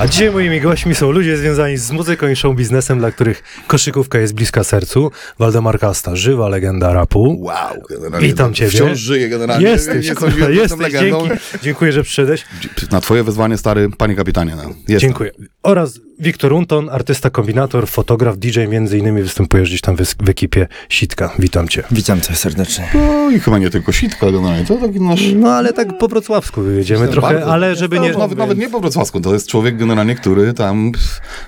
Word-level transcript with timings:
A 0.00 0.06
dzisiaj 0.06 0.30
moimi 0.30 0.60
gośćmi 0.60 0.94
są 0.94 1.10
ludzie 1.10 1.36
związani 1.36 1.76
z 1.76 1.90
muzyką 1.90 2.28
i 2.28 2.36
show 2.36 2.56
biznesem, 2.56 2.98
dla 2.98 3.10
których 3.10 3.42
koszykówka 3.66 4.18
jest 4.18 4.34
bliska 4.34 4.64
sercu. 4.64 5.10
Waldemar 5.38 5.78
Kasta, 5.78 6.16
żywa 6.16 6.48
legenda 6.48 6.92
rapu. 6.92 7.36
Wow, 7.40 7.82
generalnie. 7.90 8.28
Witam 8.28 8.54
ciebie. 8.54 8.70
Wciąż 8.70 8.98
żyję 8.98 9.28
generalnie. 9.28 9.68
Jesteś, 9.68 10.08
Nie 10.08 10.14
kurwa, 10.14 10.48
jesteś. 10.50 10.92
Dzięki, 10.92 11.28
dziękuję, 11.62 11.92
że 11.92 12.02
przyszedłeś. 12.02 12.44
Na 12.90 13.00
twoje 13.00 13.24
wezwanie, 13.24 13.56
stary, 13.58 13.88
panie 13.98 14.14
kapitanie. 14.16 14.56
No. 14.56 14.62
Jestem. 14.62 15.00
Dziękuję. 15.00 15.30
Oraz 15.68 16.00
Wiktor 16.20 16.52
Unton, 16.52 16.88
artysta, 16.90 17.30
kombinator, 17.30 17.88
fotograf, 17.88 18.38
DJ, 18.38 18.66
między 18.68 18.98
innymi 18.98 19.22
występujesz 19.22 19.68
gdzieś 19.68 19.80
tam 19.80 19.96
w, 19.96 20.00
w 20.00 20.28
ekipie 20.28 20.66
Sitka. 20.88 21.34
Witam 21.38 21.68
cię. 21.68 21.82
Witam 21.90 22.20
cię 22.20 22.34
serdecznie. 22.34 22.88
No 22.94 23.30
i 23.30 23.40
chyba 23.40 23.58
nie 23.58 23.70
tylko 23.70 23.92
sitka 23.92 24.26
generalnie. 24.26 24.64
To 24.64 24.76
taki 24.76 25.00
nasz... 25.00 25.22
No 25.34 25.50
ale 25.50 25.72
tak 25.72 25.98
po 25.98 26.08
wrocławsku 26.08 26.70
jedziemy 26.70 27.08
trochę, 27.08 27.34
Bardzo. 27.34 27.52
ale 27.52 27.76
żeby 27.76 27.96
No, 27.96 28.02
nie... 28.02 28.12
Nawet, 28.12 28.38
nawet 28.38 28.58
nie 28.58 28.70
po 28.70 28.80
wrocławsku, 28.80 29.20
to 29.20 29.32
jest 29.32 29.48
człowiek 29.48 29.76
generalnie, 29.76 30.14
który 30.14 30.52
tam 30.52 30.92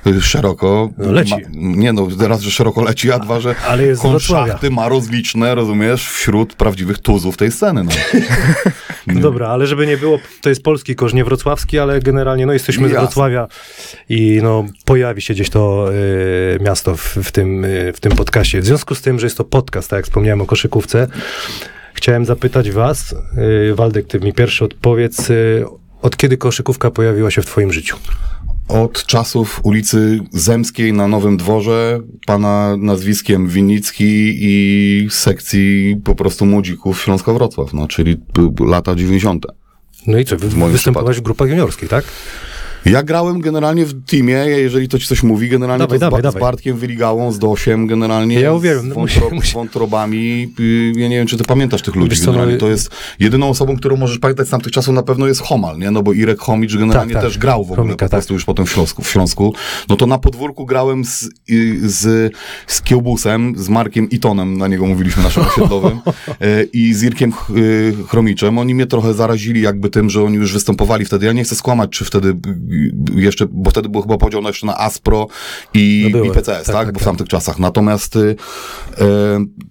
y, 0.07 0.21
szeroko... 0.21 0.91
No, 0.99 1.13
leci. 1.13 1.35
nie 1.55 1.93
no, 1.93 2.09
raz, 2.21 2.41
że 2.41 2.51
szeroko 2.51 2.83
leci, 2.83 3.13
a 3.13 3.19
dwa, 3.19 3.41
że 3.41 3.55
Ale 3.69 3.87
jest 3.87 4.03
z 4.03 4.07
Wrocławia. 4.07 4.43
konszachty 4.43 4.71
ma 4.71 4.89
rozliczne, 4.89 5.55
rozumiesz, 5.55 6.09
wśród 6.09 6.55
prawdziwych 6.55 6.99
tuzów 6.99 7.37
tej 7.37 7.53
sceny. 7.53 7.85
No. 7.85 7.91
No 9.07 9.21
dobra, 9.31 9.49
ale 9.49 9.67
żeby 9.67 9.87
nie 9.87 9.97
było, 9.97 10.19
to 10.41 10.49
jest 10.49 10.63
polski 10.63 10.95
kosz, 10.95 11.15
nie 11.15 11.25
wrocławski, 11.25 11.79
ale 11.79 12.01
generalnie 12.01 12.47
no 12.47 12.53
jesteśmy 12.53 12.89
z 12.89 12.91
Jasne. 12.91 13.07
Wrocławia 13.07 13.49
i 14.11 14.41
no 14.43 14.65
pojawi 14.85 15.23
się 15.23 15.35
gdzieś 15.35 15.51
to 15.51 15.91
y, 15.95 16.59
miasto 16.61 16.97
w, 16.97 17.17
w, 17.17 17.33
tym, 17.33 17.65
y, 17.65 17.93
w 17.93 18.01
tym 18.01 18.13
podcaście. 18.13 18.61
W 18.61 18.65
związku 18.65 18.95
z 18.95 19.03
tym, 19.03 19.19
że 19.19 19.27
jest 19.27 19.37
to 19.37 19.45
podcast, 19.45 19.91
tak 19.91 19.97
jak 19.97 20.05
wspomniałem 20.05 20.41
o 20.41 20.47
koszykówce, 20.47 21.09
chciałem 21.95 22.25
zapytać 22.25 22.71
was, 22.71 23.15
y, 23.71 23.75
Waldek, 23.75 24.07
ty 24.07 24.21
mi 24.21 24.33
pierwszy 24.33 24.65
odpowiedz, 24.65 25.31
y, 25.31 25.65
od 26.03 26.17
kiedy 26.17 26.37
koszykówka 26.37 26.91
pojawiła 26.91 27.31
się 27.31 27.43
w 27.43 27.47
twoim 27.47 27.73
życiu? 27.73 27.97
Od 28.69 29.07
czasów 29.07 29.61
ulicy 29.63 30.21
Zemskiej 30.33 30.93
na 30.93 31.09
Nowym 31.09 31.37
Dworze, 31.37 32.01
pana 32.27 32.77
nazwiskiem 32.77 33.49
Winicki 33.49 34.37
i 34.41 35.07
sekcji 35.11 35.97
po 36.05 36.15
prostu 36.15 36.47
młodzików 36.47 37.03
Śląska-Wrocław, 37.03 37.75
no, 37.75 37.89
czyli 37.89 38.17
lata 38.61 38.95
90. 38.95 39.47
No 40.07 40.19
i 40.19 40.25
co, 40.25 40.37
wy, 40.37 40.49
występowałeś 40.49 41.17
w 41.17 41.21
grupach 41.21 41.49
juniorskich, 41.49 41.89
tak? 41.89 42.05
Ja 42.85 43.03
grałem 43.03 43.41
generalnie 43.41 43.87
w 43.87 44.05
teamie, 44.07 44.33
jeżeli 44.35 44.89
to 44.89 44.99
ci 44.99 45.07
coś 45.07 45.23
mówi, 45.23 45.49
generalnie 45.49 45.79
Dawaj, 45.87 45.99
to 45.99 46.07
z, 46.07 46.11
dawaj, 46.11 46.23
Ba- 46.23 46.31
z. 46.31 46.35
Bartkiem 46.35 46.77
Wyligałą, 46.77 47.33
z 47.33 47.39
Dosiem, 47.39 47.87
generalnie 47.87 48.41
Ja 48.41 48.53
uwielbiam, 48.53 48.85
z, 48.85 48.89
no 48.89 48.95
wątro, 48.95 49.29
musi- 49.31 49.51
z 49.51 49.53
wątrobami. 49.53 50.55
Y, 50.61 50.93
Ja 50.97 51.09
nie 51.09 51.17
wiem, 51.17 51.27
czy 51.27 51.37
ty 51.37 51.45
pamiętasz 51.45 51.83
tych 51.83 51.95
ludzi 51.97 52.17
co, 52.17 52.27
generalnie. 52.27 52.55
no- 52.55 52.61
To 52.61 52.69
jest 52.69 52.91
jedyną 53.21 53.49
osobą, 53.49 53.77
którą 53.77 53.97
możesz 53.97 54.19
pamiętać 54.19 54.47
z 54.47 54.51
tamtych 54.51 54.73
czasów 54.73 54.95
na 54.95 55.03
pewno 55.03 55.27
jest 55.27 55.41
Homal, 55.43 55.79
nie? 55.79 55.91
No 55.91 56.03
bo 56.03 56.13
Irek 56.13 56.39
Homicz 56.41 56.77
generalnie 56.77 57.15
Tak, 57.15 57.23
tak. 57.23 57.31
też 57.31 57.39
grał 57.39 57.65
w 57.65 57.73
ogóle 57.73 57.77
Chomika, 57.77 58.07
po 58.07 58.11
prostu 58.11 58.35
już 58.35 58.45
potem 58.45 58.67
w 58.67 58.71
Śląsku, 58.71 59.03
w 59.03 59.09
Śląsku. 59.11 59.55
No 59.89 59.97
to 59.97 60.07
na 60.07 60.19
podwórku 60.19 60.67
grałem 60.67 61.05
z, 61.05 61.23
y, 61.51 61.89
z, 61.91 62.33
z 62.67 62.83
Kiełbusem, 62.83 63.55
z 63.57 63.69
Markiem 63.69 64.11
Itonem, 64.11 64.59
na 64.59 64.69
niego 64.69 64.87
mówiliśmy 64.87 65.23
naszym 65.23 65.43
osiedlowym, 65.43 65.99
y, 66.43 66.69
i 66.73 66.95
z 66.95 67.03
Irkiem 67.03 67.33
y, 67.57 67.95
Chromiczem. 68.09 68.59
Oni 68.59 68.75
mnie 68.75 68.87
trochę 68.87 69.15
zarazili 69.15 69.61
jakby 69.61 69.91
tym, 69.91 70.11
że 70.11 70.23
oni 70.23 70.37
już 70.37 70.53
występowali 70.53 71.05
wtedy. 71.05 71.27
Ja 71.27 71.33
nie 71.33 71.45
chcę 71.45 71.55
skłamać, 71.55 71.91
czy 71.91 72.05
wtedy 72.05 72.35
jeszcze, 73.15 73.47
bo 73.51 73.71
wtedy 73.71 73.89
był 73.89 74.03
chyba 74.03 74.19
podział 74.19 74.43
na 74.43 74.49
jeszcze 74.49 74.67
na 74.67 74.79
Aspro 74.79 75.27
i, 75.75 76.11
No 76.13 76.25
i 76.25 76.31
PCS, 76.31 76.67
Tak, 76.67 76.75
tak? 76.75 76.87
tak, 76.87 76.93
Bo 76.93 76.99
w 76.99 77.03
tak. 77.03 77.05
tamtych 77.05 77.29
czasach. 77.29 77.59
Natomiast 77.59 78.17
y, 78.17 78.37
e, 79.01 79.05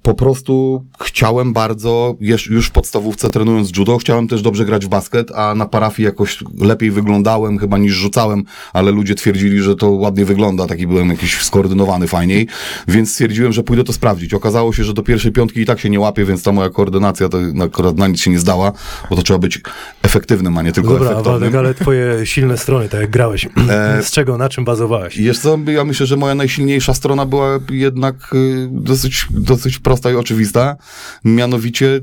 po 0.01 0.13
prostu 0.13 0.85
chciałem 1.03 1.53
bardzo, 1.53 2.15
już, 2.19 2.49
już 2.49 2.67
w 2.67 2.71
podstawówce 2.71 3.29
trenując 3.29 3.77
judo, 3.77 3.97
chciałem 3.97 4.27
też 4.27 4.41
dobrze 4.41 4.65
grać 4.65 4.85
w 4.85 4.89
basket, 4.89 5.31
a 5.35 5.55
na 5.55 5.65
parafii 5.65 6.05
jakoś 6.05 6.43
lepiej 6.61 6.91
wyglądałem 6.91 7.57
chyba 7.57 7.77
niż 7.77 7.93
rzucałem, 7.93 8.43
ale 8.73 8.91
ludzie 8.91 9.15
twierdzili, 9.15 9.61
że 9.61 9.75
to 9.75 9.89
ładnie 9.91 10.25
wygląda, 10.25 10.67
taki 10.67 10.87
byłem 10.87 11.09
jakiś 11.09 11.41
skoordynowany 11.41 12.07
fajniej, 12.07 12.47
więc 12.87 13.11
stwierdziłem, 13.11 13.53
że 13.53 13.63
pójdę 13.63 13.83
to 13.83 13.93
sprawdzić. 13.93 14.33
Okazało 14.33 14.73
się, 14.73 14.83
że 14.83 14.93
do 14.93 15.03
pierwszej 15.03 15.31
piątki 15.31 15.59
i 15.59 15.65
tak 15.65 15.79
się 15.79 15.89
nie 15.89 15.99
łapie, 15.99 16.25
więc 16.25 16.43
ta 16.43 16.51
moja 16.51 16.69
koordynacja 16.69 17.29
to 17.29 17.37
akurat 17.63 17.97
na 17.97 18.07
nic 18.07 18.19
się 18.19 18.31
nie 18.31 18.39
zdała, 18.39 18.71
bo 19.09 19.15
to 19.15 19.21
trzeba 19.21 19.39
być 19.39 19.61
efektywnym, 20.03 20.57
a 20.57 20.61
nie 20.61 20.71
tylko 20.71 20.89
Dobra, 20.89 21.05
efektownym. 21.11 21.41
Waldek, 21.41 21.55
ale 21.55 21.73
twoje 21.73 22.25
silne 22.25 22.57
strony, 22.57 22.88
tak 22.89 23.01
jak 23.01 23.09
grałeś, 23.09 23.47
E, 23.69 24.03
z 24.03 24.11
czego, 24.11 24.37
na 24.37 24.49
czym 24.49 24.65
bazowałeś? 24.65 25.17
Wiesz 25.17 25.39
co, 25.39 25.57
ja 25.67 25.83
myślę, 25.83 26.05
że 26.05 26.17
moja 26.17 26.35
najsilniejsza 26.35 26.93
strona 26.93 27.25
była 27.25 27.59
jednak 27.69 28.15
y, 28.33 28.67
dosyć, 28.71 29.27
dosyć 29.29 29.79
prosta 29.79 30.11
i 30.11 30.15
oczywista, 30.15 30.75
mianowicie 31.23 32.01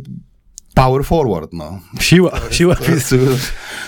power 0.77 1.05
forward, 1.05 1.53
no. 1.53 1.81
Siła, 2.01 2.31
siła 2.51 2.75
To 2.75 2.91
jest, 2.91 3.15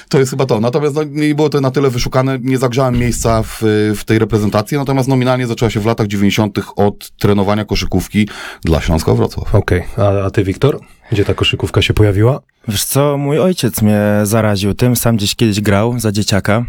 to 0.08 0.18
jest 0.18 0.30
chyba 0.30 0.46
to. 0.46 0.60
Natomiast 0.60 0.94
no, 0.94 1.04
nie 1.04 1.34
było 1.34 1.48
to 1.48 1.60
na 1.60 1.70
tyle 1.70 1.90
wyszukane, 1.90 2.38
nie 2.42 2.58
zagrzałem 2.58 2.98
miejsca 2.98 3.42
w, 3.42 3.58
w 3.96 4.04
tej 4.04 4.18
reprezentacji, 4.18 4.76
natomiast 4.76 5.08
nominalnie 5.08 5.46
zaczęła 5.46 5.70
się 5.70 5.80
w 5.80 5.86
latach 5.86 6.06
90. 6.06 6.58
od 6.76 7.10
trenowania 7.10 7.64
koszykówki 7.64 8.28
dla 8.64 8.80
Śląska 8.80 9.14
Wrocław. 9.14 9.54
Okej, 9.54 9.82
a, 9.96 10.24
a 10.24 10.30
ty, 10.30 10.44
Wiktor? 10.44 10.80
Gdzie 11.12 11.24
ta 11.24 11.34
koszykówka 11.34 11.82
się 11.82 11.94
pojawiła? 11.94 12.40
Wiesz 12.68 12.84
co, 12.84 13.18
mój 13.18 13.38
ojciec 13.38 13.82
mnie 13.82 14.00
zaraził 14.22 14.74
tym, 14.74 14.96
sam 14.96 15.16
gdzieś 15.16 15.34
kiedyś 15.34 15.60
grał 15.60 15.98
za 15.98 16.12
dzieciaka. 16.12 16.64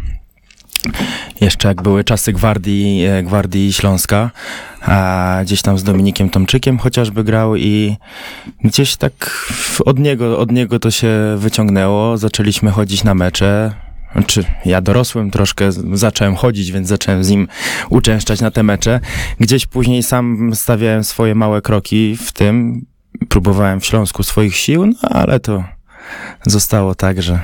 Jeszcze 1.40 1.68
jak 1.68 1.82
były 1.82 2.04
czasy 2.04 2.32
Gwardii, 2.32 3.04
e, 3.04 3.22
Gwardii 3.22 3.72
Śląska, 3.72 4.30
a 4.80 5.38
gdzieś 5.42 5.62
tam 5.62 5.78
z 5.78 5.84
Dominikiem 5.84 6.30
Tomczykiem 6.30 6.78
chociażby 6.78 7.24
grał 7.24 7.56
i 7.56 7.96
gdzieś 8.64 8.96
tak 8.96 9.44
od 9.84 9.98
niego, 9.98 10.38
od 10.38 10.52
niego 10.52 10.78
to 10.78 10.90
się 10.90 11.10
wyciągnęło. 11.36 12.18
Zaczęliśmy 12.18 12.70
chodzić 12.70 13.04
na 13.04 13.14
mecze. 13.14 13.74
Czy 14.26 14.44
ja 14.64 14.80
dorosłem 14.80 15.30
troszkę, 15.30 15.72
zacząłem 15.92 16.36
chodzić, 16.36 16.72
więc 16.72 16.88
zacząłem 16.88 17.24
z 17.24 17.30
nim 17.30 17.48
uczęszczać 17.90 18.40
na 18.40 18.50
te 18.50 18.62
mecze. 18.62 19.00
Gdzieś 19.40 19.66
później 19.66 20.02
sam 20.02 20.50
stawiałem 20.54 21.04
swoje 21.04 21.34
małe 21.34 21.62
kroki 21.62 22.16
w 22.16 22.32
tym. 22.32 22.86
Próbowałem 23.28 23.80
w 23.80 23.86
Śląsku 23.86 24.22
swoich 24.22 24.56
sił, 24.56 24.86
no 24.86 25.08
ale 25.10 25.40
to 25.40 25.64
zostało 26.46 26.94
tak, 26.94 27.22
że 27.22 27.40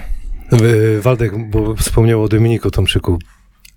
Waldek, 1.01 1.51
bo 1.51 1.75
wspomniał 1.75 2.23
o 2.23 2.29
Dominiku 2.29 2.71
Tomczyku. 2.71 3.19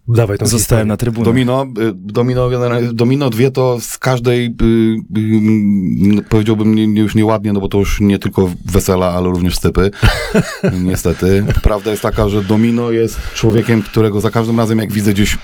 Dawaj 0.10 0.38
tą 0.38 0.48
zostałem 0.48 0.88
na 0.88 0.94
historię. 0.94 1.12
trybunach. 1.14 1.34
Domino, 1.34 1.64
y, 1.64 1.94
domino, 1.96 2.50
domino 2.94 3.30
dwie 3.30 3.52
to 3.52 3.78
z 3.82 3.98
każdej, 3.98 4.46
y, 4.46 6.18
y, 6.18 6.24
powiedziałbym 6.30 6.76
nie, 6.76 7.02
już 7.02 7.16
nieładnie, 7.16 7.54
no 7.54 7.60
bo 7.60 7.68
to 7.68 7.78
już 7.78 8.02
nie 8.02 8.20
tylko 8.20 8.52
wesela, 8.66 9.12
ale 9.12 9.28
również 9.28 9.56
stypy. 9.56 9.92
Niestety. 10.84 11.46
Prawda 11.64 11.92
jest 11.92 12.04
taka, 12.04 12.30
że 12.30 12.44
Domino 12.44 12.92
jest 12.92 13.20
człowiekiem, 13.34 13.82
którego 13.82 14.22
za 14.22 14.32
każdym 14.32 14.58
razem 14.58 14.80
jak 14.80 14.92
widzę 14.92 15.14
gdzieś 15.14 15.38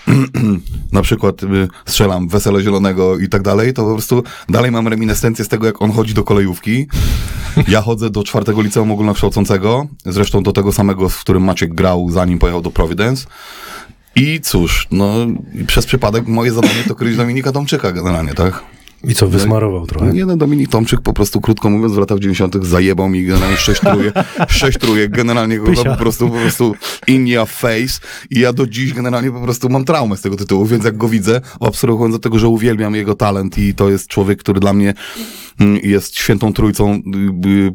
na 0.91 1.01
przykład 1.01 1.41
strzelam 1.85 2.27
wesele 2.27 2.61
zielonego 2.63 3.17
i 3.17 3.29
tak 3.29 3.41
dalej, 3.41 3.73
to 3.73 3.83
po 3.83 3.91
prostu 3.91 4.23
dalej 4.49 4.71
mam 4.71 4.87
reminiscencję 4.87 5.45
z 5.45 5.47
tego, 5.47 5.65
jak 5.65 5.81
on 5.81 5.91
chodzi 5.91 6.13
do 6.13 6.23
kolejówki. 6.23 6.87
Ja 7.67 7.81
chodzę 7.81 8.09
do 8.09 8.23
czwartego 8.23 8.61
liceum 8.61 8.91
ogólnokształcącego, 8.91 9.87
zresztą 10.05 10.43
do 10.43 10.51
tego 10.51 10.71
samego, 10.71 11.09
w 11.09 11.21
którym 11.21 11.43
Maciek 11.43 11.73
grał, 11.73 12.09
zanim 12.09 12.39
pojechał 12.39 12.61
do 12.61 12.71
Providence. 12.71 13.27
I 14.15 14.41
cóż, 14.41 14.87
no 14.91 15.27
przez 15.67 15.85
przypadek 15.85 16.27
moje 16.27 16.51
zadanie 16.51 16.83
to 16.87 16.95
kryć 16.95 17.17
Dominika 17.17 17.51
Tomczyka 17.51 17.91
generalnie, 17.91 18.33
tak? 18.33 18.63
I 19.03 19.15
co, 19.15 19.27
wysmarował 19.27 19.87
trochę? 19.87 20.13
Nie 20.13 20.25
no, 20.25 20.37
Dominik 20.37 20.69
Tomczyk 20.69 21.01
po 21.01 21.13
prostu, 21.13 21.41
krótko 21.41 21.69
mówiąc, 21.69 21.93
w 21.93 21.97
latach 21.97 22.19
90. 22.19 22.65
zajebał 22.65 23.09
mi 23.09 23.25
generalnie 23.25 23.57
sześć 23.57 23.81
trójek, 23.81 24.13
sześć 24.47 24.77
trójek, 24.77 25.11
generalnie 25.11 25.59
go 25.59 25.65
Pysia. 25.65 25.91
po 25.91 25.97
prostu, 25.97 26.29
po 26.29 26.35
prostu 26.35 26.75
in 27.07 27.27
your 27.27 27.47
face 27.47 27.99
i 28.29 28.39
ja 28.39 28.53
do 28.53 28.67
dziś 28.67 28.93
generalnie 28.93 29.31
po 29.31 29.41
prostu 29.41 29.69
mam 29.69 29.85
traumę 29.85 30.17
z 30.17 30.21
tego 30.21 30.35
tytułu, 30.35 30.65
więc 30.65 30.85
jak 30.85 30.97
go 30.97 31.07
widzę, 31.07 31.41
abstrahując 31.59 32.15
od 32.15 32.21
tego, 32.21 32.39
że 32.39 32.47
uwielbiam 32.47 32.95
jego 32.95 33.15
talent 33.15 33.57
i 33.57 33.73
to 33.73 33.89
jest 33.89 34.07
człowiek, 34.07 34.39
który 34.39 34.59
dla 34.59 34.73
mnie 34.73 34.93
mm, 35.59 35.79
jest 35.83 36.17
świętą 36.17 36.53
trójcą, 36.53 36.93
y, 36.93 37.49
y, 37.49 37.67
y, 37.67 37.73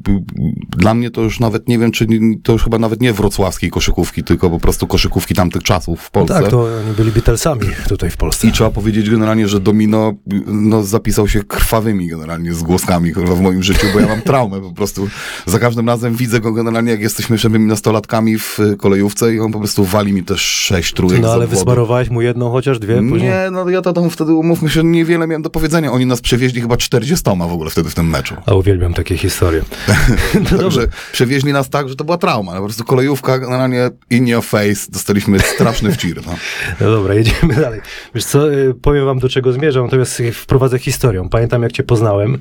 dla 0.76 0.94
mnie 0.94 1.10
to 1.10 1.22
już 1.22 1.40
nawet 1.40 1.68
nie 1.68 1.78
wiem, 1.78 1.92
czy 1.92 2.06
to 2.42 2.52
już 2.52 2.64
chyba 2.64 2.78
nawet 2.78 3.00
nie 3.00 3.12
wrocławskiej 3.12 3.70
koszykówki, 3.70 4.24
tylko 4.24 4.50
po 4.50 4.58
prostu 4.58 4.86
koszykówki 4.86 5.34
tamtych 5.34 5.62
czasów 5.62 6.00
w 6.00 6.10
Polsce. 6.10 6.34
Tak, 6.34 6.50
to 6.50 6.62
oni 6.62 6.94
byli 6.96 7.10
Beatlesami 7.10 7.66
tutaj 7.88 8.10
w 8.10 8.16
Polsce. 8.16 8.48
I 8.48 8.52
trzeba 8.52 8.70
powiedzieć 8.70 9.10
generalnie, 9.10 9.48
że 9.48 9.60
Domino 9.60 10.14
no, 10.46 10.82
zapisał 10.82 11.19
się 11.26 11.44
krwawymi 11.44 12.08
generalnie 12.08 12.54
zgłoskami 12.54 13.12
kurwa, 13.12 13.34
w 13.34 13.40
moim 13.40 13.62
życiu, 13.62 13.86
bo 13.94 14.00
ja 14.00 14.06
mam 14.06 14.22
traumę 14.22 14.60
po 14.60 14.72
prostu. 14.72 15.08
Za 15.46 15.58
każdym 15.58 15.88
razem 15.88 16.14
widzę 16.14 16.40
go 16.40 16.52
generalnie, 16.52 16.90
jak 16.90 17.00
jesteśmy 17.00 17.34
jeszcze 17.34 17.48
nastolatkami 17.48 18.38
w 18.38 18.58
kolejówce 18.78 19.34
i 19.34 19.40
on 19.40 19.52
po 19.52 19.58
prostu 19.58 19.84
wali 19.84 20.12
mi 20.12 20.24
też 20.24 20.40
sześć 20.40 20.94
trójek 20.94 21.22
No 21.22 21.32
ale 21.32 21.46
wysmarowałeś 21.46 22.10
mu 22.10 22.22
jedną, 22.22 22.50
chociaż 22.50 22.78
dwie 22.78 22.96
później? 22.96 23.30
Nie, 23.30 23.48
no 23.52 23.68
ja 23.68 23.82
to 23.82 23.92
tam 23.92 24.10
wtedy, 24.10 24.34
umówmy 24.34 24.70
się, 24.70 24.84
niewiele 24.84 25.26
miałem 25.26 25.42
do 25.42 25.50
powiedzenia. 25.50 25.92
Oni 25.92 26.06
nas 26.06 26.20
przewieźli 26.20 26.60
chyba 26.60 26.76
40 26.76 27.30
w 27.48 27.52
ogóle 27.52 27.70
wtedy 27.70 27.90
w 27.90 27.94
tym 27.94 28.10
meczu. 28.10 28.34
A 28.46 28.54
uwielbiam 28.54 28.94
takie 28.94 29.16
historie. 29.16 29.62
No 30.52 30.58
Także 30.58 30.86
przewieźli 31.12 31.52
nas 31.52 31.70
tak, 31.70 31.88
że 31.88 31.96
to 31.96 32.04
była 32.04 32.18
trauma. 32.18 32.52
Po 32.52 32.64
prostu 32.64 32.84
kolejówka, 32.84 33.38
generalnie 33.38 33.90
in 34.10 34.26
your 34.26 34.44
face, 34.44 34.86
dostaliśmy 34.88 35.38
straszny 35.38 35.92
wcir. 35.92 36.26
No. 36.26 36.34
No 36.80 36.90
dobra, 36.90 37.14
jedziemy 37.14 37.54
dalej. 37.54 37.80
Wiesz 38.14 38.24
co, 38.24 38.52
y, 38.52 38.74
powiem 38.74 39.04
wam 39.04 39.18
do 39.18 39.28
czego 39.28 39.52
zmierzam, 39.52 39.84
natomiast 39.84 40.22
wprowadzę 40.32 40.78
historią. 41.00 41.28
Pamiętam 41.28 41.62
jak 41.62 41.72
cię 41.72 41.82
poznałem. 41.82 42.38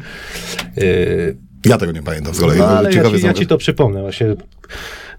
Y, 0.77 1.37
Ja 1.65 1.77
tego 1.77 1.91
nie 1.91 2.03
pamiętam 2.03 2.33
z 2.33 2.39
kolei. 2.39 2.59
No, 2.59 2.67
ale 2.67 2.93
ja 2.93 3.03
ci, 3.11 3.25
ja 3.25 3.33
ci 3.33 3.47
to 3.47 3.57
przypomnę. 3.57 4.01
Właśnie, 4.01 4.27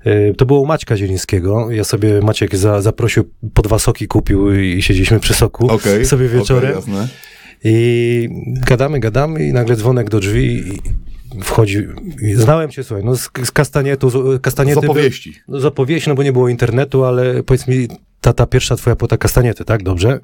y, 0.07 0.35
to 0.37 0.47
było 0.47 0.61
u 0.61 0.67
Maćka 0.67 0.97
Zielińskiego. 0.97 1.71
Ja 1.71 1.85
sobie 1.85 2.21
Maciek 2.21 2.57
za, 2.57 2.83
zaprosił, 2.83 3.25
po 3.55 3.63
dwa 3.63 3.79
soki 3.79 4.07
kupił 4.09 4.55
i, 4.55 4.83
siedzieliśmy 4.83 5.21
przy 5.21 5.35
soku 5.35 5.67
Okej, 5.71 6.05
sobie 6.07 6.29
wieczorem. 6.29 6.73
jasne. 6.75 7.09
I 7.65 8.29
gadamy, 8.67 9.01
gadamy 9.01 9.47
i 9.47 9.53
nagle 9.53 9.77
dzwonek 9.77 10.11
do 10.11 10.21
drzwi 10.21 10.69
i 10.69 10.81
wchodzi. 11.43 11.79
Znałem 12.35 12.71
cię, 12.71 12.85
słuchaj, 12.85 13.05
no 13.05 13.17
z, 13.17 13.31
z 13.45 13.51
kastanietu, 13.51 14.11
z, 14.11 14.43
kastaniety 14.43 14.81
Z 14.81 14.85
opowieści. 14.85 15.31
Był, 15.31 15.41
no 15.57 15.61
z 15.61 15.65
opowieści, 15.65 16.09
no 16.09 16.15
bo 16.15 16.23
nie 16.23 16.33
było 16.33 16.49
internetu, 16.49 17.05
ale 17.05 17.43
powiedz 17.43 17.69
mi, 17.69 17.89
ta, 18.21 18.33
ta 18.33 18.47
pierwsza 18.47 18.77
twoja 18.77 18.97
płyta 18.97 19.17
kastaniety, 19.17 19.65
tak? 19.65 19.83
Dobrze? 19.83 20.19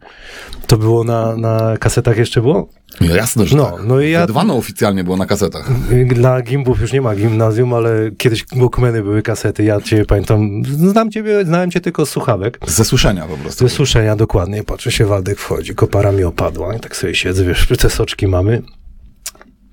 To 0.66 0.76
było 0.76 1.04
na, 1.04 1.36
na 1.36 1.76
kasetach 1.80 2.16
jeszcze 2.18 2.42
było? 2.42 2.68
No 3.00 3.14
jasne, 3.16 3.46
że 3.46 3.56
No, 3.56 3.64
tak. 3.64 3.86
no 3.86 4.00
i 4.00 4.10
ja- 4.10 4.20
Wydawano 4.20 4.54
oficjalnie 4.56 5.04
było 5.04 5.16
na 5.16 5.26
kasetach. 5.26 5.70
Dla 6.06 6.42
gimbów 6.42 6.80
już 6.80 6.92
nie 6.92 7.00
ma 7.00 7.14
gimnazjum, 7.16 7.74
ale 7.74 8.10
kiedyś 8.18 8.44
Walkmany 8.56 9.02
były 9.02 9.22
kasety. 9.22 9.64
Ja 9.64 9.80
cię 9.80 10.04
pamiętam, 10.04 10.62
znam 10.78 11.10
ciebie, 11.10 11.44
znałem 11.44 11.70
cię 11.70 11.80
tylko 11.80 12.06
z 12.06 12.10
słuchawek. 12.10 12.58
Ze 12.66 12.84
słyszenia 12.84 13.26
po 13.26 13.36
prostu. 13.36 13.68
Ze 13.68 13.74
słyszenia 13.74 14.16
dokładnie. 14.16 14.64
Patrzę 14.64 14.92
się, 14.92 15.06
Waldek 15.06 15.38
wchodzi, 15.38 15.74
kopara 15.74 16.12
mi 16.12 16.24
opadła 16.24 16.74
i 16.74 16.80
tak 16.80 16.96
sobie 16.96 17.14
siedzę, 17.14 17.44
wiesz, 17.44 17.68
te 17.78 17.90
soczki 17.90 18.26
mamy. 18.26 18.62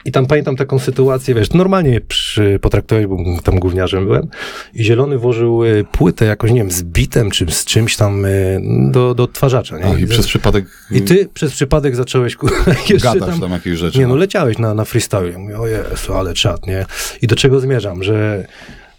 I 0.05 0.11
tam 0.11 0.25
pamiętam 0.25 0.55
taką 0.55 0.79
sytuację, 0.79 1.35
wiesz, 1.35 1.53
normalnie 1.53 2.01
przy, 2.01 2.59
potraktowałeś, 2.61 3.07
bo 3.07 3.41
tam 3.43 3.59
gówniarzem 3.59 4.05
byłem 4.05 4.27
i 4.73 4.83
Zielony 4.83 5.17
włożył 5.17 5.63
y, 5.63 5.85
płytę 5.91 6.25
jakoś, 6.25 6.51
nie 6.51 6.59
wiem, 6.59 6.71
z 6.71 6.83
bitem 6.83 7.31
czy 7.31 7.51
z 7.51 7.65
czymś 7.65 7.97
tam 7.97 8.25
y, 8.25 8.61
do, 8.91 9.15
do 9.15 9.23
odtwarzacza, 9.23 9.77
nie? 9.77 9.85
A, 9.85 9.97
I 9.99 10.07
przez 10.07 10.27
przypadek 10.27 10.65
I 10.91 11.01
ty 11.01 11.29
przez 11.33 11.51
przypadek 11.51 11.95
zacząłeś 11.95 12.35
ku- 12.35 12.47
jeszcze 12.89 12.97
gadasz 13.13 13.29
tam 13.29 13.39
tam 13.41 13.51
jakieś 13.51 13.77
rzeczy. 13.77 13.99
nie, 13.99 14.07
no 14.07 14.15
leciałeś 14.15 14.57
na, 14.57 14.73
na 14.73 14.85
freestyle. 14.85 15.29
Ja 15.31 15.39
mówię, 15.39 15.59
o 15.59 15.67
Jezu, 15.67 16.13
ale 16.13 16.33
czad, 16.33 16.67
nie? 16.67 16.85
I 17.21 17.27
do 17.27 17.35
czego 17.35 17.59
zmierzam, 17.59 18.03
że 18.03 18.47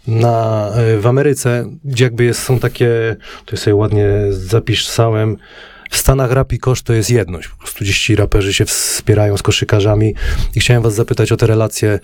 na, 0.07 0.69
y, 0.95 0.99
w 0.99 1.07
Ameryce, 1.07 1.69
gdzie 1.85 2.03
jakby 2.03 2.23
jest, 2.23 2.43
są 2.43 2.59
takie, 2.59 3.15
to 3.45 3.57
sobie 3.57 3.75
ładnie 3.75 4.07
zapisałem, 4.29 5.37
w 5.89 5.97
Stanach 5.97 6.31
rap 6.31 6.53
i 6.53 6.59
kosz 6.59 6.81
to 6.81 6.93
jest 6.93 7.09
jedność. 7.09 7.47
Po 7.47 7.57
prostu 7.57 7.85
ci 7.85 8.15
raperzy 8.15 8.53
się 8.53 8.65
wspierają 8.65 9.37
z 9.37 9.41
koszykarzami 9.41 10.15
i 10.55 10.59
chciałem 10.59 10.83
was 10.83 10.95
zapytać 10.95 11.31
o 11.31 11.37
te 11.37 11.47
relacje. 11.47 11.99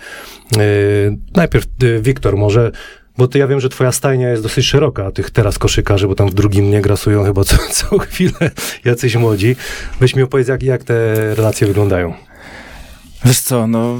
y, 0.57 1.17
najpierw 1.35 1.65
y, 1.83 2.01
Wiktor, 2.01 2.37
może 2.37 2.71
bo 3.17 3.27
to 3.27 3.37
ja 3.37 3.47
wiem, 3.47 3.59
że 3.59 3.69
twoja 3.69 3.91
stajnia 3.91 4.29
jest 4.29 4.43
dosyć 4.43 4.65
szeroka, 4.65 5.11
tych 5.11 5.29
teraz 5.29 5.59
koszykarzy, 5.59 6.07
bo 6.07 6.15
tam 6.15 6.29
w 6.29 6.33
drugim 6.33 6.69
nie 6.69 6.81
grasują 6.81 7.23
chyba 7.23 7.43
co, 7.43 7.57
co 7.73 7.97
chwilę 7.97 8.51
jacyś 8.85 9.15
młodzi. 9.15 9.55
Weź 9.99 10.15
mi 10.15 10.23
opowiedz, 10.23 10.47
jak, 10.47 10.63
jak 10.63 10.83
te 10.83 11.35
relacje 11.35 11.67
wyglądają. 11.67 12.13
Wiesz 13.25 13.39
co, 13.39 13.67
no 13.67 13.97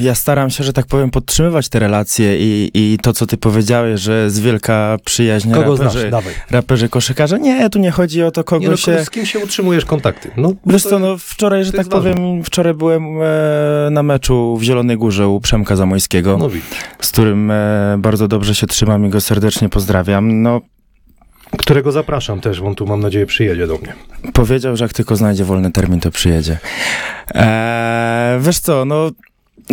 ja 0.00 0.14
staram 0.14 0.50
się, 0.50 0.64
że 0.64 0.72
tak 0.72 0.86
powiem, 0.86 1.10
podtrzymywać 1.10 1.68
te 1.68 1.78
relacje 1.78 2.38
i, 2.38 2.70
i 2.74 2.98
to, 3.02 3.12
co 3.12 3.26
ty 3.26 3.36
powiedziałeś, 3.36 4.00
że 4.00 4.24
jest 4.24 4.42
wielka 4.42 4.96
przyjaźń 5.04 5.52
Kogo 5.52 5.76
znasz? 5.76 5.86
raperzy, 5.94 6.10
Dawaj. 6.10 6.34
raperzy 6.50 6.88
koszykarze. 6.88 7.38
Nie, 7.38 7.70
tu 7.70 7.78
nie 7.78 7.90
chodzi 7.90 8.22
o 8.22 8.30
to, 8.30 8.44
kogo 8.44 8.62
Nie, 8.62 8.68
no, 8.70 8.76
się... 8.76 9.04
Z 9.04 9.10
kim 9.10 9.26
się 9.26 9.38
utrzymujesz 9.38 9.84
kontakty? 9.84 10.30
No, 10.36 10.52
Wiesz 10.66 10.82
co, 10.82 10.98
no 10.98 11.16
wczoraj, 11.18 11.64
że 11.64 11.72
tak 11.72 11.78
jest 11.78 11.90
ważne. 11.90 12.14
powiem, 12.14 12.44
wczoraj 12.44 12.74
byłem 12.74 13.04
e, 13.22 13.90
na 13.90 14.02
meczu 14.02 14.56
w 14.56 14.62
Zielonej 14.62 14.96
Górze 14.98 15.28
u 15.28 15.40
Przemka 15.40 15.76
Zamojskiego, 15.76 16.36
No 16.38 16.48
z 17.00 17.10
którym 17.12 17.50
e, 17.50 17.96
bardzo 17.98 18.28
dobrze 18.28 18.54
się 18.54 18.66
trzymam 18.66 19.06
i 19.06 19.08
go 19.10 19.20
serdecznie 19.20 19.68
pozdrawiam. 19.68 20.42
No, 20.42 20.60
Którego 21.58 21.92
zapraszam 21.92 22.40
też, 22.40 22.60
bo 22.60 22.66
on 22.66 22.74
tu 22.74 22.86
mam 22.86 23.00
nadzieję 23.00 23.26
przyjedzie 23.26 23.66
do 23.66 23.78
mnie. 23.78 23.94
powiedział, 24.32 24.76
że 24.76 24.84
jak 24.84 24.92
tylko 24.92 25.16
znajdzie 25.16 25.44
wolny 25.44 25.70
termin, 25.70 26.00
to 26.00 26.10
przyjedzie. 26.10 26.58
E, 27.34 28.38
wiesz 28.42 28.58
co, 28.58 28.84
no 28.84 29.10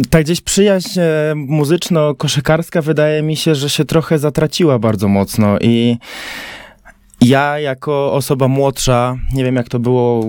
tak 0.09 0.23
gdzieś 0.23 0.41
przyjaźń 0.41 0.99
e, 0.99 1.33
muzyczno-koszykarska 1.35 2.81
wydaje 2.81 3.21
mi 3.21 3.35
się, 3.35 3.55
że 3.55 3.69
się 3.69 3.85
trochę 3.85 4.19
zatraciła 4.19 4.79
bardzo 4.79 5.07
mocno 5.07 5.59
i 5.59 5.97
ja 7.21 7.59
jako 7.59 8.13
osoba 8.13 8.47
młodsza, 8.47 9.15
nie 9.33 9.43
wiem 9.43 9.55
jak 9.55 9.69
to 9.69 9.79
było 9.79 10.25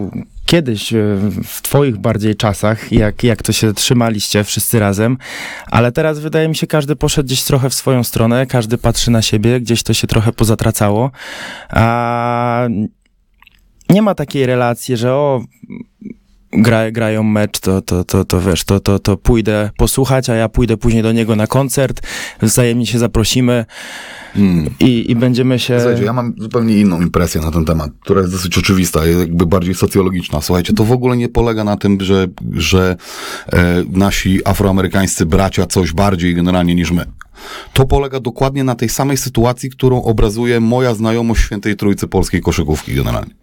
kiedyś, 0.53 0.93
e, 0.93 0.97
w 1.45 1.63
twoich 1.63 1.97
bardziej 1.97 2.37
czasach, 2.37 2.93
jak, 2.93 3.25
jak 3.25 3.43
to 3.43 3.53
się 3.53 3.73
trzymaliście 3.75 4.45
wszyscy 4.45 4.79
razem, 4.79 5.19
ale 5.67 5.93
teraz 5.93 6.21
wydaje 6.21 6.49
mi 6.49 6.57
się, 6.57 6.67
każdy 6.67 6.97
poszedł 6.97 7.27
gdzieś 7.27 7.43
trochę 7.43 7.71
w 7.71 7.75
swoją 7.75 8.05
stronę, 8.05 8.47
każdy 8.47 8.79
patrzy 8.79 9.11
na 9.11 9.23
siebie, 9.23 9.61
gdzieś 9.61 9.83
to 9.83 9.95
się 9.95 10.07
trochę 10.07 10.33
pozatracało, 10.33 11.11
a 11.71 12.69
nie 13.91 14.03
ma 14.03 14.15
takiej 14.15 14.47
relacji, 14.47 14.97
że 14.97 15.15
o, 15.15 15.45
gra, 16.53 16.91
grają 16.91 17.23
mecz, 17.23 17.61
to, 17.61 17.83
to, 17.83 18.05
to, 18.05 18.25
to 18.25 18.41
wiesz, 18.41 18.65
to, 18.65 18.81
to, 18.81 18.99
to 18.99 19.17
pójdę 19.17 19.71
posłuchać, 19.77 20.31
a 20.31 20.35
ja 20.35 20.49
pójdę 20.49 20.77
później 20.77 21.03
do 21.03 21.13
niego 21.13 21.37
na 21.37 21.47
koncert, 21.47 22.01
wzajemnie 22.43 22.87
się 22.87 22.99
zaprosimy 22.99 23.65
Mm. 24.37 24.71
i, 24.81 25.11
i 25.11 25.17
będziemy 25.17 25.59
się... 25.59 25.81
Słuchajcie, 25.81 26.05
ja 26.05 26.13
mam 26.13 26.35
zupełnie 26.39 26.77
inną 26.77 27.01
impresję 27.01 27.41
na 27.41 27.51
ten 27.51 27.65
temat, 27.65 27.91
która 28.01 28.21
jest 28.21 28.33
dosyć 28.33 28.59
oczywista, 28.59 29.07
jakby 29.07 29.47
bardziej 29.47 29.75
socjologiczna. 29.75 30.41
Słuchajcie, 30.41 30.73
to 30.73 30.85
w 30.85 30.93
ogóle 30.93 31.17
nie 31.17 31.29
polega 31.29 31.65
na 31.65 31.77
tym, 31.77 32.01
że, 32.01 32.27
że 32.53 32.97
e, 33.53 33.85
nasi 33.91 34.41
afroamerykańscy 34.45 35.27
bracia 35.27 35.67
coś 35.67 35.93
bardziej 35.93 36.35
generalnie 36.35 36.75
niż 36.75 36.91
my. 36.91 37.05
To 37.73 37.87
polega 37.87 38.21
dokładnie 38.21 38.65
na 38.65 38.75
tej 38.75 38.89
samej 38.89 39.17
sytuacji, 39.17 39.71
którą 39.71 40.03
obrazuje 40.03 40.61
moja 40.61 40.95
znajomość 40.95 41.43
Świętej 41.43 41.77
Trójcy 41.77 42.09
polskiej 42.09 42.41
koszykówki 42.41 42.95
generalnie. 42.95 43.35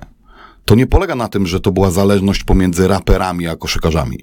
To 0.69 0.75
nie 0.75 0.87
polega 0.87 1.15
na 1.15 1.27
tym, 1.27 1.47
że 1.47 1.59
to 1.59 1.71
była 1.71 1.91
zależność 1.91 2.43
pomiędzy 2.43 2.87
raperami 2.87 3.47
a 3.47 3.55
koszykarzami. 3.55 4.19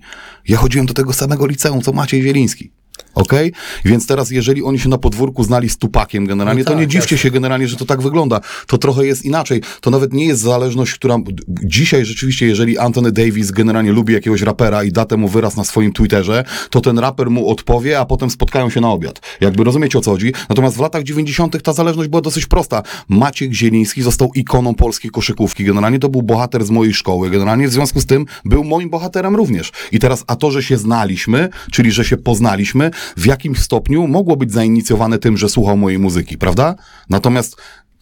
Ja 0.48 0.56
chodziłem 0.56 0.86
do 0.86 0.94
tego 0.94 1.12
samego 1.12 1.46
liceum, 1.46 1.82
co 1.82 1.92
Maciej 1.92 2.22
Zieliński. 2.22 2.70
Okej? 3.14 3.52
Więc 3.84 4.06
teraz, 4.06 4.30
jeżeli 4.30 4.62
oni 4.62 4.78
się 4.78 4.88
na 4.88 4.98
podwórku 4.98 5.44
znali 5.44 5.68
z 5.68 5.78
Tupakiem 5.78 6.26
generalnie, 6.26 6.62
No 6.62 6.70
to 6.70 6.74
nie 6.74 6.80
tak, 6.80 6.90
dziwcie 6.90 7.18
się 7.18 7.30
generalnie, 7.30 7.68
że 7.68 7.76
to 7.76 7.84
tak 7.84 8.02
wygląda. 8.02 8.40
To 8.66 8.78
trochę 8.78 9.06
jest 9.06 9.24
inaczej. 9.24 9.62
To 9.80 9.90
nawet 9.90 10.12
nie 10.12 10.26
jest 10.26 10.42
zależność, 10.42 10.94
która... 10.94 11.18
Dzisiaj 11.48 12.04
rzeczywiście, 12.04 12.46
jeżeli 12.46 12.78
Anthony 12.78 13.12
Davis 13.12 13.50
generalnie 13.50 13.92
lubi 13.92 14.14
jakiegoś 14.14 14.42
rapera 14.42 14.84
i 14.84 14.92
da 14.92 15.04
temu 15.04 15.28
wyraz 15.28 15.56
na 15.56 15.64
swoim 15.64 15.92
Twitterze, 15.92 16.44
to 16.70 16.80
ten 16.80 16.98
raper 16.98 17.30
mu 17.30 17.50
odpowie, 17.50 18.00
a 18.00 18.04
potem 18.04 18.30
spotkają 18.30 18.70
się 18.70 18.80
na 18.80 18.90
obiad. 18.90 19.20
Jakby 19.40 19.64
rozumiecie 19.64 19.98
o 19.98 20.00
co 20.00 20.10
chodzi? 20.10 20.32
Natomiast 20.48 20.76
w 20.76 20.80
latach 20.80 21.02
90. 21.02 21.62
ta 21.62 21.72
zależność 21.72 22.08
była 22.08 22.22
dosyć 22.22 22.46
prosta. 22.46 22.82
Maciek 23.08 23.52
Zieliński 23.52 24.02
został 24.02 24.30
ikoną 24.34 24.74
polskiej 24.74 25.10
koszykówki. 25.10 25.64
Generalnie 25.64 25.98
to 25.98 26.08
był 26.08 26.22
bohater 26.22 26.64
z 26.64 26.70
mojej 26.70 26.94
szkoły. 26.94 27.30
Generalnie 27.30 27.68
w 27.68 27.72
związku 27.72 28.00
z 28.00 28.06
tym 28.06 28.26
był 28.44 28.64
moim 28.64 28.90
bohaterem 28.90 29.36
również. 29.36 29.72
I 29.92 29.98
teraz, 29.98 30.24
a 30.26 30.36
to, 30.36 30.50
że 30.50 30.62
się 30.62 30.76
znaliśmy, 30.76 31.48
czyli 31.72 31.92
że 31.92 32.04
się 32.04 32.16
poznaliśmy, 32.16 32.85
w 33.16 33.26
jakimś 33.26 33.58
stopniu 33.58 34.06
mogło 34.06 34.36
być 34.36 34.52
zainicjowane 34.52 35.18
tym, 35.18 35.36
że 35.36 35.48
słuchał 35.48 35.76
mojej 35.76 35.98
muzyki, 35.98 36.38
prawda? 36.38 36.74
Natomiast 37.10 37.56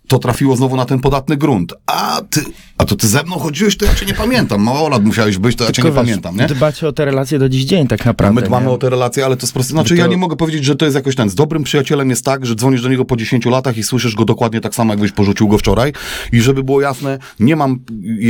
to 0.08 0.18
trafiło 0.18 0.56
znowu 0.56 0.76
na 0.76 0.84
ten 0.84 1.00
podatny 1.00 1.36
grunt. 1.36 1.72
A 1.86 2.20
ty, 2.30 2.40
a 2.78 2.84
to 2.84 2.96
ty 2.96 3.08
ze 3.08 3.22
mną 3.22 3.38
chodziłeś, 3.38 3.76
to 3.76 3.84
ja 3.84 3.94
cię 3.94 4.06
nie 4.06 4.14
pamiętam. 4.14 4.62
Mało 4.62 4.88
lat 4.88 5.04
musiałeś 5.04 5.38
być, 5.38 5.56
to 5.56 5.64
ja 5.64 5.72
cię 5.72 5.82
nie 5.82 5.88
wiesz, 5.90 5.96
pamiętam, 5.96 6.36
nie? 6.36 6.46
Dbacie 6.46 6.88
o 6.88 6.92
te 6.92 7.04
relacje 7.04 7.38
do 7.38 7.48
dziś 7.48 7.64
dzień 7.64 7.86
tak 7.86 8.00
My 8.00 8.06
naprawdę. 8.06 8.42
dbamy 8.42 8.66
nie? 8.66 8.72
o 8.72 8.78
te 8.78 8.90
relacje, 8.90 9.24
ale 9.24 9.36
to 9.36 9.42
jest 9.42 9.52
proste. 9.54 9.70
Znaczy, 9.72 9.94
To- 9.94 10.00
ja 10.00 10.06
nie 10.06 10.16
mogę 10.16 10.36
powiedzieć, 10.36 10.64
że 10.64 10.76
to 10.76 10.84
jest 10.84 10.94
jakoś 10.94 11.16
ten. 11.16 11.30
Z 11.30 11.34
dobrym 11.34 11.62
przyjacielem 11.64 12.10
jest 12.10 12.24
tak, 12.24 12.46
że 12.46 12.54
dzwonisz 12.54 12.82
do 12.82 12.88
niego 12.88 13.04
po 13.04 13.16
10 13.16 13.46
latach 13.50 13.76
i 13.78 13.82
słyszysz 13.82 14.14
go 14.14 14.24
dokładnie 14.24 14.60
tak 14.60 14.74
samo, 14.74 14.92
jakbyś 14.92 15.12
porzucił 15.12 15.48
go 15.48 15.58
wczoraj. 15.58 15.92
I 16.32 16.40
żeby 16.40 16.62
było 16.64 16.80
jasne, 16.80 17.18
nie 17.40 17.56
mam, 17.56 17.78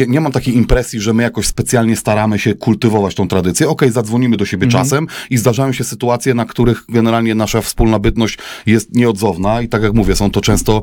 nie 0.08 0.20
mam 0.20 0.32
takiej 0.32 0.56
impresji, 0.56 1.00
że 1.00 1.12
my 1.12 1.22
jakoś 1.22 1.46
specjalnie 1.46 1.96
staramy 1.96 2.38
się 2.38 2.54
kultywować 2.54 3.14
tą 3.14 3.28
tradycję. 3.28 3.68
Okej, 3.68 3.90
zadzwonimy 3.90 4.36
do 4.36 4.44
siebie 4.46 4.66
czasem 4.68 5.06
i 5.30 5.36
zdarzają 5.36 5.72
się 5.72 5.84
sytuacje, 5.84 6.34
na 6.34 6.44
których 6.44 6.84
generalnie 6.88 7.34
nasza 7.34 7.60
wspólna 7.60 7.98
bytność 7.98 8.38
jest 8.66 8.94
nieodzowna 8.96 9.62
i 9.62 9.68
tak 9.68 9.82
jak 9.82 9.92
mówię, 9.94 10.16
są 10.16 10.30
to 10.30 10.40
często 10.40 10.82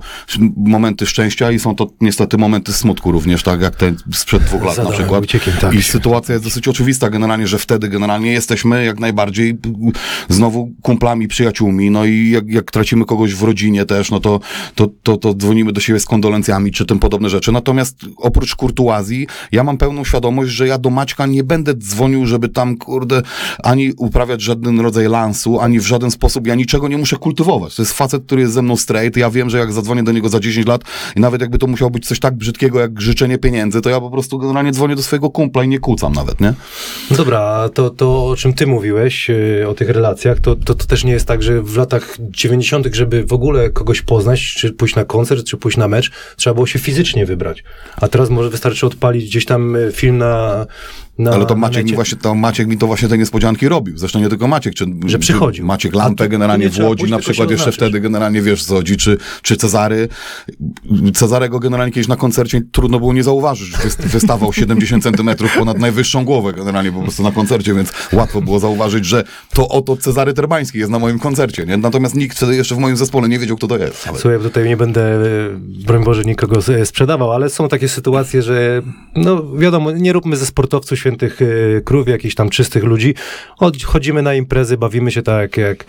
momenty 0.81 1.05
szczęścia 1.05 1.51
i 1.51 1.59
są 1.59 1.75
to 1.75 1.87
niestety 2.01 2.37
momenty 2.37 2.73
smutku 2.73 3.11
również, 3.11 3.43
tak 3.43 3.61
jak 3.61 3.75
te 3.75 3.93
sprzed 4.13 4.43
dwóch 4.43 4.63
lat 4.63 4.77
na 4.77 4.91
przykład. 4.91 5.23
uciekiem, 5.23 5.53
tak. 5.61 5.73
I 5.73 5.83
sytuacja 5.83 6.33
jest 6.33 6.45
dosyć 6.45 6.67
oczywista 6.67 7.09
generalnie, 7.09 7.47
że 7.47 7.59
wtedy 7.59 7.89
generalnie 7.89 8.31
jesteśmy 8.31 8.85
jak 8.85 8.99
najbardziej 8.99 9.57
znowu 10.29 10.71
kumplami, 10.81 11.27
przyjaciółmi, 11.27 11.91
no 11.91 12.05
i 12.05 12.29
jak, 12.29 12.47
jak 12.47 12.71
tracimy 12.71 13.05
kogoś 13.05 13.35
w 13.35 13.43
rodzinie 13.43 13.85
też, 13.85 14.11
no 14.11 14.19
to, 14.19 14.39
to, 14.75 14.87
to, 15.03 15.17
to 15.17 15.33
dzwonimy 15.33 15.73
do 15.73 15.81
siebie 15.81 15.99
z 15.99 16.05
kondolencjami 16.05 16.71
czy 16.71 16.85
tym 16.85 16.99
podobne 16.99 17.29
rzeczy. 17.29 17.51
Natomiast 17.51 17.95
oprócz 18.17 18.55
kurtuazji, 18.55 19.27
ja 19.51 19.63
mam 19.63 19.77
pełną 19.77 20.03
świadomość, 20.03 20.51
że 20.51 20.67
ja 20.67 20.77
do 20.77 20.89
Maćka 20.89 21.25
nie 21.25 21.43
będę 21.43 21.73
dzwonił, 21.73 22.25
żeby 22.25 22.49
tam, 22.49 22.77
kurde, 22.77 23.21
ani 23.63 23.93
uprawiać 23.97 24.41
żaden 24.41 24.79
rodzaj 24.79 25.07
lansu, 25.07 25.59
ani 25.59 25.79
w 25.79 25.85
żaden 25.85 26.11
sposób, 26.11 26.47
ja 26.47 26.55
niczego 26.55 26.87
nie 26.87 26.97
muszę 26.97 27.17
kultywować. 27.17 27.75
To 27.75 27.81
jest 27.81 27.93
facet, 27.93 28.23
który 28.25 28.41
jest 28.41 28.53
ze 28.53 28.61
mną 28.61 28.77
straight, 28.77 29.17
ja 29.17 29.29
wiem, 29.29 29.49
że 29.49 29.57
jak 29.57 29.73
zadzwonię 29.73 30.03
do 30.03 30.11
niego 30.11 30.29
za 30.29 30.39
10 30.39 30.67
lat 30.67 30.70
i 31.15 31.19
nawet 31.19 31.41
jakby 31.41 31.57
to 31.57 31.67
musiało 31.67 31.91
być 31.91 32.07
coś 32.07 32.19
tak 32.19 32.35
brzydkiego 32.35 32.79
jak 32.79 33.01
życzenie 33.01 33.37
pieniędzy, 33.37 33.81
to 33.81 33.89
ja 33.89 33.99
po 33.99 34.09
prostu 34.09 34.37
generalnie 34.37 34.71
dzwonię 34.71 34.95
do 34.95 35.03
swojego 35.03 35.29
kumpla 35.29 35.63
i 35.63 35.67
nie 35.67 35.79
kłócam 35.79 36.13
nawet, 36.13 36.41
nie? 36.41 36.53
No 37.11 37.17
dobra, 37.17 37.69
to, 37.73 37.89
to 37.89 38.25
o 38.25 38.35
czym 38.35 38.53
ty 38.53 38.67
mówiłeś, 38.67 39.29
yy, 39.29 39.67
o 39.67 39.73
tych 39.73 39.89
relacjach, 39.89 40.39
to, 40.39 40.55
to, 40.55 40.75
to 40.75 40.85
też 40.85 41.03
nie 41.03 41.11
jest 41.11 41.25
tak, 41.25 41.43
że 41.43 41.61
w 41.61 41.77
latach 41.77 42.17
90., 42.19 42.87
żeby 42.91 43.25
w 43.25 43.33
ogóle 43.33 43.69
kogoś 43.69 44.01
poznać, 44.01 44.41
czy 44.41 44.73
pójść 44.73 44.95
na 44.95 45.05
koncert, 45.05 45.45
czy 45.45 45.57
pójść 45.57 45.77
na 45.77 45.87
mecz, 45.87 46.11
trzeba 46.35 46.53
było 46.53 46.67
się 46.67 46.79
fizycznie 46.79 47.25
wybrać. 47.25 47.63
A 47.95 48.07
teraz 48.07 48.29
może 48.29 48.49
wystarczy 48.49 48.85
odpalić 48.85 49.25
gdzieś 49.25 49.45
tam 49.45 49.75
y, 49.75 49.91
film 49.91 50.17
na, 50.17 50.65
na 51.21 51.31
Ale 51.31 51.45
to 51.45 51.53
na 51.53 51.59
Maciek 51.59 51.85
mi 51.85 51.93
właśnie, 51.95 52.17
to 52.17 52.35
Maciek 52.35 52.67
mi 52.67 52.77
to 52.77 52.87
właśnie 52.87 53.07
te 53.07 53.17
niespodzianki 53.17 53.67
robił. 53.69 53.97
Zresztą 53.97 54.19
nie 54.19 54.29
tylko 54.29 54.47
Maciek, 54.47 54.73
czy, 54.73 54.85
Że 55.05 55.19
przychodził. 55.19 55.65
Maciek 55.65 55.95
Lampę 55.95 56.29
generalnie 56.29 56.69
w 56.69 56.77
Łodzi 56.79 57.11
na 57.11 57.19
przykład 57.19 57.51
jeszcze 57.51 57.71
wtedy 57.71 57.99
generalnie 57.99 58.41
wiesz 58.41 58.63
Zodzi, 58.63 58.97
czy, 58.97 59.17
czy 59.41 59.57
Cezary. 59.57 60.07
Cezarego 61.13 61.59
generalnie 61.59 61.93
kiedyś 61.93 62.07
na 62.07 62.15
koncercie 62.15 62.61
trudno 62.71 62.99
było 62.99 63.13
nie 63.13 63.23
zauważyć, 63.23 63.67
że 63.67 63.77
wys- 63.77 64.01
wystawał 64.07 64.53
70 64.53 65.03
centymetrów 65.03 65.57
ponad 65.57 65.79
najwyższą 65.79 66.25
głowę 66.25 66.53
generalnie 66.53 66.91
po 66.91 67.01
prostu 67.01 67.23
na 67.23 67.31
koncercie, 67.31 67.73
więc 67.73 67.93
łatwo 68.13 68.41
było 68.41 68.59
zauważyć, 68.59 69.05
że 69.05 69.23
to 69.53 69.67
oto 69.67 69.97
Cezary 69.97 70.33
Terbański 70.33 70.77
jest 70.79 70.91
na 70.91 70.99
moim 70.99 71.19
koncercie, 71.19 71.65
nie? 71.65 71.77
Natomiast 71.77 72.15
nikt 72.15 72.37
wtedy 72.37 72.55
jeszcze 72.55 72.75
w 72.75 72.77
moim 72.77 72.97
zespole 72.97 73.29
nie 73.29 73.39
wiedział, 73.39 73.57
kto 73.57 73.67
to 73.67 73.77
jest. 73.77 74.07
Ale... 74.07 74.19
Słuchaj, 74.19 74.39
tutaj 74.39 74.65
nie 74.65 74.77
będę, 74.77 75.01
e, 75.01 75.27
broń 75.85 76.03
Boże, 76.03 76.23
nikogo 76.23 76.59
e, 76.75 76.85
sprzedawał, 76.85 77.31
ale 77.31 77.49
są 77.49 77.67
takie 77.67 77.89
sytuacje, 77.89 78.41
że 78.41 78.81
no 79.15 79.55
wiadomo, 79.57 79.91
nie 79.91 80.13
róbmy 80.13 80.37
ze 80.37 80.45
sportowców 80.45 80.99
świętych 81.11 81.39
e, 81.77 81.81
krów, 81.81 82.07
jakichś 82.07 82.35
tam 82.35 82.49
czystych 82.49 82.83
ludzi. 82.83 83.15
Chodzimy 83.85 84.21
na 84.21 84.33
imprezy, 84.33 84.77
bawimy 84.77 85.11
się 85.11 85.21
tak 85.21 85.57
jak... 85.57 85.85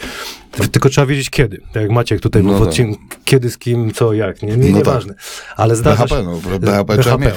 Tylko 0.73 0.89
trzeba 0.89 1.07
wiedzieć 1.07 1.31
kiedy. 1.31 1.61
Tak 1.73 1.83
jak 1.83 1.91
Maciek 1.91 2.21
tutaj 2.21 2.43
No 2.43 2.53
w 2.53 2.59
tak. 2.59 2.69
odcinku, 2.69 3.01
kiedy, 3.25 3.51
z 3.51 3.59
kim, 3.59 3.93
co, 3.93 4.13
jak. 4.13 4.43
Nie, 4.43 4.49
nie, 4.49 4.57
No 4.57 4.65
tak. 4.67 4.75
nieważne. 4.75 5.15
Ale 5.57 5.77
zdarza 5.77 6.05
BHP, 6.07 6.17
się... 6.17 6.23
no, 6.23 6.59
BHP 6.59 6.81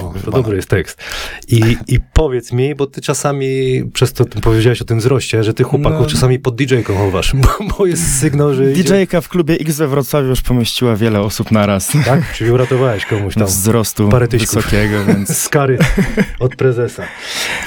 o, 0.01 0.09
proszę 0.09 0.25
to 0.25 0.31
dobry 0.31 0.55
jest 0.55 0.69
tekst. 0.69 0.99
I, 1.47 1.77
I 1.87 1.99
powiedz 2.13 2.51
mi, 2.51 2.75
bo 2.75 2.87
ty 2.87 3.01
czasami, 3.01 3.83
przez 3.93 4.13
to 4.13 4.25
powiedziałeś 4.25 4.81
o 4.81 4.85
tym 4.85 4.99
wzroście, 4.99 5.43
że 5.43 5.53
ty 5.53 5.63
chłopaku 5.63 5.95
No. 5.99 6.05
czasami 6.05 6.39
pod 6.39 6.55
DJ-ką 6.55 6.97
chowasz, 6.97 7.33
bo, 7.35 7.49
bo 7.77 7.85
jest 7.85 8.19
sygnał, 8.19 8.53
że 8.53 8.71
idzie, 8.71 8.83
DJ-ka 8.83 9.21
w 9.21 9.29
klubie 9.29 9.55
X 9.59 9.77
we 9.77 9.87
Wrocławiu 9.87 10.27
już 10.29 10.41
pomieściła 10.41 10.95
wiele 10.95 11.19
osób 11.21 11.51
naraz. 11.51 11.91
tak? 12.05 12.33
Czyli 12.33 12.51
uratowałeś 12.51 13.05
komuś 13.05 13.33
tam 13.35 13.47
Wzrostu 13.55 14.09
parę 14.09 14.27
tyśków. 14.27 14.55
wysokiego, 14.55 15.05
więc... 15.05 15.37
z 15.43 15.49
kary 15.49 15.77
od 16.39 16.55
prezesa. 16.55 17.03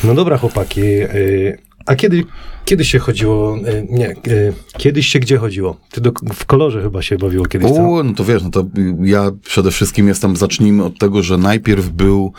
No 0.05 0.15
dobra, 0.15 0.39
chłopaki. 0.39 0.81
y, 0.83 1.59
A 1.87 1.95
kiedy, 1.97 2.25
kiedy 2.65 2.85
się 2.85 2.99
chodziło? 2.99 3.57
y, 3.57 3.87
Nie, 3.91 4.11
y, 4.11 4.53
kiedyś 4.79 5.07
się 5.07 5.19
gdzie 5.19 5.37
chodziło? 5.39 5.77
Ty 5.91 6.01
do, 6.01 6.13
w 6.35 6.45
kolorze 6.45 6.83
chyba 6.83 7.03
się 7.03 7.17
bawiło 7.19 7.47
kiedyś, 7.47 7.71
co? 7.71 7.77
O, 7.95 8.03
no 8.03 8.13
to 8.15 8.25
wiesz, 8.25 8.43
no 8.43 8.51
to 8.51 8.65
ja 9.03 9.31
przede 9.45 9.71
wszystkim 9.71 10.09
jestem, 10.09 10.37
zacznijmy 10.37 10.85
od 10.85 10.99
tego, 10.99 11.23
że 11.23 11.39
najpierw 11.39 11.89
był, 11.89 12.33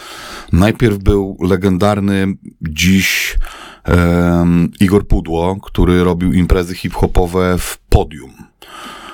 najpierw 0.53 0.97
był 0.97 1.37
legendarny 1.41 2.27
dziś 2.61 3.37
em, 3.83 4.71
Igor 4.79 5.07
Pudło, 5.07 5.57
który 5.63 6.03
robił 6.03 6.33
imprezy 6.33 6.75
hip-hopowe 6.75 7.57
w 7.57 7.77
podium. 7.89 8.31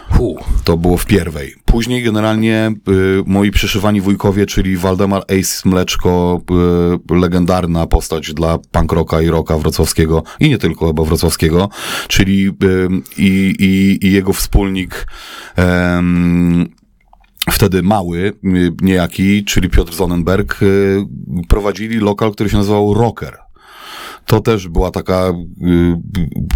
Hu. 0.10 0.36
To 0.64 0.78
było 0.78 0.98
w 0.98 1.06
pierwej. 1.06 1.56
Później 1.66 2.04
generalnie 2.04 2.72
y, 2.90 3.24
moi 3.26 3.52
przyszywani 3.52 4.02
wujkowie, 4.02 4.46
czyli 4.46 4.78
Waldemar 4.78 5.22
Ace 5.22 5.70
Mleczko, 5.70 6.42
y, 7.12 7.16
legendarna 7.16 7.88
postać 7.88 8.34
dla 8.34 8.58
punk 8.72 8.92
rocka 8.92 9.22
i 9.22 9.28
rocka 9.28 9.58
wrocławskiego 9.58 10.24
i 10.40 10.50
nie 10.50 10.58
tylko 10.58 10.88
chyba 10.88 11.04
wrocławskiego, 11.04 11.70
czyli 12.08 12.48
y, 12.48 12.52
i, 13.18 14.12
jego 14.12 14.34
wspólnik 14.34 15.08
wtedy 17.52 17.84
mały, 17.84 18.20
y, 18.20 18.34
niejaki, 18.82 19.44
czyli 19.46 19.70
Piotr 19.70 19.94
Sonnenberg, 19.94 20.64
y, 20.64 21.06
prowadzili 21.48 21.98
lokal, 21.98 22.32
który 22.32 22.50
się 22.50 22.58
nazywał 22.58 22.94
Rocker. 22.94 23.45
To 24.26 24.40
też 24.40 24.68
była 24.68 24.92
taka, 24.92 25.34
y, 25.62 25.96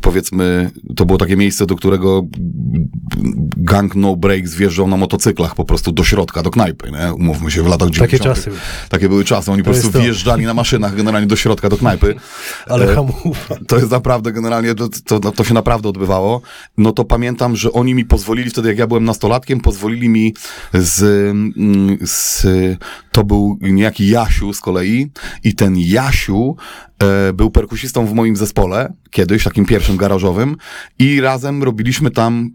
powiedzmy, 0.01 0.71
to 0.95 1.05
było 1.05 1.17
takie 1.17 1.37
miejsce, 1.37 1.65
do 1.65 1.75
którego 1.75 2.21
gang 3.57 3.95
No 3.95 4.15
Break 4.15 4.47
zjeżdżał 4.47 4.87
na 4.87 4.97
motocyklach 4.97 5.55
po 5.55 5.65
prostu 5.65 5.91
do 5.91 6.03
środka, 6.03 6.43
do 6.43 6.51
knajpy, 6.51 6.91
nie? 6.91 7.13
Umówmy 7.13 7.51
się, 7.51 7.63
w 7.63 7.67
latach 7.67 7.89
90. 7.89 8.11
Takie 8.11 8.23
czasy. 8.23 8.51
Takie 8.89 9.09
były 9.09 9.23
czasy, 9.25 9.51
oni 9.51 9.63
po 9.63 9.69
jest 9.69 9.81
prostu 9.81 9.97
to. 9.97 10.03
wjeżdżali 10.03 10.45
na 10.45 10.53
maszynach 10.53 10.95
generalnie 10.95 11.27
do 11.27 11.35
środka, 11.35 11.69
do 11.69 11.77
knajpy. 11.77 12.15
Ale 12.67 12.91
E, 12.91 12.95
hamuwa. 12.95 13.55
to 13.67 13.77
jest 13.77 13.91
naprawdę 13.91 14.31
generalnie, 14.31 14.75
to, 14.75 14.89
to, 15.05 15.31
to 15.31 15.43
się 15.43 15.53
naprawdę 15.53 15.89
odbywało. 15.89 16.41
No 16.77 16.91
to 16.91 17.05
pamiętam, 17.05 17.55
że 17.55 17.71
oni 17.71 17.95
mi 17.95 18.05
pozwolili 18.05 18.49
wtedy, 18.49 18.69
jak 18.69 18.77
ja 18.77 18.87
byłem 18.87 19.03
nastolatkiem, 19.03 19.59
pozwolili 19.59 20.09
mi 20.09 20.33
z, 20.73 21.01
mm, 21.31 21.97
z 22.01 22.47
to 23.11 23.23
był 23.23 23.57
niejaki 23.61 24.09
Jasiu 24.09 24.53
z 24.53 24.59
kolei 24.59 25.11
i 25.43 25.55
ten 25.55 25.75
Jasiu 25.77 26.55
e, 27.03 27.33
był 27.33 27.51
perkusistą 27.59 28.05
w 28.05 28.13
moim 28.13 28.35
zespole, 28.35 28.93
kiedyś, 29.11 29.43
takim 29.43 29.65
pierwszym 29.65 29.97
garażowym 29.97 30.55
i 30.99 31.21
razem 31.21 31.63
robiliśmy 31.63 32.11
tam 32.11 32.51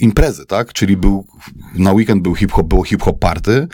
imprezy, 0.00 0.46
tak? 0.46 0.72
Czyli 0.72 0.96
był, 0.96 1.26
na 1.74 1.92
weekend 1.92 2.22
był 2.22 2.34
hip-hop, 2.34 2.66
było 2.66 2.84
hip-hop 2.84 3.18
party. 3.18 3.68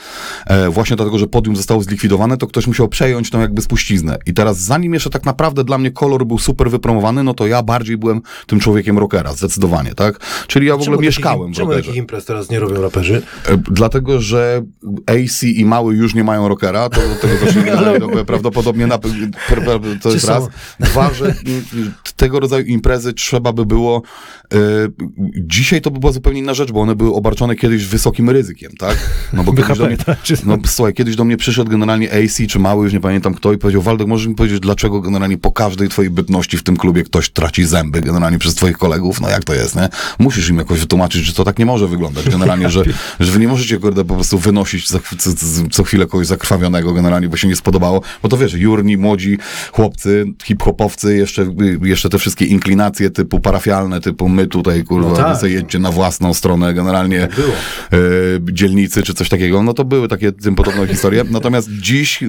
E, 0.47 0.71
właśnie 0.71 0.97
dlatego, 0.97 1.19
że 1.19 1.27
podium 1.27 1.57
zostało 1.57 1.83
zlikwidowane, 1.83 2.37
to 2.37 2.47
ktoś 2.47 2.67
musiał 2.67 2.89
przejąć 2.89 3.31
tą 3.31 3.41
jakby 3.41 3.63
spuściznę. 3.63 4.19
I 4.27 4.35
teraz, 4.35 4.59
zanim 4.61 4.95
jeszcze 4.95 5.11
tak 5.11 5.25
naprawdę 5.25 5.65
dla 5.65 5.79
mnie 5.79 5.91
kolor 5.91 6.27
był 6.27 6.39
super 6.39 6.71
wypromowany, 6.71 7.23
no 7.23 7.35
to 7.35 7.47
ja 7.47 7.63
bardziej 7.63 7.97
byłem 7.97 8.21
tym 8.47 8.61
człowiekiem 8.61 8.99
rockera, 8.99 9.33
zdecydowanie, 9.33 9.95
tak? 9.95 10.21
Czyli 10.47 10.67
ja 10.67 10.73
w 10.73 10.81
ogóle 10.81 10.97
Czemu 10.97 11.03
mieszkałem 11.03 11.41
takich, 11.41 11.55
w 11.55 11.57
Czemu 11.57 11.73
takich 11.73 11.95
imprez 11.97 12.25
teraz 12.25 12.51
nie 12.51 12.61
robią 12.61 12.83
raperzy? 12.83 13.23
E, 13.49 13.57
Dlatego, 13.57 14.21
że 14.21 14.63
AC 15.07 15.43
i 15.43 15.65
Mały 15.65 15.95
już 15.95 16.15
nie 16.15 16.25
mają 16.25 16.49
rockera, 16.49 16.89
to 16.89 17.01
do 17.01 17.15
tego 17.15 17.47
zaczniemy 17.47 18.25
prawdopodobnie 18.27 18.87
na, 18.87 18.99
to 20.03 20.11
jest 20.11 20.29
raz. 20.29 20.49
Dwa, 20.81 21.15
że 21.15 21.35
tego 22.17 22.41
rodzaju 22.41 22.65
imprezy 22.65 23.13
trzeba 23.13 23.53
by 23.53 23.67
było 23.67 24.03
e, 24.55 24.59
dzisiaj 25.47 25.81
to 25.81 25.91
by 25.91 26.01
była 26.01 26.13
zupełnie 26.13 26.41
inna 26.41 26.55
rzecz, 26.55 26.73
bo 26.73 26.81
one 26.81 26.95
były 26.97 27.15
obarczone 27.15 27.57
kiedyś 27.57 27.87
wysokim 27.87 28.31
ryzykiem, 28.31 28.73
tak? 28.79 29.11
No 29.33 29.45
bo 29.45 29.53
kiedyś 29.57 29.79
do 29.79 29.87
mnie, 29.87 29.97
tak? 29.97 30.19
No 30.47 30.59
słuchaj, 30.67 30.95
kiedyś 30.95 31.17
do 31.17 31.25
mnie 31.25 31.37
przyszedł 31.37 31.71
generalnie 31.71 32.09
AC 32.13 32.41
czy 32.49 32.59
Mały, 32.59 32.85
już 32.85 32.93
nie 32.93 33.01
pamiętam 33.01 33.35
kto 33.35 33.53
i 33.53 33.59
powiedział, 33.59 33.83
Waldek, 33.83 34.07
możesz 34.07 34.27
mi 34.27 34.35
powiedzieć, 34.35 34.61
dlaczego 34.61 35.01
generalnie 35.01 35.39
po 35.39 35.53
każdej 35.53 35.89
twojej 35.89 36.11
bytności 36.11 36.57
w 36.57 36.63
tym 36.63 36.77
klubie 36.77 37.03
ktoś 37.03 37.31
traci 37.31 37.65
zęby 37.65 38.01
generalnie 38.01 38.39
przez 38.39 38.55
twoich 38.55 38.79
kolegów? 38.79 39.21
No 39.21 39.29
jak 39.29 39.45
to 39.45 39.55
jest, 39.55 39.77
nie? 39.77 39.89
Musisz 40.19 40.49
im 40.49 40.57
jakoś 40.59 40.81
wytłumaczyć, 40.81 41.25
że 41.25 41.33
to 41.33 41.45
tak 41.45 41.59
nie 41.59 41.67
może 41.67 41.89
wyglądać 41.89 42.29
generalnie, 42.31 42.71
że, 42.71 42.83
że 43.21 43.33
wy 43.33 43.39
nie 43.41 43.49
możecie, 43.49 43.79
kurde, 43.79 44.05
po 44.05 44.15
prostu 44.15 44.39
wynosić 44.39 44.89
za, 44.89 44.99
co, 45.19 45.33
co- 45.35 45.69
co 45.71 45.85
chwilę 45.85 46.07
kogoś 46.07 46.27
zakrwawionego 46.27 46.93
generalnie, 46.93 47.29
bo 47.29 47.37
się 47.37 47.49
nie 47.49 47.57
spodobało, 47.57 48.03
bo 48.23 48.29
to 48.29 48.37
wiesz, 48.37 48.53
jurni, 48.55 48.97
młodzi 48.97 49.39
chłopcy, 49.73 50.27
hip-hopowcy, 50.45 51.17
jeszcze, 51.17 51.47
jeszcze 51.83 52.09
te 52.09 52.19
wszystkie 52.19 52.45
inklinacje 52.45 53.11
typu 53.11 53.41
parafialne, 53.41 54.01
typu 54.01 54.29
my 54.29 54.47
tutaj, 54.47 54.85
kurwa, 54.85 55.09
No 55.09 55.17
tak. 55.17 55.27
Sobie 55.37 55.53
jedźcie 55.53 55.79
na 55.79 55.91
własną 55.91 56.35
stronę 56.35 56.75
generalnie 56.75 57.29
było. 57.37 57.53
e, 57.93 58.53
dzielnicy 58.53 59.03
czy 59.03 59.15
coś 59.15 59.29
takiego, 59.29 59.63
no 59.63 59.73
to 59.73 59.85
były 59.85 60.09
takie 60.09 60.33
tym 60.33 60.55
podobne 60.55 60.87
historie. 60.87 61.25
Natomiast 61.31 61.69
dziś, 61.71 62.25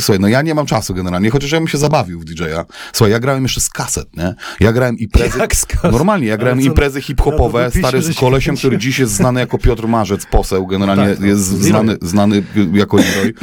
słuchaj, 0.00 0.20
no 0.20 0.28
ja 0.28 0.42
nie 0.42 0.54
mam 0.54 0.66
czasu 0.66 0.94
generalnie, 0.94 1.30
chociaż 1.30 1.52
ja 1.52 1.58
bym 1.58 1.68
się 1.68 1.78
zabawił 1.78 2.20
w 2.20 2.24
DJ-a. 2.24 2.64
Słuchaj, 2.92 3.12
ja 3.12 3.20
grałem 3.20 3.42
jeszcze 3.42 3.60
z 3.60 3.68
kaset, 3.70 4.16
nie? 4.16 4.34
Ja 4.60 4.72
grałem 4.72 4.98
imprezy... 4.98 5.38
Jak? 5.38 5.54
Normalnie, 5.92 6.26
ja 6.26 6.36
grałem 6.36 6.60
imprezy 6.60 7.00
hip-hopowe, 7.02 7.64
wypisie, 7.64 7.88
stary 7.88 8.02
z 8.02 8.16
kolesiem, 8.16 8.56
który 8.56 8.78
dziś 8.78 8.98
jest 8.98 9.12
znany 9.12 9.40
jako 9.40 9.58
Piotr 9.58 9.86
Marzec, 9.88 10.26
poseł, 10.26 10.66
generalnie 10.66 11.08
Tak, 11.08 11.20
no, 11.20 11.26
jest 11.26 11.42
znany, 11.42 11.96
znany 12.02 12.42
jako 12.72 12.96
Leroy. 12.96 13.34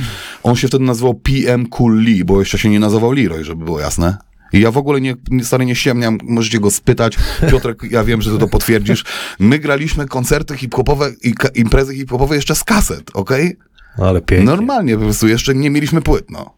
On 0.43 0.55
się 0.55 0.67
wtedy 0.67 0.83
nazywał 0.83 1.13
PM 1.13 1.65
Cool 1.65 1.97
Lee, 1.97 2.23
bo 2.23 2.39
jeszcze 2.39 2.57
się 2.57 2.69
nie 2.69 2.79
nazywał 2.79 3.11
Leroy, 3.11 3.43
żeby 3.43 3.65
było 3.65 3.79
jasne. 3.79 4.17
I 4.55 4.61
ja 4.61 4.71
w 4.71 4.77
ogóle 4.77 5.01
nie, 5.01 5.15
nie 5.29 5.45
stary 5.45 5.65
nie 5.65 5.75
ściemniam, 5.75 6.17
możecie 6.23 6.59
go 6.59 6.71
spytać. 6.71 7.17
Piotrek, 7.51 7.83
ja 7.91 8.03
wiem, 8.03 8.21
że 8.21 8.31
ty 8.31 8.37
to 8.37 8.47
potwierdzisz. 8.47 9.03
My 9.39 9.59
graliśmy 9.59 10.05
koncerty 10.05 10.57
hip-hopowe 10.57 11.11
i 11.23 11.33
imprezy 11.55 11.95
hip-hopowe 11.95 12.35
jeszcze 12.35 12.55
z 12.55 12.63
kaset, 12.63 13.11
okej? 13.13 13.57
Ale 13.97 14.21
pięknie. 14.21 14.45
Normalnie 14.45 14.97
po 14.97 15.03
prostu, 15.03 15.27
jeszcze 15.27 15.55
nie 15.55 15.69
mieliśmy 15.69 16.01
płyt, 16.01 16.31
no. 16.31 16.55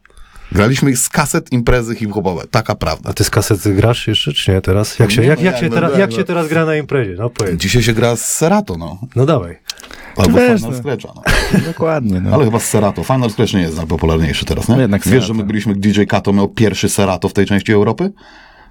Graliśmy 0.51 0.95
z 0.95 1.09
kaset 1.09 1.51
imprezy 1.51 1.95
hip-hopowe, 1.95 2.47
taka 2.51 2.75
prawda. 2.75 3.09
A 3.09 3.13
ty 3.13 3.23
z 3.23 3.29
kasety 3.29 3.73
grasz 3.73 4.07
jeszcze, 4.07 4.33
czy 4.33 4.51
nie 4.51 4.61
teraz? 4.61 4.99
Jak 4.99 5.11
się, 5.11 5.23
jak, 5.23 5.39
no 5.39 5.45
jak 5.45 5.53
jak, 5.53 5.63
się, 5.63 5.69
teraz, 5.69 5.97
jak 5.97 6.11
się 6.11 6.23
teraz 6.23 6.47
gra 6.47 6.65
na 6.65 6.75
imprezie? 6.75 7.15
No 7.17 7.29
powiedz. 7.29 7.61
Dzisiaj 7.61 7.83
się 7.83 7.93
gra 7.93 8.15
z 8.15 8.25
Serato, 8.31 8.77
no. 8.77 8.99
No 9.15 9.25
dawaj. 9.25 9.59
Albo 10.17 10.37
Wiesz, 10.37 10.61
Final 10.61 10.71
no. 10.71 10.79
Scratcha, 10.79 11.13
no. 11.15 11.59
Dokładnie, 11.65 12.21
no. 12.21 12.35
Ale 12.35 12.45
chyba 12.45 12.59
z 12.59 12.65
Serato. 12.65 13.03
Final 13.03 13.29
Scratch 13.29 13.53
nie 13.53 13.61
jest 13.61 13.77
najpopularniejszy 13.77 14.45
teraz, 14.45 14.69
nie? 14.69 14.75
No 14.75 14.81
jednak 14.81 15.01
Wiesz, 15.01 15.11
Serato. 15.11 15.27
że 15.27 15.33
my 15.33 15.43
byliśmy, 15.43 15.75
DJ 15.75 16.03
Kato 16.03 16.33
miał 16.33 16.47
pierwszy 16.47 16.89
Serato 16.89 17.29
w 17.29 17.33
tej 17.33 17.45
części 17.45 17.71
Europy? 17.71 18.11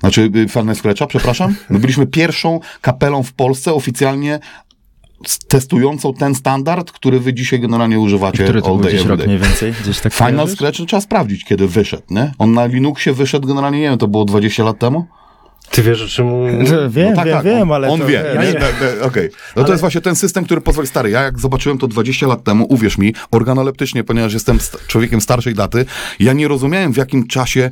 Znaczy 0.00 0.31
y, 0.37 0.49
Final 0.49 0.76
Scratcha, 0.76 1.07
przepraszam. 1.07 1.55
My 1.71 1.79
byliśmy 1.79 2.07
pierwszą 2.07 2.61
kapelą 2.81 3.23
w 3.23 3.33
Polsce 3.33 3.75
oficjalnie 3.75 4.41
testującą 5.49 6.15
ten 6.15 6.35
standard, 6.35 6.93
który 6.93 7.21
wy 7.21 7.35
dzisiaj 7.35 7.61
generalnie 7.61 8.00
używacie 8.00 8.45
Który 8.45 8.62
to 8.62 8.69
all 8.69 8.81
day, 8.81 8.93
gdzieś 8.93 9.05
rok 9.05 9.26
mniej 9.26 9.38
więcej? 9.38 9.75
Gdzieś 9.83 10.00
tak 10.00 10.15
Final 10.15 10.35
kojarzysz? 10.35 10.55
Scratch 10.57 10.76
trzeba 10.87 11.00
sprawdzić, 11.00 11.45
kiedy 11.45 11.69
wyszedł, 11.69 12.03
nie? 12.11 12.33
On 12.38 12.53
na 12.53 12.67
Linuxie 12.67 13.12
wyszedł 13.12 13.49
generalnie, 13.49 13.81
nie 13.81 13.88
wiem, 13.88 13.99
to 13.99 14.09
było 14.09 14.25
20 14.25 14.65
lat 14.65 14.79
temu? 14.79 15.07
Ty 15.70 15.82
wiesz, 15.82 16.02
o 16.02 16.08
czym... 16.08 16.26
Że 16.66 16.88
Wiem, 16.90 17.11
No 17.11 17.16
tak, 17.16 17.26
wiem, 17.26 17.35
tak, 17.37 17.44
wiem, 17.44 17.70
on, 17.70 17.73
ale 17.73 17.88
on 17.88 18.00
to, 18.00 18.06
wie. 18.06 18.25
wiesz, 18.35 18.54
nie? 18.54 18.61
Ne- 18.61 19.02
Okej. 19.02 19.28
No 19.56 19.64
to 19.64 19.70
jest 19.73 19.80
właśnie 19.80 20.00
ten 20.00 20.16
system, 20.16 20.44
który 20.44 20.61
pozwoli, 20.61 20.88
stary, 20.88 21.11
ja 21.11 21.23
jak 21.23 21.38
zobaczyłem 21.38 21.78
to 21.78 21.88
20 21.88 22.26
lat 22.26 22.44
temu, 22.44 22.66
uwierz 22.68 22.99
mi, 22.99 23.14
organoleptycznie, 23.30 24.04
ponieważ 24.04 24.32
jestem 24.32 24.61
st- 24.61 24.87
człowiekiem 24.87 25.20
starszej 25.20 25.54
daty, 25.54 25.85
ja 26.20 26.32
nie 26.32 26.49
rozumiałem 26.49 26.92
w 26.92 26.96
jakim 26.96 27.26
czasie 27.26 27.70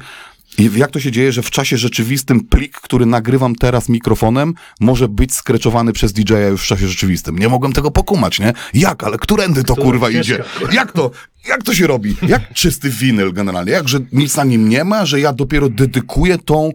I 0.59 0.71
jak 0.77 0.91
to 0.91 1.01
się 1.01 1.11
dzieje, 1.13 1.33
że 1.33 1.43
w 1.43 1.51
czasie 1.51 1.77
rzeczywistym 1.77 2.41
plik, 2.41 2.73
który 2.81 3.07
nagrywam 3.07 3.55
teraz 3.55 3.89
mikrofonem, 3.89 4.55
może 4.81 5.09
być 5.09 5.35
skreczowany 5.35 5.93
przez 5.93 6.13
DJ-a 6.13 6.39
już 6.49 6.63
w 6.63 6.67
czasie 6.67 6.89
rzeczywistym? 6.89 7.39
Nie 7.39 7.49
mogłem 7.49 7.73
tego 7.73 7.91
pokumać, 7.91 8.41
nie? 8.41 8.53
Jak? 8.75 9.05
Ale 9.05 9.19
którędy 9.19 9.65
to 9.65 9.73
Która 9.73 9.87
kurwa 9.87 10.11
idzie? 10.11 10.45
Jak 10.73 10.93
to? 10.93 11.11
Jak 11.49 11.63
to 11.63 11.75
się 11.75 11.87
robi? 11.87 12.17
Jak 12.29 12.53
czysty 12.53 12.91
winyl 12.91 13.33
generalnie? 13.33 13.73
Jak, 13.73 13.89
że 13.89 13.99
nic 14.13 14.37
na 14.37 14.45
nim 14.45 14.69
nie 14.69 14.85
ma, 14.85 15.07
że 15.07 15.21
ja 15.21 15.33
dopiero 15.33 15.69
dedykuję 15.69 16.39
tą 16.39 16.71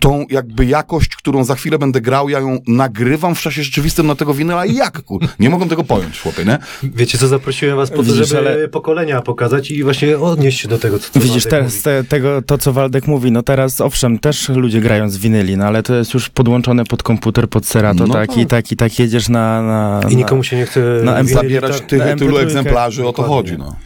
tą 0.00 0.26
jakby 0.30 0.66
jakość, 0.66 1.16
którą 1.16 1.44
za 1.44 1.54
chwilę 1.54 1.78
będę 1.78 2.00
grał, 2.00 2.28
ja 2.28 2.40
ją 2.40 2.58
nagrywam 2.66 3.34
w 3.34 3.40
czasie 3.40 3.62
rzeczywistym 3.62 4.06
na 4.06 4.14
tego 4.14 4.34
winyla. 4.34 4.66
Jak, 4.66 5.02
kur? 5.02 5.22
Nie 5.40 5.50
mogłem 5.50 5.68
tego 5.68 5.84
pojąć, 5.84 6.20
chłopie, 6.20 6.44
nie? 6.44 6.58
Wiecie 6.82 7.18
co, 7.18 7.28
zaprosiłem 7.28 7.76
was 7.76 7.90
po 7.90 8.02
to, 8.02 8.14
żeby 8.14 8.38
ale- 8.38 8.68
pokolenia 8.68 9.22
pokazać 9.22 9.70
i 9.70 9.82
właśnie 9.84 10.18
odnieść 10.18 10.60
się 10.60 10.68
do 10.68 10.78
tego, 10.78 10.98
co, 10.98 11.10
co 11.12 11.20
Widzisz, 11.20 11.44
teraz 11.44 11.82
te, 11.82 12.04
tego, 12.04 12.42
to 12.42 12.58
co 12.58 12.72
Waldek 12.72 13.06
mówi, 13.06 13.32
no 13.32 13.42
teraz 13.42 13.80
owszem, 13.80 14.18
też 14.18 14.48
ludzie 14.48 14.80
grają 14.80 15.08
z 15.10 15.16
winyli, 15.16 15.56
no 15.56 15.64
ale 15.64 15.82
to 15.82 15.94
jest 15.94 16.14
już 16.14 16.28
podłączone 16.30 16.84
pod 16.84 17.02
komputer, 17.02 17.48
pod 17.48 17.66
Serato, 17.66 18.06
No 18.06 18.14
tak, 18.14 18.28
tak. 18.28 18.38
i 18.38 18.46
tak, 18.46 18.72
i 18.72 18.76
tak 18.76 18.98
jedziesz 18.98 19.28
na... 19.28 19.62
na 19.62 20.00
I 20.10 20.16
nikomu 20.16 20.44
się 20.44 20.56
nie 20.56 20.66
chce 20.66 20.80
na 21.02 21.24
Zabierać 21.24 21.80
tak- 21.80 21.86
tylu 21.88 22.36
MP3 22.36 22.38
egzemplarzy, 22.38 23.06
o 23.06 23.12
to 23.12 23.22
chodzi, 23.22 23.58
no. 23.58 23.76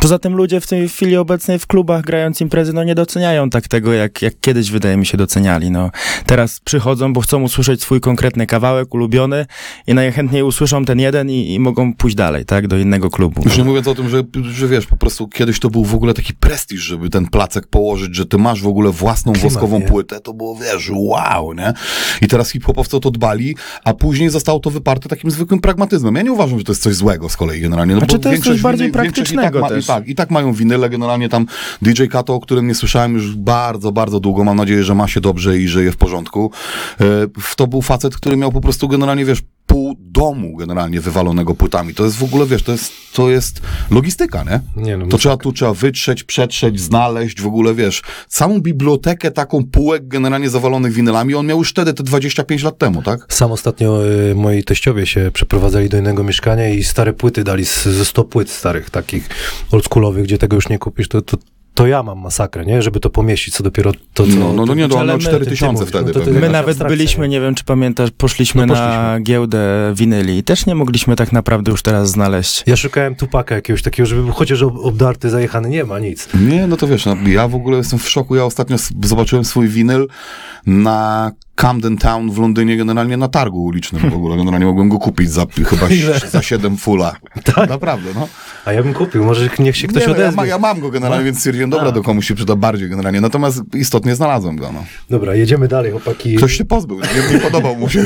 Poza 0.00 0.18
tym 0.18 0.36
ludzie 0.36 0.60
w 0.60 0.66
tej 0.66 0.88
chwili 0.88 1.16
obecnej 1.16 1.58
w 1.58 1.66
klubach 1.66 2.04
grając 2.04 2.40
imprezy, 2.40 2.72
no 2.72 2.84
nie 2.84 2.94
doceniają 2.94 3.50
tak 3.50 3.68
tego, 3.68 3.92
jak, 3.92 4.22
jak 4.22 4.34
kiedyś 4.40 4.70
wydaje 4.70 4.96
mi 4.96 5.06
się 5.06 5.18
doceniali, 5.18 5.70
no. 5.70 5.90
Teraz 6.26 6.60
przychodzą, 6.60 7.12
bo 7.12 7.20
chcą 7.20 7.42
usłyszeć 7.42 7.82
swój 7.82 8.00
konkretny 8.00 8.46
kawałek, 8.46 8.94
ulubiony 8.94 9.46
i 9.86 9.94
najchętniej 9.94 10.42
usłyszą 10.42 10.84
ten 10.84 11.00
jeden 11.00 11.30
i, 11.30 11.54
i 11.54 11.60
mogą 11.60 11.94
pójść 11.94 12.16
dalej, 12.16 12.44
tak, 12.44 12.68
do 12.68 12.78
innego 12.78 13.10
klubu. 13.10 13.42
Już 13.44 13.58
nie 13.58 13.64
mówiąc 13.64 13.88
o 13.88 13.94
tym, 13.94 14.08
że, 14.08 14.22
że 14.42 14.68
wiesz, 14.68 14.86
po 14.86 14.96
prostu 14.96 15.28
kiedyś 15.28 15.60
to 15.60 15.70
był 15.70 15.84
w 15.84 15.94
ogóle 15.94 16.14
taki 16.14 16.34
prestiż, 16.34 16.80
żeby 16.80 17.10
ten 17.10 17.26
placek 17.26 17.66
położyć, 17.66 18.16
że 18.16 18.26
ty 18.26 18.38
masz 18.38 18.62
w 18.62 18.66
ogóle 18.66 18.90
własną 18.90 19.32
Klimat, 19.32 19.52
woskową 19.52 19.78
nie? 19.78 19.86
płytę, 19.86 20.20
to 20.20 20.34
było, 20.34 20.56
wiesz, 20.56 20.90
wow, 20.94 21.52
nie? 21.52 21.72
I 22.22 22.28
teraz 22.28 22.50
hip-hopowcy 22.50 22.96
o 22.96 23.00
to 23.00 23.10
dbali, 23.10 23.56
a 23.84 23.94
później 23.94 24.30
zostało 24.30 24.60
to 24.60 24.70
wyparte 24.70 25.08
takim 25.08 25.30
zwykłym 25.30 25.60
pragmatyzmem. 25.60 26.14
Ja 26.14 26.22
nie 26.22 26.32
uważam, 26.32 26.58
że 26.58 26.64
to 26.64 26.72
jest 26.72 26.82
coś 26.82 26.94
złego 26.94 27.28
z 27.28 27.36
kolei 27.36 27.60
generalnie. 27.60 27.94
No 27.94 28.00
Znaczy, 28.00 28.16
bo 28.16 28.22
to 28.22 28.32
jest 28.32 28.44
coś 28.44 28.60
bardziej 28.60 28.88
i 28.88 28.92
tak, 28.92 29.02
praktycznego 29.02 29.60
ma, 29.60 29.79
i, 29.80 29.84
tak, 29.86 30.08
I 30.08 30.14
tak 30.14 30.30
mają 30.30 30.52
winyle, 30.52 30.90
generalnie 30.90 31.28
tam 31.28 31.46
DJ 31.82 32.04
Kato, 32.06 32.34
o 32.34 32.40
którym 32.40 32.66
nie 32.66 32.74
słyszałem 32.74 33.14
już 33.14 33.36
bardzo, 33.36 33.92
bardzo 33.92 34.20
długo, 34.20 34.44
mam 34.44 34.56
nadzieję, 34.56 34.84
że 34.84 34.94
ma 34.94 35.08
się 35.08 35.20
dobrze 35.20 35.58
i 35.58 35.68
żyje 35.68 35.92
w 35.92 35.96
porządku. 35.96 36.52
E, 37.00 37.04
to 37.56 37.66
był 37.66 37.82
facet, 37.82 38.16
który 38.16 38.36
miał 38.36 38.52
po 38.52 38.60
prostu 38.60 38.88
generalnie, 38.88 39.24
wiesz, 39.24 39.42
pół 39.80 39.96
domu 39.98 40.56
generalnie 40.56 41.00
wywalonego 41.00 41.54
płytami. 41.54 41.94
To 41.94 42.04
jest 42.04 42.16
w 42.16 42.22
ogóle, 42.22 42.46
wiesz, 42.46 42.62
to 42.62 42.72
jest, 42.72 42.92
to 43.12 43.30
jest 43.30 43.60
logistyka, 43.90 44.44
nie? 44.44 44.60
Nie 44.82 44.96
no, 44.96 45.06
To 45.06 45.18
trzeba 45.18 45.36
tu 45.36 45.52
trzeba 45.52 45.74
wytrzeć, 45.74 46.24
przetrzeć, 46.24 46.80
znaleźć, 46.80 47.40
w 47.40 47.46
ogóle 47.46 47.74
wiesz, 47.74 48.02
całą 48.28 48.60
bibliotekę 48.60 49.30
taką 49.30 49.64
półek 49.64 50.08
generalnie 50.08 50.50
zawalonych 50.50 50.92
winylami, 50.92 51.34
on 51.34 51.46
miał 51.46 51.58
już 51.58 51.70
wtedy 51.70 51.94
te 51.94 52.02
25 52.02 52.62
lat 52.62 52.78
temu, 52.78 53.02
tak? 53.02 53.26
Sam 53.28 53.52
ostatnio 53.52 54.06
y, 54.06 54.34
moi 54.34 54.64
teściowie 54.64 55.06
się 55.06 55.30
przeprowadzali 55.32 55.88
do 55.88 55.98
innego 55.98 56.24
mieszkania 56.24 56.68
i 56.68 56.84
stare 56.84 57.12
płyty 57.12 57.44
dali 57.44 57.64
z, 57.66 57.84
ze 57.84 58.04
100 58.04 58.24
płyt 58.24 58.50
starych, 58.50 58.90
takich 58.90 59.28
oldschoolowych, 59.72 60.24
gdzie 60.24 60.38
tego 60.38 60.56
już 60.56 60.68
nie 60.68 60.78
kupisz, 60.78 61.08
to, 61.08 61.22
to, 61.22 61.36
to 61.80 61.86
ja 61.86 62.02
mam 62.02 62.18
masakrę, 62.18 62.64
nie? 62.66 62.82
Żeby 62.82 63.00
to 63.00 63.10
pomieścić, 63.10 63.54
co 63.54 63.62
dopiero 63.64 63.92
to, 64.14 64.24
co... 64.26 64.30
No, 64.30 64.52
no, 64.52 64.66
no 64.66 64.74
nie, 64.74 64.88
no, 64.88 64.94
on 64.94 65.00
ale 65.00 65.08
miał 65.08 65.16
my- 65.18 65.24
4000 65.24 65.84
ty 65.84 65.90
wtedy 65.90 66.12
no 66.18 66.24
to. 66.24 66.30
My 66.40 66.48
nawet 66.48 66.78
byliśmy, 66.78 67.28
nie? 67.28 67.40
wiem 67.40 67.54
czy 67.54 67.64
pamiętasz, 67.64 68.10
poszliśmy, 68.10 68.66
No, 68.66 68.74
na 68.74 68.80
poszliśmy. 68.80 69.22
giełdę 69.22 69.92
winyli 69.94 70.38
i 70.38 70.42
też 70.42 70.66
nie 70.66 70.74
mogliśmy 70.74 71.16
tak 71.16 71.32
naprawdę 71.32 71.70
już 71.70 71.82
teraz 71.82 72.10
znaleźć. 72.10 72.62
Ja 72.66 72.76
szukałem 72.76 73.14
tupaka 73.14 73.54
jakiegoś 73.54 73.82
takiego, 73.82 74.06
żeby 74.06 74.22
był 74.22 74.32
chociaż 74.32 74.62
ob- 74.62 74.78
obdarty, 74.84 75.30
zajechany, 75.30 75.68
nie 75.68 75.84
ma 75.84 75.98
nic. 75.98 76.28
Nie, 76.48 76.66
no 76.66 76.76
to 76.76 76.86
wiesz, 76.86 77.06
no, 77.06 77.16
ja 77.26 77.48
w 77.48 77.54
ogóle 77.54 77.76
jestem 77.76 77.98
w 77.98 78.08
szoku. 78.10 78.36
Ja 78.36 78.44
ostatnio 78.44 78.76
zobaczyłem 79.04 79.44
swój 79.44 79.68
winyl 79.68 80.08
na 80.66 81.32
Camden 81.60 81.96
Town 81.96 82.30
w 82.30 82.38
Londynie, 82.38 82.76
generalnie 82.76 83.16
na 83.16 83.28
targu 83.28 83.64
ulicznym 83.64 84.10
w 84.10 84.14
ogóle. 84.14 84.36
Generalnie 84.36 84.66
mogłem 84.66 84.88
go 84.88 84.98
kupić 84.98 85.30
za 85.30 85.46
chyba 85.66 85.86
za 86.30 86.42
7 86.42 86.76
fula. 86.76 87.16
Tak? 87.44 87.68
Naprawdę, 87.68 88.10
no. 88.14 88.28
A 88.64 88.72
ja 88.72 88.82
bym 88.82 88.94
kupił, 88.94 89.24
może 89.24 89.48
niech 89.58 89.76
się 89.76 89.88
ktoś 89.88 90.02
nie, 90.02 90.08
no, 90.08 90.14
ja, 90.14 90.20
odezwie. 90.20 90.36
ma, 90.36 90.46
ja 90.46 90.58
mam 90.58 90.80
go 90.80 90.90
generalnie, 90.90 91.24
więc 91.24 91.38
stwierdziłem, 91.38 91.70
dobra, 91.70 91.88
A. 91.88 91.92
do 91.92 92.02
komuś 92.02 92.26
się 92.28 92.34
przyda 92.34 92.56
bardziej 92.56 92.88
generalnie. 92.88 93.20
Natomiast 93.20 93.62
istotnie 93.74 94.14
znalazłem 94.14 94.56
go, 94.56 94.72
no. 94.72 94.84
Dobra, 95.10 95.34
jedziemy 95.34 95.68
dalej, 95.68 95.92
chłopaki. 95.92 96.36
Ktoś 96.36 96.52
się 96.52 96.64
pozbył, 96.64 97.00
nie, 97.00 97.34
nie 97.34 97.40
podobał 97.40 97.76
mu 97.76 97.88
się. 97.88 98.04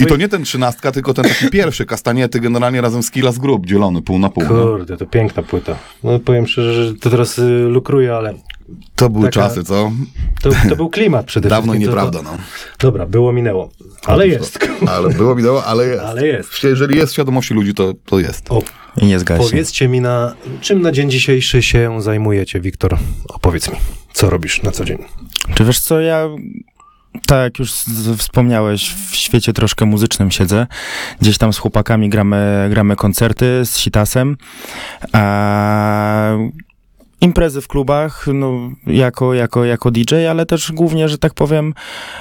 I 0.00 0.06
to 0.06 0.16
nie 0.16 0.28
ten 0.28 0.44
trzynastka, 0.44 0.92
tylko 0.92 1.14
ten 1.14 1.24
taki 1.24 1.48
pierwszy, 1.48 1.86
kastaniety 1.86 2.40
generalnie 2.40 2.80
razem 2.80 3.02
z 3.02 3.10
Kilas 3.10 3.38
Group, 3.38 3.66
dzielony 3.66 4.02
pół 4.02 4.18
na 4.18 4.28
pół. 4.28 4.42
No. 4.42 4.48
Kurde, 4.48 4.96
to 4.96 5.06
piękna 5.06 5.42
płyta. 5.42 5.76
No 6.04 6.18
powiem 6.18 6.46
szczerze, 6.46 6.86
że 6.86 6.94
to 6.94 7.10
teraz 7.10 7.38
y, 7.38 7.42
lukruję, 7.50 8.14
ale 8.14 8.34
To 8.96 9.10
były 9.10 9.24
Taka- 9.24 9.48
czasy, 9.48 9.64
co? 9.64 9.92
to, 10.42 10.50
to 10.68 10.76
był 10.76 10.90
klimat 10.90 11.26
przede 11.26 11.48
Dawno 11.56 11.74
i 11.74 11.78
wszystkim. 11.78 11.98
to- 11.98 12.04
nieprawda, 12.06 12.30
no. 12.32 12.38
Dobra, 12.78 13.06
było, 13.06 13.32
minęło. 13.32 13.70
Ale 14.06 14.28
jest. 14.28 14.58
Ale 14.96 15.08
było 15.10 15.34
wideo, 15.34 15.64
ale 15.64 15.86
jest. 15.86 16.02
Ale 16.04 16.26
jest. 16.26 16.64
Jeżeli 16.64 16.96
jest 16.96 17.12
w 17.12 17.14
świadomości 17.14 17.54
ludzi, 17.54 17.74
to, 17.74 17.92
to 18.06 18.18
jest. 18.18 18.52
O, 18.52 18.62
I 18.96 19.06
nie 19.06 19.18
zgaśnie. 19.18 19.44
powiedzcie 19.50 19.88
mi, 19.88 20.00
na 20.00 20.34
czym 20.60 20.82
na 20.82 20.92
dzień 20.92 21.10
dzisiejszy 21.10 21.62
się 21.62 22.02
zajmujecie, 22.02 22.60
Wiktor? 22.60 22.98
Opowiedz 23.28 23.70
mi, 23.70 23.76
co 24.12 24.30
robisz 24.30 24.62
na 24.62 24.70
co 24.70 24.84
dzień? 24.84 24.98
Czy 25.54 25.64
wiesz 25.64 25.80
co, 25.80 26.00
ja 26.00 26.28
tak 27.26 27.42
jak 27.42 27.58
już 27.58 27.72
wspomniałeś, 28.16 28.94
w 29.10 29.16
świecie 29.16 29.52
troszkę 29.52 29.86
muzycznym 29.86 30.30
siedzę. 30.30 30.66
Gdzieś 31.20 31.38
tam 31.38 31.52
z 31.52 31.58
chłopakami 31.58 32.08
gramy, 32.08 32.66
gramy 32.70 32.96
koncerty 32.96 33.64
z 33.64 33.78
Sitasem. 33.78 34.36
A 35.12 36.36
imprezy 37.20 37.60
w 37.60 37.68
klubach, 37.68 38.26
no, 38.34 38.70
jako, 38.86 39.34
jako, 39.34 39.64
jako 39.64 39.90
DJ, 39.90 40.26
ale 40.30 40.46
też 40.46 40.72
głównie, 40.72 41.08
że 41.08 41.18
tak 41.18 41.34
powiem, 41.34 41.74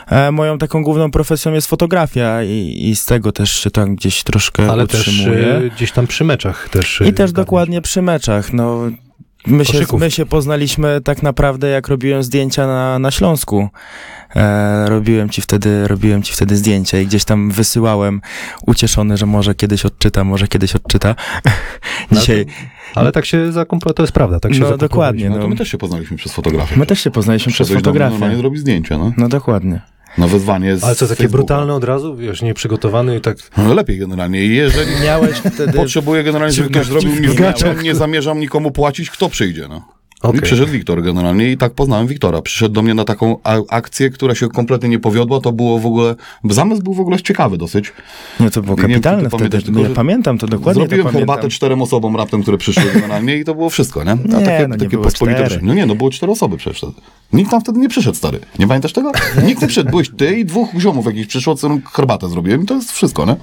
e, 0.08 0.31
moją 0.31 0.58
taką 0.58 0.84
główną 0.84 1.12
profesją 1.12 1.53
jest 1.53 1.67
fotografia 1.67 2.43
i, 2.43 2.77
i 2.89 2.95
z 2.95 3.05
tego 3.05 3.31
też 3.31 3.60
się 3.60 3.71
tam 3.71 3.95
gdzieś 3.95 4.23
troszkę 4.23 4.71
Ale 4.71 4.88
też 4.88 5.08
utrzymuję. 5.08 5.55
y, 5.58 5.69
gdzieś 5.75 5.91
tam 5.91 6.08
przy 6.08 6.23
meczach 6.23 6.69
też. 6.69 7.01
y, 7.01 7.08
I 7.08 7.13
też 7.13 7.31
dokładnie 7.31 7.81
przy 7.81 8.01
meczach. 8.01 8.53
No, 8.53 8.79
my, 9.47 9.65
się, 9.65 9.79
my 9.99 10.12
się 10.12 10.25
poznaliśmy 10.25 11.01
tak 11.01 11.23
naprawdę, 11.23 11.67
jak 11.69 11.88
robiłem 11.88 12.23
zdjęcia 12.23 12.67
na, 12.67 12.99
na 12.99 13.12
Śląsku. 13.12 13.69
E, 14.36 14.89
robiłem, 14.89 15.29
ci 15.29 15.41
wtedy, 15.41 15.88
robiłem 15.88 16.23
ci 16.23 16.34
wtedy 16.34 16.58
zdjęcia 16.58 16.99
i 16.99 17.05
gdzieś 17.08 17.23
tam 17.25 17.51
wysyłałem 17.51 18.21
ucieszony, 18.67 19.17
że 19.17 19.25
może 19.25 19.55
kiedyś 19.55 19.86
odczyta, 19.86 20.23
może 20.23 20.47
kiedyś 20.47 20.75
odczyta. 20.75 21.15
Dzisiaj 22.12 22.45
Ale 22.95 23.12
tak 23.12 23.25
się 23.25 23.51
zakumpla, 23.51 23.93
to 23.93 24.03
jest 24.03 24.13
prawda, 24.13 24.39
tak 24.39 24.53
się 24.53 24.60
No, 24.60 24.77
dokładnie, 24.77 25.29
No 25.29 25.36
to 25.36 25.41
no. 25.41 25.47
my 25.47 25.55
też 25.55 25.69
się 25.69 25.77
poznaliśmy 25.77 26.17
przez 26.17 26.34
fotografię. 26.34 26.75
my 26.77 26.86
też 26.86 26.99
się 26.99 27.12
poznaliśmy 27.12 27.53
przez 27.53 27.67
do 27.67 27.73
mnie 27.73 27.81
Normalnie 27.84 28.10
fotografię. 28.12 28.38
zrobić 28.38 28.60
zdjęcia, 28.62 28.97
no. 28.97 29.13
No 29.17 29.29
dokładnie. 29.29 29.81
Na 30.17 30.28
wezwanie 30.28 30.78
z 30.78 30.84
Ale 30.84 30.95
co, 30.95 31.08
takie 31.08 31.23
Facebooka. 31.23 31.38
brutalne 31.38 31.73
od 31.73 31.84
razu? 31.84 32.15
Wiesz, 32.15 32.41
nieprzygotowany 32.41 33.17
i 33.17 33.21
tak... 33.21 33.38
No 33.58 33.73
lepiej 33.73 33.97
generalnie. 33.99 34.45
Jeżeli 34.45 35.01
Miałeś 35.04 35.38
wtedy... 35.38 35.73
potrzebuję 35.73 36.23
generalnie, 36.23 36.54
żeby 36.54 36.69
w 36.69 36.71
ktoś 36.71 36.86
zrobił 36.88 37.12
w 37.12 37.19
mi 37.19 37.28
zdjęcia, 37.28 37.73
nie 37.73 37.95
zamierzam 37.95 38.39
nikomu 38.39 38.71
płacić, 38.71 39.10
kto 39.10 39.30
przyjdzie, 39.30 39.67
no. 39.69 39.94
Okej. 40.28 40.40
I 40.40 40.44
przyszedł 40.44 40.72
Wiktor 40.72 41.04
generalnie 41.04 41.52
i 41.52 41.58
tak 41.58 41.74
poznałem 41.74 42.08
Wiktora. 42.08 42.42
Przyszedł 42.42 42.76
do 42.76 42.82
mnie 42.82 42.94
na 42.94 43.04
taką 43.06 43.38
akcję, 43.70 44.10
która 44.10 44.36
się 44.36 44.50
kompletnie 44.50 44.90
nie 44.90 45.00
powiodła. 45.00 45.42
To 45.42 45.52
było 45.52 45.80
w 45.80 45.86
ogóle, 45.86 46.16
zamysł 46.50 46.82
był 46.82 46.94
w 46.94 47.00
ogóle 47.00 47.22
ciekawy 47.22 47.58
dosyć. 47.58 47.94
Nie, 48.40 48.52
to 48.52 48.62
było 48.62 48.76
wiem, 48.78 48.88
kapitalne 48.88 49.24
ty 49.24 49.30
wtedy. 49.30 49.38
pamiętasz, 49.38 49.64
tylko, 49.64 49.80
ja 49.80 49.90
pamiętam 49.90 50.38
to 50.38 50.48
dokładnie. 50.48 50.82
Zrobiłem 50.82 51.08
to 51.08 51.12
pamiętam. 51.14 51.36
herbatę 51.36 51.56
czterem 51.56 51.82
osobom 51.82 52.16
raptem, 52.16 52.42
które 52.42 52.58
przyszły 52.58 52.84
generalnie 52.94 53.38
i 53.38 53.44
to 53.44 53.56
było 53.56 53.70
wszystko, 53.70 54.04
nie? 54.04 54.12
A 54.12 54.16
Nie, 54.16 54.46
takie, 54.46 54.68
no 54.68 54.76
nie 54.76 54.80
takie 54.80 54.90
było 54.90 55.04
pospolite. 55.04 55.60
No 55.62 55.74
nie, 55.74 55.86
no 55.86 55.96
było 55.96 56.10
cztery 56.10 56.32
osoby 56.32 56.58
przecież 56.58 56.78
wtedy. 56.78 56.94
Nikt 57.34 57.52
tam 57.52 57.62
wtedy 57.62 57.80
nie 57.80 57.90
przyszedł, 57.90 58.18
stary. 58.18 58.40
Nie 58.60 58.68
pamiętasz 58.68 58.94
tego? 58.94 59.12
Nikt 59.46 59.62
nie 59.62 59.68
przyszedł. 59.68 59.90
Byłeś 59.90 60.12
ty 60.18 60.40
i 60.40 60.46
dwóch 60.46 60.70
ziomów 60.80 61.06
jakichś 61.06 61.28
przyszło, 61.28 61.56
co 61.56 61.78
herbatę 61.94 62.30
zrobiłem 62.30 62.64
i 62.64 62.66
to 62.66 62.74
jest 62.74 62.92
wszystko, 62.92 63.26
nie? 63.26 63.36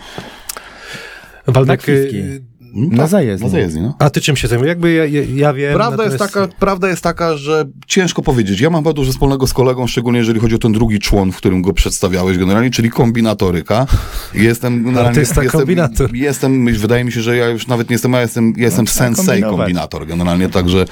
Waldek, 1.47 1.81
kwiatki. 1.83 2.52
No 2.75 2.97
Na 2.97 3.07
zajezdni. 3.07 3.47
Na 3.47 3.53
zajezdni, 3.53 3.83
no. 3.83 3.95
a 3.99 4.11
ty 4.11 4.21
czym 4.21 4.37
się 4.37 4.49
zajmujesz? 4.49 4.69
Jakby 4.69 4.93
ja, 4.93 5.05
ja, 5.05 5.23
ja 5.35 5.53
wiem... 5.53 5.75
Prawda 5.75 6.05
jest, 6.05 6.17
natomiast- 6.17 6.35
taka, 6.35 6.49
prawda 6.59 6.89
jest 6.89 7.03
taka, 7.03 7.37
że 7.37 7.65
ciężko 7.87 8.23
powiedzieć. 8.23 8.61
Ja 8.61 8.71
mam 8.71 8.85
bardzo 8.85 8.95
dużo 8.95 9.13
wspólnego 9.13 9.47
z 9.47 9.53
kolegą, 9.53 9.87
szczególnie 9.87 10.19
jeżeli 10.19 10.41
chodzi 10.41 10.55
o 10.55 10.59
ten 10.59 10.73
drugi 10.73 10.99
człon, 10.99 11.33
w 11.33 11.37
którym 11.37 11.63
go 11.63 11.73
przedstawiałeś 11.73 12.39
generalnie, 12.39 12.71
czyli 12.71 12.91
kombinatoryka. 12.91 13.87
Jestem 14.35 14.85
generalnie... 14.85 15.09
Artysta 15.09 15.43
jestem, 15.43 15.61
kombinator. 15.61 16.15
Jestem, 16.15 16.67
wydaje 16.67 17.05
mi 17.05 17.13
się, 17.13 17.21
że 17.23 17.37
ja 17.37 17.49
już 17.49 17.67
nawet 17.67 17.91
nie 17.91 17.95
jestem, 17.95 18.13
ja 18.13 18.21
jestem, 18.21 18.53
ja 18.57 18.65
jestem 18.65 18.87
trzeba 18.87 19.15
sensei 19.15 19.43
kombinator 19.43 20.07
generalnie, 20.07 20.49
także 20.49 20.85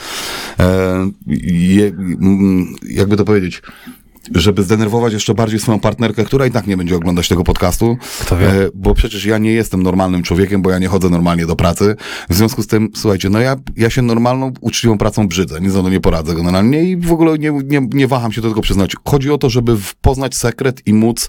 e, 0.58 1.10
je, 1.52 1.86
mm, 1.86 2.74
jakby 2.90 3.16
to 3.16 3.24
powiedzieć... 3.24 3.62
żeby 4.34 4.62
zdenerwować 4.62 5.12
jeszcze 5.12 5.34
bardziej 5.34 5.60
swoją 5.60 5.80
partnerkę, 5.80 6.24
która 6.24 6.46
i 6.46 6.50
tak 6.50 6.66
nie 6.66 6.76
będzie 6.76 6.96
oglądać 6.96 7.28
tego 7.28 7.44
podcastu. 7.44 7.96
Kto 8.20 8.36
wie? 8.36 8.46
E, 8.46 8.68
bo 8.74 8.94
przecież 8.94 9.24
ja 9.24 9.38
nie 9.38 9.52
jestem 9.52 9.82
normalnym 9.82 10.22
człowiekiem, 10.22 10.62
bo 10.62 10.70
ja 10.70 10.78
nie 10.78 10.88
chodzę 10.88 11.10
normalnie 11.10 11.46
do 11.46 11.56
pracy. 11.56 11.96
W 12.30 12.34
związku 12.34 12.62
z 12.62 12.66
tym, 12.66 12.88
słuchajcie, 12.94 13.30
no 13.30 13.40
ja, 13.40 13.56
ja 13.76 13.90
się 13.90 14.02
normalną, 14.02 14.52
uczciwą 14.60 14.98
pracą 14.98 15.28
brzydzę, 15.28 15.60
nic 15.60 15.72
za 15.72 15.82
to 15.82 15.90
nie 15.90 16.00
poradzę 16.00 16.34
generalnie 16.34 16.84
i 16.84 16.96
w 16.96 17.12
ogóle 17.12 17.38
nie, 17.38 17.50
nie, 17.64 17.88
nie 17.92 18.08
waham 18.08 18.32
się 18.32 18.40
do 18.40 18.48
tego 18.48 18.60
przyznać. 18.60 18.96
Chodzi 19.04 19.30
o 19.30 19.38
to, 19.38 19.50
żeby 19.50 19.76
poznać 20.00 20.36
sekret 20.36 20.86
i 20.86 20.94
móc 20.94 21.28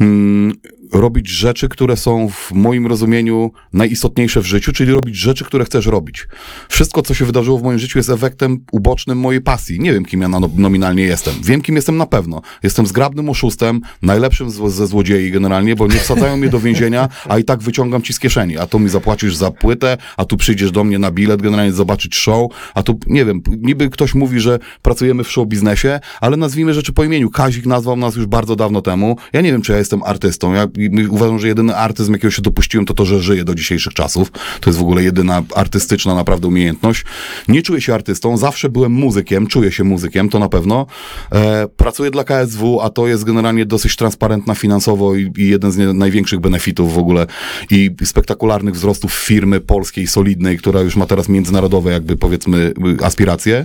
mm, 0.00 0.52
robić 0.92 1.28
rzeczy, 1.28 1.68
które 1.68 1.96
są 1.96 2.28
w 2.28 2.52
moim 2.52 2.86
rozumieniu 2.86 3.50
najistotniejsze 3.72 4.40
w 4.40 4.46
życiu, 4.46 4.72
czyli 4.72 4.92
robić 4.92 5.16
rzeczy, 5.16 5.44
które 5.44 5.64
chcesz 5.64 5.86
robić. 5.86 6.26
Wszystko, 6.68 7.02
co 7.02 7.14
się 7.14 7.24
wydarzyło 7.24 7.58
w 7.58 7.62
moim 7.62 7.78
życiu 7.78 7.98
jest 7.98 8.10
efektem 8.10 8.64
ubocznym 8.72 9.18
mojej 9.18 9.40
pasji. 9.40 9.80
Nie 9.80 9.92
wiem, 9.92 10.04
kim 10.04 10.20
ja 10.20 10.28
no- 10.28 10.50
nominalnie 10.56 11.02
jestem. 11.02 11.34
Wiem, 11.42 11.60
kim 11.60 11.76
jestem 11.76 11.96
na 11.96 12.06
pewno. 12.12 12.42
Jestem 12.62 12.86
zgrabnym 12.86 13.28
oszustem, 13.28 13.80
najlepszym 14.02 14.50
z, 14.50 14.72
ze 14.72 14.86
złodziei 14.86 15.30
generalnie, 15.30 15.76
bo 15.76 15.86
nie 15.86 15.98
wsadzają 15.98 16.36
mnie 16.36 16.48
do 16.48 16.60
więzienia, 16.60 17.08
a 17.28 17.38
i 17.38 17.44
tak 17.44 17.62
wyciągam 17.62 18.02
ci 18.02 18.12
z 18.12 18.18
kieszeni. 18.18 18.58
A 18.58 18.66
tu 18.66 18.78
mi 18.78 18.88
zapłacisz 18.88 19.36
za 19.36 19.50
płytę, 19.50 19.98
a 20.16 20.24
tu 20.24 20.36
przyjdziesz 20.36 20.70
do 20.70 20.84
mnie 20.84 20.98
na 20.98 21.10
bilet 21.10 21.42
generalnie 21.42 21.72
zobaczyć 21.72 22.16
show, 22.16 22.50
a 22.74 22.82
tu, 22.82 22.98
nie 23.06 23.24
wiem, 23.24 23.42
niby 23.58 23.90
ktoś 23.90 24.14
mówi, 24.14 24.40
że 24.40 24.58
pracujemy 24.82 25.24
w 25.24 25.30
show 25.30 25.48
biznesie, 25.48 26.00
ale 26.20 26.36
nazwijmy 26.36 26.74
rzeczy 26.74 26.92
po 26.92 27.04
imieniu. 27.04 27.30
Kazik 27.30 27.66
nazwał 27.66 27.96
nas 27.96 28.16
już 28.16 28.26
bardzo 28.26 28.56
dawno 28.56 28.82
temu. 28.82 29.16
Ja 29.32 29.40
nie 29.40 29.52
wiem, 29.52 29.62
czy 29.62 29.72
ja 29.72 29.78
jestem 29.78 30.02
artystą. 30.02 30.52
Ja 30.52 30.66
uważam, 31.10 31.38
że 31.38 31.48
jedyny 31.48 31.76
artyzm, 31.76 32.12
jakiego 32.12 32.30
się 32.30 32.42
dopuściłem, 32.42 32.86
to 32.86 32.94
to, 32.94 33.04
że 33.04 33.20
żyję 33.20 33.44
do 33.44 33.54
dzisiejszych 33.54 33.94
czasów. 33.94 34.30
To 34.60 34.70
jest 34.70 34.78
w 34.78 34.82
ogóle 34.82 35.02
jedyna 35.02 35.42
artystyczna 35.54 36.14
naprawdę 36.14 36.48
umiejętność. 36.48 37.04
Nie 37.48 37.62
czuję 37.62 37.80
się 37.80 37.94
artystą, 37.94 38.36
zawsze 38.36 38.68
byłem 38.68 38.92
muzykiem, 38.92 39.46
czuję 39.46 39.72
się 39.72 39.84
muzykiem, 39.84 40.28
to 40.28 40.38
na 40.38 40.48
pewno. 40.48 40.86
E, 41.32 41.68
pracuję 41.68 42.01
dla 42.10 42.24
KSW, 42.24 42.80
a 42.80 42.90
to 42.90 43.06
jest 43.06 43.24
generalnie 43.24 43.66
dosyć 43.66 43.96
transparentna 43.96 44.54
finansowo 44.54 45.16
i, 45.16 45.32
i 45.36 45.48
jeden 45.48 45.72
z 45.72 45.76
nie, 45.76 45.92
największych 45.92 46.40
benefitów 46.40 46.94
w 46.94 46.98
ogóle 46.98 47.26
i 47.70 47.90
spektakularnych 48.04 48.74
wzrostów 48.74 49.12
firmy 49.12 49.60
polskiej, 49.60 50.06
solidnej, 50.06 50.58
która 50.58 50.80
już 50.80 50.96
ma 50.96 51.06
teraz 51.06 51.28
międzynarodowe 51.28 51.92
jakby 51.92 52.16
powiedzmy 52.16 52.74
y, 53.00 53.04
aspiracje. 53.04 53.64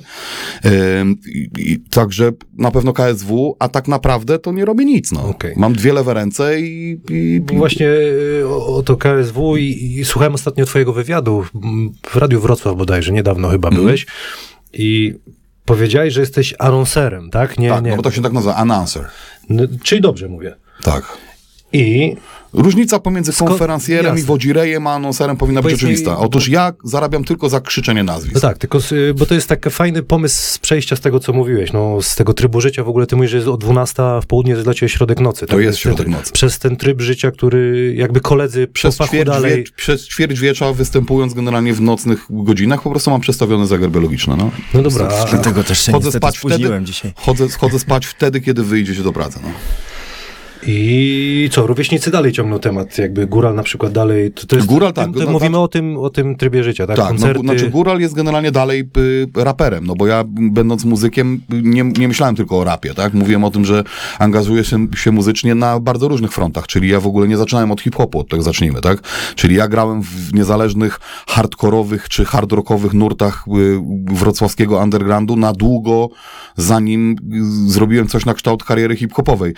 I, 1.58 1.80
także 1.90 2.32
na 2.58 2.72
pewno 2.72 2.94
KSW, 2.94 3.56
a 3.60 3.70
tak 3.70 3.88
naprawdę 3.88 4.40
to 4.40 4.52
nie 4.52 4.66
robię 4.66 4.86
nic. 4.86 5.12
No. 5.12 5.30
Okej. 5.30 5.54
Mam 5.58 5.74
dwie 5.74 5.94
lewe 5.94 6.14
ręce 6.14 6.62
i, 6.62 7.00
i, 7.10 7.42
Bo 7.42 7.54
Właśnie 7.54 7.88
y, 7.88 8.48
o, 8.48 8.78
o 8.78 8.84
to 8.84 8.98
KSW 8.98 9.58
i, 9.58 10.02
słuchałem 10.06 10.34
ostatnio 10.34 10.66
twojego 10.66 10.94
wywiadu 10.94 11.46
w 12.10 12.16
Radiu 12.16 12.42
Wrocław 12.42 12.78
bodajże, 12.78 13.12
niedawno 13.12 13.50
chyba 13.50 13.68
Mhm. 13.68 13.86
byłeś 13.86 14.06
i 14.74 15.14
powiedziałeś, 15.68 16.14
że 16.14 16.20
jesteś 16.20 16.54
anonserem, 16.60 17.30
tak? 17.30 17.58
Nie, 17.60 17.70
tak, 17.70 17.84
nie. 17.84 17.90
no 17.92 17.98
bo 17.98 18.04
to 18.04 18.12
się 18.12 18.22
tak 18.22 18.34
nazywa, 18.34 18.56
announcer. 18.56 19.06
N- 19.50 19.78
Czyli 19.84 20.02
dobrze 20.02 20.28
mówię. 20.28 20.56
Tak. 20.84 21.18
I 21.74 22.16
Różnica 22.54 23.00
pomiędzy 23.00 23.32
Sko- 23.32 23.46
konferencjerem 23.48 24.06
i 24.06 24.18
jasne. 24.18 24.28
wodzirejem 24.28 24.88
a 24.88 24.94
anonserem 24.94 25.38
powinna 25.38 25.62
być 25.62 25.74
oczywista. 25.74 26.18
Otóż 26.18 26.48
ja 26.48 26.74
zarabiam 26.84 27.24
tylko 27.24 27.50
za 27.50 27.62
krzyczenie 27.62 28.04
nazwisk. 28.04 28.36
No 28.36 28.42
tak, 28.42 28.58
tylko, 28.58 28.80
bo 29.16 29.26
to 29.26 29.34
jest 29.34 29.48
taki 29.50 29.70
fajny 29.70 30.04
pomysł 30.04 30.42
z 30.54 30.58
przejścia 30.58 30.96
z 30.96 31.00
tego, 31.00 31.20
co 31.20 31.34
mówiłeś, 31.34 31.74
no 31.74 32.02
z 32.02 32.16
tego 32.16 32.34
trybu 32.34 32.62
życia, 32.62 32.84
w 32.84 32.90
ogóle 32.90 33.08
ty 33.08 33.16
mówisz, 33.16 33.32
że 33.32 33.38
jest 33.38 33.50
o 33.50 33.58
12 33.58 34.04
w 34.22 34.26
południe 34.26 34.52
jest 34.52 34.64
dla 34.64 34.74
ciebie 34.74 34.90
środek 34.90 35.20
nocy. 35.20 35.40
tak? 35.40 35.50
To 35.50 35.60
jest 35.60 35.78
Ten- 35.78 35.82
środek 35.84 36.08
nocy. 36.08 36.32
Przez 36.34 36.60
ten 36.60 36.76
tryb 36.78 37.02
życia, 37.02 37.32
który 37.32 37.94
jakby 37.98 38.20
koledzy 38.20 38.68
Przez 38.68 38.98
ćwierć, 38.98 39.26
dalej... 39.30 39.64
wie, 39.64 39.72
przez 39.76 40.08
ćwierć 40.08 40.40
wiecza 40.40 40.74
występując 40.74 41.34
generalnie 41.34 41.74
w 41.74 41.82
nocnych 41.82 42.26
godzinach, 42.30 42.82
po 42.82 42.90
prostu 42.90 43.12
mam 43.12 43.22
przestawiony 43.22 43.68
zegar 43.68 43.90
biologiczny. 43.90 44.38
No. 44.38 44.52
No 44.74 44.82
dobra, 44.82 45.10
Dlatego 45.32 45.64
też 45.64 45.86
się 45.86 45.92
Chodzę 45.92 46.12
spać 46.12 46.38
wtedy, 46.38 46.80
dzisiaj. 46.84 47.14
chodzę, 47.16 47.48
chodzę 47.50 47.80
spać 47.80 48.06
wtedy, 48.06 48.42
kiedy 48.42 48.64
wyjdziecie 48.64 49.04
do 49.04 49.14
pracy. 49.14 49.40
No. 49.44 49.50
I 50.70 51.50
co, 51.52 51.68
rówieśnicy 51.68 52.12
dalej 52.12 52.32
ciągną 52.32 52.60
temat, 52.60 52.98
jakby 52.98 53.28
Góral 53.28 53.56
na 53.56 53.64
przykład 53.64 53.92
dalej, 53.92 54.32
to, 54.32 54.48
to 54.48 54.56
jest... 54.56 54.68
Góral 54.68 54.94
tak, 54.94 55.14
to 55.14 55.20
no, 55.20 55.32
mówimy 55.32 55.50
znaczy- 55.50 55.58
o 55.58 55.68
tym, 55.68 55.98
o 55.98 56.10
tym 56.10 56.36
trybie 56.36 56.64
życia, 56.64 56.88
tak? 56.88 56.96
Tak, 56.96 57.06
no, 57.06 57.12
Koncerty... 57.12 57.40
znaczy 57.40 57.70
Góral 57.70 58.00
jest 58.00 58.14
generalnie 58.14 58.52
dalej 58.52 58.90
y, 58.98 59.28
raperem, 59.36 59.86
no 59.86 59.96
bo 59.96 60.08
ja 60.08 60.24
będąc 60.28 60.86
muzykiem 60.86 61.42
nie, 61.50 61.84
nie 61.84 62.08
myślałem 62.08 62.36
tylko 62.36 62.60
o 62.60 62.64
rapie, 62.64 62.94
tak? 62.94 63.14
Mówiłem 63.14 63.44
o 63.44 63.52
tym, 63.52 63.66
że 63.66 63.84
angażuję 64.20 64.64
się, 64.64 64.88
się 64.96 65.12
muzycznie 65.12 65.56
na 65.56 65.80
bardzo 65.80 66.08
różnych 66.08 66.32
frontach, 66.32 66.68
czyli 66.68 66.90
ja 66.90 67.00
w 67.00 67.08
ogóle 67.08 67.28
nie 67.28 67.38
zaczynałem 67.38 67.72
od 67.72 67.82
hip-hopu, 67.82 68.20
od 68.20 68.30
tego 68.30 68.44
zacznijmy, 68.44 68.82
tak? 68.82 69.02
Czyli 69.36 69.56
ja 69.56 69.68
grałem 69.68 70.02
w 70.02 70.34
niezależnych 70.34 71.00
hardkorowych 71.28 72.10
czy 72.10 72.26
hard 72.26 72.52
rockowych 72.52 72.94
nurtach 72.94 73.46
y, 73.48 73.80
wrocławskiego 74.14 74.78
undergroundu 74.78 75.36
na 75.36 75.54
długo, 75.54 76.10
zanim 76.56 77.12
y, 77.12 77.72
zrobiłem 77.72 78.08
coś 78.08 78.26
na 78.26 78.34
kształt 78.34 78.64
kariery 78.64 78.96
hip-hopowej. 78.96 79.54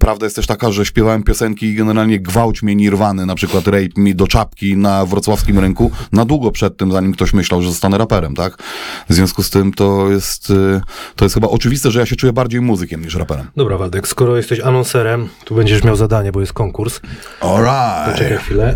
Prawda 0.00 0.26
jest 0.26 0.36
też 0.36 0.47
taka, 0.48 0.70
że 0.70 0.86
śpiewałem 0.86 1.22
piosenki 1.22 1.66
i 1.66 1.74
generalnie 1.74 2.20
gwałć 2.20 2.62
mnie 2.62 2.74
Nirwany, 2.74 3.26
na 3.26 3.34
przykład 3.34 3.66
rape 3.66 3.88
mi 3.96 4.14
do 4.14 4.26
czapki 4.26 4.76
na 4.76 5.06
wrocławskim 5.06 5.58
rynku, 5.58 5.90
na 6.12 6.24
długo 6.24 6.50
przed 6.50 6.76
tym, 6.76 6.92
zanim 6.92 7.12
ktoś 7.12 7.32
myślał, 7.32 7.62
że 7.62 7.68
zostanę 7.68 7.98
raperem, 7.98 8.34
tak? 8.34 8.62
W 9.08 9.14
związku 9.14 9.42
z 9.42 9.50
tym 9.50 9.72
to 9.72 10.10
jest, 10.10 10.50
y, 10.50 10.80
to 11.16 11.24
jest 11.24 11.34
chyba 11.34 11.48
oczywiste, 11.48 11.90
że 11.90 12.00
ja 12.00 12.06
się 12.06 12.16
czuję 12.16 12.32
bardziej 12.32 12.60
muzykiem 12.60 13.04
niż 13.04 13.14
raperem. 13.14 13.46
Dobra, 13.56 13.78
Waldek, 13.78 14.08
skoro 14.08 14.36
jesteś 14.36 14.60
anonserem, 14.60 15.28
tu 15.44 15.54
będziesz 15.54 15.84
miał 15.84 15.96
zadanie, 15.96 16.32
bo 16.32 16.40
jest 16.40 16.52
konkurs. 16.52 17.00
Alright. 17.40 18.18
Czekaj 18.18 18.38
chwilę. 18.38 18.74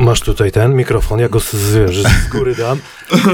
Masz 0.00 0.20
tutaj 0.20 0.52
ten 0.52 0.74
mikrofon, 0.76 1.20
ja 1.20 1.28
go 1.28 1.40
z, 1.40 1.50
z, 1.52 2.06
z 2.06 2.28
góry 2.28 2.54
dam. 2.54 2.78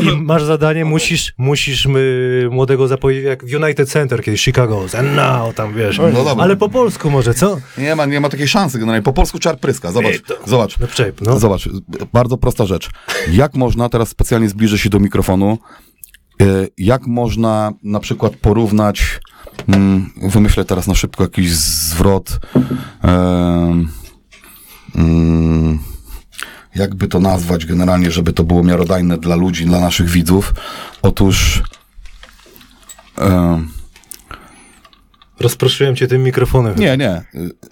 I 0.02 0.22
masz 0.22 0.42
zadanie, 0.44 0.84
musisz, 0.84 1.32
musisz 1.38 1.86
my, 1.86 2.48
młodego 2.50 2.88
zapowiedzieć 2.88 3.24
jak 3.24 3.44
w 3.44 3.54
United 3.54 3.88
Center, 3.88 4.22
kiedyś 4.22 4.42
Chicago, 4.44 4.84
and 4.98 5.16
now, 5.16 5.54
tam 5.54 5.74
wiesz. 5.74 5.98
No 5.98 6.24
dobra. 6.24 6.44
Ale 6.44 6.56
po 6.56 6.68
polsku 6.68 7.10
może, 7.10 7.34
co? 7.34 7.56
Nie 7.78 7.96
ma, 7.96 8.06
nie 8.06 8.20
ma 8.20 8.28
takiej 8.28 8.48
szansy 8.48 8.78
generalnie. 8.78 9.02
Po 9.02 9.12
polsku 9.12 9.38
czar 9.38 9.58
pryska. 9.58 9.92
Zobacz, 9.92 10.20
to- 10.22 10.38
zobacz. 10.46 10.78
No 10.78 10.86
przejp, 10.86 11.20
no. 11.20 11.38
Zobacz, 11.38 11.68
bardzo 12.12 12.36
prosta 12.36 12.66
rzecz. 12.66 12.90
Jak 13.32 13.54
można, 13.54 13.88
teraz 13.88 14.08
specjalnie 14.08 14.48
zbliżę 14.48 14.78
się 14.78 14.90
do 14.90 14.98
mikrofonu, 15.00 15.58
e, 16.42 16.44
jak 16.78 17.06
można 17.06 17.72
na 17.82 18.00
przykład 18.00 18.36
porównać, 18.36 19.20
mm, 19.68 20.10
wymyślę 20.30 20.64
teraz 20.64 20.86
na 20.86 20.94
szybko 20.94 21.22
jakiś 21.22 21.50
zwrot, 21.54 22.38
em, 23.02 23.88
mm, 24.96 25.78
jakby 26.76 27.08
to 27.08 27.20
nazwać 27.20 27.66
generalnie, 27.66 28.10
żeby 28.10 28.32
to 28.32 28.44
było 28.44 28.62
miarodajne 28.64 29.18
dla 29.18 29.36
ludzi, 29.36 29.64
dla 29.64 29.80
naszych 29.80 30.08
widzów. 30.08 30.54
Otóż 31.02 31.62
em, 33.18 33.68
Rozproszyłem 35.40 35.96
cię 35.96 36.06
tym 36.06 36.22
mikrofonem. 36.22 36.74
nie, 36.76 36.96
nie. 36.96 37.22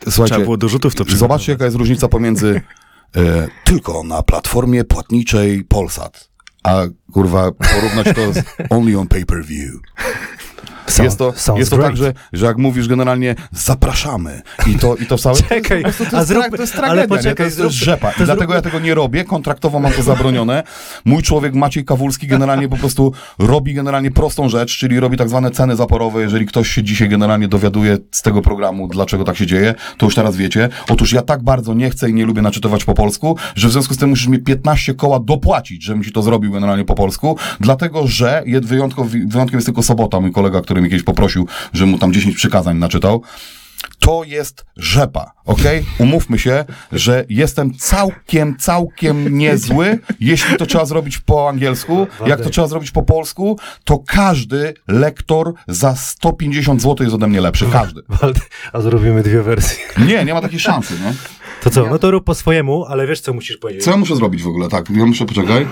Słuchajcie, 0.09 0.35
Trzeba 0.35 0.45
było 0.45 0.57
do 0.57 0.69
rzutów 0.69 0.95
to 0.95 1.05
Zobaczcie, 1.09 1.53
jaka 1.53 1.65
jest 1.65 1.77
różnica 1.77 2.09
pomiędzy 2.09 2.61
e, 3.17 3.49
tylko 3.65 4.03
na 4.03 4.23
platformie 4.23 4.85
płatniczej 4.85 5.65
Polsat, 5.65 6.29
a 6.63 6.83
kurwa 7.13 7.53
porównać 7.53 8.17
to 8.17 8.33
z 8.33 8.43
only 8.77 8.99
on 8.99 9.09
pay-per-view. 9.09 9.73
Sound- 10.87 11.05
jest 11.05 11.19
to, 11.19 11.33
jest 11.59 11.71
to 11.71 11.77
great. 11.77 11.91
tak, 11.91 11.97
że, 11.97 12.13
że 12.33 12.47
jak 12.47 12.59
mówisz 12.59 12.89
generalnie 12.89 13.35
zapraszamy 13.53 14.43
i 14.67 14.75
to, 14.75 14.97
i 14.97 15.07
to 15.07 15.17
wcale... 15.17 15.37
Czekaj, 15.49 15.83
to, 15.83 15.89
jest, 15.89 15.99
to, 16.11 16.17
a 16.17 16.21
jest, 16.21 16.31
zrób- 16.33 16.43
tra- 16.43 16.57
to 16.57 16.63
jest 16.63 16.75
ale 16.75 16.83
tragedia, 16.87 17.03
nie? 17.03 17.09
poczekaj, 17.09 17.37
to 17.37 17.43
jest, 17.43 17.57
to 17.57 17.65
jest 17.65 17.77
zrób- 17.77 17.85
rzepa. 17.85 18.13
to 18.13 18.23
I 18.23 18.27
dlatego 18.27 18.53
zrób- 18.53 18.55
ja 18.57 18.63
tego 18.63 18.81
nie 18.81 18.95
robię, 18.95 19.25
kontraktowo 19.25 19.81
mam 19.81 19.93
to 19.93 20.03
zabronione. 20.03 20.63
Mój 21.05 21.23
człowiek 21.23 21.55
Maciej 21.55 21.85
Kawulski 21.85 22.27
generalnie 22.27 22.69
po 22.69 22.77
prostu 22.77 23.13
robi 23.39 23.75
generalnie 23.75 24.11
prostą 24.11 24.49
rzecz, 24.49 24.79
czyli 24.79 25.01
robi 25.01 25.17
tak 25.17 25.29
zwane 25.29 25.51
ceny 25.51 25.77
zaporowe. 25.77 26.21
Jeżeli 26.23 26.47
ktoś 26.47 26.69
się 26.69 26.83
dzisiaj 26.83 27.09
generalnie 27.09 27.49
dowiaduje 27.49 27.99
z 28.11 28.23
tego 28.23 28.43
programu, 28.43 28.89
dlaczego 28.89 29.25
tak 29.25 29.37
się 29.37 29.47
dzieje, 29.47 29.75
to 29.99 30.07
już 30.07 30.15
teraz 30.15 30.37
wiecie. 30.37 30.69
Otóż 30.89 31.13
ja 31.13 31.23
tak 31.23 31.43
bardzo 31.43 31.75
nie 31.75 31.91
chcę 31.91 32.11
i 32.11 32.15
nie 32.15 32.27
lubię 32.27 32.43
naczytywać 32.43 32.85
po 32.85 32.95
polsku, 32.95 33.37
że 33.55 33.69
w 33.69 33.73
związku 33.73 33.95
z 33.95 33.97
tym 33.97 34.09
musisz 34.11 34.27
mi 34.27 34.39
15 34.39 34.95
koła 34.95 35.21
dopłacić, 35.21 35.85
żebym 35.85 36.05
ci 36.05 36.13
to 36.13 36.23
zrobił 36.23 36.53
generalnie 36.53 36.85
po 36.85 36.95
polsku, 36.95 37.37
dlatego 37.61 38.07
że 38.07 38.45
wyjątkiem 38.63 39.55
jest 39.59 39.67
tylko 39.67 39.83
sobota, 39.83 40.21
mój 40.21 40.33
kolega, 40.33 40.61
który 40.61 40.74
mnie 40.81 40.91
kiedyś 40.91 41.05
poprosił, 41.05 41.49
że 41.73 41.87
mu 41.87 41.99
tam 41.99 42.13
10 42.13 42.37
przykazań 42.37 42.79
naczytał. 42.79 43.23
To 43.99 44.25
jest 44.25 44.65
rzepa, 44.77 45.33
okej? 45.45 45.85
Umówmy 45.99 46.39
się, 46.39 46.65
że 46.93 47.25
jestem 47.29 47.75
całkiem, 47.75 48.57
całkiem 48.59 49.39
niezły, 49.39 49.99
jeśli 50.21 50.57
to 50.57 50.67
trzeba 50.67 50.85
zrobić 50.85 51.19
po 51.19 51.49
angielsku. 51.49 52.07
Jak 52.27 52.41
to 52.41 52.51
trzeba 52.51 52.67
zrobić 52.67 52.91
po 52.91 53.03
polsku, 53.03 53.59
to 53.85 53.99
każdy 53.99 54.75
lektor 54.89 55.53
za 55.69 55.97
150 55.97 56.83
zł 56.83 57.05
jest 57.05 57.15
ode 57.15 57.27
mnie 57.27 57.41
lepszy. 57.41 57.67
Każdy. 57.73 58.03
A 58.73 58.81
zrobimy 58.81 59.23
dwie 59.23 59.43
wersje. 59.43 59.85
Nie, 60.07 60.25
nie 60.25 60.35
ma 60.35 60.41
takiej 60.41 60.61
szansy, 60.61 60.95
nie? 60.95 61.15
To 61.65 61.71
co, 61.71 61.87
no 61.91 61.99
to 61.99 62.11
rób 62.11 62.25
po 62.25 62.35
swojemu, 62.35 62.85
ale 62.85 63.07
wiesz 63.07 63.21
co 63.21 63.33
musisz 63.33 63.57
powiedzieć. 63.57 63.85
Co 63.85 63.91
ja 63.91 63.97
muszę 63.97 64.17
zrobić 64.17 64.43
w 64.43 64.49
ogóle? 64.49 64.69
Tak, 64.69 64.91
ja 64.91 65.07
muszę, 65.07 65.27
poczekaj. 65.27 65.67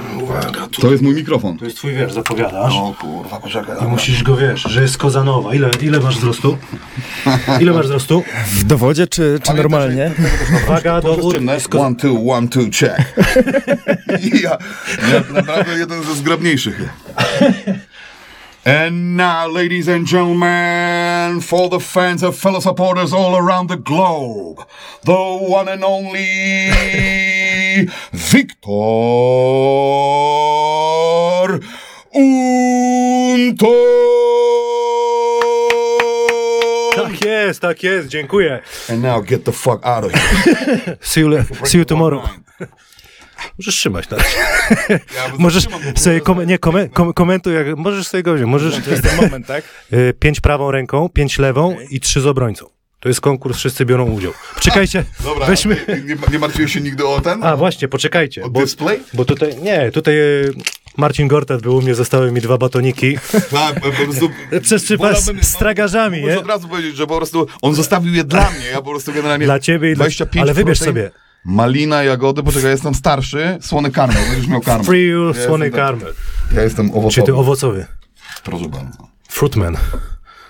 To 0.81 0.90
jest 0.90 1.02
mój 1.02 1.14
mikrofon. 1.14 1.59
To 1.59 1.64
jest 1.64 1.76
twój 1.76 1.92
wiersz, 1.92 2.12
zapowiadasz. 2.12 2.74
O 2.74 2.94
kurwa, 3.00 3.40
poczekaj. 3.40 3.72
I 3.72 3.74
dobra. 3.74 3.88
musisz 3.88 4.22
go, 4.22 4.37
wiesz, 4.37 4.62
że 4.62 4.83
jest 4.83 4.98
kozanowa. 4.98 5.55
Ile, 5.55 5.70
ile 5.83 6.00
masz 6.00 6.18
wzrostu? 6.18 6.59
Ile 7.61 7.72
masz 7.72 7.87
wzrostu? 7.87 8.22
W 8.46 8.64
dowodzie 8.64 9.07
czy, 9.07 9.38
czy 9.42 9.55
normalnie? 9.55 10.12
Uwaga, 10.64 11.00
To 11.02 11.09
jest 11.09 11.20
dowód. 11.20 11.37
One, 11.74 11.96
two, 11.96 12.33
one, 12.33 12.48
two, 12.48 12.62
check. 12.81 13.14
I 14.22 14.42
ja, 14.44 14.59
ja 15.12 15.35
naprawdę 15.35 15.78
jeden 15.78 16.02
ze 16.02 16.14
zgrabniejszych. 16.14 16.83
And 18.64 19.16
now, 19.16 19.48
ladies 19.48 19.88
and 19.88 20.07
gentlemen, 20.07 21.40
for 21.40 21.68
the 21.68 21.81
fans 21.81 22.22
and 22.22 22.33
fellow 22.33 22.61
supporters 22.61 23.12
all 23.12 23.37
around 23.37 23.68
the 23.68 23.77
globe, 23.77 24.64
the 25.03 25.12
one 25.12 25.66
and 25.66 25.83
only 25.83 26.70
Victor 28.12 28.70
Unto. 32.14 33.72
Tak 36.94 37.25
jest, 37.25 37.61
tak 37.61 37.83
jest, 37.83 38.09
dziękuję. 38.09 38.62
And 38.90 39.03
now 39.03 39.25
get 39.25 39.44
the 39.44 39.53
fuck 39.53 39.87
out 39.87 40.05
of 40.05 40.12
here. 40.12 40.96
See 41.03 41.20
you, 41.20 41.44
see 41.64 41.79
you 41.79 41.85
tomorrow. 41.85 42.29
Możesz 43.59 43.74
trzymać 43.74 44.11
na 44.11 44.16
razie. 44.16 44.37
Możesz 45.38 45.66
sobie, 45.96 46.20
kom- 46.20 46.44
nie, 46.44 46.59
kom- 46.59 46.88
kom- 46.88 47.12
komentuj, 47.12 47.55
jak, 47.55 47.76
możesz 47.76 48.07
sobie 48.09 48.22
go 48.22 48.35
wziąć. 48.35 48.50
Możesz 48.50 48.85
To 48.85 48.90
jest 48.90 49.02
ten 49.02 49.16
moment, 49.16 49.46
tak? 49.46 49.64
y, 49.92 50.14
pięć 50.20 50.40
prawą 50.40 50.70
ręką, 50.70 51.09
pięć 51.09 51.38
lewą 51.38 51.76
i 51.90 52.00
trzy 52.00 52.20
z 52.20 52.26
obrońcą. 52.26 52.66
To 53.00 53.09
jest 53.09 53.20
konkurs, 53.20 53.59
wszyscy 53.59 53.85
biorą 53.87 54.11
udział. 54.11 54.33
Poczekajcie, 54.55 55.05
Dobra, 55.24 55.46
weźmy... 55.46 55.76
nie, 56.07 56.16
nie 56.33 56.38
martwiłeś 56.38 56.72
się 56.72 56.81
nigdy 56.81 57.07
o 57.07 57.20
ten? 57.20 57.44
A, 57.44 57.57
właśnie, 57.57 57.88
poczekajcie. 57.88 58.42
o 58.44 58.50
Bo, 58.50 58.61
display? 58.61 59.00
bo 59.14 59.24
tutaj, 59.24 59.57
nie, 59.62 59.90
tutaj 59.90 60.18
y, 60.18 60.55
Marcin 60.96 61.28
Gortat 61.28 61.62
był 61.62 61.76
u 61.76 61.83
mnie, 61.83 61.94
zostały 61.94 62.33
mi 62.33 62.40
dwa 62.40 62.59
batoniki. 62.59 63.18
Tak, 63.50 63.81
po 63.81 63.90
prostu... 63.90 64.31
Przez 64.62 64.87
z 65.42 65.57
tragarzami, 65.57 66.20
Muszę 66.20 66.33
nie? 66.33 66.38
od 66.38 66.46
razu 66.46 66.68
powiedzieć, 66.68 66.96
że 66.96 67.07
po 67.07 67.16
prostu 67.16 67.46
on 67.62 67.74
zostawił 67.74 68.14
je 68.14 68.24
dla 68.24 68.50
mnie, 68.50 68.66
ja 68.66 68.76
po 68.83 68.90
prostu 68.90 69.12
generalnie... 69.12 69.44
Dla 69.46 69.59
ciebie 69.59 69.90
i 69.90 69.94
dla... 69.94 70.05
25 70.05 70.42
Ale 70.42 70.55
wybierz 70.55 70.78
protein, 70.78 70.96
sobie. 70.96 71.11
Malina, 71.44 72.02
jagody, 72.02 72.42
poczekaj, 72.42 72.70
jestem 72.70 72.94
starszy, 72.94 73.59
słony 73.61 73.90
karmel, 73.90 74.24
będziesz 74.31 74.46
miał 74.48 74.61
karmel. 74.61 74.87
Free 74.87 75.09
you, 75.09 75.26
Ja 75.35 75.46
słony 75.46 75.70
karmel. 75.70 76.14
Ja 76.55 76.62
jestem 76.62 76.87
Czy 76.87 76.92
ty 76.92 76.98
owocowy. 76.98 77.35
owocowy? 77.35 77.87
Proszę 78.44 78.68
bardzo. 78.68 79.09
Fruitman. 79.28 79.76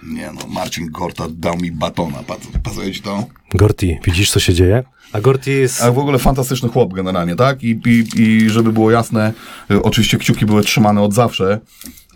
Nie 0.03 0.31
no, 0.33 0.41
Marcin 0.49 0.91
Gorta 0.91 1.25
dał 1.31 1.57
mi 1.57 1.71
batona, 1.73 2.19
Pas- 2.23 2.61
pasuje 2.63 2.93
ci 2.93 3.03
to? 3.03 3.25
Gorti, 3.55 3.99
widzisz 4.05 4.31
co 4.31 4.41
się 4.41 4.55
dzieje? 4.55 4.83
A 5.13 5.21
Gorti 5.21 5.51
jest... 5.51 5.83
A 5.83 5.93
w 5.93 5.99
ogóle 5.99 6.19
fantastyczny 6.19 6.69
chłop 6.69 6.93
generalnie, 6.93 7.37
tak? 7.37 7.63
I, 7.65 7.81
i, 7.87 8.21
i 8.23 8.51
żeby 8.51 8.73
było 8.73 8.91
jasne, 8.91 9.33
y, 9.71 9.83
oczywiście 9.83 10.19
kciuki 10.19 10.47
były 10.47 10.63
trzymane 10.63 11.03
od 11.03 11.15
zawsze, 11.15 11.61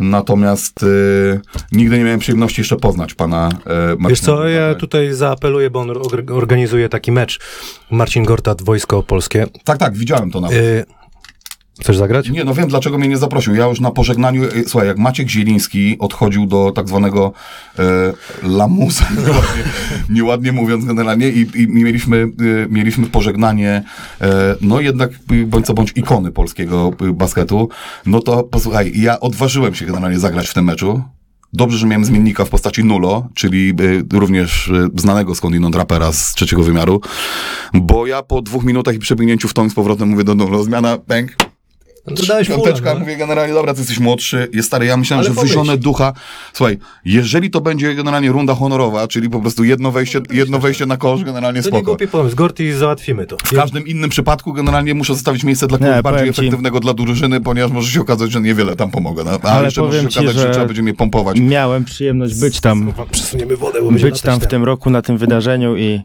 natomiast 0.01 0.83
y, 0.83 1.41
nigdy 1.73 1.99
nie 1.99 2.05
miałem 2.05 2.21
przyjemności 2.21 2.61
jeszcze 2.61 2.77
poznać 2.77 3.15
pana 3.15 3.49
y, 3.49 3.71
Marcina 3.71 4.09
Wiesz 4.09 4.21
co, 4.21 4.49
ja 4.49 4.75
tutaj 4.75 5.15
zaapeluję, 5.15 5.71
bo 5.71 5.81
on 5.81 5.91
or- 5.91 6.33
organizuje 6.33 6.89
taki 6.89 7.13
mecz. 7.13 7.41
Marcin 7.91 8.25
Gortat, 8.25 8.63
Wojsko 8.63 9.03
Polskie. 9.03 9.47
Tak, 9.65 9.79
tak, 9.79 9.95
widziałem 9.95 10.31
to 10.31 10.41
nawet. 10.41 10.59
Y, 10.59 10.85
chcesz 11.81 11.97
zagrać? 11.97 12.31
Nie, 12.31 12.45
no 12.45 12.55
wiem, 12.55 12.69
dlaczego 12.69 12.99
mnie 12.99 13.09
nie 13.09 13.17
zaprosił. 13.17 13.55
Ja 13.55 13.67
już 13.67 13.81
na 13.81 13.91
pożegnaniu, 13.91 14.45
e, 14.45 14.49
słuchaj, 14.67 14.89
jak 14.89 14.99
Maciek 14.99 15.29
Zieliński 15.29 15.97
odchodził 15.99 16.47
do 16.47 16.73
tak 16.75 16.89
zwanego 16.89 17.33
e, 17.79 17.83
lamusa, 18.43 19.07
nieładnie, 19.27 19.63
nieładnie 20.09 20.53
mówiąc 20.53 20.85
generalnie, 20.85 21.29
i, 21.29 21.47
i 21.55 21.69
mieliśmy, 21.69 22.17
e, 22.17 22.27
mieliśmy 22.69 23.07
pożegnanie, 23.07 23.83
e, 24.21 24.57
no 24.61 24.81
jednak 24.81 25.11
e, 25.11 25.47
bądź 25.47 25.67
co 25.67 25.75
bądź 25.75 25.93
ikony 25.97 26.33
polskiego 26.33 26.91
basketu, 27.13 27.69
no 28.07 28.21
to 28.21 28.43
posłuchaj, 28.43 28.93
ja 28.95 29.21
odważyłem 29.21 29.75
się 29.75 29.87
generalnie 29.87 30.19
zagrać 30.19 30.49
w 30.49 30.55
tym 30.55 30.65
meczu. 30.65 31.03
Dobrze, 31.53 31.79
że 31.79 31.87
miałem 31.87 32.05
zmiennika 32.05 32.45
w 32.45 32.49
postaci 32.49 32.85
Nulo, 32.85 33.29
czyli 33.35 33.75
również 34.13 34.71
znanego 34.97 35.35
skądinąd 35.35 35.77
rapera 35.77 36.13
z 36.13 36.35
trzeciego 36.35 36.63
wymiaru, 36.63 37.01
bo 37.75 38.07
ja 38.07 38.23
po 38.23 38.43
dwóch 38.43 38.65
minutach 38.65 38.95
i 38.95 38.99
przebiegnięciu 38.99 39.49
w 39.49 39.55
tą 39.55 39.71
z 39.71 39.75
powrotem 39.75 40.09
mówię 40.09 40.25
do 40.25 40.35
Nulo, 40.35 40.65
zmiana, 40.65 40.99
pęk, 40.99 41.37
Dodałeś 42.11 42.49
Piąteczka, 42.49 42.95
no. 42.95 43.01
mówię 43.01 43.17
generalnie, 43.17 43.55
dobra, 43.55 43.75
ty 43.75 43.81
jesteś 43.81 43.99
młodszy, 43.99 44.49
jest 44.53 44.69
stary, 44.69 44.87
ja 44.87 44.97
myślałem, 44.97 45.21
Ale 45.21 45.29
że 45.29 45.35
pomyśl. 45.35 45.55
wyzione 45.55 45.77
ducha, 45.79 46.13
słuchaj, 46.53 46.79
jeżeli 47.05 47.51
to 47.51 47.61
będzie 47.61 47.95
generalnie 47.95 48.33
runda 48.33 48.55
honorowa, 48.55 49.09
czyli 49.09 49.31
po 49.31 49.41
prostu 49.41 49.65
jedno 49.65 49.91
wejście, 49.93 50.21
jedno 50.33 50.59
wejście 50.59 50.87
na 50.87 50.97
kosz, 50.97 51.25
generalnie 51.25 51.63
To 51.63 51.69
nie 51.69 51.73
spoko. 51.77 51.85
głupi 51.91 52.09
pomysł. 52.09 52.37
Gorti 52.37 52.73
załatwimy 52.73 53.27
to. 53.27 53.37
W 53.45 53.55
każdym 53.55 53.87
innym 53.87 54.11
przypadku 54.11 54.53
generalnie 54.53 54.95
muszę 54.95 55.15
zostawić 55.15 55.45
miejsce 55.45 55.67
dla 55.67 55.79
Nie, 55.79 55.85
kogoś 55.87 56.03
bardziej 56.03 56.21
powiem 56.21 56.35
ci- 56.35 56.41
efektywnego 56.41 56.81
dla 56.81 56.95
drużyny, 56.95 57.41
ponieważ 57.41 57.71
może 57.73 57.91
się 57.93 58.01
okazać, 58.01 58.33
że 58.33 58.41
niewiele 58.41 58.77
tam 58.77 58.91
pomogę. 58.91 59.25
No. 59.25 59.31
Ale, 59.31 59.41
Ale 59.53 59.65
jeszcze 59.65 59.81
może 59.81 59.93
się 59.93 59.99
powiem 59.99 60.11
ci, 60.11 60.19
okazać, 60.19 60.37
że... 60.37 60.43
że- 60.43 60.51
trzeba 60.51 60.67
będzie 60.67 60.83
mnie 60.83 60.95
pompować. 60.95 61.41
Miałem 61.41 61.85
przyjemność 61.85 62.41
być 62.41 62.61
tam, 62.61 62.93
Przesuniemy 63.11 63.57
wodę, 63.57 63.83
bo 63.83 63.91
być 63.91 64.21
tam 64.21 64.41
w 64.41 64.47
tym 64.47 64.65
roku 64.65 64.91
na 64.91 65.03
tym 65.03 65.19
wydarzeniu 65.19 65.77
i 65.77 66.01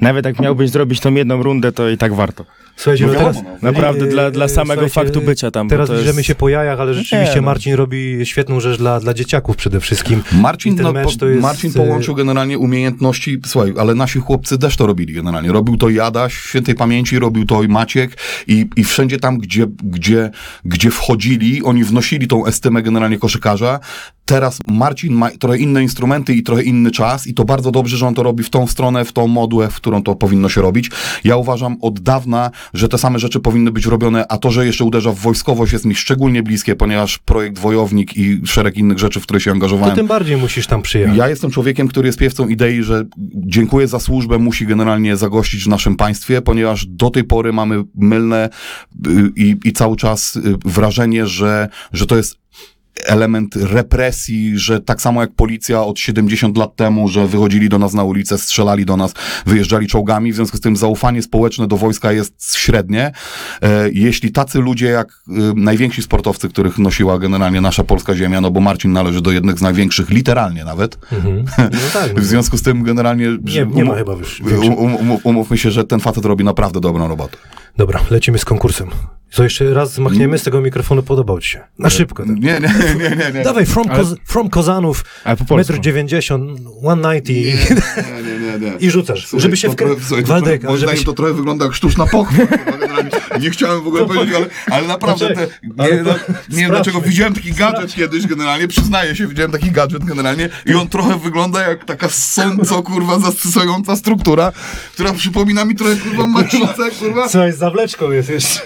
nawet 0.00 0.24
jak 0.24 0.40
miałbyś 0.40 0.70
zrobić 0.70 1.00
tą 1.00 1.14
jedną 1.14 1.42
rundę, 1.42 1.72
to 1.72 1.88
i 1.88 1.96
tak 1.96 2.14
warto. 2.14 2.44
Słuchajcie, 2.76 3.06
No 3.06 3.12
no 3.12 3.18
wiadomo, 3.18 3.32
teraz... 3.40 3.60
no. 3.62 3.68
Naprawdę, 3.72 4.06
dla- 4.06 4.30
dla 4.30 4.44
yy, 4.44 4.48
samego 4.48 4.88
faktu 4.88 5.20
bycia 5.20 5.50
tam, 5.50 5.68
Teraz 5.68 5.86
to 5.88 5.92
jest- 5.92 6.04
bierzemy 6.04 6.24
się 6.24 6.34
po 6.34 6.48
jajach, 6.48 6.80
ale 6.80 6.94
rzeczywiście 6.94 7.34
Nie, 7.34 7.40
no. 7.40 7.46
Marcin 7.46 7.74
robi 7.74 8.26
świetną 8.26 8.60
rzecz 8.60 8.78
dla, 8.78 9.00
dla 9.00 9.14
dzieciaków 9.14 9.56
przede 9.56 9.80
wszystkim. 9.80 10.22
Marcin, 10.32 10.76
no, 10.82 10.92
mecz 10.92 11.04
po, 11.12 11.18
to 11.18 11.26
jest, 11.26 11.42
Marcin 11.42 11.70
y, 11.70 11.74
połączył 11.74 12.14
generalnie 12.14 12.58
umiejętności, 12.58 13.38
słuchaj, 13.46 13.72
ale 13.78 13.94
nasi 13.94 14.18
chłopcy 14.18 14.58
też 14.58 14.76
to 14.76 14.86
robili 14.86 15.14
generalnie. 15.14 15.52
Robił 15.52 15.76
to 15.76 15.88
Jada, 15.88 16.28
świętej 16.28 16.74
pamięci, 16.74 17.18
robił 17.18 17.46
to 17.46 17.62
i 17.62 17.68
Maciek 17.68 18.18
i, 18.46 18.66
i 18.76 18.84
wszędzie 18.84 19.18
tam, 19.18 19.38
gdzie, 19.38 19.66
gdzie, 19.84 20.30
gdzie 20.64 20.90
wchodzili, 20.90 21.62
oni 21.62 21.84
wnosili 21.84 22.26
tą 22.28 22.46
estymę 22.46 22.82
generalnie 22.82 23.18
koszykarza. 23.18 23.80
Teraz 24.24 24.58
Marcin 24.68 25.12
ma 25.14 25.30
trochę 25.30 25.58
inne 25.58 25.82
instrumenty 25.82 26.34
i 26.34 26.42
trochę 26.42 26.62
inny 26.62 26.90
czas 26.90 27.26
i 27.26 27.34
to 27.34 27.44
bardzo 27.44 27.70
dobrze, 27.70 27.96
że 27.96 28.06
on 28.06 28.14
to 28.14 28.22
robi 28.22 28.44
w 28.44 28.50
tą 28.50 28.66
stronę, 28.66 29.04
w 29.04 29.12
tą 29.12 29.26
modłę, 29.26 29.68
w 29.70 29.76
którą 29.76 30.02
to 30.02 30.14
powinno 30.14 30.48
się 30.48 30.62
robić. 30.62 30.90
Ja 31.24 31.36
uważam 31.36 31.76
od 31.80 32.00
dawna, 32.00 32.50
że 32.74 32.88
te 32.88 32.98
same 32.98 33.18
rzeczy 33.18 33.40
powinny 33.40 33.70
być 33.72 33.86
robione, 33.86 34.24
a 34.28 34.38
to, 34.38 34.50
że 34.50 34.66
jeszcze 34.66 34.84
uderza 34.84 35.12
w 35.12 35.18
wojskowość 35.18 35.72
jest 35.72 35.84
mi 35.84 35.94
szczególnie 35.94 36.42
bliskie, 36.42 36.76
ponieważ 36.76 37.18
projekt 37.18 37.58
Wojownik 37.58 38.16
i 38.16 38.40
szereg 38.46 38.76
innych 38.76 38.98
rzeczy, 38.98 39.20
w 39.20 39.22
które 39.22 39.40
się 39.40 39.50
To 39.50 39.54
angażowałem. 39.54 39.96
tym 39.96 40.06
bardziej 40.06 40.36
musisz 40.36 40.66
tam 40.66 40.82
przyjechać. 40.82 41.16
Ja 41.16 41.28
jestem 41.28 41.50
człowiekiem, 41.50 41.88
który 41.88 42.08
jest 42.08 42.18
piewcą 42.18 42.48
idei, 42.48 42.82
że 42.82 43.04
dziękuję 43.34 43.88
za 43.88 44.00
służbę, 44.00 44.38
musi 44.38 44.66
generalnie 44.66 45.16
zagościć 45.16 45.64
w 45.64 45.68
naszym 45.68 45.96
państwie, 45.96 46.42
ponieważ 46.42 46.86
do 46.86 47.10
tej 47.10 47.24
pory 47.24 47.52
mamy 47.52 47.84
mylne 47.94 48.48
y, 49.06 49.10
i, 49.36 49.56
i 49.64 49.72
cały 49.72 49.96
czas 49.96 50.36
y, 50.36 50.40
wrażenie, 50.64 51.26
że, 51.26 51.68
że 51.92 52.06
to 52.06 52.16
jest 52.16 52.44
element 53.06 53.56
represji, 53.56 54.58
że 54.58 54.80
tak 54.80 55.02
samo 55.02 55.20
jak 55.20 55.32
policja 55.32 55.82
od 55.82 55.98
70 55.98 56.56
lat 56.56 56.76
temu, 56.76 57.08
że 57.08 57.26
wychodzili 57.26 57.68
do 57.68 57.78
nas 57.78 57.94
na 57.94 58.04
ulicę, 58.04 58.38
strzelali 58.38 58.86
do 58.86 58.96
nas, 58.96 59.14
wyjeżdżali 59.46 59.86
czołgami, 59.86 60.32
w 60.32 60.34
związku 60.34 60.56
z 60.56 60.60
tym 60.60 60.76
zaufanie 60.76 61.22
społeczne 61.22 61.66
do 61.66 61.76
wojska 61.76 62.12
jest 62.12 62.56
średnie. 62.56 63.12
E, 63.62 63.90
Jeśli 63.92 64.32
tacy 64.32 64.58
ludzie 64.58 64.86
jak 64.86 65.08
y, 65.28 65.32
najwięksi 65.56 66.02
sportowcy, 66.02 66.48
których 66.48 66.78
nosiła 66.78 67.18
generalnie 67.18 67.60
nasza 67.60 67.84
polska 67.84 68.14
ziemia, 68.14 68.40
no 68.40 68.50
bo 68.50 68.60
Marcin 68.60 68.92
należy 68.92 69.20
do 69.20 69.32
jednych 69.32 69.58
z 69.58 69.62
największych, 69.62 70.10
literalnie 70.10 70.64
nawet, 70.64 70.98
Mhm. 71.12 71.44
No 71.72 71.78
tak. 71.92 72.20
w 72.20 72.24
związku 72.24 72.56
z 72.58 72.62
tym 72.62 72.82
generalnie... 72.82 73.26
Nie, 73.42 73.66
nie 73.66 73.84
ma 73.84 73.94
chyba 73.94 74.12
już 74.12 74.40
um, 74.40 74.94
um, 74.94 75.18
umówmy 75.24 75.58
się, 75.58 75.70
że 75.70 75.84
ten 75.84 76.00
facet 76.00 76.24
robi 76.24 76.44
naprawdę 76.44 76.80
dobrą 76.80 77.08
robotę. 77.08 77.36
Dobra, 77.76 78.00
lecimy 78.10 78.38
z 78.38 78.44
konkursem. 78.44 78.88
Co 79.30 79.44
jeszcze 79.44 79.74
raz 79.74 79.92
zmachniemy 79.92 80.38
z 80.38 80.42
tego 80.42 80.60
mikrofonu, 80.60 81.02
podobał 81.02 81.40
ci 81.40 81.48
się. 81.50 81.60
Na 81.78 81.90
szybko. 81.90 82.22
Tak. 82.26 82.36
Nie, 82.36 82.60
nie, 82.60 82.74
nie, 82.88 83.16
nie, 83.16 83.32
nie. 83.38 83.42
Dawaj, 83.44 83.66
from, 83.66 83.88
Koz, 83.88 84.14
from 84.24 84.50
Kozanów, 84.50 85.04
Ale 85.24 85.36
po 85.36 85.44
polsku. 85.44 85.72
1,90 85.72 86.34
m, 86.34 86.56
190 86.56 87.28
Nie, 87.28 88.22
nie, 88.22 88.58
nie, 88.60 88.70
nie. 88.70 88.76
i 88.78 88.90
rzucasz, 88.90 89.26
Słuchaj, 89.26 89.42
żeby 89.42 89.56
się 89.56 89.68
to 89.68 89.72
wkrę... 89.74 89.86
trochę- 89.86 90.02
słuchaj, 90.04 90.24
to 90.24 90.28
Waldek, 90.28 90.60
trochę- 90.60 90.66
ale 90.68 90.68
moim 90.68 90.80
żeby 90.80 90.86
zdaniem 90.88 91.00
się... 91.00 91.06
to 91.06 91.12
trochę 91.12 91.32
wygląda 91.34 91.64
jak 91.64 91.74
sztuczna 91.74 92.06
pochwa. 92.06 92.42
nie 93.40 93.50
chciałem 93.50 93.82
w 93.82 93.86
ogóle 93.86 94.06
powiedzieć, 94.06 94.34
ale, 94.36 94.46
ale 94.78 94.86
naprawdę, 94.88 95.28
te, 95.28 95.34
Poczekaj, 95.34 95.58
nie, 95.76 95.84
ale 95.84 96.02
no, 96.02 96.14
to 96.14 96.18
nie 96.50 96.56
wiem 96.62 96.70
dlaczego, 96.70 97.00
widziałem 97.00 97.34
taki 97.34 97.52
gadżet 97.52 97.94
kiedyś 97.94 98.26
generalnie, 98.26 98.68
przyznaję 98.68 99.16
się, 99.16 99.26
widziałem 99.26 99.52
taki 99.52 99.70
gadżet 99.70 100.04
generalnie 100.04 100.48
i 100.66 100.74
on 100.74 100.88
trochę 100.88 101.18
wygląda 101.18 101.68
jak 101.68 101.84
taka 101.84 102.08
sąco, 102.08 102.82
kurwa, 102.82 103.18
zastosująca 103.18 103.96
struktura, 103.96 104.52
która 104.94 105.12
przypomina 105.12 105.64
mi 105.64 105.74
trochę, 105.74 105.96
kurwa, 105.96 106.26
macicę, 106.26 106.90
kurwa. 106.98 107.28
Coś 107.28 107.54
z 107.54 107.58
zawleczką 107.58 108.10
jest 108.10 108.28
jeszcze. 108.30 108.60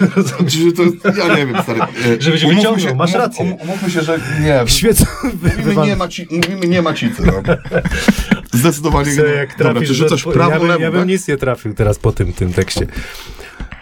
To, 1.03 1.09
ja 1.27 1.35
nie 1.35 1.45
wiem, 1.45 1.63
stary. 1.63 1.79
Żeby 2.19 2.39
się 2.39 2.47
umówmy 2.47 2.69
wyciągnął, 2.71 2.95
masz 2.95 3.13
rację. 3.13 3.45
um- 3.45 3.53
Umówmy 3.53 3.91
się, 3.91 4.01
że 4.01 4.08
nie, 4.41 4.67
Świecą. 4.67 5.05
mówimy 5.23 5.87
nie, 5.87 5.95
maci, 5.95 6.27
mówimy 6.31 6.67
nie 6.67 6.81
macicy, 6.81 7.23
no. 7.25 7.33
Zdecydowanie 8.53 9.11
nie. 9.15 9.23
jak 9.23 9.57
Dobra, 9.57 9.71
trafisz, 9.73 9.89
czy 9.89 9.95
rzucasz 9.95 10.23
że- 10.23 10.31
prawo, 10.31 10.51
ja 10.51 10.59
bym, 10.59 10.67
lewo, 10.67 10.81
ja 10.83 10.91
bym 10.91 11.01
tak? 11.01 11.07
nic 11.09 11.27
nie 11.27 11.37
trafił 11.37 11.73
teraz 11.73 11.99
po 11.99 12.11
tym, 12.11 12.33
tym 12.33 12.53
tekście. 12.53 12.87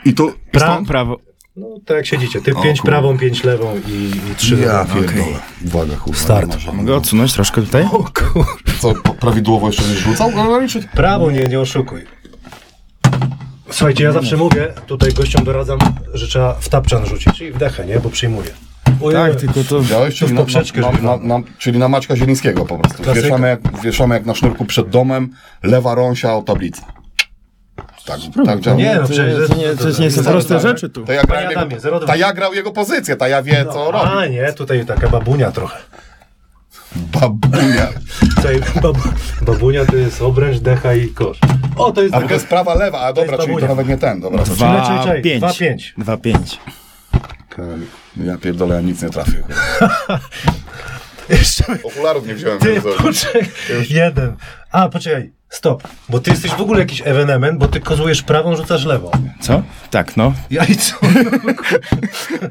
I 0.05 0.13
to... 0.13 0.33
Pra- 0.53 0.85
Prawo. 0.85 1.19
No 1.55 1.67
tak 1.85 1.97
jak 1.97 2.05
siedzicie, 2.05 2.41
ty 2.41 2.55
O, 2.55 2.61
pięć 2.61 2.81
kurwa. 2.81 2.91
prawą, 2.91 3.17
pięć 3.17 3.43
lewą 3.43 3.75
i, 3.87 3.91
i 4.31 4.35
trzy 4.35 4.57
Ja 4.65 4.85
pierdolę. 4.85 5.23
Uwaga, 5.65 5.95
kurwa. 5.95 6.19
Start. 6.19 6.65
nie 6.67 6.73
Mogę 6.73 6.95
odsunąć 6.95 7.33
troszkę 7.33 7.61
tutaj? 7.61 7.83
O 7.83 7.89
kur... 7.89 8.45
Co, 8.79 8.93
po- 8.93 9.13
prawidłowo 9.13 9.67
jeszcze 9.67 9.83
żeś 9.83 9.97
rzucał? 9.99 10.31
No. 10.31 10.59
Prawo 10.93 11.31
nie, 11.31 11.43
nie 11.43 11.59
oszukuj. 11.59 12.01
Słuchajcie, 13.69 14.03
ja 14.03 14.11
zawsze 14.11 14.37
mówię, 14.37 14.73
tutaj 14.87 15.13
gościom 15.13 15.43
doradzam, 15.43 15.79
że 16.13 16.27
trzeba 16.27 16.53
w 16.53 16.69
tapczan 16.69 17.05
rzucić, 17.05 17.37
czyli 17.37 17.51
w 17.51 17.57
dechę, 17.57 17.85
nie? 17.85 17.99
Bo 17.99 18.09
przyjmuję. 18.09 18.49
Tak, 19.13 19.35
tylko 19.35 19.63
to... 19.69 19.79
Widziałeś? 19.81 20.13
To 20.13 20.19
Czyli 20.19 20.33
na, 20.33 20.41
poprzeczkę 20.41 20.81
na, 20.81 20.91
na, 20.91 21.17
na, 21.17 21.39
czyli 21.57 21.79
na 21.79 21.87
Maćka 21.87 22.15
Zielińskiego 22.15 22.65
po 22.65 22.77
prostu. 22.77 23.03
Klasyka. 23.03 23.25
Wieszamy 23.25 23.47
jak, 23.47 23.81
wieszamy 23.81 24.15
jak 24.15 24.25
na 24.25 24.35
sznurku 24.35 24.65
przed 24.65 24.89
domem, 24.89 25.29
lewa 25.63 25.95
rąsia 25.95 26.35
o 26.35 26.41
tablicę. 26.41 26.81
Tak, 28.05 28.19
tak 28.45 28.59
działa. 28.59 28.77
Nie, 28.77 28.95
no 28.95 29.01
To, 29.01 29.07
przecież... 29.07 29.49
to, 29.49 29.55
nie, 29.55 29.75
to 29.93 30.01
nie 30.01 30.11
są 30.11 30.23
proste 30.23 30.59
rzeczy 30.59 30.89
tu. 30.89 31.05
To 31.05 31.11
ja 31.13 31.21
Panie 31.23 31.27
grałem 31.41 31.57
Adamie, 31.57 31.75
jego, 31.75 31.97
dwa. 31.99 32.07
ta 32.07 32.15
ja 32.15 32.33
grał 32.33 32.53
jego 32.53 32.71
pozycję, 32.71 33.15
ta 33.15 33.27
ja 33.27 33.43
wie 33.43 33.65
co 33.73 33.91
robi. 33.91 34.09
A 34.17 34.25
nie, 34.25 34.53
tutaj 34.53 34.85
taka 34.85 35.09
babunia 35.09 35.51
trochę. 35.51 35.77
Babunia. 36.95 37.87
Tutaj 38.35 38.59
bab, 38.81 38.97
babunia 39.41 39.85
to 39.85 39.95
jest 39.95 40.21
obręcz, 40.21 40.57
decha 40.59 40.93
i 40.93 41.07
kosz. 41.07 41.37
O, 41.75 41.91
to 41.91 42.01
jest 42.01 42.13
A 42.13 42.17
bo 42.17 42.21
to 42.21 42.25
taka... 42.27 42.33
jest 42.33 42.47
prawa, 42.47 42.75
lewa, 42.75 42.99
a 42.99 43.13
dobra, 43.13 43.23
czyli 43.23 43.37
to 43.37 43.47
babunia. 43.47 43.67
nawet 43.67 43.87
nie 43.87 43.97
ten, 43.97 44.19
dobra. 44.21 44.43
to- 44.43 44.55
Czekaj, 44.55 44.81
Dwa, 44.81 45.03
czekaj, 45.03 45.21
pięć. 45.21 45.39
dwa, 45.39 45.53
pięć. 45.53 45.93
Dwa, 45.97 46.17
pięć. 46.17 46.59
Ja 48.17 48.37
pierdolę, 48.37 48.75
ja 48.75 48.81
nic 48.81 49.01
nie 49.01 49.09
trafię. 49.09 49.43
Jeszcze... 51.29 51.63
Okularów 51.83 52.27
nie 52.27 52.35
wziąłem. 52.35 52.59
Ty, 52.59 52.81
poczekaj, 52.81 53.49
jeden. 53.89 54.35
A, 54.71 54.89
poczekaj, 54.89 55.31
stop. 55.49 55.87
Bo 56.09 56.19
ty 56.19 56.31
jesteś 56.31 56.51
w 56.51 56.61
ogóle 56.61 56.79
jakiś 56.79 57.01
ewenement, 57.05 57.59
bo 57.59 57.67
ty 57.67 57.79
kozujesz 57.79 58.23
prawą, 58.23 58.55
rzucasz 58.55 58.85
lewą. 58.85 59.11
Co? 59.39 59.63
Tak, 59.91 60.17
no. 60.17 60.33
Ja 60.49 60.65
i 60.65 60.75
co? 60.75 60.95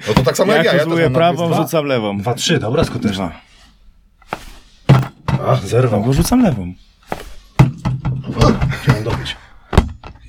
No 0.09 0.15
to 0.15 0.23
tak 0.23 0.37
samo 0.37 0.53
Ja 0.53 0.59
jak 0.59 0.67
ja. 0.67 0.73
ja 0.73 0.79
też 0.79 0.89
mam 0.89 1.13
prawą, 1.13 1.55
rzucam 1.55 1.85
lewą. 1.85 2.19
Dwa, 2.19 2.35
trzy, 2.35 2.59
dobra, 2.59 2.85
skutecznie. 2.85 3.31
Dwa. 3.31 3.41
A, 5.47 5.57
zerwał. 5.57 6.05
Bo 6.05 6.13
rzucam 6.13 6.43
lewą. 6.43 6.75
Chciałem 8.83 9.05
dobyć. 9.05 9.37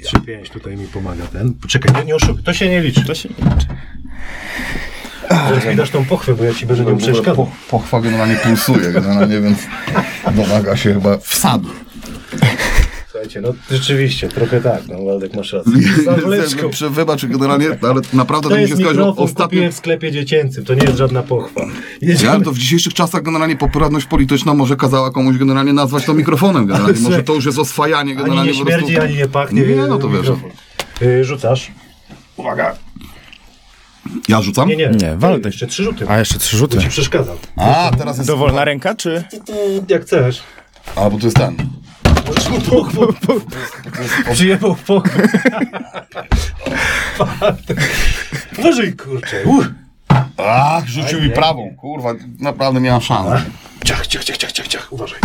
Trzy, 0.03 0.21
pięć, 0.21 0.49
tutaj 0.49 0.77
mi 0.77 0.87
pomaga 0.87 1.23
ten. 1.27 1.53
Poczekaj, 1.53 1.95
nie, 1.95 2.05
nie 2.05 2.15
oszukuj, 2.15 2.43
to 2.43 2.53
się 2.53 2.69
nie 2.69 2.81
liczy. 2.81 3.05
To 3.05 3.15
się 3.15 3.29
nie 3.29 3.49
liczy. 3.49 3.67
Zaraz 5.29 5.65
mi 5.65 5.75
dasz 5.75 5.89
tą 5.89 6.05
pochwę, 6.05 6.33
bo 6.35 6.43
ja 6.43 6.53
ci 6.53 6.65
będę 6.65 6.83
nią 6.85 6.97
przeszkadzał. 6.97 7.35
Po, 7.35 7.51
pochwa 7.69 8.01
generalnie 8.01 8.35
pulsuje, 8.35 8.91
generalnie, 8.91 9.41
więc 9.41 9.57
domaga 10.35 10.77
się 10.77 10.93
chyba 10.93 11.17
wsadu. 11.17 11.69
Słuchajcie, 13.11 13.41
no 13.41 13.53
rzeczywiście, 13.71 14.27
trochę 14.27 14.61
tak, 14.61 14.81
no 14.87 15.05
Waldek 15.05 15.33
masz 15.35 15.53
rację. 15.53 15.71
Zawleczką. 16.05 16.69
Wybacz 16.89 17.25
generalnie, 17.25 17.67
ale 17.81 18.01
naprawdę 18.13 18.49
To 18.49 18.55
to 18.55 18.55
mi 18.55 18.61
się 18.61 18.67
jest 18.69 18.73
skojarzyło 18.81 19.05
mikrofon, 19.07 19.25
ostatnio. 19.25 19.71
w 19.71 19.73
sklepie 19.73 20.11
dziecięcym, 20.11 20.65
to 20.65 20.73
nie 20.73 20.83
jest 20.83 20.97
żadna 20.97 21.23
pochwa. 21.23 21.61
Ja 22.01 22.09
Jedziemy. 22.09 22.45
to 22.45 22.51
w 22.51 22.57
dzisiejszych 22.57 22.93
czasach 22.93 23.21
generalnie 23.23 23.55
poprawność 23.55 24.05
polityczna 24.05 24.53
może 24.53 24.75
kazała 24.75 25.11
komuś 25.11 25.37
generalnie 25.37 25.73
nazwać 25.73 26.05
to 26.05 26.13
mikrofonem. 26.13 26.65
Generalnie. 26.67 26.99
Może 27.01 27.23
to 27.23 27.33
już 27.33 27.45
jest 27.45 27.59
oswajanie 27.59 27.99
Ani 28.11 28.15
generalnie 28.15 28.51
nie 28.51 28.59
po 28.59 28.65
prostu. 28.65 28.87
śmierdzi, 28.87 28.99
ani 28.99 29.15
nie 29.17 29.27
pachnie. 29.27 29.61
Nie, 29.61 29.75
no 29.75 29.97
to 29.97 30.09
wiesz. 30.09 30.27
Y, 31.01 31.23
Rzucasz. 31.23 31.71
Uwaga. 32.37 32.75
Ja 34.27 34.41
rzucam? 34.41 34.69
Nie, 34.69 34.75
nie. 34.75 34.89
Nie, 34.89 35.15
Waldek. 35.15 35.45
Jeszcze 35.53 35.67
trzy 35.67 35.83
rzuty. 35.83 36.05
A 36.09 36.19
jeszcze 36.19 36.39
trzy 36.39 36.55
Bo 36.55 36.59
rzuty. 36.59 36.77
ci 36.77 36.89
przeszkadzam. 36.89 37.37
A, 37.57 37.91
teraz 37.97 38.17
jest. 38.17 38.29
Dowolna 38.29 38.65
ręka, 38.65 38.95
czy? 38.95 39.23
Jak 39.89 40.01
chcesz. 40.01 40.43
A, 40.95 41.09
bo 41.09 41.17
to 41.17 41.25
jest 41.27 41.37
ten. 41.37 41.55
Pochwę. 42.69 43.01
Przyjebał 44.33 44.75
w 44.75 44.83
pochwę. 44.83 45.27
Uważaj, 48.59 48.93
kurczę. 48.93 49.43
Uch. 49.45 49.65
Ach, 50.37 50.87
rzucił 50.87 51.21
mi 51.21 51.29
prawą. 51.29 51.75
Kurwa, 51.77 52.13
naprawdę 52.39 52.81
nie 52.81 52.91
mam 52.91 53.01
szans. 53.01 53.41
Ciach, 53.85 54.07
ciach, 54.07 54.23
ciach, 54.23 54.37
ciach, 54.37 54.51
ciach, 54.51 54.67
ciach. 54.67 54.93
Uważaj. 54.93 55.19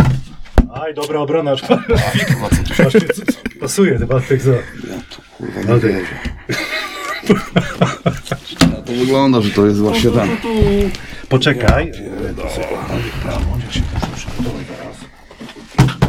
Aj, 0.73 0.93
dobra 0.93 1.19
obrona. 1.19 1.51
Kurwa, 1.55 2.49
co 2.49 2.63
tu 2.67 2.73
się... 2.75 2.83
Patrzcie, 2.83 2.99
co- 3.01 3.13
co- 3.31 3.59
Pasuje, 3.59 3.97
chyba 3.97 4.19
tak 4.21 4.41
za. 4.41 4.51
Kurwa, 5.37 5.73
nie 5.73 5.79
wierzę. 5.79 6.15
No 8.71 8.81
to 8.85 8.93
wygląda, 8.93 9.41
że 9.41 9.49
to 9.49 9.65
jest 9.65 9.79
właśnie 9.79 10.09
ten. 10.11 10.29
Poczekaj. 11.29 11.91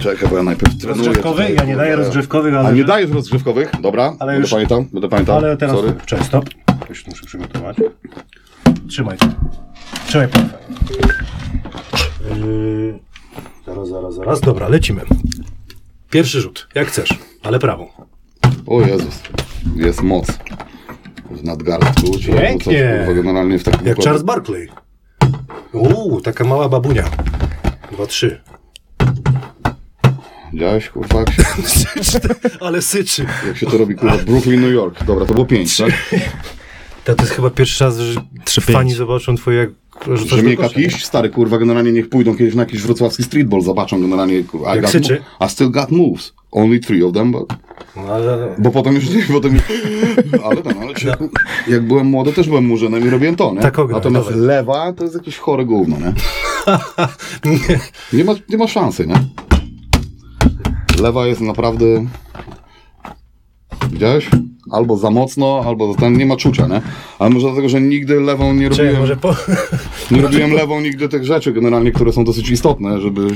Czekaj, 0.00 0.28
bo 0.30 0.36
ja 0.36 0.42
najpierw 0.42 0.78
trenuję. 0.78 1.04
Rozgrzewkowy? 1.08 1.42
tutaj, 1.42 1.54
Ja 1.56 1.64
nie 1.64 1.76
daję 1.76 1.96
rozgrzewkowych, 1.96 2.54
A 2.54 2.58
ale... 2.58 2.72
nie 2.74 2.84
dajesz 2.84 3.10
rozgrzewkowych? 3.10 3.72
Dobra, 3.80 4.04
Ale 4.18 4.32
będę 4.32 4.40
już- 4.40 4.50
pamiętam, 4.50 4.84
będę 4.92 5.08
pamiętał. 5.08 5.36
Ale 5.36 5.56
teraz... 5.56 5.76
Sorry. 5.76 5.94
Cześć, 6.06 6.24
stop. 6.24 6.44
Już 6.88 7.06
muszę 7.06 7.26
przygotować. 7.26 7.76
Trzymaj. 8.88 9.16
Trzymaj. 10.06 10.28
Yy, 12.44 12.98
zaraz, 13.66 13.88
zaraz, 13.88 14.14
zaraz. 14.14 14.40
Dobra, 14.40 14.68
lecimy. 14.68 15.00
Pierwszy 16.10 16.40
rzut, 16.40 16.68
jak 16.74 16.88
chcesz, 16.88 17.08
ale 17.42 17.58
prawą. 17.58 17.88
O 18.66 18.80
Jezus, 18.80 19.22
jest 19.76 20.02
moc. 20.02 20.26
W 21.34 21.44
nadgarstku. 21.44 22.18
trzeba 22.18 22.40
Pięknie. 22.40 22.72
rzucać, 22.78 23.06
kurwa, 23.06 23.22
generalnie 23.22 23.58
w 23.58 23.64
takim 23.64 23.80
Jak 23.86 23.92
układzie. 23.98 24.02
Charles 24.04 24.22
Barkley. 24.22 24.68
Uuu, 25.72 26.20
taka 26.20 26.44
mała 26.44 26.68
babunia. 26.68 27.04
Dwa, 27.92 28.06
trzy. 28.06 28.40
Widziałeś, 30.52 30.88
kurwa, 30.90 31.18
jak 31.18 31.30
się, 31.32 31.42
Ale 32.60 32.82
syczy. 32.82 33.26
jak 33.46 33.56
się 33.56 33.66
to 33.66 33.78
robi, 33.78 33.94
kurwa, 33.94 34.16
Brooklyn, 34.18 34.60
New 34.60 34.72
York. 34.72 35.04
Dobra, 35.04 35.26
to 35.26 35.34
było 35.34 35.46
pięć, 35.46 35.76
tak? 35.76 35.90
To, 37.04 37.14
to 37.14 37.22
jest 37.22 37.34
chyba 37.34 37.50
pierwszy 37.50 37.84
raz, 37.84 37.98
że 37.98 38.20
Trzy, 38.44 38.60
fani 38.60 38.78
pięć. 38.78 38.94
zobaczą 38.98 39.36
twoje... 39.36 39.58
jak 39.58 39.70
rzucasz 40.18 40.36
Że 40.36 40.42
mnie 40.42 40.56
kosza. 40.56 40.80
jakiś 40.80 41.04
stary, 41.04 41.30
kurwa, 41.30 41.58
generalnie 41.58 41.92
niech 41.92 42.08
pójdą 42.08 42.36
kiedyś 42.36 42.54
na 42.54 42.62
jakiś 42.62 42.82
wrocławski 42.82 43.22
streetball, 43.22 43.60
zobaczą 43.60 44.00
generalnie, 44.00 44.42
kurwa. 44.44 44.72
I, 44.72 44.74
Jak 44.76 44.82
got 44.82 44.90
syczy? 44.92 45.22
mo- 45.40 45.46
I 45.46 45.50
still 45.50 45.70
got 45.70 45.90
moves. 45.90 46.32
Only 46.54 46.80
three 46.80 47.02
of 47.02 47.12
them, 47.12 47.32
but... 47.32 47.52
No, 47.96 48.02
ale... 48.02 48.54
Bo 48.58 48.70
potem 48.70 48.94
już, 48.94 49.04
potem 49.32 49.54
już, 49.54 49.62
ale 50.44 50.62
ten, 50.62 50.78
ale 50.82 50.94
czy, 50.94 51.12
jak 51.68 51.86
byłem 51.86 52.06
młody, 52.06 52.32
też 52.32 52.48
byłem 52.48 52.66
murzynem 52.66 53.06
i 53.06 53.10
robiłem 53.10 53.36
to, 53.36 53.52
nie? 53.54 53.60
Tak 53.60 53.78
ograł, 53.78 53.98
Natomiast 53.98 54.28
dawaj. 54.28 54.42
lewa 54.42 54.92
to 54.92 55.04
jest 55.04 55.14
jakieś 55.16 55.38
chore 55.38 55.64
gówno, 55.64 55.96
nie? 55.96 56.12
Nie. 57.50 57.80
Nie 58.12 58.24
ma, 58.24 58.32
nie 58.48 58.58
ma 58.58 58.68
szansy, 58.68 59.06
nie? 59.06 59.14
Lewa 61.02 61.26
jest 61.26 61.40
naprawdę... 61.40 61.84
Widziałeś? 63.90 64.30
Albo 64.70 64.96
za 64.96 65.10
mocno, 65.10 65.62
albo 65.66 65.92
za 65.92 65.98
ten, 65.98 66.18
nie 66.18 66.26
ma 66.26 66.36
czucia, 66.36 66.66
nie? 66.66 66.80
Ale 67.18 67.30
może 67.30 67.46
dlatego, 67.46 67.68
że 67.68 67.80
nigdy 67.80 68.20
lewą 68.20 68.54
nie 68.54 68.70
Czekaj, 68.70 68.84
robiłem, 68.86 69.00
może 69.00 69.16
po... 69.16 69.34
nie 70.10 70.22
robiłem 70.22 70.52
lewą 70.60 70.80
nigdy 70.80 71.08
tych 71.08 71.24
rzeczy 71.24 71.52
generalnie, 71.52 71.92
które 71.92 72.12
są 72.12 72.24
dosyć 72.24 72.50
istotne, 72.50 73.00
żeby... 73.00 73.26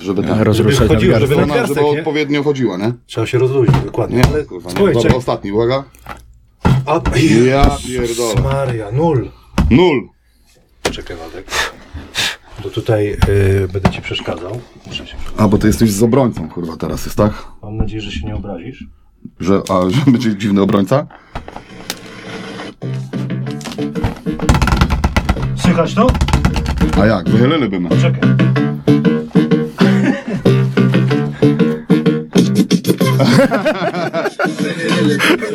Żeby 0.00 0.22
ten... 0.22 0.40
Rozruszać 0.40 0.88
chodziło, 0.88 1.12
nadgarstek. 1.12 1.38
żeby 1.38 1.52
Żeby, 1.52 1.52
ona, 1.60 1.66
żeby 1.66 1.80
nie? 1.82 1.98
odpowiednio 1.98 2.42
chodziła, 2.42 2.76
nie? 2.76 2.92
Trzeba 3.06 3.26
się 3.26 3.38
rozluźnić, 3.38 3.76
dokładnie. 3.84 4.16
Nie, 4.16 4.26
Ale... 4.26 4.44
kurwa, 4.44 4.70
nie. 4.72 4.92
Dobra, 4.92 5.14
ostatni, 5.14 5.52
uwaga. 5.52 5.84
A, 6.86 7.00
Ja 7.46 7.76
pierdolę. 7.86 8.40
Maria, 8.42 8.90
nul. 8.92 9.30
Nul. 9.70 10.08
Czekaj, 10.82 11.16
Waldek. 11.16 11.46
Bo 12.62 12.70
tutaj 12.70 13.16
y, 13.28 13.68
będę 13.72 13.90
ci 13.90 14.02
przeszkadzał. 14.02 14.60
Muszę 14.86 15.06
się... 15.06 15.16
A, 15.36 15.48
bo 15.48 15.58
ty 15.58 15.66
jesteś 15.66 15.90
z 15.90 16.02
obrońcą, 16.02 16.48
kurwa, 16.48 16.76
teraz 16.76 17.04
jest, 17.04 17.16
tak? 17.16 17.32
Mam 17.62 17.76
nadzieję, 17.76 18.00
że 18.02 18.10
się 18.12 18.26
nie 18.26 18.34
obrazisz. 18.34 18.84
Że, 19.40 19.62
a, 19.70 19.90
że 19.90 20.00
będzie 20.12 20.36
dziwny 20.36 20.60
obrońca? 20.62 21.06
Słychać 25.56 25.94
to? 25.94 26.06
A 27.00 27.06
jak? 27.06 27.28
Wychyliliby 27.30 27.80
mnie. 27.80 27.90
Czekaj. 27.96 28.30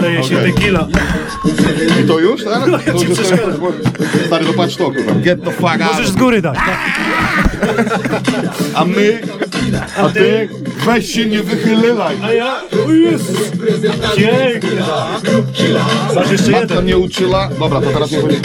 Leje 0.01 0.23
się 0.23 0.35
tequila. 0.35 0.87
I 2.03 2.07
to 2.07 2.19
już, 2.19 2.43
tak? 2.43 2.63
To 2.85 2.91
już 2.91 3.03
jest, 3.09 3.21
przeszkadzam. 3.21 3.61
stary, 4.27 4.45
to 4.45 4.53
patrz 4.53 4.75
to, 4.75 4.85
kurwa. 4.85 5.11
Get 5.21 5.43
the 5.43 5.51
fuck 5.51 5.63
out. 5.81 5.91
Możesz 5.91 6.09
z 6.09 6.15
góry 6.15 6.41
dać. 6.41 6.57
A 8.73 8.85
my, 8.85 9.21
a 9.97 10.09
ty, 10.09 10.49
weź 10.85 11.13
się 11.13 11.25
nie 11.25 11.43
wychylylaj. 11.43 12.15
A 12.23 12.33
ja... 12.33 12.61
O 12.87 12.91
Jezus! 12.91 13.37
Pięknie! 14.17 14.69
Masz 16.15 16.31
jeszcze 16.31 16.51
Matka 16.51 16.67
jeden. 16.67 16.83
mnie 16.83 16.97
uczyła. 16.97 17.49
Dobra, 17.59 17.81
to 17.81 17.89
teraz 17.91 18.11
nie 18.11 18.21
chodzi. 18.21 18.35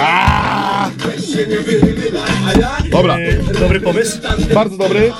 Aaaa! 0.00 0.90
Dobra, 2.90 3.16
Dobry 3.60 3.80
pomysł? 3.80 4.18
bardzo 4.54 4.76
dobry. 4.76 5.12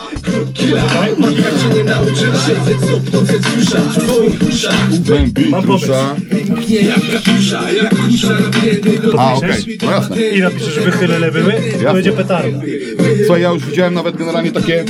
Mam 5.50 5.62
pomysł. 5.62 5.92
A, 9.18 9.34
okej, 9.34 9.78
no 9.82 9.90
jasne. 9.90 10.20
I 10.20 10.40
napiszesz, 10.40 10.80
wychylę 10.80 11.18
lewymy, 11.18 11.52
to 11.52 11.66
Jasne. 11.66 11.94
będzie 11.94 12.12
petarda. 12.12 12.58
Słuchaj, 13.24 13.42
ja 13.42 13.50
już 13.50 13.66
widziałem 13.66 13.94
nawet 13.94 14.16
generalnie 14.16 14.52
takie... 14.52 14.84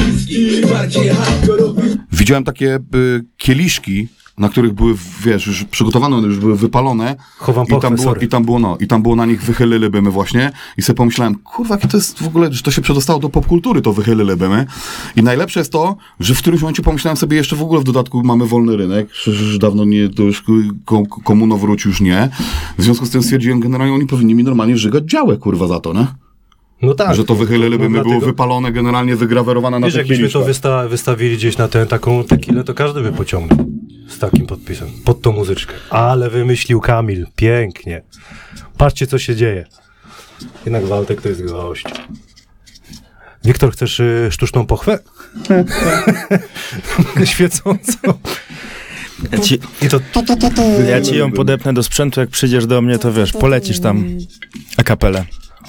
Widziałem 2.13 2.45
takie 2.45 2.79
y, 2.95 3.25
kieliszki, 3.37 4.09
na 4.39 4.49
których 4.49 4.73
były, 4.73 4.95
wiesz, 5.25 5.47
już 5.47 5.65
przygotowane, 5.65 6.17
one 6.17 6.27
już 6.27 6.39
były 6.39 6.57
wypalone. 6.57 7.17
Chowam 7.39 7.67
I 7.67 7.81
tam, 7.81 7.95
było, 7.95 8.09
sorry. 8.09 8.27
I 8.27 8.29
tam 8.29 8.45
było, 8.45 8.59
no, 8.59 8.77
i 8.81 8.87
tam 8.87 9.03
było 9.03 9.17
na 9.17 9.27
nich 9.27 9.43
wychylylybemy 9.43 10.11
właśnie. 10.11 10.53
I 10.77 10.83
sobie 10.83 10.97
pomyślałem, 10.97 11.35
kurwa, 11.35 11.75
jakie 11.75 11.89
to 11.89 11.97
jest 11.97 12.23
w 12.23 12.27
ogóle, 12.27 12.53
że 12.53 12.63
to 12.63 12.71
się 12.71 12.83
przedostało 12.83 13.19
do 13.19 13.29
popkultury, 13.29 13.83
to 13.83 13.93
wychylylybemy. 13.93 14.67
I 15.17 15.23
najlepsze 15.23 15.61
jest 15.61 15.73
to, 15.73 15.97
że 16.21 16.35
w 16.35 16.39
którymś 16.39 16.63
momencie 16.63 16.83
pomyślałem 16.83 17.17
sobie, 17.17 17.37
jeszcze 17.37 17.57
w 17.57 17.63
ogóle 17.63 17.81
w 17.81 17.85
dodatku 17.85 18.23
mamy 18.25 18.47
wolny 18.47 18.77
rynek, 18.77 19.09
że 19.25 19.31
już 19.31 19.59
dawno 19.59 19.85
nie, 19.85 20.09
to 20.09 20.23
już 20.23 20.45
ko- 20.85 21.07
komuno 21.25 21.57
wróci 21.57 21.89
już 21.89 22.01
nie. 22.01 22.29
W 22.79 22.83
związku 22.83 23.07
z 23.07 23.11
tym 23.11 23.23
stwierdziłem, 23.23 23.61
generalnie 23.61 23.95
oni 23.95 24.07
powinni 24.07 24.35
mi 24.35 24.45
normalnie 24.45 24.77
żygać 24.77 25.05
działę, 25.05 25.37
kurwa, 25.37 25.67
za 25.67 25.81
to, 25.81 25.93
nie? 25.93 26.07
No 26.83 26.95
tak. 26.95 27.15
Że 27.17 27.25
to 27.25 27.35
wychylylybemy 27.35 27.97
No 27.99 28.03
było 28.03 28.05
dlatego- 28.05 28.27
wypalone, 28.27 28.73
generalnie 28.73 29.17
wygrawerowane 29.17 29.79
na 29.79 29.87
Wiesz, 29.87 29.95
tych 29.95 30.09
jakbyśmy 30.09 30.29
to 30.29 30.41
wysta- 30.47 30.89
wystawili 30.89 31.37
gdzieś 31.37 31.57
na 31.59 31.69
tę 31.69 31.87
taką 31.87 32.25
tequilę, 32.25 32.65
to 32.65 32.75
każdy 32.75 33.01
by 33.01 33.13
pociągnął 33.13 33.67
z 34.09 34.19
takim 34.19 34.47
podpisem, 34.47 34.89
pod 35.05 35.23
tą 35.23 35.33
muzyczkę. 35.33 35.75
Ale 35.91 36.31
wymyślił 36.31 36.81
Kamil, 36.81 37.27
pięknie. 37.37 38.03
Patrzcie, 38.77 39.07
co 39.07 39.19
się 39.19 39.37
dzieje. 39.37 39.67
Jednak 40.67 40.85
Waltek 40.87 41.23
to 41.23 41.29
jest 41.29 41.45
gość. 41.45 41.85
Wiktor, 43.45 43.73
chcesz 43.73 44.01
y, 44.01 44.29
sztuczną 44.31 44.67
pochwę? 44.67 44.99
Świecącą. 47.25 47.99
Ja 49.33 49.39
ci, 49.39 49.59
I 49.83 49.89
to 49.89 50.01
tu, 50.13 50.23
tu, 50.23 50.37
tu, 50.37 50.51
tu. 50.51 50.63
ja 50.89 51.01
ci 51.01 51.17
ją 51.17 51.33
podepnę 51.33 51.75
do 51.75 51.83
sprzętu, 51.83 52.21
jak 52.21 52.31
przyjdziesz 52.31 52.67
do 52.67 52.83
mnie, 52.83 52.99
to 52.99 53.13
wiesz, 53.13 53.33
polecisz 53.33 53.81
tam 53.81 54.05
a 54.77 54.83
kapelę. 54.83 55.25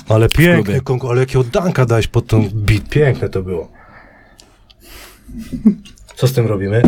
Ale 0.10 0.30
piękny 0.30 0.64
klubie. 0.64 0.82
konkurs, 0.82 1.12
ale 1.12 1.20
jakiego 1.20 1.44
danka 1.44 1.86
dałeś 1.86 2.08
pod 2.08 2.28
tą 2.28 2.50
beat. 2.54 2.90
Piękne 2.90 3.30
to 3.30 3.44
było. 3.44 3.72
Co 6.16 6.28
z 6.28 6.34
tym 6.34 6.48
robimy? 6.48 6.82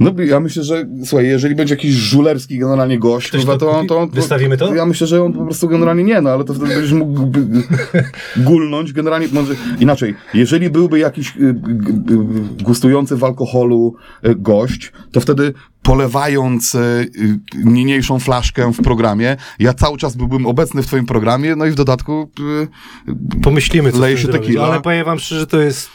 No 0.00 0.12
ja 0.24 0.40
myślę, 0.40 0.62
że 0.62 0.86
słuchaj, 1.04 1.26
jeżeli 1.26 1.54
będzie 1.54 1.74
jakiś 1.74 1.92
żulerski 1.94 2.58
generalnie 2.58 2.98
gość, 2.98 3.28
Ktoś 3.28 3.44
to 3.44 3.56
to, 3.56 3.84
to, 3.88 4.06
Wystawimy 4.06 4.56
to? 4.56 4.74
Ja 4.74 4.86
myślę, 4.86 5.06
że 5.06 5.22
on 5.22 5.32
po 5.32 5.44
prostu 5.44 5.68
generalnie 5.68 6.04
nie, 6.04 6.20
no 6.20 6.30
ale 6.30 6.44
to 6.44 6.54
wtedy 6.54 6.74
będziesz 6.74 6.92
mógł 6.92 7.30
gulnąć 8.36 8.92
generalnie, 8.92 9.28
może 9.32 9.54
inaczej, 9.80 10.14
jeżeli 10.34 10.70
byłby 10.70 10.98
jakiś 10.98 11.36
y, 11.36 11.40
y, 11.40 11.44
y, 11.50 11.54
gustujący 12.64 13.16
w 13.16 13.24
alkoholu 13.24 13.94
y, 14.26 14.34
gość, 14.34 14.92
to 15.12 15.20
wtedy 15.20 15.52
polewając 15.82 16.76
niniejszą 17.64 18.18
flaszkę 18.18 18.72
w 18.72 18.82
programie, 18.82 19.36
ja 19.58 19.74
cały 19.74 19.98
czas 19.98 20.16
byłbym 20.16 20.46
obecny 20.46 20.82
w 20.82 20.86
twoim 20.86 21.06
programie, 21.06 21.56
no 21.56 21.66
i 21.66 21.70
w 21.70 21.74
dodatku 21.74 22.30
Pomyślimy, 23.42 23.92
co 23.92 23.98
Leje 23.98 24.18
się 24.18 24.28
tequila. 24.28 24.66
Ale 24.66 24.80
powiem 24.80 25.04
wam 25.04 25.18
szczerze, 25.18 25.46
to 25.46 25.60
jest... 25.60 25.90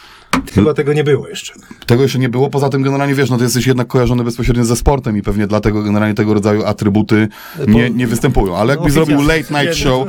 Chyba 0.54 0.74
tego 0.74 0.94
nie 0.94 1.04
było 1.04 1.28
jeszcze. 1.28 1.54
Tego 1.86 2.04
jeszcze 2.04 2.20
nie 2.20 2.30
było, 2.30 2.50
poza 2.50 2.70
tym 2.70 2.82
generalnie 2.82 3.16
wiesz, 3.16 3.30
no 3.30 3.38
ty 3.38 3.44
jesteś 3.44 3.68
jednak 3.68 3.88
kojarzony 3.88 4.24
bezpośrednio 4.24 4.64
ze 4.66 4.76
sportem 4.76 5.18
i 5.18 5.22
pewnie 5.22 5.48
dlatego 5.48 5.84
generalnie 5.84 6.16
tego 6.16 6.34
rodzaju 6.34 6.66
atrybuty 6.66 7.28
nie, 7.68 7.90
nie 7.90 8.08
występują, 8.08 8.58
ale 8.58 8.74
jakbyś 8.74 8.96
No, 8.96 9.06
zrobił 9.06 9.22
late 9.28 9.64
night 9.64 9.76
show, 9.78 10.08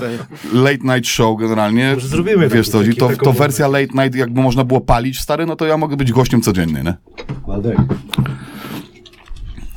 late 0.52 0.78
night 0.96 1.06
show 1.06 1.38
generalnie, 1.40 1.92
Może 1.94 2.08
zrobimy 2.08 2.48
wiesz 2.48 2.68
taki- 2.68 2.94
co, 2.96 3.08
to, 3.08 3.16
to 3.16 3.32
wersja 3.32 3.68
late 3.68 4.02
night, 4.02 4.14
jakby 4.14 4.40
można 4.40 4.64
było 4.64 4.80
palić 4.80 5.20
stary, 5.20 5.46
no 5.46 5.56
to 5.56 5.66
ja 5.66 5.76
mogę 5.76 5.96
być 5.96 6.12
gościem 6.12 6.40
codziennie, 6.42 6.82
nie? 6.82 6.94
Waldek. 7.46 7.76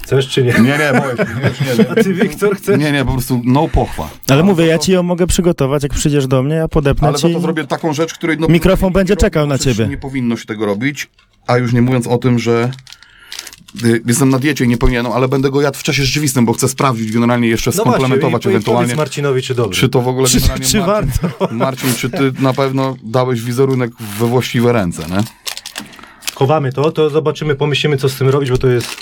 Chcesz 0.06 0.28
czy 0.28 0.44
nie? 0.44 0.52
Nie, 0.54 0.60
nie, 0.62 1.02
boję 1.02 1.18
się, 1.18 1.26
nie, 1.66 1.84
nie, 1.84 1.90
A 1.92 1.96
ty, 1.96 2.14
Wiktor, 2.14 2.58
chcesz? 2.58 2.80
nie, 2.80 2.92
nie, 2.92 3.06
po 3.06 3.12
prostu 3.12 3.42
no 3.46 3.68
pochwa. 3.68 4.10
Ale 4.30 4.44
mówię, 4.44 4.66
ja 4.66 4.78
ci 4.80 4.92
ją 4.92 5.04
mogę 5.04 5.28
przygotować, 5.28 5.84
jak 5.84 5.94
przyjdziesz 5.94 6.28
do 6.28 6.44
mnie, 6.44 6.56
ja 6.56 6.68
podepnę 6.68 7.08
Ale 7.08 7.18
ci. 7.18 7.22
za 7.28 7.34
to 7.34 7.40
zrobię 7.40 7.68
taką 7.68 7.94
rzecz, 7.94 8.14
której 8.14 8.38
no, 8.40 8.48
Mikrofon 8.48 8.94
będzie 8.94 9.16
czekał 9.16 9.48
na 9.48 9.58
ciebie. 9.58 9.88
Nie 9.88 9.98
powinno 9.98 10.38
się 10.38 10.46
tego 10.46 10.66
robić, 10.66 11.10
a 11.48 11.58
już 11.58 11.74
nie 11.74 11.82
mówiąc 11.82 12.08
o 12.08 12.18
tym, 12.18 12.40
że 12.40 12.72
y, 13.86 14.02
jestem 14.06 14.30
na 14.30 14.40
diecie 14.40 14.66
i 14.66 14.68
nie 14.68 14.78
powinienem, 14.78 15.12
ale 15.12 15.28
będę 15.28 15.50
go 15.52 15.62
jadł 15.62 15.78
w 15.78 15.84
czasie 15.84 16.04
rzeczywistym, 16.04 16.46
bo 16.46 16.54
chcę 16.54 16.70
sprawdzić 16.70 17.12
generalnie 17.12 17.48
jeszcze 17.48 17.72
No 17.76 17.82
skomplementować 17.84 18.46
i, 18.46 18.48
i 18.48 18.52
ewentualnie. 18.52 18.84
powiedz 18.84 18.98
Marcinowi, 18.98 19.42
czy 19.42 19.56
dobrze. 19.56 19.82
Czy 19.82 19.90
to 19.90 20.02
w 20.02 20.08
ogóle 20.08 20.28
Czy- 20.28 20.40
generalnie 20.40 20.66
czy 20.66 20.80
Marcin, 20.80 21.20
warto? 21.22 21.48
Marcin, 21.66 21.90
czy 21.98 22.10
ty 22.10 22.32
na 22.40 22.54
pewno 22.54 22.96
dałeś 23.04 23.42
wizerunek 23.42 23.92
we 24.20 24.26
właściwe 24.28 24.74
ręce, 24.74 25.02
nie? 25.10 25.24
Chowamy 26.36 26.72
to, 26.74 26.92
to 26.92 27.10
zobaczymy, 27.10 27.56
pomyślimy, 27.56 27.98
co 27.98 28.10
z 28.10 28.16
tym 28.16 28.30
robić, 28.30 28.50
bo 28.52 28.58
to 28.58 28.68
jest 28.68 28.96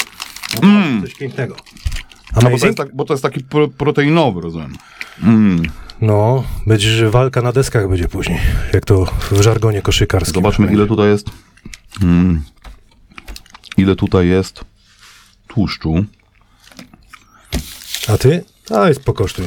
coś 1.02 1.16
pięknego. 1.16 1.56
No 1.56 2.36
bo, 2.36 2.42
to 2.42 2.48
Amazing? 2.48 2.64
jest 2.64 2.78
tak, 2.78 2.96
bo 2.96 3.06
to 3.06 3.14
jest 3.14 3.24
taki 3.24 3.44
pro, 3.44 3.68
proteinowy, 3.68 4.42
rozumiem. 4.42 4.78
Mm. 5.24 5.62
No, 6.02 6.44
będzie, 6.68 6.90
że 6.90 7.10
walka 7.10 7.42
na 7.42 7.52
deskach 7.52 7.90
będzie 7.90 8.08
później, 8.08 8.40
jak 8.74 8.86
to 8.86 9.06
w 9.32 9.42
żargonie 9.42 9.82
koszykarskim. 9.82 10.34
Zobaczmy, 10.34 10.74
ile 10.74 10.88
tutaj 10.88 11.08
jest. 11.08 11.28
Mm. 12.02 12.42
Ile 13.78 13.96
tutaj 13.96 14.28
jest 14.28 14.66
tłuszczu. 15.48 16.06
A 18.08 18.18
ty? 18.18 18.44
A, 18.76 18.88
jest 18.88 19.04
pokosztuj. 19.04 19.46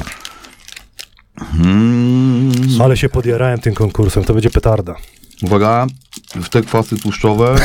Mm. 1.59 2.51
Ale 2.81 2.97
się 2.97 3.09
podjarałem 3.09 3.59
tym 3.59 3.73
konkursem, 3.73 4.23
to 4.23 4.33
będzie 4.33 4.49
petarda. 4.49 4.95
Uwaga, 5.41 5.87
w 6.35 6.49
te 6.49 6.61
kwasy 6.61 6.97
tłuszczowe. 6.97 7.55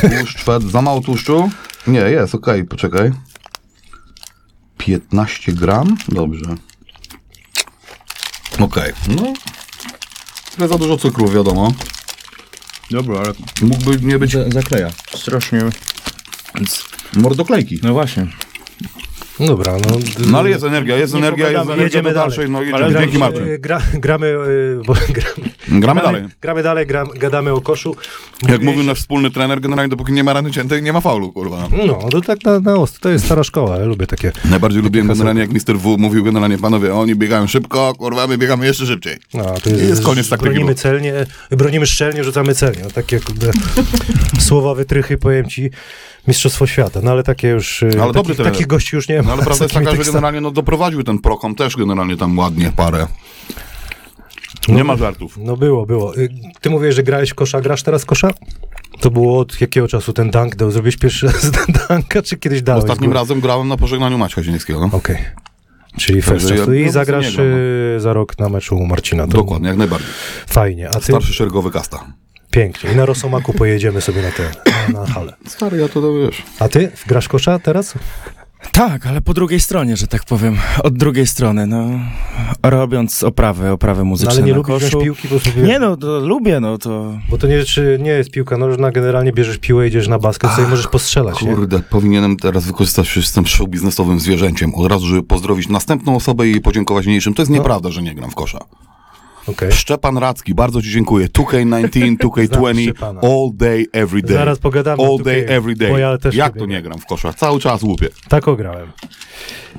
Tłuszcz. 0.00 0.44
Za 0.70 0.82
mało 0.82 1.00
tłuszczu? 1.00 1.50
Nie, 1.86 2.00
jest, 2.00 2.34
okej, 2.34 2.64
poczekaj. 2.64 3.12
15 4.78 5.52
gram? 5.52 5.96
Dobrze. 6.08 6.54
Okej, 8.60 8.92
no. 9.08 9.32
Trochę 10.50 10.68
za 10.68 10.78
dużo 10.78 10.96
cukru, 10.96 11.28
wiadomo. 11.28 11.72
Dobra, 12.90 13.18
ale 13.18 13.32
Mógłby 13.62 14.06
nie 14.06 14.18
być 14.18 14.32
zakleja. 14.48 14.90
Strasznie. 15.14 15.60
Więc, 16.54 16.84
mordoklejki. 17.16 17.80
no 17.82 17.92
właśnie. 17.92 18.26
No 19.40 19.46
Dobra, 19.46 19.72
no. 19.72 19.98
No 20.30 20.38
ale 20.38 20.50
jest 20.50 20.64
energia, 20.64 20.96
jest 20.96 21.12
Nie 21.14 21.18
energia, 21.18 21.50
jest 21.50 21.62
energia 21.64 21.84
jedziemy 21.84 22.08
do 22.08 22.14
dalej. 22.14 22.28
dalszej. 22.30 22.50
No 22.50 22.58
Ale 22.58 22.66
jedziemy. 22.66 22.90
Dzięki 23.00 23.18
gramy- 23.18 23.34
Marcin. 23.34 23.52
e, 23.54 23.58
Gra, 23.58 23.80
gramy, 23.94 24.26
e, 24.26 24.84
bo, 24.86 24.94
gramy, 25.16 25.80
Gramy 25.80 26.00
dalej. 26.02 26.22
gramy 26.40 26.62
dalej, 26.62 26.86
gram, 26.86 27.08
gadamy 27.16 27.52
o 27.52 27.60
koszu. 27.60 27.96
Jak 28.42 28.50
Mówiłeś- 28.50 28.64
mówił 28.64 28.82
nasz 28.82 28.98
wspólny 28.98 29.30
trener, 29.30 29.60
generalnie 29.60 29.88
dopóki 29.90 30.12
nie 30.12 30.24
ma 30.24 30.32
rany 30.32 30.50
ciętej, 30.50 30.82
nie 30.82 30.92
ma 30.92 31.00
faulu, 31.00 31.32
kurwa. 31.32 31.68
No, 31.86 31.94
to 32.10 32.20
tak 32.20 32.44
na, 32.44 32.60
na 32.60 32.74
ostro, 32.74 33.00
to 33.00 33.08
jest 33.08 33.24
stara 33.24 33.44
szkoła, 33.44 33.76
ja 33.76 33.84
lubię 33.84 34.06
takie. 34.06 34.32
Najbardziej 34.44 34.82
lubiłem 34.82 35.08
generalnie, 35.08 35.40
jak 35.40 35.50
Mr. 35.50 35.78
W 35.78 35.96
mówił 35.98 36.24
generalnie, 36.24 36.58
panowie, 36.58 36.94
oni 36.94 37.14
biegają 37.14 37.46
szybko, 37.46 37.92
kurwa, 37.98 38.26
my 38.26 38.38
biegamy 38.38 38.66
jeszcze 38.66 38.86
szybciej. 38.86 39.16
No, 39.34 39.44
to 39.62 39.70
jest, 39.70 39.82
Jest 39.82 40.04
koniec 40.04 40.28
taktyki 40.28 40.50
Bronimy 40.50 40.66
był. 40.74 40.82
celnie, 40.82 41.12
bronimy 41.50 41.86
szczelnie, 41.86 42.24
rzucamy 42.24 42.54
celnie. 42.54 42.80
No, 42.84 42.90
takie 42.90 43.20
słowa 44.48 44.74
wytrychy, 44.74 45.18
powiem 45.18 45.48
ci, 45.48 45.70
mistrzostwo 46.28 46.66
świata. 46.66 47.00
No 47.02 47.10
ale 47.10 47.22
takie 47.22 47.48
już, 47.48 47.84
ale 48.02 48.12
dobry 48.12 48.34
takich, 48.34 48.66
gości 48.66 48.96
już 48.96 49.08
nie 49.08 49.22
ma. 49.22 49.25
No 49.26 49.32
ale 49.32 49.42
prawda 49.42 49.64
jest 49.64 49.74
taka, 49.74 49.90
że 49.96 50.04
generalnie 50.04 50.40
no, 50.40 50.50
doprowadził 50.50 51.02
ten 51.02 51.18
Prokom 51.18 51.54
też 51.54 51.76
generalnie 51.76 52.16
tam 52.16 52.38
ładnie 52.38 52.72
parę. 52.76 53.06
Nie 54.68 54.84
ma 54.84 54.96
żartów. 54.96 55.38
No 55.38 55.56
było, 55.56 55.86
było. 55.86 56.16
Y, 56.16 56.28
Ty 56.60 56.70
mówisz, 56.70 56.94
że 56.94 57.02
grałeś 57.02 57.30
w 57.30 57.34
kosza, 57.34 57.60
grasz 57.60 57.82
teraz 57.82 58.04
kosza? 58.04 58.30
To 59.00 59.10
było 59.10 59.38
od 59.38 59.60
jakiego 59.60 59.88
czasu 59.88 60.12
ten 60.12 60.30
dunk 60.30 60.56
dał? 60.56 60.70
Zrobiłeś 60.70 60.96
pierwszy 60.96 61.26
raz 61.26 61.50
dunka, 61.88 62.22
czy 62.22 62.36
kiedyś 62.36 62.62
dałeś? 62.62 62.84
Ostatnim 62.84 63.10
go? 63.10 63.14
razem 63.14 63.40
grałem 63.40 63.68
na 63.68 63.76
pożegnaniu 63.76 64.18
Maćka 64.18 64.42
Zielińskiego. 64.42 64.90
Okej. 64.92 65.18
Czyli 65.98 66.22
Także 66.22 66.48
first 66.48 66.68
ja- 66.68 66.74
I 66.74 66.86
no, 66.86 66.92
zagrasz 66.92 67.36
gram, 67.36 67.46
y, 67.96 68.00
za 68.00 68.12
rok 68.12 68.38
na 68.38 68.48
meczu 68.48 68.86
Marcina. 68.86 69.26
To 69.26 69.32
Dokładnie, 69.32 69.68
jak 69.68 69.76
najbardziej. 69.76 70.08
Fajnie. 70.46 70.88
A 70.88 70.94
ty? 70.94 71.00
Starszy 71.02 71.32
szeregowy 71.34 71.70
kasta. 71.70 72.12
Pięknie. 72.50 72.92
I 72.92 72.96
na 72.96 73.06
Rosomaku 73.06 73.52
pojedziemy 73.52 74.00
sobie 74.00 74.22
na 74.22 74.30
ten, 74.30 74.46
na, 74.92 75.00
na 75.00 75.06
halę. 75.06 75.32
Stary, 75.46 75.78
ja 75.78 75.88
to 75.88 76.14
wiesz. 76.14 76.42
A 76.58 76.68
ty? 76.68 76.92
Grasz 77.06 77.28
kosza 77.28 77.58
teraz? 77.58 77.94
Tak, 78.72 79.06
ale 79.06 79.20
po 79.20 79.34
drugiej 79.34 79.60
stronie, 79.60 79.96
że 79.96 80.06
tak 80.06 80.24
powiem. 80.24 80.56
Od 80.82 80.94
drugiej 80.96 81.26
strony, 81.26 81.66
no. 81.66 81.84
Robiąc 82.62 83.22
oprawy, 83.22 83.70
oprawy 83.70 84.00
No, 84.00 84.04
muzyczne 84.04 84.32
ale 84.34 84.42
nie 84.42 84.50
na 84.52 84.56
lubisz 84.56 84.68
koszu. 84.74 84.86
wziąć 84.88 85.04
piłki, 85.04 85.28
bo 85.28 85.38
sobie... 85.40 85.62
Nie 85.62 85.78
no, 85.78 85.96
to 85.96 86.20
lubię, 86.20 86.60
no 86.60 86.78
to... 86.78 87.12
Bo 87.30 87.38
to 87.38 87.46
nie, 87.46 87.64
czy 87.64 87.98
nie 88.02 88.10
jest 88.10 88.30
piłka 88.30 88.56
nożna, 88.58 88.90
generalnie 88.90 89.32
bierzesz 89.32 89.58
piłę, 89.58 89.88
idziesz 89.88 90.08
na 90.08 90.18
basket, 90.18 90.50
sobie 90.50 90.68
możesz 90.68 90.86
postrzelać, 90.88 91.42
nie? 91.42 91.54
Kurde, 91.54 91.80
powinienem 91.80 92.36
teraz 92.36 92.64
wykorzystać, 92.66 93.08
że 93.08 93.20
jestem 93.20 93.46
show 93.46 93.68
biznesowym 93.68 94.20
zwierzęciem. 94.20 94.74
Od 94.74 94.90
razu, 94.92 95.06
żeby 95.06 95.22
pozdrowić 95.22 95.68
następną 95.68 96.16
osobę 96.16 96.48
i 96.48 96.60
podziękować 96.60 97.06
mniejszym. 97.06 97.34
To 97.34 97.42
jest 97.42 97.50
No. 97.50 97.56
nieprawda, 97.58 97.90
że 97.90 98.02
nie 98.02 98.14
gram 98.14 98.30
w 98.30 98.34
kosza. 98.34 98.58
Okej. 99.46 99.72
Szczepan 99.72 100.18
Radzki, 100.18 100.54
bardzo 100.54 100.82
ci 100.82 100.90
dziękuję. 100.90 101.26
2K19, 101.28 102.16
2K20, 102.16 102.82
Szczepana. 102.90 103.20
all 103.20 103.50
day, 103.54 103.86
every 103.92 104.22
day. 104.22 104.36
Zaraz 104.36 104.58
pogadamy 104.58 105.02
All 105.04 105.18
day, 105.24 105.46
2K, 105.46 105.50
every 105.50 105.74
day. 105.76 106.00
ja 106.00 106.18
też 106.18 106.34
Jak 106.34 106.58
to 106.58 106.66
nie 106.66 106.82
gram 106.82 106.98
w 106.98 107.06
kosza? 107.06 107.32
Cały 107.32 107.60
czas 107.60 107.82
łupię. 107.82 108.08
Tak 108.28 108.48
ograłem. 108.48 108.92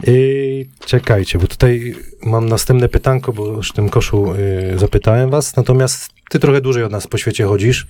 I 0.08 0.66
czekajcie, 0.86 1.40
bo 1.40 1.48
tutaj 1.48 1.96
mam 2.24 2.50
następne 2.50 2.90
pytanko, 2.90 3.34
bo 3.34 3.46
już 3.48 3.70
w 3.70 3.74
tym 3.74 3.90
koszu 3.90 4.34
y, 4.74 4.80
zapytałem 4.80 5.30
was, 5.30 5.56
natomiast 5.56 6.10
ty 6.30 6.40
trochę 6.40 6.62
dłużej 6.62 6.84
od 6.84 6.92
nas 6.92 7.08
po 7.08 7.18
świecie 7.18 7.46
chodzisz 7.46 7.88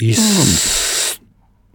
i 0.00 0.10
s- 0.10 1.20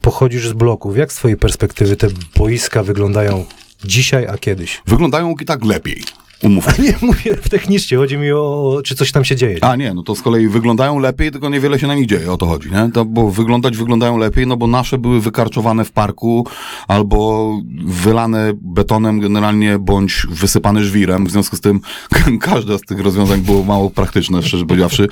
pochodzisz 0.02 0.48
z 0.48 0.54
bloków. 0.54 0.98
Jak 0.98 1.14
z 1.14 1.16
twojej 1.16 1.38
perspektywy 1.38 1.96
te 1.96 2.08
boiska 2.38 2.84
wyglądają 2.84 3.46
dzisiaj, 3.84 4.28
a 4.28 4.38
kiedyś? 4.38 4.82
Wyglądają 4.86 5.36
i 5.42 5.46
tak 5.46 5.66
lepiej. 5.66 6.04
Umówmy. 6.44 6.74
Nie 6.86 6.94
mówię 7.02 7.36
technicznie, 7.36 7.98
chodzi 7.98 8.18
mi 8.18 8.32
o, 8.32 8.82
czy 8.86 8.96
coś 8.96 9.12
tam 9.12 9.26
się 9.26 9.36
dzieje. 9.36 9.58
A 9.62 9.76
nie, 9.76 9.94
no 9.94 10.04
to 10.04 10.16
z 10.16 10.22
kolei 10.22 10.48
wyglądają 10.48 11.00
lepiej, 11.00 11.32
tylko 11.32 11.50
niewiele 11.50 11.80
się 11.80 11.88
na 11.88 11.96
nich 11.96 12.06
dzieje, 12.06 12.32
o 12.32 12.38
to 12.38 12.46
chodzi, 12.46 12.72
nie? 12.72 12.92
To, 12.94 13.06
bo 13.06 13.32
wyglądać 13.32 13.78
wyglądają 13.78 14.18
lepiej, 14.18 14.48
no 14.48 14.58
bo 14.58 14.68
nasze 14.68 14.98
były 14.98 15.22
wykarczowane 15.22 15.86
w 15.86 15.92
parku 15.92 16.48
albo 16.88 17.52
wylane 17.86 18.52
betonem 18.62 19.20
generalnie, 19.20 19.80
bądź 19.80 20.28
wysypane 20.30 20.84
żwirem, 20.84 21.26
w 21.26 21.32
związku 21.32 21.56
z 21.56 21.62
tym 21.62 21.80
każde 22.42 22.78
z 22.78 22.82
tych 22.82 23.00
rozwiązań 23.00 23.42
było 23.42 23.64
mało 23.64 23.90
praktyczne, 23.90 24.44
szczerze 24.44 24.66
powiedziawszy. 24.66 25.08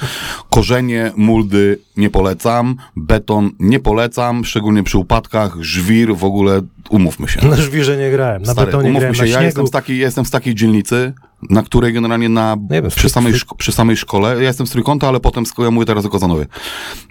Korzenie, 0.50 1.12
muldy 1.16 1.80
nie 1.98 2.10
polecam, 2.10 2.76
beton 2.96 3.52
nie 3.60 3.80
polecam, 3.80 4.46
szczególnie 4.46 4.84
przy 4.84 4.98
upadkach, 4.98 5.58
żwir 5.62 6.16
w 6.16 6.24
ogóle, 6.24 6.62
umówmy 6.90 7.28
się. 7.28 7.48
Na 7.48 7.56
żwirze 7.56 7.98
nie 7.98 8.12
grałem, 8.12 8.44
na 8.44 8.54
Stary, 8.54 8.66
betonie 8.66 8.90
umówmy 8.90 9.00
grałem, 9.00 9.16
się, 9.16 9.24
ja 9.24 9.28
śniegu. 9.32 9.46
jestem 9.46 9.68
z, 9.68 9.72
takiej, 9.72 9.98
jestem 9.98 10.26
z 10.26 10.32
takiej 10.32 10.56
dzielnicy, 10.56 11.14
na 11.50 11.64
której 11.64 11.94
generalnie 11.94 12.30
na, 12.30 12.58
wiem, 12.70 12.90
przy, 12.90 13.10
z- 13.10 13.14
samej, 13.14 13.34
szko- 13.34 13.56
przy 13.58 13.72
samej 13.72 13.98
szkole, 13.98 14.36
ja 14.36 14.42
jestem 14.42 14.68
z 14.68 14.70
Trójkąta, 14.72 15.08
ale 15.08 15.20
potem, 15.20 15.46
z- 15.46 15.54
ja 15.60 15.72
mówię 15.72 15.86
teraz 15.86 16.06
o 16.06 16.10
Kozanowie. 16.10 16.46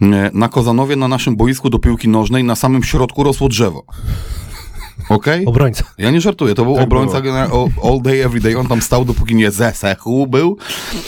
Nie, 0.00 0.30
Na 0.34 0.48
Kozanowie, 0.48 0.96
na 0.96 1.08
naszym 1.08 1.36
boisku 1.36 1.70
do 1.70 1.78
piłki 1.78 2.08
nożnej, 2.08 2.44
na 2.44 2.54
samym 2.54 2.82
środku 2.82 3.22
rosło 3.24 3.48
drzewo. 3.48 3.84
Okej? 5.09 5.46
Obrońca. 5.46 5.84
Ja 5.98 6.11
nie 6.11 6.20
żartuję, 6.20 6.54
to 6.54 6.64
był 6.64 6.74
Tak 6.74 6.84
obrońca 6.84 7.22
all 7.84 8.02
day, 8.02 8.24
every 8.24 8.40
day. 8.40 8.59
On 8.59 8.66
tam 8.66 8.82
stał, 8.82 9.04
dopóki 9.04 9.34
nie 9.34 9.50
zesechł 9.50 10.26
był. 10.26 10.57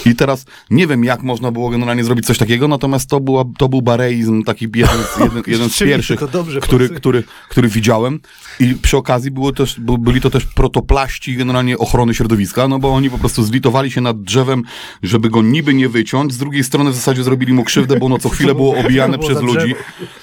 I 0.06 0.14
teraz 0.14 0.44
nie 0.70 0.86
wiem, 0.86 1.04
jak 1.04 1.22
można 1.22 1.50
było 1.50 1.70
generalnie 1.70 2.04
zrobić 2.04 2.26
coś 2.26 2.38
takiego, 2.38 2.68
natomiast 2.68 3.10
to, 3.10 3.20
była, 3.20 3.44
to 3.58 3.68
był 3.68 3.82
bareizm, 3.82 4.42
taki 4.42 4.68
jeden 4.74 4.98
z, 4.98 5.20
jeden, 5.20 5.42
jeden 5.54 5.70
z 5.70 5.78
pierwszych, 5.78 6.30
dobrze 6.30 6.60
który, 6.60 6.88
który, 6.88 7.24
który 7.48 7.68
widziałem. 7.68 8.20
I 8.60 8.74
przy 8.74 8.96
okazji 8.96 9.30
było 9.30 9.52
też, 9.52 9.80
byli 9.80 10.20
to 10.20 10.30
też 10.30 10.44
protoplaści 10.44 11.36
generalnie 11.36 11.78
ochrony 11.78 12.14
środowiska, 12.14 12.68
no 12.68 12.78
bo 12.78 12.94
oni 12.94 13.10
po 13.10 13.18
prostu 13.18 13.44
zlitowali 13.44 13.90
się 13.90 14.00
nad 14.00 14.22
drzewem, 14.22 14.62
żeby 15.02 15.30
go 15.30 15.42
niby 15.42 15.74
nie 15.74 15.88
wyciąć. 15.88 16.32
Z 16.32 16.38
drugiej 16.38 16.64
strony 16.64 16.90
w 16.90 16.94
zasadzie 16.94 17.24
zrobili 17.24 17.52
mu 17.52 17.64
krzywdę, 17.64 17.96
bo 17.98 18.06
ono 18.06 18.18
co 18.18 18.28
chwilę 18.38 18.54
było 18.54 18.76
obijane 18.76 19.18
przez 19.18 19.42
ludzi. 19.42 19.74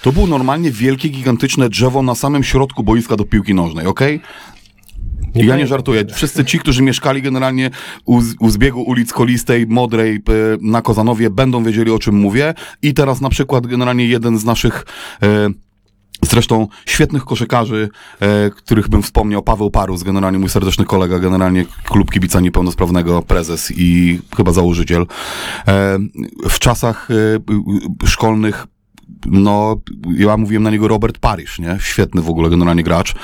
To 0.01 0.11
było 0.11 0.27
normalnie 0.27 0.71
wielkie, 0.71 1.09
gigantyczne 1.09 1.69
drzewo 1.69 2.01
na 2.01 2.15
samym 2.15 2.43
środku 2.43 2.83
boiska 2.83 3.15
do 3.15 3.25
piłki 3.25 3.53
nożnej, 3.53 3.64
okej? 3.87 4.21
ja 5.35 5.57
nie 5.57 5.67
żartuję. 5.67 6.05
Wszyscy 6.13 6.45
ci, 6.45 6.59
którzy 6.59 6.83
mieszkali 6.83 7.21
generalnie 7.21 7.69
u, 8.05 8.21
u 8.39 8.49
zbiegu 8.49 8.81
ulic 8.81 9.13
Kolistej, 9.13 9.67
Modrej 9.67 10.19
p- 10.19 10.33
na 10.61 10.81
Kozanowie, 10.81 11.29
będą 11.29 11.63
wiedzieli 11.63 11.91
o 11.91 11.99
czym 11.99 12.15
mówię. 12.15 12.53
I 12.81 12.93
teraz 12.93 13.21
na 13.21 13.29
przykład 13.29 13.67
generalnie 13.67 14.07
jeden 14.07 14.37
z 14.37 14.45
naszych 14.45 14.85
e, 15.23 15.49
Zresztą 16.21 16.67
świetnych 16.85 17.25
koszykarzy, 17.25 17.89
e, 18.19 18.49
których 18.49 18.87
bym 18.87 19.03
wspomniał, 19.03 19.43
Paweł 19.43 19.71
Parus, 19.71 20.03
generalnie 20.03 20.39
mój 20.39 20.49
serdeczny 20.49 20.85
kolega, 20.85 21.19
generalnie 21.19 21.65
klub 21.83 22.11
kibica 22.11 22.39
niepełnosprawnego, 22.39 23.21
prezes 23.21 23.73
i 23.77 24.19
chyba 24.37 24.51
założyciel. 24.51 25.05
E, 25.67 25.99
w 26.49 26.59
czasach 26.59 27.07
e, 27.11 28.05
szkolnych 28.07 28.67
no, 29.25 29.81
ja 30.17 30.37
mówiłem 30.37 30.63
na 30.63 30.69
niego 30.69 30.87
Robert 30.87 31.17
Parish, 31.17 31.59
nie? 31.59 31.77
Świetny 31.81 32.21
w 32.21 32.29
ogóle 32.29 32.49
generalnie 32.49 32.83
gracz. 32.83 33.15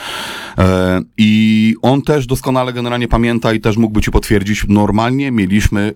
E, 0.57 1.01
I 1.17 1.75
on 1.81 2.01
też 2.01 2.27
doskonale 2.27 2.73
generalnie 2.73 3.07
pamięta 3.07 3.53
i 3.53 3.59
też 3.59 3.77
mógłby 3.77 4.01
ci 4.01 4.11
potwierdzić, 4.11 4.65
normalnie 4.67 5.31
mieliśmy 5.31 5.93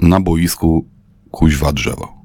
na 0.00 0.20
boisku 0.20 0.86
kuźwa 1.30 1.72
drzewo. 1.72 2.21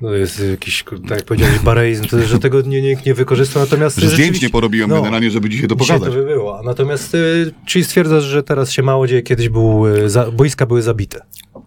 No 0.00 0.12
jest 0.12 0.42
jakiś, 0.50 0.84
tak 1.08 1.18
jak 1.18 1.24
powiedziałeś, 1.24 1.58
bareizm, 1.58 2.04
to, 2.04 2.22
że 2.22 2.38
tego 2.38 2.60
nie, 2.60 2.82
nikt 2.82 3.06
nie 3.06 3.14
wykorzystał, 3.14 3.62
natomiast... 3.62 3.96
Że 3.96 4.00
zdjęć 4.00 4.18
rzeczywiście- 4.20 4.46
nie 4.46 4.50
porobiłem 4.50 4.90
no, 4.90 4.96
generalnie, 4.96 5.30
żeby 5.30 5.48
dzisiaj 5.48 5.68
to 5.68 5.74
Dzisiaj 5.76 5.98
pokazać. 5.98 6.14
to 6.14 6.20
by 6.20 6.26
było. 6.26 6.62
Natomiast, 6.62 7.14
y, 7.14 7.54
czyli 7.66 7.84
stwierdzasz, 7.84 8.24
że 8.24 8.42
teraz 8.42 8.70
się 8.72 8.82
mało 8.82 9.06
dzieje, 9.06 9.22
kiedyś 9.22 9.48
był, 9.48 9.86
y, 9.86 10.10
za, 10.10 10.30
boiska 10.30 10.66
były 10.66 10.82
zabite. 10.82 11.20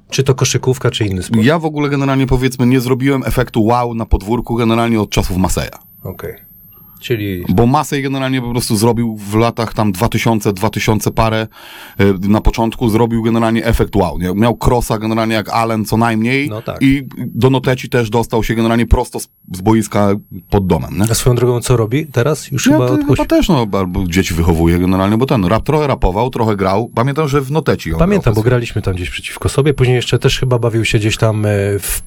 Czy 0.10 0.24
to 0.24 0.36
koszykówka, 0.36 0.92
czy 0.92 1.06
inny 1.06 1.24
sport. 1.24 1.44
Ja 1.44 1.60
w 1.60 1.66
ogóle 1.66 1.90
generalnie 1.90 2.28
powiedzmy 2.28 2.66
nie 2.66 2.80
zrobiłem 2.80 3.24
efektu 3.26 3.64
wow 3.64 3.94
na 3.94 4.06
podwórku 4.06 4.56
generalnie 4.56 5.02
od 5.02 5.10
czasów 5.10 5.38
Maseja. 5.38 5.80
Okej. 6.04 6.51
Czyli 7.02 7.44
Bo 7.50 7.68
Masej 7.68 8.04
generalnie 8.04 8.42
po 8.42 8.52
prostu 8.52 8.76
zrobił 8.78 9.16
w 9.18 9.36
latach 9.36 9.74
tam 9.74 9.92
2000, 9.92 10.54
2000 10.54 11.12
parę 11.12 11.48
y, 12.02 12.14
na 12.30 12.42
początku 12.42 12.90
zrobił 12.90 13.24
generalnie 13.24 13.66
efekt 13.66 13.96
wow. 13.96 14.20
Nie? 14.20 14.34
Miał 14.34 14.58
crossa 14.66 14.98
generalnie 14.98 15.36
jak 15.36 15.50
Allen 15.50 15.86
co 15.86 15.98
najmniej 15.98 16.50
No 16.50 16.62
tak. 16.62 16.82
i 16.82 17.08
do 17.18 17.50
Noteci 17.50 17.90
też 17.90 18.10
dostał 18.10 18.44
się 18.44 18.56
generalnie 18.56 18.86
prosto 18.88 19.20
z, 19.20 19.28
z 19.54 19.62
boiska 19.62 20.16
pod 20.50 20.68
domem. 20.68 20.98
Nie? 20.98 21.04
a 21.12 21.14
swoją 21.14 21.36
drogą 21.36 21.62
co 21.62 21.78
robi 21.78 22.06
teraz? 22.08 22.52
Już 22.52 22.66
Ja 22.68 22.74
chyba 22.74 22.88
to, 22.88 22.94
odpuścił. 22.94 23.16
chyba 23.16 23.26
też 23.26 23.50
no, 23.50 23.68
albo 23.72 24.04
dzieci 24.08 24.34
wychowuje 24.34 24.80
generalnie, 24.80 25.18
bo 25.18 25.26
ten 25.26 25.46
rap 25.46 25.64
trochę 25.66 25.88
rapował, 25.88 26.30
trochę 26.30 26.56
grał. 26.56 26.92
Pamiętam, 26.96 27.28
że 27.28 27.42
w 27.42 27.52
Noteci 27.52 27.92
Pamiętam, 28.00 28.34
bo 28.34 28.42
graliśmy 28.42 28.82
tam 28.82 28.94
gdzieś 28.94 29.10
przeciwko 29.10 29.50
sobie, 29.50 29.74
później 29.74 29.96
jeszcze 29.96 30.20
też 30.20 30.40
chyba 30.40 30.60
bawił 30.60 30.86
się 30.86 31.00
gdzieś 31.00 31.18
tam 31.18 31.46
e, 31.46 31.50
w, 31.80 32.02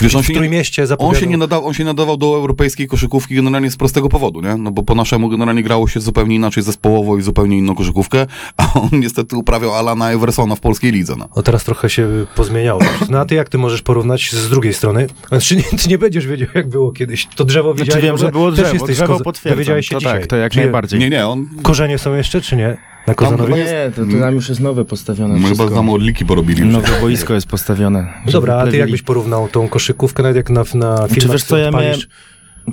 Wiesz, 0.00 0.14
on 0.14 0.22
w 0.22 0.26
się 0.26 0.32
nie- 0.32 0.36
Trójmieście, 0.38 0.82
On 0.82 0.88
zapowiadał. 0.88 1.20
się, 1.20 1.26
nie 1.26 1.36
nadawał, 1.36 1.66
on 1.68 1.74
się 1.74 1.84
nadawał 1.84 2.16
do 2.16 2.26
europejskiej 2.26 2.88
koszykówki 2.88 3.34
generalnie 3.34 3.70
z 3.70 3.76
prostego 3.76 4.08
powodu, 4.08 4.40
nie? 4.40 4.56
No 4.56 4.70
bo 4.70 4.82
po 4.82 4.94
naszemu 4.94 5.28
generalnie 5.28 5.62
grało 5.62 5.88
się 5.88 6.00
zupełnie 6.00 6.36
inaczej 6.36 6.62
zespołowo 6.62 7.18
i 7.18 7.22
zupełnie 7.22 7.58
inną 7.58 7.74
koszykówkę, 7.74 8.26
a 8.56 8.72
on 8.74 8.88
niestety 8.92 9.36
uprawiał 9.36 9.74
Alana 9.74 10.10
Eversona 10.12 10.54
w 10.54 10.60
polskiej 10.60 10.92
lidze, 10.92 11.14
no. 11.18 11.28
O, 11.34 11.42
teraz 11.42 11.64
trochę 11.64 11.90
się 11.90 12.26
pozmieniało. 12.36 12.80
No 13.10 13.18
a 13.20 13.24
ty 13.24 13.34
jak 13.34 13.48
ty 13.48 13.58
możesz 13.58 13.82
porównać 13.82 14.32
z 14.32 14.48
drugiej 14.48 14.74
strony? 14.74 15.06
Znaczy, 15.28 15.56
nie, 15.56 15.62
ty 15.62 15.88
nie 15.88 15.98
będziesz 15.98 16.26
wiedział, 16.26 16.48
jak 16.54 16.68
było 16.68 16.92
kiedyś. 16.92 17.28
To 17.36 17.44
drzewo 17.44 17.74
widziałeś? 17.74 17.90
Znaczy 17.92 18.06
wiem, 18.06 18.18
że 18.18 18.32
było 18.32 18.50
Też 18.50 18.60
drzewo, 18.60 18.72
jesteś 18.74 18.96
drzewo 18.96 19.20
potwierdzam. 19.20 19.56
Dowiedziałeś 19.56 19.86
się 19.88 19.94
to 19.94 19.98
dzisiaj. 19.98 20.20
tak, 20.20 20.26
to 20.26 20.36
jak 20.36 20.52
Czy 20.52 20.58
najbardziej. 20.58 21.00
Nie, 21.00 21.10
nie, 21.10 21.26
on... 21.26 21.48
Korzenie 21.62 21.98
są 21.98 22.14
jeszcze, 22.14 22.40
czy 22.40 22.56
nie? 22.56 22.76
Na 23.06 23.14
Kozanowie? 23.14 23.44
chyba 23.54 23.56
Nie, 23.56 23.90
to, 23.96 24.04
to 24.16 24.20
tam 24.20 24.34
już 24.34 24.48
jest 24.48 24.60
nowe 24.60 24.84
postawione 24.84 25.34
My 25.34 25.40
chyba 25.40 25.54
wszystko. 25.54 25.74
tam 25.74 25.90
odliki 25.90 26.26
porobili. 26.26 26.64
Nowe 26.64 27.00
boisko 27.00 27.34
jest 27.34 27.46
postawione. 27.46 28.06
No 28.26 28.32
Dobra, 28.32 28.56
a 28.56 28.66
ty 28.66 28.76
jakbyś 28.76 29.02
porównał 29.02 29.48
tą 29.48 29.68
koszykówkę, 29.68 30.22
nawet 30.22 30.36
jak 30.36 30.50
na, 30.50 30.60
na 30.60 30.64
filmach 30.64 31.08
Czy 31.18 31.28
wiesz 31.28 31.44
co, 31.44 31.56
ja 31.58 31.70
miałem 31.70 31.98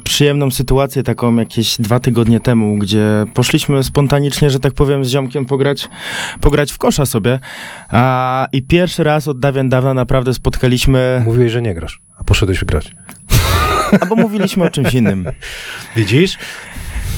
przyjemną 0.04 0.52
sytuację 0.52 1.04
taką 1.04 1.36
jakieś 1.36 1.78
dwa 1.78 2.00
tygodnie 2.00 2.40
temu, 2.40 2.78
gdzie 2.78 3.26
poszliśmy 3.34 3.84
spontanicznie, 3.84 4.50
że 4.50 4.60
tak 4.60 4.74
powiem, 4.74 5.06
z 5.06 5.10
ziomkiem 5.10 5.46
pograć, 5.46 5.90
pograć 6.42 6.72
w 6.72 6.78
kosza 6.78 7.06
sobie. 7.06 7.40
A, 7.90 8.48
I 8.52 8.62
pierwszy 8.62 9.04
raz 9.04 9.28
od 9.28 9.40
dawien 9.40 9.70
dawna 9.70 9.94
naprawdę 9.94 10.34
spotkaliśmy, 10.34 11.22
Mówiłeś, 11.26 11.52
że 11.52 11.62
nie 11.62 11.74
grasz, 11.74 12.02
a 12.18 12.24
poszedłeś 12.24 12.66
grać. 12.66 12.96
albo 14.02 14.16
mówiliśmy 14.16 14.64
o 14.64 14.70
czymś 14.70 14.94
innym. 14.94 15.26
Widzisz? 15.96 16.38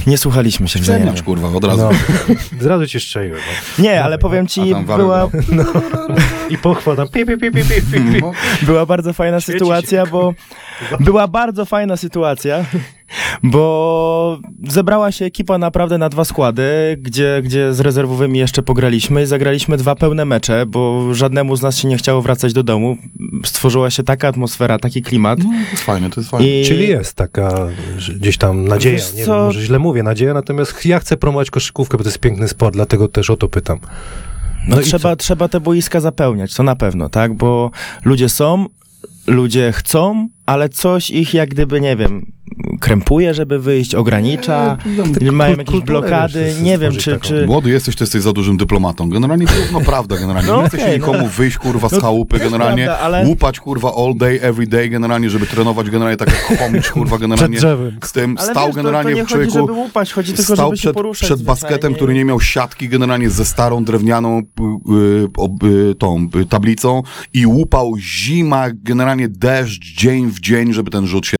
Nie 0.08 0.18
słuchaliśmy 0.18 0.68
się 0.68 0.80
wzajemnie. 0.80 1.08
Przemiacz, 1.08 1.26
kurwa, 1.26 1.48
od 1.58 1.64
razu. 1.64 1.82
No. 1.82 2.36
Zrazu 2.62 2.88
cię 2.88 3.00
strzeliłem. 3.00 3.40
No. 3.78 3.84
Nie, 3.84 4.04
ale 4.04 4.18
powiem 4.18 4.48
ci, 4.48 4.76
była, 4.98 5.30
I 6.50 6.58
pochwał 6.58 6.96
tam 6.96 7.08
pi, 7.08 7.26
pi, 7.26 7.38
pi, 7.38 7.52
pi, 7.52 7.64
pi, 7.64 7.82
pi, 7.82 8.22
pi. 8.22 8.22
była 8.62 8.86
bardzo 8.86 9.14
fajna 9.14 9.42
Świeci 9.42 9.60
sytuacja, 9.60 10.06
bo 10.06 10.34
była 11.00 11.28
bardzo 11.28 11.66
fajna 11.66 11.98
sytuacja, 11.98 12.66
bo 13.44 14.40
zebrała 14.68 15.12
się 15.12 15.26
ekipa 15.26 15.58
naprawdę 15.58 15.98
na 15.98 16.10
dwa 16.10 16.26
składy, 16.26 16.64
gdzie, 17.02 17.42
gdzie 17.44 17.74
z 17.74 17.80
rezerwowymi 17.80 18.40
jeszcze 18.40 18.64
pograliśmy 18.64 19.24
i 19.24 19.26
zagraliśmy 19.26 19.78
dwa 19.78 19.96
pełne 19.96 20.26
mecze, 20.26 20.66
bo 20.66 21.14
żadnemu 21.14 21.56
z 21.56 21.62
nas 21.62 21.78
się 21.78 21.88
nie 21.88 21.98
chciało 21.98 22.22
wracać 22.22 22.54
do 22.54 22.64
domu. 22.64 22.98
Stworzyła 23.46 23.90
się 23.90 24.04
taka 24.04 24.28
atmosfera, 24.28 24.80
taki 24.80 25.02
klimat. 25.02 25.40
No, 25.40 25.46
to 25.66 25.72
jest 25.72 25.84
fajne, 25.84 26.10
to 26.10 26.20
jest 26.22 26.30
fajne. 26.32 26.48
I 26.48 26.66
Czyli 26.66 26.88
jest 26.88 27.14
taka 27.14 27.68
gdzieś 28.16 28.38
tam 28.38 28.68
nadzieja. 28.68 28.96
Wiesz 28.98 29.14
Nie 29.14 29.26
co? 29.26 29.36
wiem, 29.36 29.46
może 29.46 29.62
źle 29.62 29.80
mówię, 29.80 30.04
nadzieja, 30.04 30.34
natomiast 30.34 30.86
ja 30.86 31.00
chcę 31.00 31.18
promować 31.18 31.52
koszykówkę, 31.52 31.98
bo 31.98 32.04
to 32.04 32.10
jest 32.10 32.20
piękny 32.20 32.48
sport, 32.48 32.74
dlatego 32.76 33.08
też 33.08 33.30
o 33.30 33.38
to 33.38 33.48
pytam. 33.48 33.80
no, 34.68 34.76
No 34.76 34.82
trzeba, 34.82 35.16
trzeba 35.16 35.48
te 35.48 35.60
boiska 35.60 36.00
zapełniać, 36.00 36.54
to 36.56 36.64
na 36.64 36.76
pewno, 36.76 37.10
tak? 37.10 37.34
Bo 37.34 37.72
ludzie 38.06 38.30
są, 38.30 38.66
ludzie 39.28 39.72
chcą, 39.72 40.28
ale 40.46 40.70
coś 40.70 41.10
ich 41.10 41.34
jak 41.34 41.50
gdyby, 41.50 41.82
nie 41.82 41.96
wiem, 41.96 42.32
krępuje, 42.82 43.34
żeby 43.34 43.60
wyjść, 43.60 43.96
ogranicza, 43.96 44.78
mają 45.32 45.56
kul- 45.56 45.58
jakieś 45.58 45.82
blokady, 45.82 46.54
nie 46.62 46.78
wiem, 46.78 46.94
czy... 46.94 47.12
taką. 47.12 47.28
czy... 47.28 47.46
Młody 47.46 47.70
jesteś, 47.70 47.96
to 47.96 48.04
jesteś 48.04 48.22
za 48.22 48.34
dużym 48.34 48.58
dyplomatą. 48.58 49.10
Generalnie 49.10 49.48
to 49.48 49.56
jest 49.56 49.72
no 49.72 49.82
prawda, 49.82 50.18
generalnie. 50.18 50.52
No 50.52 50.62
nie 50.62 50.68
chce 50.68 50.78
się 50.78 50.84
okej, 50.84 51.00
no. 51.00 51.08
nikomu 51.08 51.28
wyjść, 51.28 51.58
kurwa, 51.58 51.90
z 51.90 51.92
No, 51.92 52.02
chałupy, 52.02 52.38
to 52.40 52.44
generalnie 52.44 52.86
prawda, 52.86 53.04
ale- 53.04 53.26
łupać, 53.28 53.60
kurwa, 53.60 53.92
all 53.96 54.16
day, 54.16 54.40
every 54.42 54.68
day, 54.68 54.90
generalnie, 54.90 55.30
żeby 55.30 55.46
trenować, 55.46 55.90
generalnie 55.90 56.18
tak 56.18 56.30
jak 56.50 56.60
chomicz, 56.60 56.92
kurwa, 56.92 57.18
generalnie. 57.18 57.60
Z 58.04 58.12
tym 58.12 58.36
Ale 58.40 58.52
stał 58.52 58.66
wiesz, 58.66 58.76
to, 58.76 58.82
generalnie 58.82 59.12
to 59.12 59.18
nie 59.18 59.26
w 59.26 59.28
człowieku... 59.28 59.52
chodzi, 59.52 59.68
żeby 59.68 59.80
łupać, 59.80 60.14
chodzi 60.14 60.34
tylko, 60.34 60.54
stał 60.56 60.68
żeby 60.68 60.78
się 60.78 60.82
przed, 60.82 60.94
poruszać 60.94 61.28
przed 61.30 61.44
basketem, 61.44 61.94
który 61.94 62.14
nie 62.14 62.26
miał 62.26 62.42
siatki 62.42 62.90
generalnie 62.90 63.30
ze 63.30 63.46
starą 63.46 63.84
drewnianą 63.84 64.40
y, 64.40 64.44
y, 65.66 65.90
y, 65.92 65.96
tą 65.96 66.30
y, 66.36 66.46
tablicą 66.46 67.02
i 67.34 67.46
łupał 67.48 67.94
zima, 67.98 68.66
generalnie 68.74 69.28
deszcz, 69.30 69.96
dzień 69.98 70.28
w 70.28 70.40
dzień, 70.40 70.74
żeby 70.74 70.92
ten 70.92 71.08
rzut 71.08 71.26
się... 71.26 71.38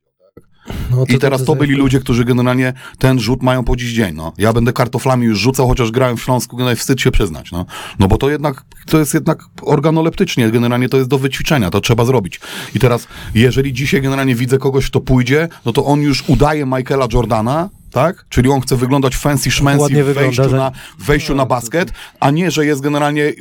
No, 0.90 1.04
I 1.08 1.18
teraz 1.18 1.44
to 1.44 1.54
byli 1.54 1.74
ludzie, 1.74 2.00
którzy 2.00 2.24
generalnie 2.24 2.72
ten 2.98 3.20
rzut 3.20 3.42
mają 3.42 3.64
po 3.64 3.76
dziś 3.76 3.92
dzień, 3.92 4.14
no. 4.14 4.32
Ja 4.38 4.52
będę 4.52 4.72
kartoflami 4.72 5.26
już 5.26 5.38
rzucał, 5.38 5.68
chociaż 5.68 5.90
grałem 5.90 6.16
w 6.16 6.22
Śląsku, 6.22 6.56
generalnie 6.56 6.76
wstyd 6.76 7.00
się 7.00 7.10
przyznać, 7.10 7.52
no. 7.52 7.66
No 7.98 8.08
bo 8.08 8.18
to 8.18 8.30
jednak, 8.30 8.64
to 8.86 8.98
jest 8.98 9.14
jednak 9.14 9.44
organoleptycznie, 9.62 10.50
generalnie 10.50 10.88
to 10.88 10.96
jest 10.96 11.08
do 11.08 11.18
wyćwiczenia, 11.18 11.70
to 11.70 11.80
trzeba 11.80 12.04
zrobić. 12.04 12.40
I 12.74 12.78
teraz, 12.78 13.08
jeżeli 13.34 13.72
dzisiaj 13.72 14.02
generalnie 14.02 14.34
widzę 14.34 14.58
kogoś, 14.58 14.86
kto 14.86 15.00
pójdzie, 15.00 15.48
no 15.64 15.72
to 15.72 15.84
on 15.84 16.00
już 16.00 16.24
udaje 16.28 16.66
Michaela 16.66 17.06
Jordana, 17.12 17.68
tak? 17.92 18.24
Czyli 18.28 18.48
on 18.50 18.60
chce 18.60 18.76
wyglądać 18.76 19.16
fancy 19.16 19.50
szmancy 19.50 19.84
w 19.88 19.88
wygląda, 19.96 20.20
wejściu, 20.20 20.48
że- 20.50 20.56
na, 20.56 20.72
wejściu 20.98 21.34
na 21.34 21.46
basket, 21.46 21.92
a 22.20 22.30
nie, 22.30 22.50
że 22.50 22.66
jest 22.66 22.80
generalnie 22.80 23.32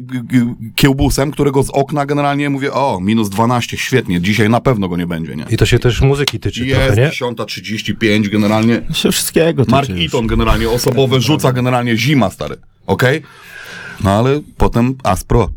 kiełbusem, 0.76 1.32
którego 1.32 1.64
z 1.64 1.70
okna 1.70 2.06
generalnie 2.06 2.50
mówię, 2.50 2.74
o, 2.74 3.00
minus 3.02 3.30
12, 3.30 3.78
świetnie, 3.78 4.22
dzisiaj 4.22 4.50
na 4.50 4.60
pewno 4.62 4.90
go 4.90 4.98
nie 4.98 5.08
będzie, 5.08 5.36
nie? 5.36 5.46
I 5.50 5.58
to 5.58 5.66
się 5.66 5.80
też 5.80 6.02
muzyki 6.02 6.40
tyczy 6.40 6.66
Jest 6.66 6.82
trochę, 6.82 7.02
nie? 7.02 7.10
10.35 7.10 8.30
generalnie. 8.30 8.82
Się 8.94 9.12
wszystkiego 9.12 9.64
Mark 9.68 9.88
tyczy 9.88 10.02
już. 10.04 10.14
Eaton 10.14 10.28
generalnie 10.28 10.70
osobowe 10.70 11.22
rzuca 11.28 11.52
generalnie 11.54 11.98
zima, 11.98 12.30
stary. 12.30 12.56
Okej? 12.88 13.22
No 14.04 14.12
ale 14.12 14.42
potem 14.58 14.96
Aspro 15.04 15.50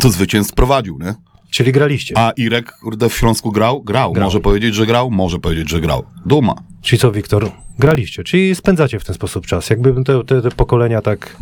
to 0.00 0.10
zwycięstw 0.10 0.54
prowadził, 0.54 0.98
nie? 0.98 1.14
Czyli 1.50 1.72
graliście. 1.72 2.18
A 2.18 2.30
Irek, 2.30 2.72
kurde, 2.72 3.08
w 3.08 3.14
Śląsku 3.14 3.52
grał? 3.52 3.82
Grał. 3.82 4.12
Grał. 4.12 4.26
Może 4.26 4.40
powiedzieć, 4.40 4.74
że 4.74 4.86
grał? 4.86 5.10
Może 5.10 5.38
powiedzieć, 5.38 5.70
że 5.70 5.80
grał. 5.80 6.04
Duma. 6.26 6.54
Czyli 6.82 7.00
co, 7.00 7.12
Wiktor? 7.12 7.50
Graliście, 7.78 8.24
czyli 8.24 8.54
spędzacie 8.54 8.98
w 9.00 9.04
ten 9.04 9.14
sposób 9.14 9.46
czas. 9.46 9.70
Jakby 9.70 10.04
te, 10.04 10.24
te, 10.24 10.42
te 10.42 10.50
pokolenia 10.50 11.02
tak 11.02 11.36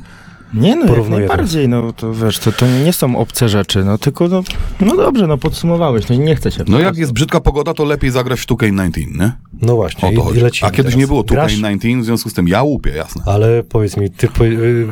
Nie 0.55 0.75
no, 0.77 0.81
jak 0.81 0.89
Porównuję 0.91 1.27
najbardziej, 1.27 1.69
no 1.69 1.93
to 1.93 2.15
wiesz, 2.15 2.39
to, 2.39 2.53
to 2.53 2.67
nie 2.85 2.93
są 2.93 3.17
obce 3.17 3.49
rzeczy, 3.49 3.85
no 3.85 3.99
tylko 3.99 4.29
no, 4.29 4.43
no 4.81 4.97
dobrze, 4.97 5.27
no 5.27 5.39
podsumowałeś, 5.39 6.09
no 6.09 6.15
i 6.15 6.19
nie 6.19 6.37
chcę 6.37 6.53
cię. 6.53 6.65
No 6.69 6.81
jak 6.81 6.97
jest 6.97 7.13
brzydka 7.13 7.41
pogoda, 7.41 7.75
to 7.75 7.85
lepiej 7.85 8.11
zagrać 8.11 8.41
w 8.41 8.47
2K19, 8.47 9.19
nie? 9.19 9.33
No 9.63 9.75
właśnie, 9.77 10.09
O 10.09 10.13
to 10.13 10.21
i 10.21 10.25
chodzi. 10.25 10.41
lecimy 10.41 10.69
A 10.69 10.71
kiedyś 10.71 10.85
teraz. 10.93 11.01
nie 11.01 11.07
było 11.07 11.23
Grasz? 11.25 11.53
2K19, 11.57 12.01
w 12.01 12.05
związku 12.05 12.31
z 12.31 12.35
tym 12.35 12.49
ja 12.49 12.63
łupię, 12.63 12.91
jasne. 12.91 13.23
Ale 13.27 13.63
powiedz 13.63 13.97
mi, 13.97 14.11
ty 14.11 14.29
po, 14.29 14.45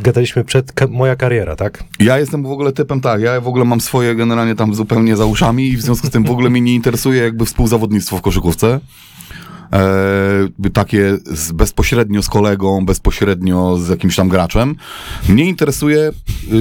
gadaliśmy 0.02 0.44
przed 0.44 0.72
ka- 0.72 0.86
moja 0.86 1.16
kariera, 1.16 1.56
tak? 1.56 1.84
Ja 2.00 2.18
jestem 2.18 2.42
w 2.42 2.50
ogóle 2.50 2.72
typem 2.72 3.00
tak, 3.00 3.20
ja 3.20 3.40
w 3.40 3.48
ogóle 3.48 3.64
mam 3.64 3.80
swoje 3.80 4.14
generalnie 4.14 4.54
tam 4.54 4.74
zupełnie 4.74 5.16
za 5.16 5.24
uszami 5.24 5.68
i 5.68 5.76
w 5.76 5.82
związku 5.82 6.06
z 6.06 6.10
tym 6.10 6.24
w 6.24 6.30
ogóle 6.30 6.50
mnie 6.50 6.60
nie 6.60 6.74
interesuje 6.74 7.22
jakby 7.22 7.46
współzawodnictwo 7.46 8.16
w 8.18 8.20
koszykówce. 8.22 8.80
E, 9.72 10.70
takie 10.72 11.18
z, 11.24 11.52
bezpośrednio 11.52 12.22
z 12.22 12.28
kolegą, 12.28 12.86
bezpośrednio 12.86 13.76
z 13.78 13.88
jakimś 13.88 14.16
tam 14.16 14.28
graczem. 14.28 14.76
Mnie 15.28 15.44
interesuje, 15.44 16.12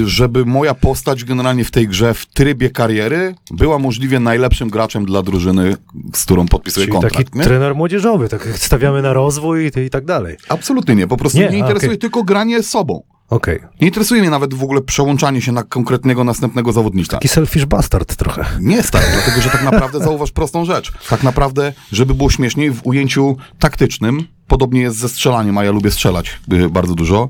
żeby 0.04 0.44
moja 0.44 0.74
postać 0.74 1.24
generalnie 1.24 1.64
w 1.64 1.70
tej 1.70 1.88
grze 1.88 2.14
w 2.14 2.26
trybie 2.26 2.70
kariery 2.70 3.34
była 3.50 3.78
możliwie 3.78 4.20
najlepszym 4.20 4.70
graczem 4.70 5.04
dla 5.04 5.22
drużyny, 5.22 5.76
z 6.14 6.24
którą 6.24 6.46
podpisuję 6.48 6.86
Czyli 6.86 6.92
kontrakt. 6.92 7.16
taki 7.16 7.38
nie? 7.38 7.44
trener 7.44 7.74
młodzieżowy, 7.74 8.28
tak 8.28 8.48
stawiamy 8.54 9.02
na 9.02 9.12
rozwój 9.12 9.70
i, 9.76 9.80
i 9.80 9.90
tak 9.90 10.04
dalej. 10.04 10.36
Absolutnie 10.48 10.94
nie, 10.94 11.06
po 11.06 11.16
prostu 11.16 11.38
Nie, 11.38 11.48
mnie 11.48 11.58
interesuje 11.58 11.90
okej. 11.90 11.98
tylko 11.98 12.24
granie 12.24 12.62
sobą. 12.62 13.02
Okej. 13.30 13.60
Nie 13.80 13.86
interesuje 13.86 14.20
mnie 14.20 14.30
nawet 14.30 14.54
w 14.54 14.62
ogóle 14.62 14.80
przełączanie 14.80 15.42
się 15.42 15.52
na 15.52 15.62
konkretnego 15.62 16.24
następnego 16.24 16.72
zawodnika. 16.72 17.16
Taki 17.16 17.28
selfish 17.28 17.64
bastard 17.64 18.16
trochę. 18.16 18.44
Nie 18.60 18.82
stary, 18.82 19.06
dlatego 19.12 19.40
że 19.42 19.50
tak 19.50 19.64
naprawdę 19.64 19.98
zauważ 19.98 20.32
prostą 20.32 20.64
rzecz. 20.64 20.92
Tak 21.08 21.22
naprawdę, 21.22 21.72
żeby 21.92 22.14
było 22.14 22.30
śmieszniej, 22.30 22.70
w 22.70 22.86
ujęciu 22.86 23.36
taktycznym, 23.58 24.24
podobnie 24.46 24.80
jest 24.80 24.96
ze 24.96 25.08
strzelaniem, 25.08 25.58
a 25.58 25.64
ja 25.64 25.70
lubię 25.70 25.90
strzelać 25.90 26.40
y, 26.52 26.68
bardzo 26.68 26.94
dużo, 26.94 27.28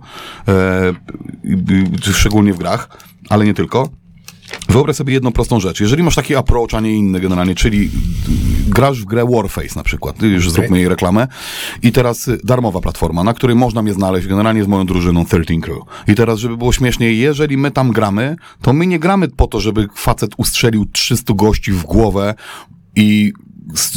e, 0.49 2.13
szczególnie 2.13 2.55
w 2.55 2.59
grach, 2.59 2.89
ale 3.29 3.45
nie 3.45 3.55
tylko. 3.55 3.89
Wyobraź 4.69 4.97
sobie 4.97 5.15
jedną 5.15 5.33
prostą 5.33 5.61
rzecz. 5.61 5.81
Jeżeli 5.81 6.03
masz 6.03 6.15
taki 6.15 6.37
approach, 6.37 6.75
a 6.75 6.81
nie 6.81 6.97
inny 6.97 7.21
generalnie, 7.21 7.55
czyli 7.55 7.91
grasz 8.69 9.03
w 9.03 9.05
grę 9.05 9.25
Warface 9.31 9.75
na 9.77 9.83
przykład, 9.83 10.23
już 10.23 10.51
zróbmy 10.51 10.79
jej 10.79 10.89
reklamę, 10.89 11.29
i 11.83 11.93
teraz 11.93 12.29
y, 12.29 12.39
darmowa 12.45 12.81
platforma, 12.81 13.25
na 13.25 13.35
której 13.35 13.57
można 13.57 13.83
mnie 13.83 13.93
znaleźć 13.93 14.27
generalnie 14.27 14.65
z 14.65 14.67
moją 14.67 14.87
drużyną 14.87 15.25
13 15.25 15.61
Crew. 15.61 15.79
I 16.09 16.15
teraz, 16.15 16.39
żeby 16.39 16.57
było 16.57 16.73
śmieszniej, 16.73 17.19
jeżeli 17.19 17.57
my 17.57 17.71
tam 17.71 17.93
gramy, 17.93 18.37
to 18.63 18.73
my 18.73 18.87
nie 18.87 18.99
gramy 18.99 19.29
po 19.29 19.47
to, 19.47 19.61
żeby 19.61 19.89
facet 19.95 20.31
ustrzelił 20.37 20.87
300 20.93 21.35
gości 21.35 21.73
w 21.73 21.83
głowę 21.83 22.35
i 22.97 23.33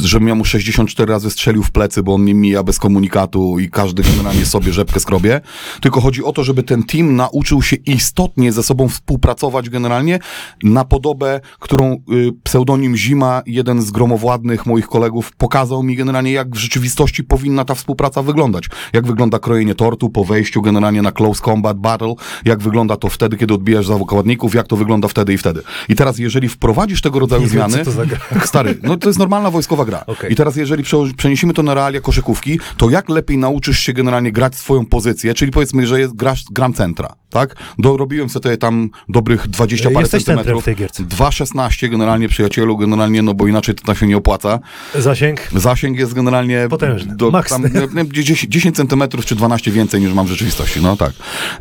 żebym 0.04 0.28
ja 0.28 0.34
mu 0.34 0.44
64 0.44 1.12
razy 1.12 1.30
strzelił 1.30 1.62
w 1.62 1.70
plecy, 1.70 2.02
bo 2.02 2.14
on 2.14 2.22
mnie 2.22 2.34
mija 2.34 2.62
bez 2.62 2.78
komunikatu 2.78 3.58
i 3.58 3.70
każdy 3.70 4.02
generalnie 4.02 4.46
sobie 4.46 4.72
rzepkę 4.72 5.00
skrobie. 5.00 5.40
Tylko 5.80 6.00
chodzi 6.00 6.24
o 6.24 6.32
to, 6.32 6.44
żeby 6.44 6.62
ten 6.62 6.82
team 6.82 7.16
nauczył 7.16 7.62
się 7.62 7.76
istotnie 7.76 8.52
ze 8.52 8.62
sobą 8.62 8.88
współpracować 8.88 9.70
generalnie 9.70 10.18
na 10.62 10.84
podobę, 10.84 11.40
którą 11.58 11.92
y, 11.92 12.32
pseudonim 12.42 12.96
Zima, 12.96 13.42
jeden 13.46 13.82
z 13.82 13.90
gromowładnych 13.90 14.66
moich 14.66 14.86
kolegów, 14.86 15.32
pokazał 15.36 15.82
mi 15.82 15.96
generalnie, 15.96 16.32
jak 16.32 16.50
w 16.50 16.58
rzeczywistości 16.58 17.24
powinna 17.24 17.64
ta 17.64 17.74
współpraca 17.74 18.22
wyglądać. 18.22 18.64
Jak 18.92 19.06
wygląda 19.06 19.38
krojenie 19.38 19.74
tortu 19.74 20.10
po 20.10 20.24
wejściu 20.24 20.62
generalnie 20.62 21.02
na 21.02 21.12
close 21.12 21.42
combat 21.44 21.78
battle, 21.78 22.14
jak 22.44 22.62
wygląda 22.62 22.96
to 22.96 23.08
wtedy, 23.08 23.36
kiedy 23.36 23.54
odbijasz 23.54 23.86
zawodników, 23.86 24.54
jak 24.54 24.66
to 24.66 24.76
wygląda 24.76 25.08
wtedy 25.08 25.32
i 25.32 25.38
wtedy. 25.38 25.62
I 25.88 25.94
teraz, 25.94 26.18
jeżeli 26.18 26.48
wprowadzisz 26.48 27.00
tego 27.00 27.18
rodzaju 27.18 27.42
Nie 27.42 27.48
wiem, 27.48 27.70
zmiany... 27.70 28.06
gra. 28.06 28.46
Stary, 28.46 28.78
no 28.82 28.96
to 28.96 29.08
jest 29.08 29.18
normalna 29.18 29.50
wojskowa 29.60 29.84
gra. 29.84 30.04
Okej. 30.06 30.32
I 30.32 30.36
teraz, 30.36 30.56
jeżeli 30.56 30.84
przeniesiemy 31.16 31.52
to 31.52 31.62
na 31.62 31.74
realia 31.74 32.00
koszykówki, 32.00 32.60
to 32.76 32.90
jak 32.90 33.08
lepiej 33.08 33.38
nauczysz 33.38 33.78
się 33.78 33.92
generalnie 33.92 34.32
grać 34.32 34.54
swoją 34.54 34.86
pozycję, 34.86 35.34
czyli 35.34 35.50
powiedzmy, 35.50 35.86
że 35.86 36.00
jest, 36.00 36.16
grasz, 36.16 36.44
gram 36.50 36.74
centra, 36.74 37.14
tak? 37.30 37.56
Dorobiłem 37.78 38.28
sobie 38.28 38.56
tam 38.56 38.90
dobrych 39.08 39.48
20 39.48 39.90
parę 39.90 40.00
Jesteś 40.00 40.24
centymetrów. 40.24 40.62
w 40.62 40.64
tej 40.64 40.76
gierce. 40.76 41.02
2,16 41.02 41.90
generalnie, 41.90 42.28
przyjacielu, 42.28 42.76
generalnie, 42.76 43.22
no 43.22 43.34
bo 43.34 43.46
inaczej 43.46 43.74
to 43.74 43.84
tam 43.84 43.96
się 43.96 44.06
nie 44.06 44.16
opłaca. 44.16 44.58
Zasięg? 44.94 45.40
Zasięg 45.56 45.98
jest 45.98 46.14
generalnie... 46.14 46.66
Potężny. 46.70 47.16
Do, 47.16 47.30
Max. 47.30 47.50
tam, 47.50 47.62
nie, 47.62 48.02
nie, 48.02 48.12
10, 48.12 48.46
10 48.48 48.76
centymetrów 48.76 49.24
czy 49.26 49.34
12 49.34 49.70
więcej 49.70 50.00
niż 50.00 50.12
mam 50.12 50.26
w 50.26 50.30
rzeczywistości, 50.30 50.80
no 50.82 50.96
tak. 50.96 51.12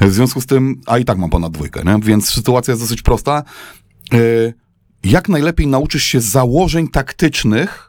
W 0.01 0.11
związku 0.11 0.41
z 0.41 0.45
tym, 0.45 0.81
a 0.85 0.97
i 0.97 1.05
tak 1.05 1.17
mam 1.17 1.29
ponad 1.29 1.51
dwójkę, 1.51 1.81
nie? 1.85 1.99
Więc 2.03 2.29
sytuacja 2.29 2.71
jest 2.71 2.83
dosyć 2.83 3.01
prosta. 3.01 3.43
Jak 5.03 5.29
najlepiej 5.29 5.67
nauczysz 5.67 6.03
się 6.03 6.21
założeń 6.21 6.87
taktycznych, 6.87 7.88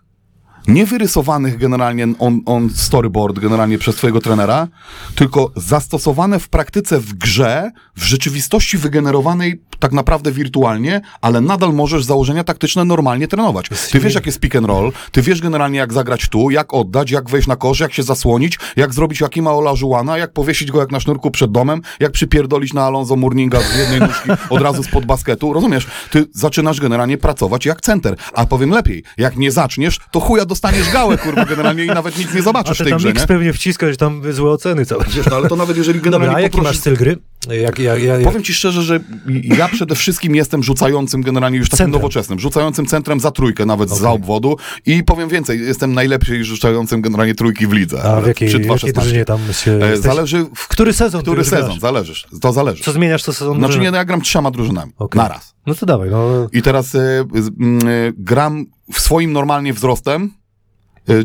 nie 0.69 0.87
wyrysowanych 0.87 1.59
generalnie 1.59 2.07
on, 2.19 2.41
on 2.47 2.71
storyboard 2.75 3.39
generalnie 3.39 3.79
przez 3.79 3.97
twojego 3.97 4.21
trenera, 4.21 4.69
tylko 5.15 5.53
zastosowane 5.57 6.39
w 6.39 6.49
praktyce 6.49 7.01
w 7.01 7.15
grze, 7.15 7.71
w 7.97 8.05
rzeczywistości 8.05 8.79
wygenerowanej 8.79 9.61
tak 9.79 9.93
naprawdę 9.93 10.33
wirtualnie, 10.33 11.01
ale 11.21 11.41
nadal 11.41 11.73
możesz 11.73 12.05
założenia 12.05 12.45
taktyczne 12.45 12.85
normalnie 12.85 13.29
trenować. 13.29 13.69
Ty 13.93 14.01
wiesz, 14.01 14.15
jak 14.15 14.27
jest 14.27 14.41
pick 14.41 14.57
and 14.57 14.67
roll, 14.67 14.93
ty 15.13 15.23
wiesz 15.23 15.41
generalnie, 15.41 15.79
jak 15.79 15.93
zagrać 15.93 16.29
tu, 16.29 16.51
jak 16.51 16.75
oddać, 16.75 17.11
jak 17.11 17.31
wejść 17.31 17.49
na 17.49 17.57
kosz, 17.57 17.81
jak 17.81 17.93
się 17.93 18.03
zasłonić, 18.03 18.59
jak 18.77 18.95
zrobić 18.95 19.21
Jakima 19.21 19.53
Olajuana, 19.53 20.19
jak 20.19 20.33
powiesić 20.33 20.71
go 20.71 20.81
jak 20.81 20.91
na 20.91 21.01
sznurku 21.01 21.31
przed 21.31 21.53
domem, 21.53 21.83
jak 22.01 22.13
przypierdolić 22.13 22.73
na 22.73 22.85
Alonso 22.85 23.17
Mourninga 23.17 23.61
z 23.61 23.79
jednej 23.79 24.01
nóżki 24.01 24.31
od 24.51 24.63
razu 24.63 24.83
spod 24.83 25.07
basketu. 25.07 25.53
Rozumiesz? 25.53 25.87
Ty 26.11 26.27
zaczynasz 26.33 26.81
generalnie 26.81 27.19
pracować 27.19 27.67
jak 27.67 27.81
center. 27.81 28.17
A 28.35 28.47
powiem 28.47 28.71
lepiej, 28.71 29.05
jak 29.19 29.37
nie 29.37 29.53
zaczniesz, 29.53 30.01
to 30.11 30.21
chuja 30.21 30.45
dostaniesz 30.51 30.91
gałę, 30.93 31.19
kurwa, 31.19 31.45
generalnie 31.45 31.85
i 31.85 31.87
nawet 31.87 32.19
nic 32.19 32.35
nie 32.35 32.41
A 32.41 32.43
zobaczysz 32.43 32.75
w 32.75 32.79
ty 32.79 32.85
tej 32.85 32.91
tam 32.93 32.99
grze, 32.99 33.13
nie? 33.13 33.27
pewnie 33.27 33.53
wciskasz 33.53 33.97
tam 33.97 34.33
złe 34.33 34.51
oceny 34.51 34.87
całe. 34.87 35.05
Wiesz, 35.05 35.27
no, 35.31 35.37
ale 35.37 35.49
to 35.49 35.57
nawet 35.57 35.77
jeżeli 35.77 35.99
Dobra, 36.01 36.11
generalnie 36.11 36.37
a 36.37 36.41
jaki 36.41 36.59
poprosisz- 36.59 36.65
masz 36.65 36.77
styl 36.79 36.97
gry? 36.97 37.17
Jak, 37.63 37.79
jak, 37.79 38.03
jak, 38.03 38.23
Powiem 38.23 38.43
ci 38.43 38.55
szczerze, 38.55 38.83
że 38.83 39.01
ja 39.43 39.69
przede 39.69 39.95
wszystkim 39.95 40.35
jestem 40.37 40.63
rzucającym 40.63 41.23
generalnie 41.23 41.59
już 41.59 41.69
takim 41.69 41.79
Centrem. 41.79 42.01
nowoczesnym, 42.03 42.39
rzucającym 42.41 42.87
centrem 42.87 43.21
za 43.21 43.31
trójkę 43.31 43.67
nawet 43.67 43.91
za 43.91 44.11
obwodu 44.11 44.57
i 44.87 45.05
powiem 45.05 45.29
więcej, 45.29 45.61
jestem 45.61 45.93
najlepszy 45.95 46.45
rzucającym 46.45 47.01
generalnie 47.03 47.35
trójki 47.35 47.67
w 47.67 47.73
lidze. 47.73 48.03
A 48.03 48.21
w 48.21 48.27
jakiej, 48.27 48.49
Przy 48.49 48.59
w 48.59 48.63
jakiej 48.67 48.77
2,16. 48.77 48.93
drużynie 48.93 49.25
tam 49.25 49.39
się... 49.53 49.73
E? 49.73 49.97
Zależy 49.97 50.47
w 50.57 50.69
Który 50.69 50.93
sezon 50.93 51.23
który 51.23 51.45
sezon, 51.45 51.67
grasz? 51.69 51.81
zależy, 51.81 52.15
to 52.41 52.53
zależy. 52.53 52.83
Co 52.85 52.93
zmieniasz 52.93 53.23
co 53.23 53.33
sezon? 53.33 53.59
Znaczy 53.59 53.61
nie, 53.73 53.77
drużyny? 53.77 53.91
no 53.91 53.97
ja 53.97 54.05
gram 54.05 54.21
trzema 54.21 54.51
drużynami, 54.51 54.93
Okej. 54.99 55.19
naraz. 55.23 55.55
No 55.67 55.75
to 55.75 55.87
dawaj, 55.87 56.11
no. 56.11 56.49
I 56.53 56.63
teraz 56.63 56.87
z- 56.91 57.27
m, 57.61 57.79
e, 57.79 58.13
gram 58.19 58.67
w 58.93 59.01
swoim 59.01 59.33
normalnie 59.33 59.73
wzrostem, 59.73 60.31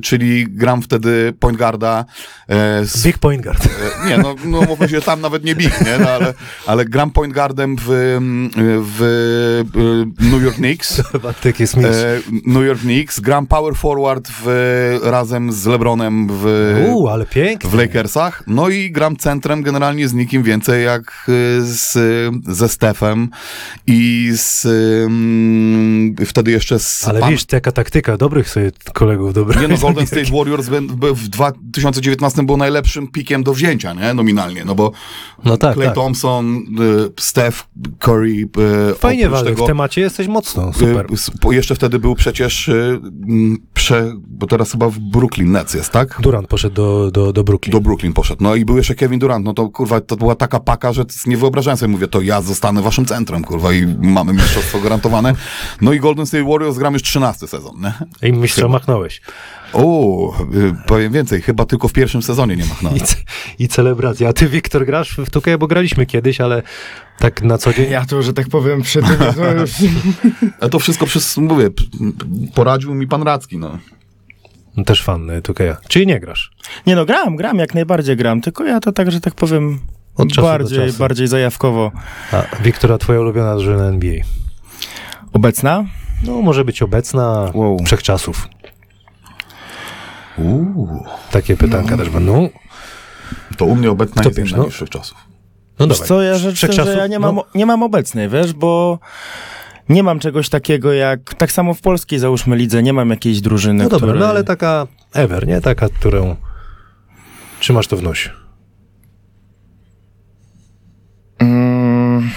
czyli 0.03 0.45
gram 0.49 0.81
wtedy 0.81 1.33
point 1.39 1.57
guarda 1.57 2.05
e, 2.49 2.85
z 2.85 3.03
Big 3.03 3.17
point 3.17 3.43
guard. 3.43 3.65
E, 3.65 4.09
Nie, 4.09 4.17
no, 4.17 4.35
no 4.45 4.61
mówmy 4.61 4.89
się, 4.89 5.01
tam 5.01 5.21
nawet 5.21 5.43
nie 5.43 5.55
big, 5.55 5.81
nie? 5.81 5.97
No, 5.99 6.09
ale, 6.09 6.33
ale 6.67 6.85
gram 6.85 7.11
point 7.11 7.33
guardem 7.33 7.75
w, 7.79 7.89
mm, 8.17 8.49
w 8.81 9.01
e, 10.21 10.25
New 10.31 10.43
York 10.43 10.55
Knicks. 10.55 11.01
Bartek 11.23 11.59
jest 11.59 11.77
mistrz. 11.77 11.95
E, 12.03 12.19
New 12.45 12.65
York 12.65 12.79
Knicks. 12.81 13.19
Gram 13.19 13.47
power 13.47 13.75
forward 13.75 14.27
w, 14.43 14.99
razem 15.03 15.51
z 15.51 15.65
LeBronem 15.65 16.27
w, 16.31 16.45
Uuu, 16.89 17.07
ale 17.07 17.25
pięknie. 17.25 17.69
w 17.69 17.73
Lakersach. 17.73 18.43
No 18.47 18.69
i 18.69 18.91
gram 18.91 19.17
centrem 19.17 19.63
generalnie 19.63 20.07
z 20.07 20.13
nikim 20.13 20.43
więcej 20.43 20.85
jak 20.85 21.01
e, 21.29 21.61
z, 21.61 21.97
ze 22.47 22.69
Stefem 22.69 23.29
i 23.87 24.31
z 24.35 24.65
mm, 24.65 26.15
wtedy 26.25 26.51
jeszcze 26.51 26.79
z 26.79 27.07
Ale 27.07 27.19
pan- 27.19 27.31
wiesz, 27.31 27.45
taka 27.45 27.71
taktyka 27.71 28.17
dobrych 28.17 28.49
sobie 28.49 28.71
kolegów, 28.93 29.33
dobrych. 29.33 29.61
nie 29.61 29.67
no, 29.67 29.74
Golden 29.81 30.07
State 30.07 30.37
Warriors 30.37 30.67
w, 30.67 30.71
w, 30.71 31.23
w 31.23 31.27
2019 31.27 32.43
był 32.43 32.57
najlepszym 32.57 33.07
pikiem 33.07 33.43
do 33.43 33.53
wzięcia, 33.53 33.93
nie? 33.93 34.13
Nominalnie, 34.13 34.65
no 34.65 34.75
bo 34.75 34.91
No 35.45 35.57
tak, 35.57 35.73
Clay 35.75 35.85
tak. 35.85 35.95
Thompson, 35.95 36.57
y, 36.57 37.21
Steph 37.21 37.67
Curry. 37.99 38.49
y, 38.91 38.95
Fajnie, 38.95 39.29
Waldek, 39.29 39.53
tego, 39.53 39.65
w 39.65 39.67
temacie 39.67 40.01
jesteś 40.01 40.27
mocno, 40.27 40.69
y, 40.69 41.17
super. 41.17 41.53
jeszcze 41.55 41.75
wtedy 41.75 41.99
był 41.99 42.15
przecież, 42.15 42.69
prze, 43.73 44.13
bo 44.27 44.47
teraz 44.47 44.71
chyba 44.71 44.89
w 44.89 44.99
Brooklyn 44.99 45.51
Nets 45.51 45.73
jest, 45.73 45.91
tak? 45.91 46.17
Durant 46.21 46.47
poszedł 46.47 46.75
do, 46.75 47.11
do, 47.11 47.33
do 47.33 47.43
Brooklyn. 47.43 47.71
Do 47.71 47.81
Brooklyn 47.81 48.13
poszedł. 48.13 48.43
No 48.43 48.55
i 48.55 48.65
był 48.65 48.77
jeszcze 48.77 48.95
Kevin 48.95 49.19
Durant. 49.19 49.45
No 49.45 49.53
to 49.53 49.69
kurwa, 49.69 50.01
to 50.01 50.15
była 50.15 50.35
taka 50.35 50.59
paka, 50.59 50.93
że 50.93 51.05
nie 51.25 51.37
wyobrażałem 51.37 51.77
sobie. 51.77 51.91
Mówię, 51.91 52.07
to 52.07 52.21
ja 52.21 52.41
zostanę 52.41 52.81
waszym 52.81 53.05
centrum, 53.05 53.43
kurwa, 53.43 53.73
i 53.73 53.95
mamy 54.01 54.33
mistrzostwo 54.33 54.79
gwarantowane. 54.79 55.33
No 55.81 55.93
i 55.93 55.99
Golden 55.99 56.25
State 56.25 56.43
Warriors 56.43 56.77
gram 56.77 56.93
już 56.93 57.03
13 57.03 57.47
sezon, 57.47 57.75
nie? 57.81 57.93
I 58.29 58.33
mistrza 58.33 58.67
machnąłeś. 58.67 59.21
O, 59.75 60.33
y, 60.53 60.73
powiem 60.87 61.13
więcej, 61.13 61.41
chyba 61.41 61.65
tylko 61.65 61.87
w 61.87 61.93
pierwszym 61.93 62.21
sezonie 62.23 62.55
nie 62.55 62.65
machnąłem. 62.65 62.97
I, 62.97 63.01
ce- 63.01 63.23
I 63.59 63.67
celebracja. 63.67 64.29
A 64.29 64.33
ty, 64.33 64.47
Wiktor, 64.49 64.85
grasz 64.85 65.17
w 65.17 65.29
Tukę, 65.29 65.57
bo 65.57 65.67
graliśmy 65.67 66.05
kiedyś, 66.05 66.41
ale 66.41 66.63
tak 67.19 67.41
na 67.41 67.57
co 67.57 67.73
dzień. 67.73 67.91
Ja 67.91 68.05
to, 68.05 68.21
że 68.21 68.33
tak 68.33 68.47
powiem, 68.49 68.81
przy 68.81 69.01
tym... 69.01 69.17
A 70.61 70.69
to 70.69 70.79
wszystko 70.79 71.05
przez, 71.05 71.37
mówię, 71.37 71.69
poradził 72.53 72.95
mi 72.95 73.07
pan 73.07 73.23
Radzki, 73.23 73.57
no. 73.57 73.77
No, 74.77 74.83
Też 74.83 75.03
fan 75.03 75.29
y, 75.29 75.41
Tukeja. 75.41 75.77
Czyli 75.87 76.07
nie 76.07 76.19
grasz? 76.19 76.51
Nie 76.87 76.95
no, 76.95 77.05
gram, 77.05 77.35
gram, 77.35 77.57
jak 77.59 77.73
najbardziej 77.73 78.15
gram, 78.17 78.41
tylko 78.41 78.63
ja 78.63 78.79
to 78.79 78.91
tak, 78.91 79.11
że 79.11 79.19
tak 79.21 79.33
powiem, 79.35 79.79
Od 80.15 80.29
czasu 80.29 80.41
do 80.41 80.47
bardziej, 80.47 80.87
czasu. 80.87 80.99
bardziej 80.99 81.27
zajawkowo. 81.27 81.91
A 82.31 82.43
Wiktora, 82.63 82.97
twoja 82.97 83.19
ulubiona 83.19 83.55
drużyna 83.55 83.83
NBA? 83.85 84.15
Obecna? 85.33 85.85
No, 86.23 86.41
może 86.41 86.65
być 86.65 86.81
obecna, 86.81 87.51
Wow. 87.53 87.77
wszechczasów. 87.85 88.47
Uuu. 90.37 91.05
Takie 91.31 91.57
pytanka 91.57 91.97
też 91.97 92.09
będą. 92.09 92.49
To 93.57 93.65
u 93.65 93.75
mnie 93.75 93.91
obecna 93.91 94.21
Kto 94.21 94.29
jest 94.29 94.37
pierwszy, 94.37 94.57
no? 94.83 94.87
czasów. 94.89 95.17
No 95.79 95.87
dawaj. 95.87 96.07
co, 96.07 96.21
ja 96.21 96.37
rzecz, 96.37 96.59
że 96.83 96.97
ja 96.97 97.07
nie 97.07 97.19
mam, 97.19 97.35
No. 97.35 97.43
nie 97.55 97.65
mam 97.65 97.83
obecnej, 97.83 98.29
wiesz, 98.29 98.53
bo 98.53 98.99
nie 99.89 100.03
mam 100.03 100.19
czegoś 100.19 100.49
takiego 100.49 100.93
jak, 100.93 101.33
tak 101.33 101.51
samo 101.51 101.73
w 101.73 101.81
polskiej 101.81 102.19
załóżmy 102.19 102.55
lidze, 102.55 102.83
nie 102.83 102.93
mam 102.93 103.09
jakiejś 103.09 103.41
drużyny, 103.41 103.83
No 103.83 103.89
dobra, 103.89 104.07
której... 104.07 104.19
no 104.19 104.27
ale 104.27 104.43
taka 104.43 104.87
ever, 105.13 105.47
nie? 105.47 105.61
Taka, 105.61 105.89
którą 105.89 106.35
trzymasz 107.59 107.87
to 107.87 107.97
w 107.97 108.03
nosie. 108.03 108.29
Mm, 111.39 112.29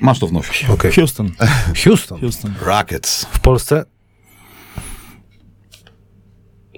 Masz 0.00 0.18
to 0.18 0.26
w 0.26 0.32
nosie. 0.32 0.72
Okej. 0.72 0.92
Houston, 0.92 1.30
Houston. 1.84 2.20
Houston. 2.20 2.54
Rockets. 2.60 3.24
W 3.24 3.38
Polsce? 3.40 3.84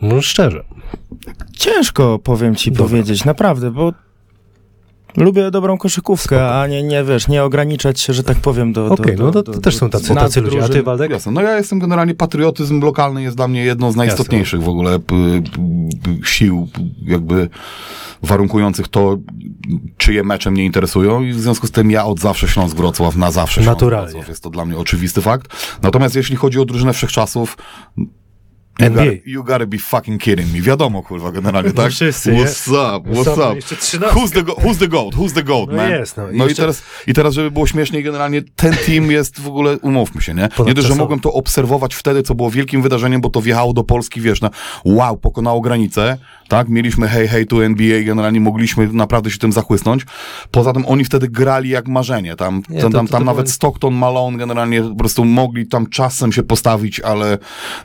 No 0.03 0.23
szczerze. 0.23 0.65
Ciężko, 1.57 2.19
powiem 2.19 2.55
ci 2.55 2.73
Dobra. 2.73 2.85
powiedzieć, 2.85 3.25
naprawdę, 3.25 3.71
bo 3.71 3.93
lubię 5.17 5.51
dobrą 5.51 5.79
koszykówkę, 5.79 6.61
a 6.61 6.67
nie, 6.67 6.83
nie, 6.83 7.05
wiesz, 7.05 7.29
nie 7.29 7.45
ograniczać 7.45 8.01
się, 8.01 8.13
że 8.13 8.23
tak 8.23 8.37
powiem, 8.37 8.73
do... 8.73 8.87
Okej, 8.87 9.17
do, 9.17 9.25
no 9.25 9.31
to, 9.31 9.43
to 9.43 9.53
do, 9.53 9.61
też 9.61 9.77
są 9.77 9.91
tacy, 9.91 10.15
tacy 10.15 10.41
ludzie. 10.41 10.65
A 10.65 10.69
ty. 10.69 10.83
Waldek? 10.83 11.11
Jasne. 11.11 11.33
No 11.33 11.43
ja 11.43 11.57
jestem 11.57 11.79
generalnie, 11.79 12.15
patriotyzm 12.15 12.81
lokalny 12.81 13.23
jest 13.23 13.37
dla 13.37 13.49
mnie 13.49 13.65
jedną 13.65 13.93
z 13.93 13.97
najistotniejszych 13.97 14.63
w 14.63 14.69
ogóle 14.69 14.99
p, 14.99 15.15
p, 16.03 16.27
sił 16.27 16.69
jakby 17.03 17.49
warunkujących 18.23 18.89
to, 18.89 19.19
czyje 19.97 20.25
mecze 20.25 20.51
mnie 20.51 20.65
interesują 20.65 21.23
i 21.23 21.33
w 21.33 21.41
związku 21.41 21.67
z 21.67 21.71
tym 21.71 21.91
ja 21.91 22.05
od 22.05 22.21
zawsze 22.21 22.49
Śląsk 22.49 22.77
Wrocław, 22.77 23.17
na 23.17 23.31
zawsze 23.31 23.63
Śląsk 23.63 23.81
Naturalnie. 23.81 24.11
Wrocław. 24.11 24.29
Jest 24.29 24.43
to 24.43 24.51
dla 24.51 24.65
mnie 24.65 24.77
oczywisty 24.77 25.23
fakt. 25.23 25.77
Natomiast 25.83 26.15
jeśli 26.15 26.37
chodzi 26.37 26.61
o 26.61 26.65
drużynę 26.65 26.93
wszechczasów, 26.93 27.57
You 28.79 28.87
NBA. 28.87 29.05
gotta, 29.05 29.17
you 29.27 29.45
gotta 29.45 29.67
be 29.67 29.79
fucking 29.79 30.21
kidding 30.21 30.53
me. 30.55 30.61
Wiadomo, 30.61 31.03
kurwa, 31.03 31.33
generalnie, 31.33 31.71
tak? 31.71 31.91
wszyscy, 31.93 32.33
nie? 32.33 32.45
What's 32.45 32.69
up, 32.69 33.11
what's 33.11 33.15
What's 33.25 33.33
up? 33.33 33.47
up? 33.47 33.55
Jeszcze 33.57 33.77
trzynastka. 33.77 34.21
Who's 34.21 34.31
the, 34.33 34.43
go- 34.43 34.55
who's 34.55 34.79
the 34.79 34.89
goat? 34.89 35.15
Who's 35.15 35.33
the 35.35 35.43
goat, 35.43 35.71
No 35.71 35.77
man? 35.77 35.91
jest, 35.91 36.17
no. 36.17 36.23
no 36.23 36.31
I 36.33 36.37
i, 36.37 36.41
jeszcze- 36.41 36.63
teraz, 36.63 36.83
I 37.07 37.15
teraz, 37.15 37.35
żeby 37.35 37.51
było 37.51 37.67
śmieszniej, 37.67 38.03
generalnie 38.03 38.43
ten 38.57 38.75
team 38.87 39.11
jest 39.11 39.41
w 39.41 39.47
ogóle, 39.49 39.79
umówmy 39.79 40.23
się, 40.23 40.35
nie? 40.35 40.49
Nie 40.67 40.75
dość, 40.75 40.89
że 40.89 40.95
mogłem 40.95 41.21
to 41.21 41.33
obserwować 41.33 41.95
wtedy, 41.95 42.23
co 42.23 42.35
było 42.35 42.51
wielkim 42.51 42.83
wydarzeniem, 42.83 43.21
bo 43.21 43.31
to 43.31 43.41
wjechało 43.41 43.73
do 43.73 43.85
Polski, 43.85 44.21
wiesz, 44.21 44.41
na 44.41 44.51
wow, 44.85 45.17
pokonało 45.17 45.61
granicę, 45.61 46.19
tak? 46.49 46.69
Mieliśmy 46.69 47.09
hej, 47.09 47.29
hej, 47.29 47.47
tu 47.47 47.61
NBA, 47.61 48.03
generalnie 48.03 48.41
mogliśmy 48.41 48.89
naprawdę 48.93 49.31
się 49.31 49.39
tym 49.39 49.53
zachłysnąć. 49.53 50.07
Poza 50.51 50.73
tym 50.73 50.85
oni 50.87 51.05
wtedy 51.05 51.29
grali 51.29 51.69
jak 51.71 51.89
marzenie, 51.89 52.37
tam, 52.37 52.63
Nie, 52.69 52.81
tam, 52.81 52.93
to- 52.93 53.01
to- 53.05 53.19
to 53.19 53.21
nawet 53.25 53.51
Stockton, 53.51 53.95
Malone 53.95 54.39
generalnie 54.39 54.83
po 54.83 54.95
prostu 54.95 55.25
mogli 55.25 55.67
tam 55.67 55.87
czasem 55.87 56.33
się 56.33 56.43
postawić, 56.43 57.01
ale 57.01 57.39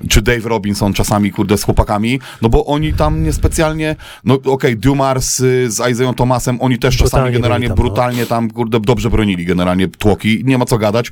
czy 0.09 0.21
Dave 0.21 0.45
Robinson 0.45 0.93
czasami, 0.93 1.31
kurde, 1.31 1.57
z 1.57 1.63
chłopakami, 1.63 2.19
no 2.41 2.49
bo 2.49 2.65
oni 2.65 2.93
tam 2.93 3.23
niespecjalnie, 3.23 3.95
no 4.23 4.37
okej, 4.45 4.77
Dumars 4.77 5.39
y, 5.39 5.71
z 5.71 5.91
Isaiah 5.91 6.15
Thomasem, 6.15 6.61
oni 6.61 6.79
też 6.79 6.97
czasami 6.97 7.11
Brutalnie 7.11 7.33
generalnie 7.39 7.67
tam, 7.67 7.77
no. 7.77 7.83
brutalnie 7.83 8.25
tam, 8.25 8.51
kurde, 8.51 8.79
dobrze 8.79 9.09
bronili 9.09 9.45
generalnie 9.45 9.87
tłoki, 9.87 10.41
nie 10.45 10.57
ma 10.57 10.65
co 10.65 10.77
gadać. 10.77 11.11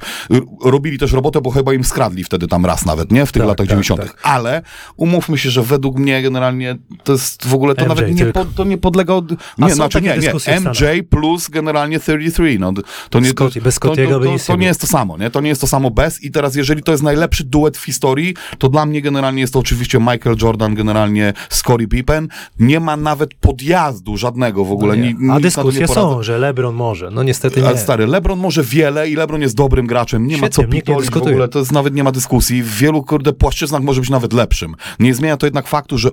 Robili 0.64 0.98
też 0.98 1.12
robotę, 1.12 1.42
bo 1.42 1.52
chyba 1.52 1.74
im 1.74 1.84
skradli 1.84 2.24
wtedy 2.24 2.48
tam 2.48 2.66
raz 2.66 2.86
nawet, 2.86 3.12
nie? 3.12 3.26
W 3.26 3.32
tych 3.32 3.42
Tak, 3.42 3.48
latach 3.48 3.68
tak, 3.68 3.70
90. 3.70 4.02
tak. 4.02 4.18
Ale 4.24 4.62
umówmy 4.98 5.38
się, 5.38 5.50
że 5.50 5.64
według 5.64 6.00
mnie 6.00 6.22
generalnie 6.22 6.78
to 7.04 7.12
jest 7.12 7.39
w 7.46 7.54
ogóle, 7.54 7.76
to 7.76 7.82
MJ 7.82 7.90
nawet 7.90 8.16
nie, 8.16 8.26
po, 8.26 8.46
to 8.46 8.64
nie 8.64 8.78
podlega 8.78 9.14
od... 9.14 9.26
A 9.62 9.68
Nie, 9.68 9.76
znaczy 9.76 10.02
nie, 10.02 10.18
nie, 10.18 10.60
MJ 10.60 11.04
plus 11.10 11.50
generalnie 11.50 12.00
33, 12.00 12.58
no 12.60 12.74
to 13.10 13.20
nie... 13.20 13.30
Scottie, 13.30 13.62
bez 13.62 13.76
to, 13.76 13.82
to, 13.82 13.88
Scottiego 13.88 14.20
by 14.20 14.26
to, 14.26 14.32
nic 14.32 14.46
to 14.46 14.56
nie 14.56 14.68
jest 14.68 14.82
to 14.82 14.88
samo, 14.88 15.18
nie? 15.18 15.30
To 15.30 15.42
nie 15.42 15.50
jest 15.50 15.62
to 15.62 15.68
samo 15.68 15.92
bez 15.92 16.24
i 16.24 16.32
teraz 16.32 16.56
jeżeli 16.56 16.84
to 16.84 16.92
jest 16.92 17.04
najlepszy 17.04 17.44
duet 17.44 17.78
w 17.78 17.86
historii, 17.86 18.36
to 18.58 18.70
dla 18.70 18.86
mnie 18.86 19.02
generalnie 19.02 19.42
jest 19.42 19.54
to 19.54 19.60
oczywiście 19.60 20.00
Michael 20.00 20.36
Jordan, 20.42 20.76
generalnie 20.76 21.34
Scottie 21.50 21.88
Pippen. 21.88 22.28
Nie 22.60 22.80
ma 22.80 22.98
nawet 22.98 23.34
podjazdu 23.34 24.18
żadnego 24.18 24.66
w 24.66 24.72
ogóle. 24.72 24.96
No 24.96 25.04
nie. 25.04 25.14
Ni- 25.14 25.32
A 25.32 25.34
to 25.34 25.40
dyskusje 25.40 25.88
są, 25.88 26.24
że 26.24 26.38
LeBron 26.38 26.76
może. 26.76 27.12
No 27.12 27.24
niestety 27.24 27.62
Ale 27.66 27.74
nie. 27.74 27.80
stary, 27.80 28.08
LeBron 28.08 28.40
może 28.40 28.64
wiele 28.64 29.10
i 29.10 29.16
LeBron 29.16 29.42
jest 29.42 29.56
dobrym 29.56 29.88
graczem. 29.88 30.28
Nie 30.28 30.34
ma 30.34 30.38
Świetnie, 30.38 30.56
co 30.56 30.62
nikt 30.62 30.74
nie 30.74 30.82
pitolić 30.82 31.10
w 31.12 31.18
ogóle, 31.18 31.48
to 31.48 31.60
jest 31.60 31.72
nawet 31.72 31.94
nie 31.94 32.04
ma 32.04 32.12
dyskusji. 32.12 32.64
W 32.64 32.78
wielu 32.78 33.04
kurde 33.04 33.34
płaszczyznach 33.34 33.82
może 33.82 34.02
być 34.02 34.10
nawet 34.10 34.34
lepszym. 34.34 34.76
Nie 35.00 35.14
zmienia 35.16 35.38
to 35.38 35.48
jednak 35.48 35.68
faktu, 35.68 35.98
że 35.98 36.10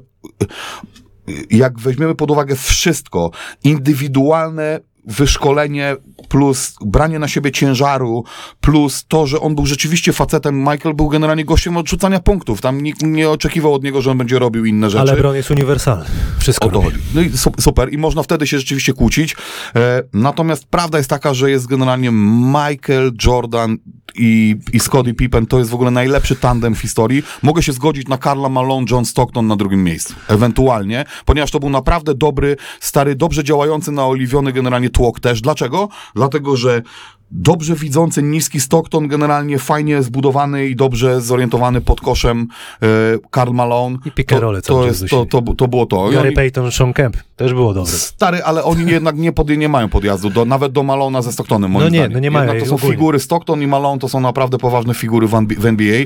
jak 1.50 1.78
weźmiemy 1.78 2.14
pod 2.14 2.30
uwagę 2.30 2.56
wszystko, 2.56 3.30
indywidualne 3.64 4.80
wyszkolenie 5.06 5.96
plus 6.28 6.74
branie 6.84 7.18
na 7.18 7.28
siebie 7.28 7.52
ciężaru 7.52 8.24
plus 8.60 9.04
to, 9.08 9.26
że 9.26 9.40
on 9.40 9.54
był 9.54 9.66
rzeczywiście 9.66 10.12
facetem, 10.12 10.58
Michael 10.58 10.94
był 10.94 11.08
generalnie 11.08 11.44
gościem 11.44 11.76
odrzucania 11.76 12.20
punktów. 12.20 12.60
Tam 12.60 12.80
nikt 12.80 13.02
nie 13.02 13.30
oczekiwał 13.30 13.74
od 13.74 13.82
niego, 13.84 14.02
że 14.02 14.10
on 14.10 14.18
będzie 14.18 14.38
robił 14.38 14.64
inne 14.64 14.90
rzeczy. 14.90 15.00
Ale 15.00 15.12
LeBron 15.12 15.36
jest 15.36 15.50
uniwersalny. 15.50 16.04
Wszystko 16.38 16.66
O 16.66 16.70
to 16.70 16.82
chodzi. 16.82 16.96
No 17.14 17.20
i 17.20 17.30
su- 17.30 17.52
super. 17.60 17.92
I 17.92 17.98
można 17.98 18.22
wtedy 18.22 18.46
się 18.46 18.58
rzeczywiście 18.58 18.92
kłócić. 18.92 19.36
E, 19.76 20.02
natomiast 20.12 20.66
prawda 20.66 20.98
jest 20.98 21.10
taka, 21.10 21.34
że 21.34 21.50
jest 21.50 21.66
generalnie 21.66 22.10
Michael 22.12 23.12
Jordan 23.26 23.78
i, 24.14 24.56
i 24.72 24.80
Scottie 24.80 25.14
Pippen. 25.14 25.46
To 25.46 25.58
jest 25.58 25.70
w 25.70 25.74
ogóle 25.74 25.90
najlepszy 25.90 26.36
tandem 26.36 26.74
w 26.74 26.78
historii. 26.78 27.22
Mogę 27.42 27.62
się 27.62 27.72
zgodzić 27.72 28.08
na 28.08 28.18
Karla 28.18 28.48
Malone, 28.48 28.86
John 28.90 29.04
Stockton 29.04 29.46
na 29.46 29.56
drugim 29.56 29.84
miejscu. 29.84 30.14
Ewentualnie. 30.28 31.04
Ponieważ 31.24 31.50
to 31.50 31.60
był 31.60 31.70
naprawdę 31.70 32.14
dobry, 32.14 32.56
stary, 32.80 33.14
dobrze 33.14 33.44
działający, 33.44 33.92
naoliwiony 33.92 34.52
generalnie 34.52 34.90
tłok 34.96 35.20
też. 35.20 35.40
Dlaczego? 35.40 35.88
Dlatego, 36.14 36.56
że 36.56 36.82
dobrze 37.30 37.74
widzący 37.74 38.22
niski 38.22 38.60
Stockton, 38.60 39.08
generalnie 39.08 39.58
fajnie 39.58 40.02
zbudowany 40.02 40.66
i 40.66 40.76
dobrze 40.76 41.20
zorientowany 41.20 41.80
pod 41.80 42.00
koszem 42.00 42.48
e, 42.82 42.86
Karl 43.30 43.52
Malone. 43.52 43.98
I 44.06 44.40
rolle 44.40 44.62
to, 44.62 44.74
to, 44.74 44.86
jest, 44.86 45.04
to, 45.10 45.26
to, 45.26 45.42
to 45.42 45.68
było 45.68 45.86
to. 45.86 46.08
Gary 46.10 46.28
oni- 46.28 46.36
Payton, 46.36 46.72
Sean 46.72 46.92
Kemp. 46.92 47.16
Też 47.36 47.54
było 47.54 47.74
dobre. 47.74 47.92
Stary, 47.92 48.42
ale 48.42 48.64
oni 48.64 48.90
jednak 48.92 49.16
nie, 49.16 49.32
pod, 49.32 49.50
nie 49.50 49.68
mają 49.68 49.88
podjazdu, 49.88 50.30
do, 50.30 50.44
nawet 50.44 50.72
do 50.72 50.82
Malona 50.82 51.22
ze 51.22 51.32
Stocktonem, 51.32 51.70
moim 51.70 51.84
No 51.84 51.90
nie, 51.90 51.98
zdaniem. 51.98 52.12
no 52.12 52.18
nie 52.18 52.30
mają, 52.30 52.44
Jednak 52.44 52.62
to 52.62 52.68
są 52.68 52.74
ogólnie. 52.76 52.94
figury, 52.96 53.20
Stockton 53.20 53.62
i 53.62 53.66
Malone 53.66 53.98
to 53.98 54.08
są 54.08 54.20
naprawdę 54.20 54.58
poważne 54.58 54.94
figury 54.94 55.26
w, 55.26 55.32
w 55.58 55.66
NBA 55.66 56.04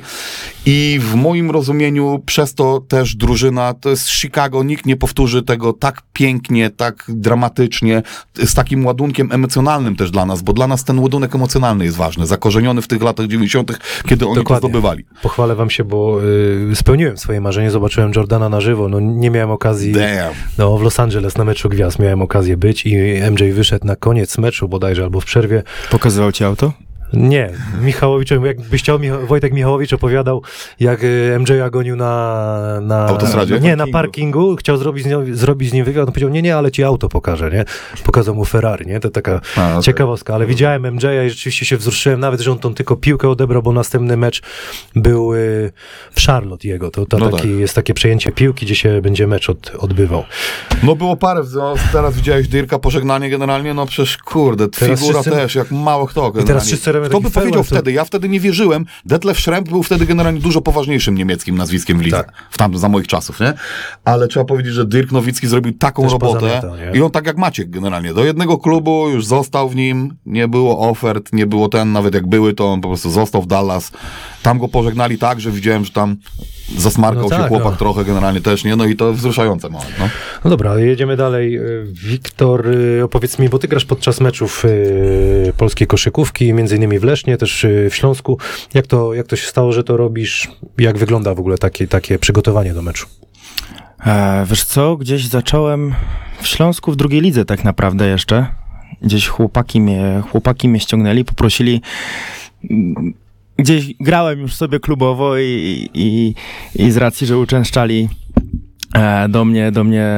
i 0.66 0.98
w 1.02 1.14
moim 1.14 1.50
rozumieniu 1.50 2.22
przez 2.26 2.54
to 2.54 2.80
też 2.88 3.16
drużyna, 3.16 3.74
to 3.74 3.90
jest 3.90 4.08
Chicago, 4.10 4.62
nikt 4.62 4.86
nie 4.86 4.96
powtórzy 4.96 5.42
tego 5.42 5.72
tak 5.72 6.02
pięknie, 6.12 6.70
tak 6.70 7.04
dramatycznie, 7.08 8.02
z 8.44 8.54
takim 8.54 8.86
ładunkiem 8.86 9.32
emocjonalnym 9.32 9.96
też 9.96 10.10
dla 10.10 10.26
nas, 10.26 10.42
bo 10.42 10.52
dla 10.52 10.66
nas 10.66 10.84
ten 10.84 10.98
ładunek 11.10 11.34
emocjonalny 11.34 11.84
jest 11.84 11.96
ważny, 11.96 12.26
zakorzeniony 12.26 12.82
w 12.82 12.88
tych 12.88 13.02
latach 13.02 13.26
90., 13.26 13.78
kiedy 14.08 14.26
oni 14.26 14.34
Dokładnie. 14.34 14.60
to 14.60 14.68
zdobywali. 14.68 15.04
Pochwalę 15.22 15.54
wam 15.54 15.70
się, 15.70 15.84
bo 15.84 16.20
y, 16.72 16.76
spełniłem 16.76 17.18
swoje 17.18 17.40
marzenie, 17.40 17.70
zobaczyłem 17.70 18.12
Jordana 18.16 18.48
na 18.48 18.60
żywo, 18.60 18.88
no 18.88 19.00
nie 19.00 19.30
miałem 19.30 19.50
okazji, 19.50 19.92
Damn. 19.92 20.34
no 20.58 20.78
w 20.78 20.82
Los 20.82 21.00
Angeles 21.00 21.36
na 21.36 21.44
meczu 21.44 21.68
gwiazd 21.68 21.98
miałem 21.98 22.22
okazję 22.22 22.56
być 22.56 22.86
i 22.86 22.96
MJ 23.30 23.52
wyszedł 23.52 23.86
na 23.86 23.96
koniec 23.96 24.38
meczu 24.38 24.68
bodajże, 24.68 25.02
albo 25.02 25.20
w 25.20 25.24
przerwie, 25.24 25.62
Pokazywał 25.90 26.32
ci 26.32 26.44
auto? 26.44 26.72
Nie, 27.12 27.50
Michałowicz, 27.82 28.30
jakbyś 28.30 28.82
chciał, 28.82 28.98
Wojtek 29.28 29.52
Michałowicz 29.52 29.92
opowiadał, 29.92 30.42
jak 30.80 31.04
y, 31.04 31.36
MJ 31.40 31.52
gonił 31.72 31.96
na, 31.96 32.80
na 32.82 33.06
Autostradzie? 33.06 33.60
nie, 33.60 33.76
na 33.76 33.86
parkingu, 33.86 34.56
chciał 34.56 34.76
zrobić 34.76 35.04
z, 35.04 35.06
nią, 35.06 35.24
zrobić 35.32 35.70
z 35.70 35.72
nim 35.72 35.84
wywiad, 35.84 36.06
on 36.06 36.12
powiedział, 36.12 36.30
nie, 36.30 36.42
nie, 36.42 36.56
ale 36.56 36.70
ci 36.70 36.84
auto 36.84 37.08
pokażę, 37.08 37.50
nie, 37.50 37.64
pokazał 38.04 38.34
mu 38.34 38.44
Ferrari, 38.44 38.86
nie, 38.86 39.00
to 39.00 39.10
taka 39.10 39.40
A, 39.56 39.70
okej. 39.70 39.82
ciekawostka, 39.82 40.34
ale 40.34 40.46
widziałem 40.46 40.94
MJ 40.94 41.04
i 41.26 41.30
rzeczywiście 41.30 41.66
się 41.66 41.76
wzruszyłem, 41.76 42.20
nawet, 42.20 42.40
że 42.40 42.52
on 42.52 42.58
tą 42.58 42.74
tylko 42.74 42.96
piłkę 42.96 43.28
odebrał, 43.28 43.62
bo 43.62 43.72
następny 43.72 44.16
mecz 44.16 44.42
był 44.96 45.34
y, 45.34 45.72
w 46.12 46.20
Charlotte 46.26 46.68
jego, 46.68 46.90
to, 46.90 47.06
to 47.06 47.18
No 47.18 47.28
taki, 47.30 47.48
tak. 47.48 47.58
jest 47.60 47.74
takie 47.74 47.94
przejęcie 47.94 48.32
piłki, 48.32 48.66
gdzie 48.66 48.74
się 48.74 49.02
będzie 49.02 49.26
mecz 49.26 49.50
od, 49.50 49.72
odbywał. 49.78 50.24
No 50.82 50.96
było 50.96 51.16
parę, 51.16 51.42
no, 51.54 51.74
teraz 51.92 52.14
widziałeś 52.16 52.48
Dirka, 52.48 52.78
pożegnanie 52.78 53.30
generalnie, 53.30 53.74
no 53.74 53.86
przecież 53.86 54.18
kurde, 54.18 54.68
Teraz 54.68 55.00
figura 55.00 55.20
wszyscy- 55.22 55.38
też, 55.40 55.54
jak 55.54 55.70
mało 55.70 56.06
kto 56.06 56.20
generalnie. 56.20 56.46
teraz 56.46 56.66
wszyscy 56.66 56.92
Kto 57.08 57.20
by 57.20 57.30
powiedział 57.30 57.64
wtedy? 57.64 57.92
Ja 57.92 58.04
wtedy 58.04 58.28
nie 58.28 58.40
wierzyłem. 58.40 58.86
Detlef 59.04 59.38
Schrempf 59.38 59.70
był 59.70 59.82
wtedy 59.82 60.06
generalnie 60.06 60.40
dużo 60.40 60.60
poważniejszym 60.60 61.14
niemieckim 61.14 61.58
nazwiskiem 61.58 61.98
w 61.98 62.02
lidze. 62.02 62.16
Tak. 62.16 62.32
W 62.50 62.58
tam, 62.58 62.78
za 62.78 62.88
moich 62.88 63.06
czasów, 63.06 63.40
nie? 63.40 63.52
Ale 64.04 64.28
trzeba 64.28 64.44
powiedzieć, 64.44 64.72
że 64.72 64.86
Dirk 64.86 65.12
Nowicki 65.12 65.46
zrobił 65.46 65.72
taką 65.72 66.02
Też 66.02 66.12
robotę 66.12 66.62
i 66.94 67.00
on 67.00 67.10
tak 67.10 67.26
jak 67.26 67.36
Maciek 67.36 67.70
generalnie. 67.70 68.14
Do 68.14 68.24
jednego 68.24 68.58
klubu 68.58 69.08
już 69.08 69.26
został 69.26 69.68
w 69.68 69.76
nim, 69.76 70.16
nie 70.26 70.48
było 70.48 70.88
ofert, 70.90 71.32
nie 71.32 71.46
było 71.46 71.68
ten, 71.68 71.92
nawet 71.92 72.14
jak 72.14 72.26
były, 72.26 72.54
to 72.54 72.66
on 72.72 72.80
po 72.80 72.88
prostu 72.88 73.10
został 73.10 73.42
w 73.42 73.46
Dallas. 73.46 73.92
Tam 74.42 74.58
go 74.58 74.68
pożegnali 74.68 75.18
tak, 75.18 75.40
że 75.40 75.50
widziałem, 75.50 75.84
że 75.84 75.92
tam 75.92 76.16
zasmarkał 76.78 77.22
No 77.22 77.28
się 77.30 77.36
tak, 77.42 77.48
chłopak 77.48 77.72
no. 77.72 77.76
trochę 77.76 78.04
generalnie 78.04 78.40
też, 78.40 78.64
nie? 78.64 78.76
No 78.76 78.84
i 78.84 78.96
to 78.96 79.12
wzruszające 79.12 79.68
moment, 79.68 79.94
no. 79.98 80.08
No 80.44 80.50
dobra, 80.50 80.78
jedziemy 80.78 81.16
dalej. 81.16 81.58
Y, 81.58 81.86
Wiktor, 81.92 82.68
y, 82.68 83.04
opowiedz 83.04 83.38
mi, 83.38 83.48
bo 83.48 83.58
ty 83.58 83.68
grasz 83.68 83.84
podczas 83.84 84.20
meczów 84.20 84.64
y, 84.64 85.52
polskiej 85.56 85.86
koszykówki, 85.86 86.52
między 86.52 86.76
innymi 86.76 86.89
w 86.98 87.04
Lesznie, 87.04 87.36
też 87.36 87.64
y, 87.64 87.88
w 87.90 87.94
Śląsku. 87.94 88.38
Jak 88.74 88.86
to, 88.86 89.14
jak 89.14 89.26
to 89.26 89.36
się 89.36 89.46
stało, 89.46 89.72
że 89.72 89.84
to 89.84 89.96
robisz? 89.96 90.48
Jak 90.78 90.98
wygląda 90.98 91.34
w 91.34 91.40
ogóle 91.40 91.58
takie, 91.58 91.88
takie 91.88 92.18
przygotowanie 92.18 92.74
do 92.74 92.82
meczu? 92.82 93.06
E, 94.06 94.46
wiesz 94.48 94.64
co, 94.64 94.96
gdzieś 94.96 95.26
zacząłem 95.26 95.94
w 96.40 96.46
Śląsku 96.46 96.92
w 96.92 96.96
drugiej 96.96 97.20
lidze 97.20 97.44
tak 97.44 97.64
naprawdę 97.64 98.08
jeszcze. 98.08 98.46
Gdzieś 99.02 99.28
chłopaki 99.28 99.80
mnie, 99.80 100.22
chłopaki 100.30 100.68
mnie 100.68 100.80
ściągnęli, 100.80 101.24
poprosili. 101.24 101.82
Gdzieś 103.56 103.94
grałem 104.00 104.40
już 104.40 104.54
sobie 104.54 104.80
klubowo 104.80 105.38
i, 105.38 105.88
i, 105.94 106.34
i 106.74 106.90
z 106.90 106.96
racji, 106.96 107.26
że 107.26 107.38
uczęszczali 107.38 108.08
do 109.28 109.44
mnie, 109.44 109.72
do 109.72 109.84
mnie, 109.84 110.08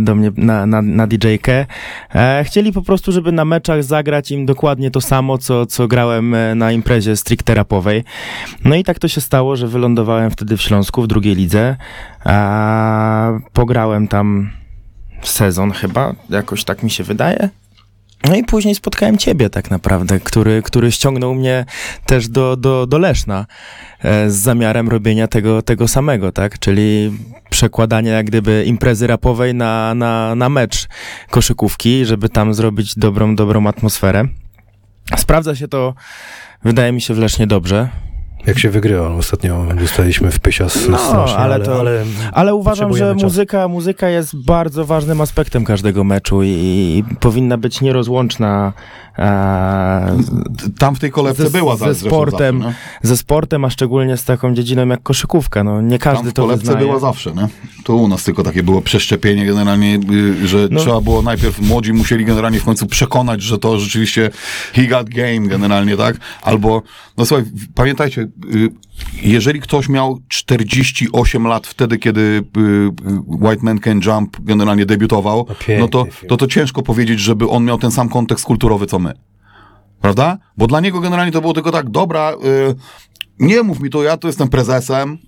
do 0.00 0.14
mnie 0.14 0.32
na, 0.36 0.66
na, 0.66 0.82
na 0.82 1.06
DJ-kę. 1.06 1.66
E, 2.14 2.44
chcieli 2.44 2.72
po 2.72 2.82
prostu, 2.82 3.12
żeby 3.12 3.32
na 3.32 3.44
meczach 3.44 3.84
zagrać 3.84 4.30
im 4.30 4.46
dokładnie 4.46 4.90
to 4.90 5.00
samo, 5.00 5.38
co, 5.38 5.66
co 5.66 5.88
grałem 5.88 6.34
e, 6.34 6.54
na 6.54 6.72
imprezie 6.72 7.16
stricte 7.16 7.54
rapowej. 7.54 8.04
No 8.64 8.74
i 8.74 8.84
tak 8.84 8.98
to 8.98 9.08
się 9.08 9.20
stało, 9.20 9.56
że 9.56 9.68
wylądowałem 9.68 10.30
wtedy 10.30 10.56
w 10.56 10.62
Śląsku, 10.62 11.02
w 11.02 11.06
drugiej 11.06 11.34
lidze. 11.34 11.76
Pograłem 13.52 14.08
tam 14.08 14.50
sezon 15.22 15.70
chyba, 15.70 16.14
jakoś 16.30 16.64
tak 16.64 16.82
mi 16.82 16.90
się 16.90 17.04
wydaje. 17.04 17.48
No 18.24 18.36
i 18.36 18.44
później 18.44 18.74
spotkałem 18.74 19.18
ciebie 19.18 19.50
tak 19.50 19.70
naprawdę, 19.70 20.20
który, 20.20 20.62
który 20.62 20.92
ściągnął 20.92 21.34
mnie 21.34 21.64
też 22.06 22.28
do, 22.28 22.56
do, 22.56 22.86
do 22.86 22.98
Leszna 22.98 23.46
e, 24.00 24.30
z 24.30 24.36
zamiarem 24.36 24.88
robienia 24.88 25.28
tego, 25.28 25.62
tego 25.62 25.88
samego, 25.88 26.32
tak? 26.32 26.58
Czyli 26.58 27.12
przekładania 27.50 28.12
jak 28.12 28.26
gdyby 28.26 28.64
imprezy 28.66 29.06
rapowej 29.06 29.54
na, 29.54 29.94
na, 29.94 30.34
na 30.34 30.48
mecz 30.48 30.88
koszykówki, 31.30 32.04
żeby 32.04 32.28
tam 32.28 32.54
zrobić 32.54 32.94
dobrą, 32.94 33.36
dobrą 33.36 33.66
atmosferę. 33.66 34.24
Sprawdza 35.16 35.56
się 35.56 35.68
to, 35.68 35.94
wydaje 36.64 36.92
mi 36.92 37.00
się, 37.00 37.14
w 37.14 37.18
Lesznie 37.18 37.46
dobrze. 37.46 37.88
Jak 38.46 38.58
się 38.58 38.70
wygrywa? 38.70 39.08
Ostatnio 39.08 39.64
dostaliśmy 39.80 40.30
w 40.30 40.40
pysia 40.40 40.64
s- 40.64 40.88
No, 40.90 40.98
strasznie, 40.98 41.36
ale 41.38 41.54
ale, 41.54 41.64
to- 41.64 41.80
ale 41.80 42.04
Ale 42.32 42.54
uważam, 42.54 42.96
że 42.96 43.12
czasu. 43.14 43.24
muzyka, 43.26 43.68
muzyka 43.68 44.08
jest 44.08 44.36
bardzo 44.36 44.84
ważnym 44.84 45.20
aspektem 45.20 45.64
każdego 45.64 46.04
meczu 46.04 46.42
i, 46.42 46.48
i 46.48 47.04
powinna 47.20 47.58
być 47.58 47.80
nierozłączna 47.80 48.72
Tam 50.78 50.94
w 50.94 50.98
tej 50.98 51.10
kolebce 51.10 51.42
Ze- 51.48 51.58
była 51.58 51.76
ze 51.76 51.94
sportem. 51.94 52.62
Zawsze, 52.62 52.78
nie? 53.02 53.08
ze 53.08 53.16
sportem, 53.16 53.64
a 53.64 53.70
szczególnie 53.70 54.16
z 54.16 54.24
taką 54.24 54.54
dziedziną 54.54 54.86
jak 54.88 55.02
koszykówka. 55.02 55.64
No, 55.64 55.80
nie 55.82 55.98
każdy 55.98 56.22
Tam 56.24 56.30
w 56.30 56.34
to 56.34 56.42
kolebce 56.42 56.66
wyznaje. 56.66 56.86
była 56.86 56.98
zawsze, 56.98 57.32
nie? 57.32 57.48
To 57.84 57.94
u 57.96 58.08
nas 58.08 58.24
tylko 58.24 58.42
takie 58.42 58.62
było 58.62 58.82
przeszczepienie 58.82 59.46
generalnie, 59.46 59.98
y, 60.42 60.46
że 60.48 60.68
No. 60.70 60.80
trzeba 60.80 61.00
było 61.00 61.22
najpierw, 61.22 61.60
młodzi 61.60 61.92
musieli 61.92 62.24
generalnie 62.24 62.60
w 62.60 62.64
końcu 62.64 62.86
przekonać, 62.86 63.42
że 63.42 63.58
to 63.58 63.78
rzeczywiście 63.78 64.30
he 64.72 64.86
got 64.86 65.08
game 65.08 65.40
generalnie, 65.48 65.96
tak? 65.96 66.16
Albo, 66.42 66.82
no 67.16 67.26
słuchaj, 67.26 67.44
pamiętajcie, 67.74 68.20
y, 68.54 68.68
jeżeli 69.22 69.60
ktoś 69.60 69.88
miał 69.88 70.18
48 70.28 71.46
lat 71.46 71.66
wtedy, 71.66 71.98
kiedy 71.98 72.20
y, 72.20 72.60
y, 72.60 73.20
White 73.26 73.62
Man 73.62 73.78
Can 73.78 74.00
Jump 74.06 74.36
generalnie 74.40 74.86
debiutował, 74.86 75.44
piękny 75.44 75.78
no 75.78 75.88
to, 75.88 76.06
to 76.28 76.36
to 76.36 76.46
ciężko 76.46 76.82
powiedzieć, 76.82 77.20
żeby 77.20 77.48
on 77.48 77.64
miał 77.64 77.78
ten 77.78 77.90
sam 77.90 78.08
kontekst 78.08 78.44
kulturowy, 78.44 78.86
co 78.86 78.98
my. 78.98 79.12
Prawda? 80.00 80.38
Bo 80.56 80.66
dla 80.66 80.80
niego 80.80 81.00
generalnie 81.00 81.32
to 81.32 81.40
było 81.40 81.52
tylko 81.52 81.70
tak, 81.70 81.90
dobra, 81.90 82.32
y, 82.32 82.74
nie 83.38 83.62
mów 83.62 83.80
mi 83.80 83.90
to, 83.90 84.02
ja 84.02 84.16
tu 84.16 84.26
jestem 84.26 84.48
prezesem, 84.48 85.18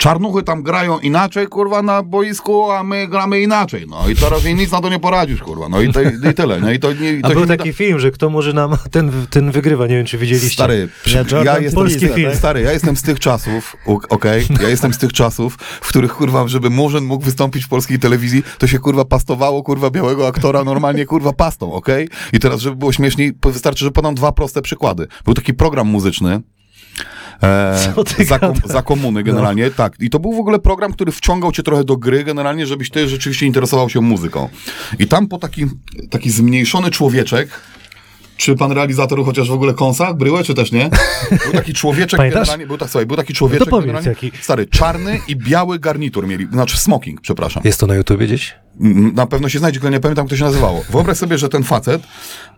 czarnuchy 0.00 0.42
tam 0.42 0.62
grają 0.62 0.98
inaczej, 0.98 1.46
kurwa, 1.46 1.82
na 1.82 2.02
boisku, 2.02 2.70
a 2.70 2.82
my 2.82 3.08
gramy 3.08 3.40
inaczej, 3.40 3.86
no 3.88 4.08
i 4.08 4.16
teraz 4.16 4.44
i 4.46 4.54
nic 4.54 4.72
na 4.72 4.80
to 4.80 4.88
nie 4.88 4.98
poradzisz, 4.98 5.40
kurwa, 5.42 5.68
no 5.68 5.80
i, 5.80 5.92
te, 5.92 6.12
i 6.30 6.34
tyle, 6.34 6.60
no 6.60 6.72
i 6.72 6.78
to 6.78 6.92
nie... 6.92 7.12
i 7.12 7.18
A 7.22 7.28
to 7.28 7.34
był 7.34 7.42
się 7.44 7.50
nie 7.50 7.56
taki 7.56 7.72
film, 7.72 7.98
że 8.00 8.10
kto 8.10 8.30
może 8.30 8.52
nam, 8.52 8.76
ten, 8.90 9.12
ten 9.30 9.50
wygrywa, 9.50 9.86
nie 9.86 9.96
wiem 9.96 10.06
czy 10.06 10.18
widzieliście. 10.18 10.50
Stary, 10.54 10.88
Ja 11.06 11.44
ja 11.44 11.58
jestem 11.58 11.82
Polski 11.82 12.08
z, 12.08 12.12
film. 12.14 12.34
stary, 12.34 12.60
ja 12.60 12.72
jestem 12.72 12.96
z 12.96 13.02
tych 13.02 13.20
czasów, 13.20 13.76
okej, 14.08 14.46
ja 14.62 14.68
jestem 14.68 14.94
z 14.94 14.98
tych 14.98 15.12
czasów, 15.12 15.56
w 15.80 15.88
których, 15.88 16.12
kurwa, 16.14 16.48
żeby 16.48 16.70
Murzyn 16.70 17.04
mógł 17.04 17.24
wystąpić 17.24 17.64
w 17.64 17.68
polskiej 17.68 17.98
telewizji, 17.98 18.42
to 18.58 18.66
się, 18.66 18.78
kurwa, 18.78 19.04
pastowało, 19.04 19.62
kurwa, 19.62 19.90
białego 19.90 20.26
aktora 20.28 20.64
normalnie, 20.64 21.06
kurwa, 21.06 21.32
pastą, 21.32 21.72
okej? 21.72 22.08
I 22.32 22.38
teraz, 22.38 22.60
żeby 22.60 22.76
było 22.76 22.92
śmieszniej, 22.92 23.32
wystarczy, 23.42 23.84
że 23.84 23.90
podam 23.90 24.14
dwa 24.14 24.32
proste 24.32 24.62
przykłady. 24.62 25.06
Był 25.24 25.34
taki 25.34 25.54
program 25.54 25.86
muzyczny, 25.86 26.40
E, 27.42 28.24
za, 28.24 28.38
kom, 28.38 28.54
za 28.64 28.82
komuny 28.82 29.22
generalnie, 29.22 29.70
tak. 29.70 29.92
I 30.00 30.10
to 30.10 30.18
był 30.18 30.32
w 30.32 30.38
ogóle 30.38 30.58
program, 30.58 30.92
który 30.92 31.12
wciągał 31.12 31.52
cię 31.52 31.62
trochę 31.62 31.84
do 31.84 31.96
gry 31.96 32.24
generalnie, 32.24 32.66
żebyś 32.66 32.90
ty 32.90 33.08
rzeczywiście 33.08 33.46
interesował 33.46 33.90
się 33.90 34.00
muzyką. 34.00 34.48
I 34.98 35.06
tam 35.06 35.28
po 35.28 35.38
taki, 35.38 35.66
taki 36.10 36.30
zmniejszony 36.30 36.90
człowieczek, 36.90 37.48
czy 38.40 38.56
pan 38.56 38.72
realizator 38.72 39.24
chociaż 39.24 39.48
w 39.50 39.52
ogóle 39.52 39.74
kąsa, 39.74 40.14
bryłę, 40.14 40.44
czy 40.44 40.54
też 40.54 40.72
nie? 40.72 40.90
Był 41.44 41.52
taki 41.52 41.74
człowieczek 41.74 42.18
Pamiętasz? 42.18 42.40
generalnie, 42.40 42.66
był, 42.66 42.78
tak, 42.78 42.90
słuchaj, 42.90 43.06
był 43.06 43.16
taki 43.16 43.34
człowieczek 43.34 43.60
No 43.60 43.64
to 43.64 43.70
powiedz, 43.70 43.86
generalnie, 43.86 44.08
jaki. 44.08 44.32
stary, 44.42 44.66
czarny 44.66 45.18
i 45.28 45.36
biały 45.36 45.78
garnitur 45.78 46.26
mieli, 46.26 46.46
znaczy 46.52 46.78
smoking, 46.78 47.20
przepraszam. 47.20 47.62
Jest 47.64 47.80
to 47.80 47.86
na 47.86 47.94
YouTubie 47.94 48.26
gdzieś? 48.26 48.54
Mm, 48.80 49.14
Na 49.14 49.26
pewno 49.26 49.48
się 49.48 49.58
znajdzie, 49.58 49.80
tylko 49.80 49.90
nie 49.90 50.00
pamiętam, 50.00 50.24
jak 50.24 50.30
to 50.30 50.36
się 50.36 50.44
nazywało. 50.44 50.84
Wyobraź 50.90 51.16
sobie, 51.18 51.38
że 51.38 51.48
ten 51.48 51.62
facet 51.62 52.02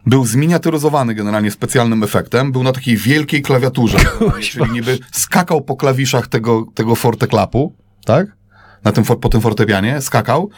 był 0.07 0.27
zminiaturyzowany 0.27 1.15
generalnie 1.15 1.51
specjalnym 1.51 2.03
efektem, 2.03 2.53
był 2.53 2.63
na 2.63 2.73
takiej 2.73 2.97
wielkiej 2.97 3.43
klawiaturze, 3.43 3.99
czyli 4.51 4.71
niby 4.71 4.99
skakał 5.13 5.61
po 5.61 5.77
klawiszach 5.77 6.27
tego, 6.29 6.65
tego 6.75 6.95
forteklapu, 6.95 7.75
tak? 8.05 8.27
Na 8.85 8.93
tym, 8.93 9.05
po 9.05 9.29
tym 9.29 9.41
fortepianie, 9.41 10.01
skakał 10.01 10.51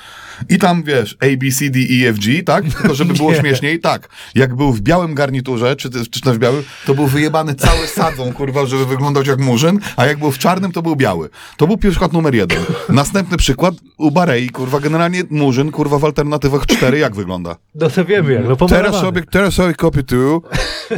i 0.48 0.58
tam, 0.58 0.82
wiesz, 0.82 1.16
A, 1.20 1.26
B, 1.36 1.50
C, 1.50 1.70
D, 1.70 1.78
E, 1.80 2.08
F, 2.08 2.18
G, 2.18 2.42
tak? 2.42 2.64
Tylko 2.74 2.94
żeby 2.94 3.14
było 3.14 3.32
Nie. 3.32 3.38
śmieszniej, 3.40 3.80
tak. 3.80 4.08
Jak 4.34 4.54
był 4.56 4.72
w 4.72 4.80
białym 4.80 5.14
garniturze, 5.14 5.76
czy, 5.76 5.90
też- 5.90 6.10
czy 6.10 6.20
też 6.20 6.36
w 6.36 6.38
białym, 6.38 6.62
to 6.86 6.94
był 6.94 7.06
wyjebany 7.06 7.54
cały 7.54 7.86
sadzą, 7.86 8.32
kurwa, 8.32 8.66
żeby 8.66 8.86
wyglądał 8.86 9.22
jak 9.24 9.38
murzyn, 9.38 9.78
a 9.96 10.06
jak 10.06 10.18
był 10.18 10.30
w 10.30 10.38
czarnym, 10.38 10.72
to 10.72 10.82
był 10.82 10.96
biały. 10.96 11.28
To 11.56 11.66
był 11.66 11.76
przykład 11.76 12.12
numer 12.12 12.34
jeden. 12.34 12.58
Następny 12.88 13.36
przykład 13.36 13.74
u 13.98 14.10
Barei, 14.10 14.48
kurwa, 14.48 14.80
generalnie 14.80 15.22
murzyn, 15.30 15.70
kurwa, 15.70 15.98
w 15.98 16.04
alternatywach 16.04 16.66
4 16.66 16.98
jak 16.98 17.14
wygląda? 17.14 17.56
No 17.74 17.90
to 17.90 18.04
wiemy 18.04 18.32
jak, 18.32 18.44
no 18.48 18.56
Teraz 18.68 18.94
sobie, 19.00 19.22
teraz 19.22 19.54
sobie 19.54 19.74
kopię 19.74 20.02
tu 20.02 20.42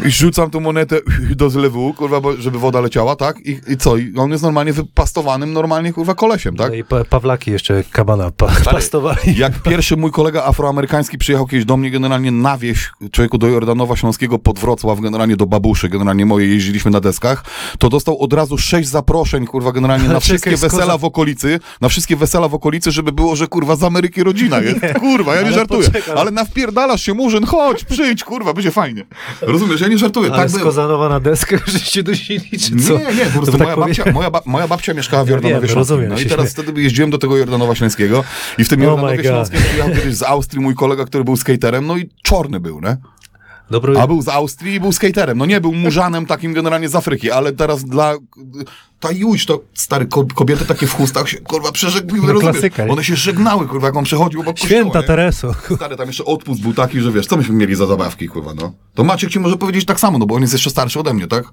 i 0.07 0.11
rzucam 0.11 0.51
tą 0.51 0.61
monetę 0.61 0.97
do 1.37 1.51
zlewu, 1.51 1.95
kurwa, 1.95 2.21
bo, 2.21 2.37
żeby 2.37 2.59
woda 2.59 2.81
leciała, 2.81 3.17
tak? 3.17 3.37
I, 3.47 3.61
I 3.69 3.77
co? 3.77 3.97
I 3.97 4.13
on 4.17 4.31
jest 4.31 4.43
normalnie 4.43 4.73
wypastowanym, 4.73 5.53
normalnie, 5.53 5.93
kurwa, 5.93 6.15
kolesiem, 6.15 6.57
tak? 6.57 6.69
No 6.69 6.75
i 6.75 6.85
pa 6.85 7.05
Pawlaki 7.05 7.51
jeszcze 7.51 7.85
kabana 7.93 8.31
pa 8.31 8.53
pastowali. 8.65 9.36
Jak 9.37 9.63
pierwszy 9.63 9.97
mój 9.97 10.11
kolega 10.11 10.45
afroamerykański 10.45 11.19
przyjechał 11.19 11.47
kiedyś 11.47 11.65
do 11.65 11.77
mnie 11.77 11.91
generalnie 11.91 12.31
na 12.31 12.59
wieś, 12.59 12.91
człowieku 13.13 13.39
do 13.39 13.47
Jordanowa 13.47 13.97
Śląskiego 13.97 14.39
pod 14.39 14.59
Wrocław, 14.59 15.01
generalnie 15.01 15.37
do 15.37 15.47
babuszy, 15.47 15.89
generalnie 15.89 16.27
moje 16.27 16.47
jeździliśmy 16.47 16.91
na 16.91 17.01
deskach, 17.01 17.45
to 17.79 17.89
dostał 17.89 18.19
od 18.19 18.33
razu 18.33 18.59
sześć 18.59 18.89
zaproszeń, 18.89 19.47
kurwa, 19.47 19.73
generalnie 19.73 20.09
na 20.09 20.21
wszystkie 20.21 20.57
wesela 20.57 20.99
w 20.99 21.05
okolicy, 21.05 21.61
na 21.81 21.89
wszystkie 21.89 22.17
wesela 22.17 22.49
w 22.49 22.55
okolicy, 22.55 22.91
żeby 22.91 23.13
było, 23.13 23.37
że 23.37 23.47
kurwa 23.47 23.77
z 23.77 23.83
Ameryki 23.83 24.23
rodzina 24.23 24.61
jest. 24.61 24.81
Kurwa, 25.01 25.35
ja 25.35 25.43
nie 25.43 25.53
żartuję. 25.53 25.89
poczekaj. 25.91 26.15
Ale 26.19 26.31
nawpierdalasz 26.31 27.03
się, 27.03 27.15
Murzyn, 27.15 27.47
chodź, 27.47 27.85
przyjdź, 27.85 28.25
kurwa, 28.25 28.55
będzie 28.55 28.71
fajnie. 28.71 29.05
Rozumiesz, 29.43 29.81
ja 29.81 29.89
nie 29.89 29.99
żartuję, 29.99 30.29
Ale 30.33 30.37
tak 30.43 30.51
z. 30.51 30.59
Kozanowa 30.59 31.09
na 31.09 31.21
deskę, 31.21 31.59
żeście 31.67 32.03
dusili, 32.03 32.51
czy 32.59 32.77
co? 32.77 32.93
Nie, 32.99 33.05
nie, 33.15 33.25
po 33.35 33.41
prostu 33.43 33.59
tak 33.59 33.61
moja, 33.61 33.75
powie- 33.77 33.87
babcia, 33.97 34.13
moja, 34.13 34.31
ba, 34.31 34.41
moja 34.47 34.69
babcia 34.69 34.95
mieszkała 34.95 35.25
w 35.25 35.27
Ja 35.27 35.33
Jordanowie 35.33 35.61
wiem, 35.61 35.69
Śląskim. 35.71 35.79
rozumiem, 35.97 36.09
No 36.11 36.19
i 36.19 36.23
się 36.23 36.29
teraz 36.29 36.51
wtedy 36.53 36.83
jeździłem 36.83 37.11
do 37.11 37.19
tego 37.19 37.37
Jordanowa 37.37 37.75
Śląskiego 37.75 38.25
i 38.59 38.65
w 38.65 38.69
tym 38.69 38.81
Oh 38.81 38.85
Jordanowie 38.91 39.16
my 39.17 39.23
God. 39.23 39.33
Śląskim 39.33 39.61
przyjechał 39.61 39.91
kiedyś 39.91 40.15
z 40.15 40.23
Austrii 40.23 40.63
mój 40.63 40.75
kolega, 40.75 41.05
który 41.05 41.25
był 41.25 41.37
skaterem, 41.37 41.87
no 41.87 41.97
i 41.97 42.11
czorny 42.23 42.61
był, 42.61 42.81
nie? 42.81 42.97
Dobro, 43.71 44.03
A 44.03 44.07
był 44.07 44.23
z 44.23 44.29
Austrii 44.29 44.75
i 44.75 44.81
był 44.81 44.93
skaterem. 44.93 45.39
No 45.39 45.47
nie 45.47 45.61
był 45.61 45.73
murzanem 45.73 46.27
takim 46.27 46.53
generalnie 46.55 46.89
z 46.89 46.95
Afryki, 46.95 47.31
ale 47.31 47.53
teraz 47.53 47.85
dla... 47.85 48.15
Ta 49.01 49.13
Juś, 49.13 49.47
to 49.47 49.61
stary, 49.75 50.07
ko- 50.07 50.27
kobiety 50.35 50.65
takie 50.65 50.87
w 50.87 50.95
chustach 50.95 51.29
się, 51.29 51.39
kurwa, 51.39 51.73
przeżegnały, 51.73 52.35
No 52.35 52.41
klasyka? 52.41 52.85
One 52.85 53.05
się 53.05 53.17
żegnały, 53.17 53.67
kurwa, 53.69 53.87
jak 53.87 53.97
on 53.97 54.05
przechodził 54.05 54.41
obok 54.41 54.59
Święta 54.59 54.85
kościoła, 54.85 55.01
nie? 55.01 55.07
Tereso. 55.07 55.55
Stary, 55.77 55.97
tam 55.97 56.07
jeszcze 56.07 56.25
odpust 56.25 56.61
był 56.63 56.73
taki, 56.75 57.01
że 57.01 57.13
wiesz, 57.13 57.27
co 57.27 57.37
myśmy 57.37 57.55
mieli 57.55 57.75
za 57.75 57.87
zabawki, 57.87 58.29
kurwa, 58.29 58.55
no. 58.55 58.73
To 58.95 59.05
Maciek 59.05 59.31
ci 59.31 59.41
może 59.41 59.57
powiedzieć 59.57 59.85
tak 59.85 60.01
samo, 60.01 60.19
no 60.19 60.27
bo 60.27 60.35
on 60.35 60.43
jest 60.43 60.53
jeszcze 60.55 60.71
starszy 60.71 61.01
ode 61.01 61.15
mnie, 61.15 61.27
tak? 61.27 61.45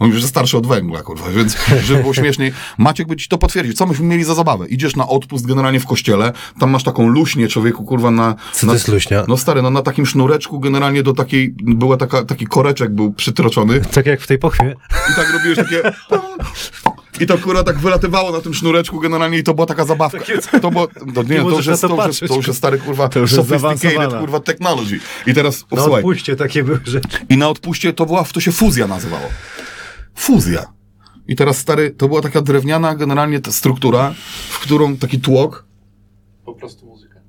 On 0.00 0.08
już 0.08 0.16
jest 0.16 0.28
starszy 0.28 0.56
od 0.56 0.66
węgla, 0.66 1.02
kurwa, 1.02 1.30
więc 1.36 1.56
żeby 1.84 2.00
było 2.00 2.14
śmieszniej, 2.14 2.52
Maciek 2.78 3.08
by 3.08 3.16
ci 3.16 3.28
to 3.28 3.38
potwierdził. 3.38 3.74
Co 3.74 3.86
myśmy 3.86 4.06
mieli 4.06 4.24
za 4.24 4.34
zabawę? 4.34 4.68
Idziesz 4.68 4.96
na 4.96 5.08
odpust 5.08 5.46
generalnie 5.46 5.80
w 5.80 5.86
kościele, 5.86 6.32
tam 6.60 6.70
masz 6.70 6.84
taką 6.84 7.08
luśnię 7.08 7.48
człowieku, 7.48 7.84
kurwa, 7.84 8.10
na... 8.10 8.34
Co 8.52 8.60
to 8.60 8.66
na, 8.66 8.72
jest 8.72 8.88
luśnia? 8.88 9.24
No 9.28 9.36
stary, 9.36 9.62
no 9.62 9.70
na 9.70 9.82
takim 9.82 10.06
sznureczku 10.06 10.60
generalnie 10.60 11.02
do 11.02 11.12
takiej, 11.12 11.54
była 11.62 11.96
taka, 11.96 12.24
taki 12.24 12.46
koreczek 12.46 12.90
był 12.90 13.12
przytroczony 13.12 13.80
Tak 13.80 14.06
jak 14.06 14.20
w 14.20 14.26
tej 14.26 14.38
pochwie. 14.38 14.76
i 15.12 15.16
tak 15.16 15.32
robiłeś 15.32 15.56
takie... 15.56 15.82
I 17.20 17.26
to 17.26 17.38
kurwa 17.38 17.62
tak 17.62 17.78
wylatywało 17.78 18.32
na 18.32 18.40
tym 18.40 18.54
sznureczku 18.54 19.00
generalnie 19.00 19.38
i 19.38 19.42
to 19.42 19.54
była 19.54 19.66
taka 19.66 19.84
zabawka. 19.84 20.18
To 20.62 20.70
było, 20.70 20.86
to, 20.86 21.22
nie, 21.22 21.42
to 21.42 21.50
już, 21.50 21.66
na 21.66 21.72
jest, 21.72 21.82
to 21.82 21.88
to, 21.88 22.06
już 22.06 22.18
to 22.18 22.34
już 22.34 22.46
jest 22.46 22.58
stary 22.58 22.78
kurwa 22.78 23.08
już 23.16 23.32
jest 23.32 23.48
sophisticated 23.48 24.20
kurwa 24.20 24.40
technology. 24.40 25.00
I 25.26 25.34
teraz, 25.34 25.64
No 25.72 25.82
słuchaj, 25.82 26.00
odpuśćcie, 26.00 26.36
takie 26.36 26.64
były 26.64 26.80
rzeczy. 26.84 27.08
i 27.28 27.36
na 27.36 27.48
odpuście 27.48 27.92
to 27.92 28.06
była, 28.06 28.24
to 28.24 28.40
się 28.40 28.52
fuzja 28.52 28.86
nazywało. 28.86 29.28
Fuzja. 30.20 30.66
I 31.28 31.36
teraz 31.36 31.58
stary, 31.58 31.90
to 31.90 32.08
była 32.08 32.20
taka 32.22 32.40
drewniana 32.42 32.94
generalnie 32.94 33.40
ta 33.40 33.52
struktura, 33.52 34.14
w 34.50 34.58
którą 34.60 34.96
taki 34.96 35.20
tłok. 35.20 35.64
Po 36.44 36.54
prostu 36.54 36.86
muzyka. 36.86 37.20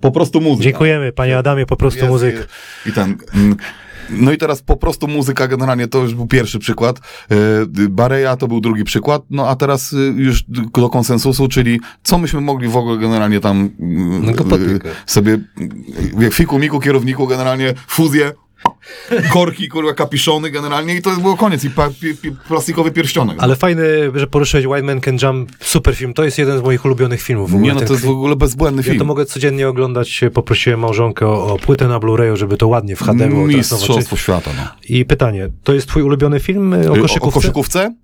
Po 0.00 0.10
prostu 0.10 0.40
muzyka. 0.40 0.62
Dziękujemy, 0.64 1.12
panie 1.12 1.38
Adamie, 1.38 1.66
po 1.66 1.76
prostu 1.76 1.98
Jest, 1.98 2.10
muzyka. 2.10 2.40
I, 2.86 2.88
i 2.88 2.92
ten. 2.92 3.16
mm, 3.34 3.56
No 4.10 4.32
i 4.32 4.38
teraz 4.38 4.62
po 4.62 4.76
prostu 4.76 5.08
muzyka 5.08 5.48
generalnie 5.48 5.88
to 5.88 5.98
już 5.98 6.14
był 6.14 6.26
pierwszy 6.26 6.58
przykład. 6.58 7.00
Yy, 7.76 7.88
Bareja 7.88 8.36
to 8.36 8.48
był 8.48 8.60
drugi 8.60 8.84
przykład. 8.84 9.22
No 9.30 9.48
a 9.48 9.56
teraz 9.56 9.92
y, 9.92 9.96
już 10.16 10.44
do 10.72 10.88
konsensusu, 10.90 11.48
czyli 11.48 11.80
co 12.02 12.18
myśmy 12.18 12.40
mogli 12.40 12.68
w 12.68 12.76
ogóle 12.76 12.98
generalnie 12.98 13.40
tam 13.40 13.70
No, 14.22 14.32
go 14.32 14.44
potykać. 14.44 14.92
sobie 15.06 15.38
yy, 16.18 16.30
fiku, 16.30 16.58
miku, 16.58 16.80
kierowniku, 16.80 17.26
generalnie 17.26 17.74
fuzję. 17.88 18.32
Korki, 19.32 19.68
kurwa, 19.68 19.94
kapiszony 19.94 20.50
generalnie 20.50 20.94
i 20.94 21.02
to 21.02 21.10
było 21.10 21.36
koniec 21.36 21.64
i 21.64 21.70
pa, 21.70 21.90
pi, 22.00 22.14
pi, 22.16 22.32
plastikowy 22.48 22.90
pierścionek. 22.90 23.36
Ale 23.40 23.56
fajny, 23.56 23.84
że 24.14 24.26
poruszyłeś 24.26 24.66
White 24.66 24.82
Man 24.82 25.00
Can 25.00 25.18
Jump, 25.22 25.50
super 25.60 25.94
film, 25.96 26.14
to 26.14 26.24
jest 26.24 26.38
jeden 26.38 26.58
z 26.58 26.62
moich 26.62 26.84
ulubionych 26.84 27.22
filmów. 27.22 27.50
W 27.50 27.54
ogóle 27.54 27.74
Nie, 27.74 27.80
no 27.80 27.86
to 27.86 27.92
jest 27.92 28.04
w 28.04 28.08
ogóle 28.10 28.36
bezbłędny 28.36 28.80
Ja 28.82 28.84
film. 28.84 28.98
to 28.98 29.04
mogę 29.04 29.26
codziennie 29.26 29.68
oglądać, 29.68 30.20
poprosiłem 30.34 30.80
małżonkę 30.80 31.26
o, 31.26 31.46
o 31.54 31.58
płytę 31.58 31.88
na 31.88 31.98
Blu-rayu, 32.00 32.36
żeby 32.36 32.56
to 32.56 32.68
ładnie 32.68 32.96
w 32.96 33.02
HD 33.02 33.28
było 33.28 33.46
Mistrzostwo 33.46 34.16
świata, 34.16 34.50
no. 34.56 34.62
I 34.88 35.04
pytanie, 35.04 35.48
to 35.64 35.74
jest 35.74 35.86
twój 35.88 36.02
ulubiony 36.02 36.40
film 36.40 36.74
y, 36.74 36.90
o 36.90 36.96
Y, 36.96 37.00
koszykówce? 37.00 37.28
O 37.38 37.40
koszykówce? 37.40 37.94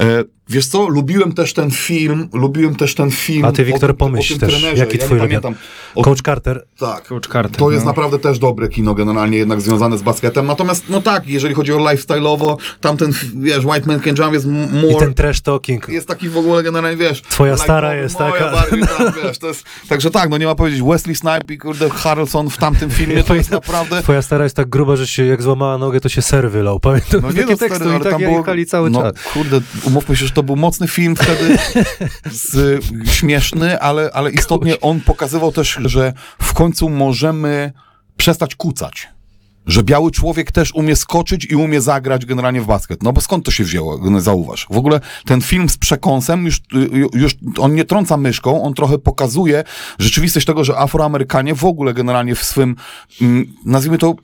E, 0.00 0.24
wiesz 0.48 0.66
co, 0.66 0.88
lubiłem 0.88 1.32
też 1.32 1.52
ten 1.54 1.70
film, 1.70 2.28
lubiłem 2.32 2.76
też 2.76 2.94
ten 2.94 3.10
film. 3.10 3.44
A 3.44 3.52
ty, 3.52 3.64
Wiktor, 3.64 3.90
o, 3.90 3.94
pomyśl 3.94 4.34
o 4.34 4.38
tym 4.38 4.48
też, 4.48 4.60
trenerze. 4.60 4.80
jaki 4.84 4.98
ja 4.98 5.04
twój 5.04 5.18
ulubiony? 5.18 5.56
O, 5.94 6.02
Coach 6.02 6.22
Carter. 6.22 6.66
tak. 6.78 7.04
Coach 7.08 7.28
Carter, 7.32 7.56
To 7.56 7.70
jest 7.70 7.84
no. 7.84 7.90
naprawdę 7.90 8.18
też 8.18 8.38
dobre 8.38 8.68
kino 8.68 8.94
generalnie 8.94 9.38
jednak 9.38 9.60
związane 9.60 9.98
z 9.98 10.02
basketem. 10.02 10.29
Natomiast, 10.42 10.84
no 10.88 11.02
tak, 11.02 11.26
jeżeli 11.26 11.54
chodzi 11.54 11.72
o 11.72 11.76
lifestyle'owo, 11.76 12.56
tamten, 12.80 13.12
wiesz, 13.34 13.64
White 13.64 13.86
Man 13.86 14.00
Can 14.00 14.14
Jump 14.18 14.32
jest 14.32 14.46
more... 14.46 14.92
I 14.92 14.96
ten 14.96 15.14
trash 15.14 15.40
talking. 15.40 15.88
jest 15.88 16.08
taki 16.08 16.28
w 16.28 16.36
ogóle 16.36 16.62
generalnie, 16.62 16.96
wiesz... 16.96 17.22
Twoja 17.22 17.54
life'owy, 17.54 17.62
stara 17.62 17.94
jest 17.94 18.16
taka. 18.18 18.50
Bardziej, 18.50 18.82
tak, 18.98 19.14
wiesz, 19.24 19.38
to 19.38 19.48
jest, 19.48 19.64
także 19.88 20.10
tak, 20.10 20.30
no 20.30 20.38
nie 20.38 20.46
ma 20.46 20.54
powiedzieć, 20.54 20.82
Wesley 20.82 21.16
Snipe 21.16 21.54
i 21.54 21.58
kurde 21.58 21.90
Harrelson 21.90 22.50
w 22.50 22.56
tamtym 22.56 22.90
filmie, 22.90 23.24
to 23.24 23.34
jest 23.34 23.50
naprawdę... 23.60 24.02
Twoja 24.02 24.22
stara 24.22 24.44
jest 24.44 24.56
tak 24.56 24.68
gruba, 24.68 24.96
że 24.96 25.06
się 25.06 25.26
jak 25.26 25.42
złamała 25.42 25.78
nogę, 25.78 26.00
to 26.00 26.08
się 26.08 26.22
ser 26.22 26.50
wylał. 26.50 26.80
Pamiętam 26.80 27.20
No 27.22 27.32
nie 27.32 27.46
no, 27.46 27.56
stary, 27.56 27.84
ale 27.84 28.00
tak 28.00 28.12
tam 28.12 28.20
było... 28.20 28.44
cały 28.66 28.90
no, 28.90 29.02
czas. 29.02 29.12
kurde, 29.34 29.60
umówmy 29.84 30.16
się, 30.16 30.26
że 30.26 30.32
to 30.32 30.42
był 30.42 30.56
mocny 30.56 30.88
film 30.88 31.16
wtedy, 31.16 31.58
z, 32.30 32.84
śmieszny, 33.10 33.80
ale, 33.80 34.10
ale 34.12 34.30
istotnie 34.30 34.80
on 34.80 35.00
pokazywał 35.00 35.52
też, 35.52 35.78
że 35.84 36.12
w 36.42 36.54
końcu 36.54 36.88
możemy 36.88 37.72
przestać 38.16 38.54
kucać. 38.54 39.08
Że 39.66 39.82
biały 39.82 40.10
człowiek 40.10 40.52
też 40.52 40.74
umie 40.74 40.96
skoczyć 40.96 41.44
i 41.44 41.56
umie 41.56 41.80
zagrać 41.80 42.26
generalnie 42.26 42.60
w 42.60 42.66
basket. 42.66 43.02
No 43.02 43.12
bo 43.12 43.20
skąd 43.20 43.44
to 43.44 43.50
się 43.50 43.64
wzięło, 43.64 44.20
zauważ. 44.20 44.66
W 44.70 44.76
ogóle 44.76 45.00
ten 45.24 45.40
film 45.40 45.68
z 45.68 45.76
przekąsem, 45.76 46.44
już, 46.44 46.60
już 47.14 47.36
on 47.58 47.74
nie 47.74 47.84
trąca 47.84 48.16
myszką, 48.16 48.62
on 48.62 48.74
trochę 48.74 48.98
pokazuje 48.98 49.64
rzeczywistość 49.98 50.46
tego, 50.46 50.64
że 50.64 50.78
Afroamerykanie 50.78 51.54
w 51.54 51.64
ogóle 51.64 51.94
generalnie 51.94 52.34
w 52.34 52.44
swym, 52.44 52.76
mm, 53.20 53.46
nazwijmy 53.64 53.98
to, 53.98 54.14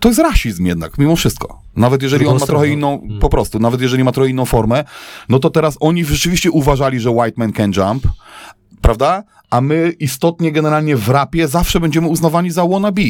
to 0.00 0.08
jest 0.08 0.20
rasizm 0.20 0.66
jednak, 0.66 0.98
mimo 0.98 1.16
wszystko. 1.16 1.62
Nawet 1.76 2.02
jeżeli 2.02 2.20
Drugą 2.20 2.34
on 2.34 2.40
ma 2.40 2.46
trochę 2.46 2.66
stroną. 2.66 3.00
inną, 3.00 3.18
po 3.20 3.28
prostu, 3.28 3.58
nawet 3.58 3.80
jeżeli 3.80 4.04
ma 4.04 4.12
trochę 4.12 4.30
inną 4.30 4.44
formę, 4.44 4.84
no 5.28 5.38
to 5.38 5.50
teraz 5.50 5.76
oni 5.80 6.04
rzeczywiście 6.04 6.50
uważali, 6.50 7.00
że 7.00 7.10
white 7.10 7.34
man 7.36 7.52
can 7.52 7.72
jump, 7.76 8.08
prawda? 8.80 9.22
A 9.50 9.60
my 9.60 9.94
istotnie 10.00 10.52
generalnie 10.52 10.96
w 10.96 11.08
rapie 11.08 11.48
zawsze 11.48 11.80
będziemy 11.80 12.08
uznawani 12.08 12.50
za 12.50 12.66
wannabe. 12.66 13.02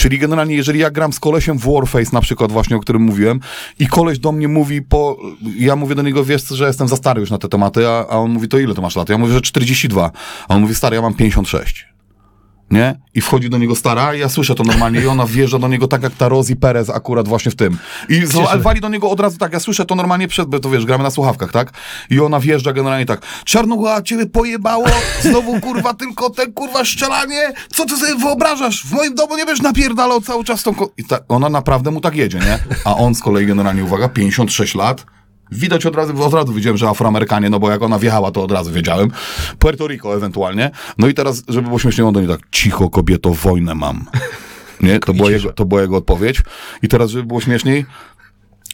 Czyli 0.00 0.18
generalnie, 0.18 0.54
jeżeli 0.56 0.80
ja 0.80 0.90
gram 0.90 1.12
z 1.12 1.20
kolesiem 1.20 1.58
w 1.58 1.74
Warface 1.74 2.10
na 2.12 2.20
przykład 2.20 2.52
właśnie, 2.52 2.76
o 2.76 2.80
którym 2.80 3.02
mówiłem 3.02 3.40
i 3.78 3.86
koleś 3.86 4.18
do 4.18 4.32
mnie 4.32 4.48
mówi 4.48 4.82
po... 4.82 5.16
Ja 5.56 5.76
mówię 5.76 5.94
do 5.94 6.02
niego, 6.02 6.24
wiesz, 6.24 6.48
że 6.48 6.66
jestem 6.66 6.88
za 6.88 6.96
stary 6.96 7.20
już 7.20 7.30
na 7.30 7.38
te 7.38 7.48
tematy, 7.48 7.88
a, 7.88 8.06
a 8.08 8.16
on 8.16 8.30
mówi, 8.30 8.48
to 8.48 8.58
ile 8.58 8.74
to 8.74 8.82
masz 8.82 8.96
lat? 8.96 9.08
Ja 9.08 9.18
mówię, 9.18 9.32
że 9.32 9.40
42. 9.40 10.10
A 10.48 10.54
on 10.54 10.60
mówi, 10.60 10.74
stary, 10.74 10.96
ja 10.96 11.02
mam 11.02 11.14
56 11.14 11.89
nie? 12.70 12.94
I 13.14 13.20
wchodzi 13.20 13.50
do 13.50 13.58
niego 13.58 13.76
stara, 13.76 14.14
i 14.14 14.18
ja 14.18 14.28
słyszę 14.28 14.54
to 14.54 14.62
normalnie 14.62 15.00
i 15.00 15.06
ona 15.06 15.26
wjeżdża 15.26 15.58
do 15.58 15.68
niego 15.68 15.88
tak 15.88 16.02
jak 16.02 16.12
ta 16.14 16.28
Rosie 16.28 16.56
Perez 16.56 16.90
akurat 16.90 17.28
właśnie 17.28 17.50
w 17.50 17.56
tym. 17.56 17.78
I 18.08 18.26
z- 18.26 18.36
ale 18.50 18.60
wali 18.60 18.80
do 18.80 18.88
niego 18.88 19.10
od 19.10 19.20
razu 19.20 19.38
tak, 19.38 19.52
ja 19.52 19.60
słyszę 19.60 19.84
to 19.84 19.94
normalnie 19.94 20.28
przed, 20.28 20.48
bo 20.48 20.60
to 20.60 20.70
wiesz, 20.70 20.86
gramy 20.86 21.04
na 21.04 21.10
słuchawkach, 21.10 21.52
tak? 21.52 21.72
I 22.10 22.20
ona 22.20 22.40
wjeżdża 22.40 22.72
generalnie 22.72 23.06
tak, 23.06 23.20
Czarnucha, 23.44 24.02
ciebie 24.02 24.26
pojebało, 24.26 24.86
znowu 25.22 25.60
kurwa 25.60 25.94
tylko 25.94 26.30
te 26.30 26.46
kurwa 26.46 26.84
szczelanie, 26.84 27.52
co 27.72 27.86
ty 27.86 27.96
sobie 27.96 28.14
wyobrażasz? 28.14 28.82
W 28.86 28.92
moim 28.92 29.14
domu 29.14 29.36
nie 29.36 29.44
będziesz 29.46 29.62
napierdalał 29.62 30.20
cały 30.20 30.44
czas 30.44 30.62
tą... 30.62 30.74
ko-" 30.74 30.90
I 30.96 31.04
ta, 31.04 31.18
ona 31.28 31.48
naprawdę 31.48 31.90
mu 31.90 32.00
tak 32.00 32.16
jedzie, 32.16 32.38
nie? 32.38 32.58
A 32.84 32.96
on 32.96 33.14
z 33.14 33.20
kolei 33.20 33.46
generalnie, 33.46 33.84
uwaga, 33.84 34.08
56 34.08 34.74
lat, 34.74 35.06
Widać 35.52 35.86
od 35.86 35.96
razu, 35.96 36.24
od 36.24 36.34
razu 36.34 36.52
wiedziałem, 36.52 36.76
że 36.76 36.88
Afroamerykanie, 36.88 37.50
no 37.50 37.60
bo 37.60 37.70
jak 37.70 37.82
ona 37.82 37.98
wjechała, 37.98 38.30
to 38.30 38.42
od 38.42 38.52
razu 38.52 38.72
wiedziałem. 38.72 39.10
Puerto 39.58 39.88
Rico 39.88 40.16
ewentualnie. 40.16 40.70
No 40.98 41.08
i 41.08 41.14
teraz, 41.14 41.42
żeby 41.48 41.68
było 41.68 41.78
śmiesznie, 41.78 42.06
on 42.06 42.14
do 42.14 42.20
niej 42.20 42.28
tak, 42.28 42.40
cicho 42.50 42.90
kobieto, 42.90 43.30
wojnę 43.30 43.74
mam. 43.74 44.06
Nie? 44.82 44.98
To, 44.98 45.14
była 45.14 45.30
jego, 45.30 45.52
to 45.52 45.64
była 45.64 45.80
jego 45.80 45.96
odpowiedź. 45.96 46.42
I 46.82 46.88
teraz, 46.88 47.10
żeby 47.10 47.24
było 47.24 47.40
śmieszniej, 47.40 47.86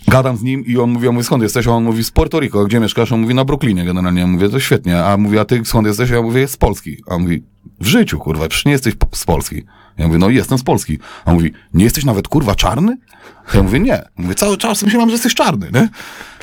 gadam 0.09 0.37
z 0.37 0.43
nim 0.43 0.67
i 0.67 0.79
on 0.79 0.91
mówi, 0.91 1.07
ja 1.07 1.13
mówię, 1.13 1.25
skąd 1.25 1.43
jesteś? 1.43 1.67
A 1.67 1.71
on 1.71 1.85
mówi, 1.85 2.05
z 2.05 2.11
Puerto 2.11 2.41
Rico. 2.41 2.65
Gdzie 2.65 2.81
mieszkasz? 2.81 3.13
On 3.13 3.21
mówi, 3.21 3.35
na 3.35 3.45
Brooklynie 3.45 3.85
generalnie. 3.85 4.21
Ja 4.21 4.27
mówię, 4.27 4.49
to 4.49 4.61
świetnie. 4.61 5.05
A 5.05 5.17
mówi, 5.17 5.39
a 5.39 5.45
ty 5.45 5.65
skąd 5.65 5.87
jesteś? 5.87 6.11
Ja 6.11 6.23
mówię, 6.23 6.49
z 6.49 6.57
Polski. 6.57 6.97
A 7.07 7.15
on 7.15 7.23
mówi, 7.23 7.43
w 7.81 7.87
życiu, 7.87 8.19
kurwa, 8.19 8.49
przecież 8.49 8.65
nie 8.65 8.73
jesteś 8.73 8.95
z 9.13 9.25
Polski. 9.25 9.65
Ja 9.99 10.07
mówię, 10.07 10.19
no 10.19 10.31
jestem 10.31 10.59
z 10.59 10.63
Polski. 10.63 10.99
A 11.25 11.31
on 11.31 11.35
mówi, 11.35 11.53
nie 11.75 11.85
jesteś 11.85 12.05
nawet, 12.05 12.29
kurwa, 12.29 12.55
czarny? 12.55 12.97
Ja 13.55 13.63
mówię, 13.63 13.81
nie. 13.81 14.03
Mówię, 14.17 14.35
cały 14.35 14.57
czas 14.57 14.83
myślałem, 14.83 15.09
że 15.09 15.13
jesteś 15.15 15.35
czarny, 15.35 15.71
nie? 15.75 15.89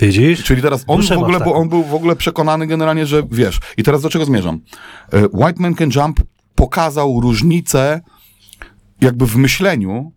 Widzisz? 0.01 0.43
Czyli 0.43 0.61
teraz 0.61 0.83
on 0.87 1.01
Duszę 1.01 1.15
w 1.15 1.17
ogóle, 1.17 1.39
bo 1.39 1.45
taką. 1.45 1.55
on 1.55 1.69
był 1.69 1.83
w 1.83 1.93
ogóle 1.93 2.15
przekonany 2.15 2.67
generalnie, 2.67 3.05
że 3.05 3.23
wiesz. 3.31 3.59
I 3.77 3.83
teraz 3.83 4.01
do 4.01 4.09
czego 4.09 4.25
zmierzam? 4.25 4.59
E, 5.13 5.27
White 5.27 5.61
Man 5.61 5.75
Can 5.75 5.89
Jump 5.95 6.19
pokazał 6.55 7.21
różnicę 7.21 8.01
jakby 9.01 9.27
w 9.27 9.35
myśleniu, 9.35 10.11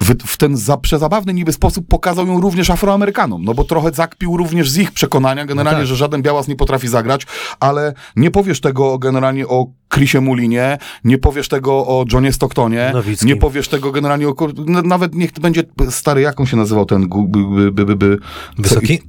w, 0.00 0.36
ten 0.36 0.56
za, 0.56 0.76
przezabawny 0.76 1.34
niby 1.34 1.52
sposób 1.52 1.88
pokazał 1.88 2.26
ją 2.26 2.40
również 2.40 2.70
Afroamerykanom, 2.70 3.44
no 3.44 3.54
bo 3.54 3.64
trochę 3.64 3.90
zakpił 3.92 4.36
również 4.36 4.70
z 4.70 4.78
ich 4.78 4.92
przekonania 4.92 5.46
generalnie, 5.46 5.78
tak. 5.78 5.86
że 5.86 5.96
żaden 5.96 6.22
białas 6.22 6.48
nie 6.48 6.56
potrafi 6.56 6.88
zagrać, 6.88 7.26
ale 7.60 7.94
nie 8.16 8.30
powiesz 8.30 8.60
tego 8.60 8.98
generalnie 8.98 9.48
o 9.48 9.66
Chrisie 9.94 10.20
Mulinie, 10.20 10.78
nie 11.04 11.18
powiesz 11.18 11.48
tego 11.48 11.72
o 11.72 12.04
Johnie 12.12 12.32
Stocktonie, 12.32 12.90
Nowickim. 12.94 13.28
nie 13.28 13.36
powiesz 13.36 13.68
tego 13.68 13.92
generalnie 13.92 14.28
o, 14.28 14.34
nawet 14.66 15.14
niech 15.14 15.32
będzie 15.32 15.62
stary, 15.90 16.20
jak 16.20 16.40
on 16.40 16.46
się 16.46 16.56
nazywał 16.56 16.86
ten, 16.86 17.08
by, 17.28 17.84
by, 17.84 17.96
by, 17.96 18.18
Wysoki? 18.58 19.00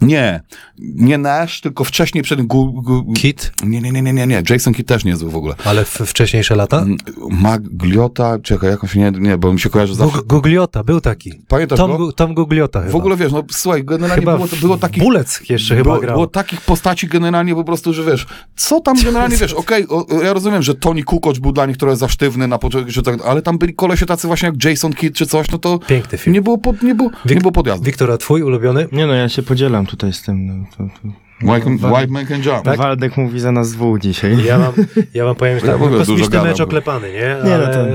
Nie, 0.00 0.40
nie 0.78 1.18
Nash, 1.18 1.60
tylko 1.60 1.84
wcześniej 1.84 2.24
przed 2.24 2.42
gu, 2.42 2.72
gu, 2.72 3.12
Kit? 3.12 3.52
nie, 3.64 3.80
nie, 3.80 3.92
nie, 3.92 4.02
nie, 4.02 4.12
nie, 4.12 4.26
nie, 4.26 4.42
Jason 4.50 4.74
Kidd 4.74 4.88
też 4.88 5.04
niezły 5.04 5.30
w 5.30 5.36
ogóle. 5.36 5.54
Ale 5.64 5.84
w 5.84 5.90
wcześniejsze 5.90 6.56
lata? 6.56 6.78
Mm, 6.78 6.96
Magliota, 7.30 8.38
czekaj, 8.38 8.70
jak 8.70 8.84
on 8.84 8.90
się 8.90 8.98
nie, 9.00 9.10
nie, 9.10 9.38
bo 9.38 9.52
mi 9.52 9.60
się 9.60 9.70
kojarzy 9.70 9.94
zawsze. 9.94 10.18
Gug- 10.18 10.26
Gugliota, 10.26 10.84
był 10.84 11.00
taki. 11.00 11.32
Pamiętasz 11.48 11.78
Tom, 11.78 11.96
go? 11.96 12.12
Tom 12.12 12.34
Gugliota 12.34 12.80
chyba. 12.80 12.92
W 12.92 12.96
ogóle 12.96 13.16
wiesz, 13.16 13.32
no 13.32 13.44
słuchaj, 13.50 13.84
generalnie 13.84 14.20
chyba 14.20 14.36
było, 14.36 14.48
było 14.60 14.76
takich... 14.78 15.02
Bulec 15.02 15.40
jeszcze 15.50 15.76
chyba 15.76 15.90
było, 15.90 16.00
grał. 16.00 16.14
było 16.14 16.26
takich 16.26 16.60
postaci 16.60 17.08
generalnie 17.08 17.54
po 17.54 17.64
prostu, 17.64 17.92
że 17.92 18.04
wiesz, 18.04 18.26
co 18.56 18.80
tam 18.80 18.96
generalnie, 19.04 19.36
wiesz, 19.36 19.52
okej, 19.52 19.86
ja 20.24 20.32
rozumiem, 20.32 20.62
że 20.62 20.74
Tony 20.74 21.02
Kukoc 21.02 21.38
był 21.38 21.52
dla 21.52 21.66
nich 21.66 21.76
trochę 21.76 21.96
za 21.96 22.08
sztywny 22.08 22.48
na 22.48 22.58
początku, 22.58 22.90
że 22.92 23.02
tak, 23.02 23.26
ale 23.26 23.42
tam 23.42 23.58
byli 23.58 23.74
kolesie 23.74 24.06
tacy 24.06 24.26
właśnie 24.26 24.46
jak 24.48 24.64
Jason 24.64 24.92
Kidd 24.92 25.16
czy 25.16 25.26
coś, 25.26 25.50
no 25.50 25.58
to 25.58 25.78
Piękny 25.78 26.18
film. 26.18 26.34
nie 26.34 26.42
było, 26.42 26.58
pod, 26.58 26.82
nie 26.82 26.94
było, 26.94 27.10
nie 27.26 27.36
było 27.36 27.52
podjazdu. 27.52 27.84
Wiktora, 27.86 28.16
twój 28.18 28.42
ulubiony? 28.42 28.88
Nie 28.92 29.06
no, 29.06 29.12
ja 29.14 29.28
się 29.28 29.42
podzielam 29.42 29.85
tutaj 29.86 30.12
z 30.12 30.22
tym. 30.22 30.46
No, 30.46 30.64
to, 30.76 30.84
to. 31.02 31.08
White, 31.42 31.70
White 31.70 32.12
Man 32.12 32.26
Can 32.26 32.42
Jump. 32.42 32.64
Tak? 32.64 32.78
Waldek 32.78 33.16
mówi 33.16 33.40
za 33.40 33.52
nas 33.52 33.72
dwóch 33.72 33.98
dzisiaj. 34.00 34.44
Ja 34.44 34.58
wam, 34.58 34.72
ja 35.14 35.24
wam 35.24 35.34
powiem, 35.36 35.60
że 35.60 35.66
Ja 35.66 35.72
tak, 35.72 35.82
dużo 35.82 35.98
kosmiczny 35.98 36.28
gadam, 36.28 36.46
mecz 36.48 36.60
oklepany, 36.60 37.12
nie? 37.12 37.18
Nie, 37.18 37.36
no 37.44 37.54
Ale 37.54 37.74
to- 37.74 37.86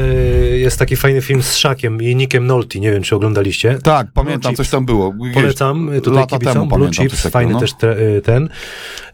jest 0.54 0.80
taki 0.80 0.96
fajny 0.96 1.22
film 1.22 1.42
z 1.44 1.56
Szakiem 1.56 2.02
i 2.02 2.16
Nickiem 2.16 2.48
Nolte, 2.48 2.80
nie 2.80 2.92
wiem, 2.92 3.04
czy 3.04 3.16
oglądaliście. 3.16 3.78
Tak, 3.84 4.08
pamiętam, 4.14 4.52
Blue 4.52 4.58
coś 4.58 4.70
tam 4.70 4.86
było. 4.86 5.14
Polecam 5.34 5.90
tutaj 6.04 6.14
lata 6.14 6.38
kibicom. 6.38 6.54
temu 6.54 6.78
Blue 6.78 6.92
Chips, 6.92 7.16
takiego, 7.16 7.30
fajny 7.30 7.54
no. 7.54 7.60
też 7.60 7.72
y, 7.72 8.22
ten. 8.22 8.50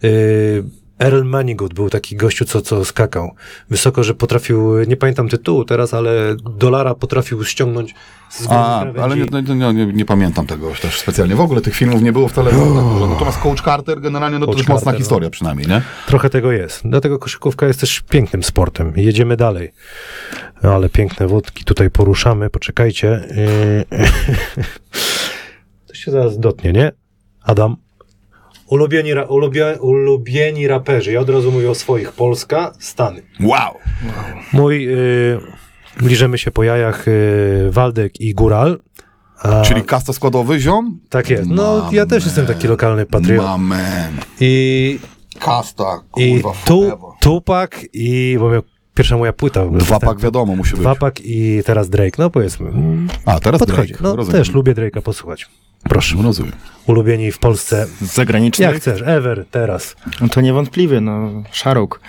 Y, 0.03 0.63
Earl 0.99 1.23
Manigood 1.23 1.73
był 1.73 1.89
taki 1.89 2.15
gościu, 2.15 2.45
co, 2.45 2.61
co 2.61 2.85
skakał 2.85 3.31
wysoko, 3.69 4.03
że 4.03 4.13
potrafił, 4.13 4.83
nie 4.87 4.97
pamiętam 4.97 5.29
tytułu 5.29 5.65
teraz, 5.65 5.93
ale 5.93 6.35
dolara 6.57 6.95
potrafił 6.95 7.45
ściągnąć 7.45 7.95
z 8.29 8.47
A, 8.49 8.85
ale 9.01 9.15
nie, 9.17 9.25
nie, 9.55 9.73
nie, 9.73 9.85
nie 9.85 10.05
pamiętam 10.05 10.47
tego 10.47 10.71
też 10.81 10.99
specjalnie. 10.99 11.35
W 11.35 11.41
ogóle 11.41 11.61
tych 11.61 11.75
filmów 11.75 12.01
nie 12.01 12.13
było 12.13 12.27
wcale 12.27 12.51
tak 12.51 12.59
dużo. 12.59 13.07
Natomiast 13.07 13.37
Coach 13.37 13.61
Carter 13.61 14.01
generalnie, 14.01 14.39
no 14.39 14.45
to 14.45 14.51
Coach 14.51 14.59
już 14.59 14.67
mocna 14.67 14.79
Carter, 14.79 14.93
no. 14.93 14.99
historia 14.99 15.29
przynajmniej, 15.29 15.67
nie? 15.67 15.81
Trochę 16.07 16.29
tego 16.29 16.51
jest. 16.51 16.81
Dlatego 16.85 17.19
koszykówka 17.19 17.67
jest 17.67 17.79
też 17.79 18.01
pięknym 18.01 18.43
sportem. 18.43 18.93
Jedziemy 18.95 19.37
dalej. 19.37 19.73
No, 20.63 20.75
ale 20.75 20.89
piękne 20.89 21.27
wódki 21.27 21.65
tutaj 21.65 21.89
poruszamy. 21.89 22.49
Poczekajcie. 22.49 23.27
Yy, 23.91 24.07
To 25.87 25.93
się 25.93 26.11
zaraz 26.11 26.39
dotnie, 26.39 26.73
nie? 26.73 26.91
Adam? 27.43 27.75
Ulubieni, 28.67 29.13
ra, 29.13 29.23
ulubie, 29.23 29.77
ulubieni 29.79 30.67
raperzy. 30.67 31.11
Ja 31.11 31.19
od 31.19 31.29
razu 31.29 31.51
mówię 31.51 31.69
o 31.71 31.75
swoich. 31.75 32.11
Polska, 32.11 32.71
Stany. 32.79 33.21
Wow! 33.39 33.73
Mój, 34.53 34.83
yy, 34.83 35.39
bliżymy 35.99 36.37
się 36.37 36.51
po 36.51 36.63
jajach, 36.63 37.05
yy, 37.07 37.71
Waldek 37.71 38.21
i 38.21 38.33
Góral. 38.33 38.79
A, 39.43 39.61
Czyli 39.61 39.81
kasta 39.83 40.13
składowy, 40.13 40.59
ziom? 40.59 40.99
tak 41.09 41.29
jest. 41.29 41.49
No, 41.49 41.89
ja 41.91 42.05
też 42.05 42.25
jestem 42.25 42.45
taki 42.45 42.67
lokalny 42.67 43.05
patriot. 43.05 43.45
Mamen. 43.45 44.13
I, 44.39 44.99
Kasta, 45.39 45.99
i 46.17 46.33
kurwa, 46.41 46.57
tu, 46.65 46.81
forever. 46.81 47.09
Tupak 47.21 47.81
i, 47.93 48.37
bo 48.39 48.49
miał 48.51 48.61
pierwsza 48.93 49.17
moja 49.17 49.33
płyta. 49.33 49.65
Dwa 49.65 49.99
pak 49.99 50.19
wiadomo 50.19 50.55
musi 50.55 50.71
być. 50.71 50.79
Dwapak 50.81 51.19
i 51.25 51.61
teraz 51.65 51.89
Drake. 51.89 52.15
No 52.17 52.29
powiedzmy. 52.29 52.71
A, 53.25 53.39
teraz 53.39 53.59
Podchodzi. 53.59 53.87
Drake. 53.87 54.03
No 54.03 54.15
Rozumiem. 54.15 54.39
też 54.41 54.53
lubię 54.53 54.73
Drake'a 54.73 55.01
posłuchać. 55.01 55.47
Proszę. 55.89 56.15
Rozumiem. 56.23 56.53
Ulubieni 56.87 57.31
w 57.31 57.39
Polsce. 57.39 57.87
Zagranicznych? 58.01 58.67
Jak 58.69 58.77
chcesz, 58.77 59.01
ever, 59.05 59.45
teraz. 59.51 59.95
No 60.21 60.29
to 60.29 60.41
niewątpliwie, 60.41 61.01
no, 61.01 61.29
Szaruk. 61.51 61.99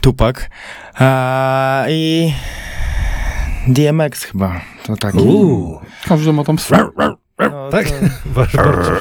Tupak. 0.00 0.50
A, 0.94 1.84
I 1.88 2.32
DMX 3.68 4.22
chyba, 4.22 4.60
to 4.86 4.96
taki. 4.96 5.18
Uuu, 5.18 5.80
Każdy 6.08 6.32
ma 6.32 6.44
tam 6.44 6.58
swój. 6.58 6.78
No, 7.38 7.68
tak? 7.70 7.86
to. 8.52 9.00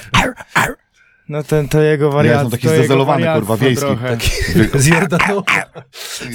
No 1.30 1.44
ten, 1.44 1.70
to 1.70 1.82
jego 1.82 2.06
Ja 2.06 2.12
wariat. 2.12 2.34
jestem 2.44 2.52
taki 2.52 2.68
wariactwo 3.06 3.34
kurwa, 3.36 3.58
wiejski. 3.58 3.86
Taki, 4.08 4.30
Z 4.84 4.88
Jordanowa. 4.88 5.44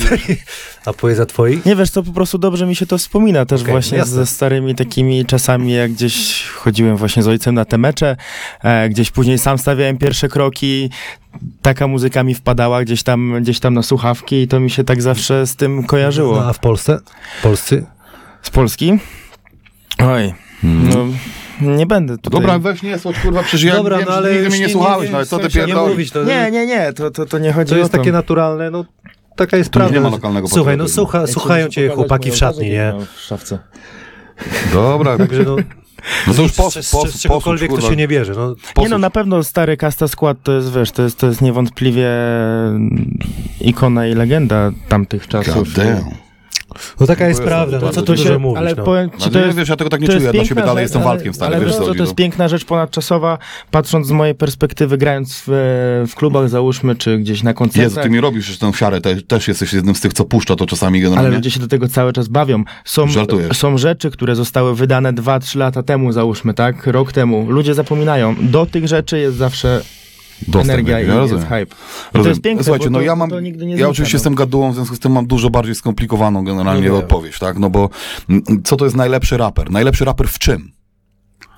A 0.87 0.93
poeza 0.93 1.27
twoi? 1.27 1.61
Nie 1.67 1.77
wiesz, 1.77 1.91
to 1.91 2.03
po 2.03 2.13
prostu 2.13 2.39
dobrze 2.39 2.67
mi 2.67 2.77
się 2.77 2.87
to 2.87 2.99
wspomina 2.99 3.47
też 3.47 3.61
Okej, 3.61 3.73
właśnie 3.73 3.99
jasne. 3.99 4.15
ze 4.15 4.27
starymi 4.27 4.75
takimi 4.75 5.27
czasami, 5.27 5.73
jak 5.73 5.93
gdzieś 5.93 6.45
chodziłem 6.47 6.97
właśnie 6.97 7.23
z 7.23 7.29
ojcem 7.29 7.55
na 7.55 7.65
te 7.65 7.79
mecze, 7.79 8.17
e, 8.63 8.89
gdzieś 8.89 9.11
później 9.11 9.39
sam 9.39 9.59
stawiałem 9.59 9.99
pierwsze 9.99 10.29
kroki, 10.29 10.91
taka 11.63 11.87
muzyka 11.87 12.23
mi 12.23 12.35
wpadała 12.35 12.83
gdzieś 12.85 13.03
tam, 13.03 13.43
gdzieś 13.43 13.61
tam 13.61 13.75
na 13.75 13.83
słuchawki 13.83 14.37
i 14.43 14.49
to 14.49 14.61
mi 14.61 14.71
się 14.71 14.85
tak 14.85 15.03
zawsze 15.03 15.47
z 15.47 15.57
tym 15.57 15.85
kojarzyło. 15.85 16.37
No, 16.41 16.49
a 16.49 16.53
w 16.53 16.59
Polsce? 16.59 16.99
Polscy? 17.43 17.87
Z 18.43 18.51
Polski? 18.51 18.99
Oj, 19.99 20.35
no 20.63 21.07
nie 21.61 21.87
będę 21.87 22.19
tutaj... 22.19 22.41
Dobra, 22.41 22.59
weź 22.59 22.83
nie 22.83 22.99
słodź, 22.99 23.19
kurwa, 23.19 23.43
przecież 23.43 23.63
ja 23.63 23.75
Dobra, 23.77 23.99
wiem, 23.99 24.07
no 24.09 24.15
ale 24.15 24.33
nigdy 24.33 24.49
mnie 24.49 24.59
nie, 24.59 24.67
nie- 24.67 24.73
słuchałeś, 24.73 25.11
nie- 25.11 25.17
no 25.19 25.27
co 25.27 25.39
ty 25.39 25.45
nie 25.45 25.51
pierdolisz? 25.51 26.11
to, 26.11 26.25
Nie, 26.25 26.51
nie, 26.51 26.67
nie, 26.67 26.93
to, 26.93 27.11
to, 27.11 27.27
to 27.27 27.39
nie 27.39 27.53
chodzi 27.53 27.71
to 27.71 27.77
jest 27.77 27.91
o 27.91 27.93
to. 27.93 27.99
takie 27.99 28.13
naturalne, 28.13 28.71
no 28.71 28.85
taka 29.37 29.57
jest 29.57 29.71
Tu 29.71 29.79
prawda. 29.79 29.95
nie 29.95 30.01
ma 30.01 30.09
lokalnego 30.09 30.49
Słuchaj, 30.49 30.77
no 30.77 30.89
słucha, 30.89 31.27
słuchają 31.27 31.69
cię 31.69 31.89
chłopaki 31.89 32.31
w 32.31 32.37
szatni, 32.37 32.71
nie? 32.71 32.93
W 33.17 33.21
szafce. 33.21 33.59
Dobra, 34.73 35.19
Także 35.19 35.43
no, 35.43 35.57
no 36.27 36.35
to 36.35 36.43
już 36.43 36.53
z, 36.53 36.57
pos, 36.57 36.75
z, 36.75 36.91
pos, 36.91 37.11
z 37.11 37.21
czegokolwiek 37.23 37.69
posłuch, 37.71 37.85
to 37.85 37.91
się 37.91 37.97
nie 37.97 38.09
bierze. 38.09 38.33
No, 38.37 38.55
Nie 38.83 38.89
no, 38.89 38.99
na 38.99 39.11
pewno 39.11 39.45
stary 39.45 39.77
Kasta 39.77 40.09
Skład 40.09 40.39
to 40.43 40.53
jest, 40.53 40.73
wiesz, 40.73 40.91
to 40.93 41.03
jest, 41.03 41.19
to 41.19 41.27
jest 41.27 41.43
niewątpliwie 41.43 42.09
ikona 43.61 44.07
i 44.07 44.15
legenda 44.15 44.71
tamtych 44.89 45.29
czasów. 45.29 45.55
God 45.55 45.73
damn. 45.73 46.05
No 47.01 47.07
taka 47.07 47.29
jest 47.29 47.43
prawda, 47.43 47.79
no 47.83 47.89
co 47.89 48.03
To 48.03 48.15
tu 48.15 48.17
się- 48.17 48.39
mówić. 48.39 48.59
ale 48.59 48.75
no. 48.75 48.85
powiem 48.85 49.11
ci, 49.11 49.17
Znaczy, 49.17 49.31
to 49.33 49.39
jest, 49.39 49.59
wiesz, 49.59 49.69
ja 49.69 49.77
tego 49.77 49.91
tak 49.91 50.01
nie 50.01 50.07
to 50.07 50.13
czuję, 50.13 50.33
dla 50.33 50.45
siebie 50.45 50.63
dalej 50.63 50.77
rzecz, 50.77 50.83
jestem 50.83 51.03
ale- 51.03 51.11
walkiem 51.11 51.35
stary, 51.35 51.57
ale 51.57 51.65
wiesz 51.65 51.75
co 51.75 51.81
chodzi, 51.85 51.99
to 51.99 52.03
jest 52.03 52.13
no. 52.13 52.17
piękna 52.17 52.49
rzecz 52.49 52.65
ponadczasowa, 52.65 53.39
patrząc 53.71 54.07
z 54.07 54.11
mojej 54.11 54.35
perspektywy, 54.35 54.99
grając 54.99 55.43
w, 55.47 56.05
w 56.11 56.15
klubach 56.15 56.49
załóżmy, 56.49 56.97
czy 56.97 57.19
gdzieś 57.19 57.43
na 57.43 57.55
koncertach. 57.55 57.83
Jezu, 57.91 58.01
ty 58.03 58.11
mi 58.11 58.21
robisz 58.21 58.49
już 58.49 58.59
tę 58.59 58.73
wsiarę, 58.73 59.01
te, 59.01 59.23
też 59.23 59.49
jesteś 59.49 59.73
jednym 59.73 59.95
z 59.95 60.01
tych, 60.01 60.13
co 60.13 60.25
puszcza 60.25 60.57
to 60.57 60.67
czasami 60.67 60.99
Ale 60.99 61.09
generalnie. 61.11 61.37
ludzie 61.37 61.51
się 61.51 61.61
do 61.61 61.69
tego 61.69 61.89
cały 61.89 62.13
czas 62.13 62.29
bawią. 62.29 62.65
Są, 62.85 63.09
Żartujesz. 63.09 63.57
są 63.57 63.79
rzeczy, 63.79 64.11
które 64.11 64.37
zostały 64.37 64.75
wydane 64.77 65.13
2-3 65.13 65.57
lata 65.59 65.83
temu, 65.83 66.13
załóżmy, 66.13 66.55
tak? 66.55 66.87
Rok 66.87 67.13
temu. 67.13 67.47
Ludzie 67.51 67.75
zapominają. 67.75 68.35
Do 68.41 68.67
tych 68.67 68.89
rzeczy 68.89 69.19
jest 69.19 69.37
zawsze 69.37 69.83
Dostęp 70.49 70.71
energia 70.71 71.01
ja 71.01 71.07
jest 71.07 71.33
rozumiem. 71.33 71.45
hype. 71.45 71.77
I 72.21 72.23
to 72.23 72.29
jest 72.29 72.41
piękne, 72.41 72.65
Słuchajcie, 72.65 72.91
no 72.91 72.99
to, 72.99 73.05
ja 73.05 73.17
mam, 73.17 73.31
ja 73.77 73.89
oczywiście 73.89 74.15
no. 74.15 74.19
jestem 74.19 74.35
gadułą, 74.35 74.73
w 74.73 74.75
związku 74.75 74.97
z 74.97 74.99
tym 74.99 75.13
mam 75.13 75.27
dużo 75.27 75.51
bardziej 75.51 75.75
skomplikowaną 75.75 76.45
generalnie 76.45 76.89
No 76.89 76.95
nie. 76.95 76.99
odpowiedź, 77.01 77.39
tak? 77.39 77.59
No 77.59 77.71
bo 77.71 77.91
mm, 78.29 78.43
co 78.65 78.77
to 78.77 78.85
jest 78.85 78.97
najlepszy 78.97 79.37
raper? 79.37 79.71
Najlepszy 79.71 80.05
raper 80.05 80.29
w 80.29 80.39
czym? 80.39 80.73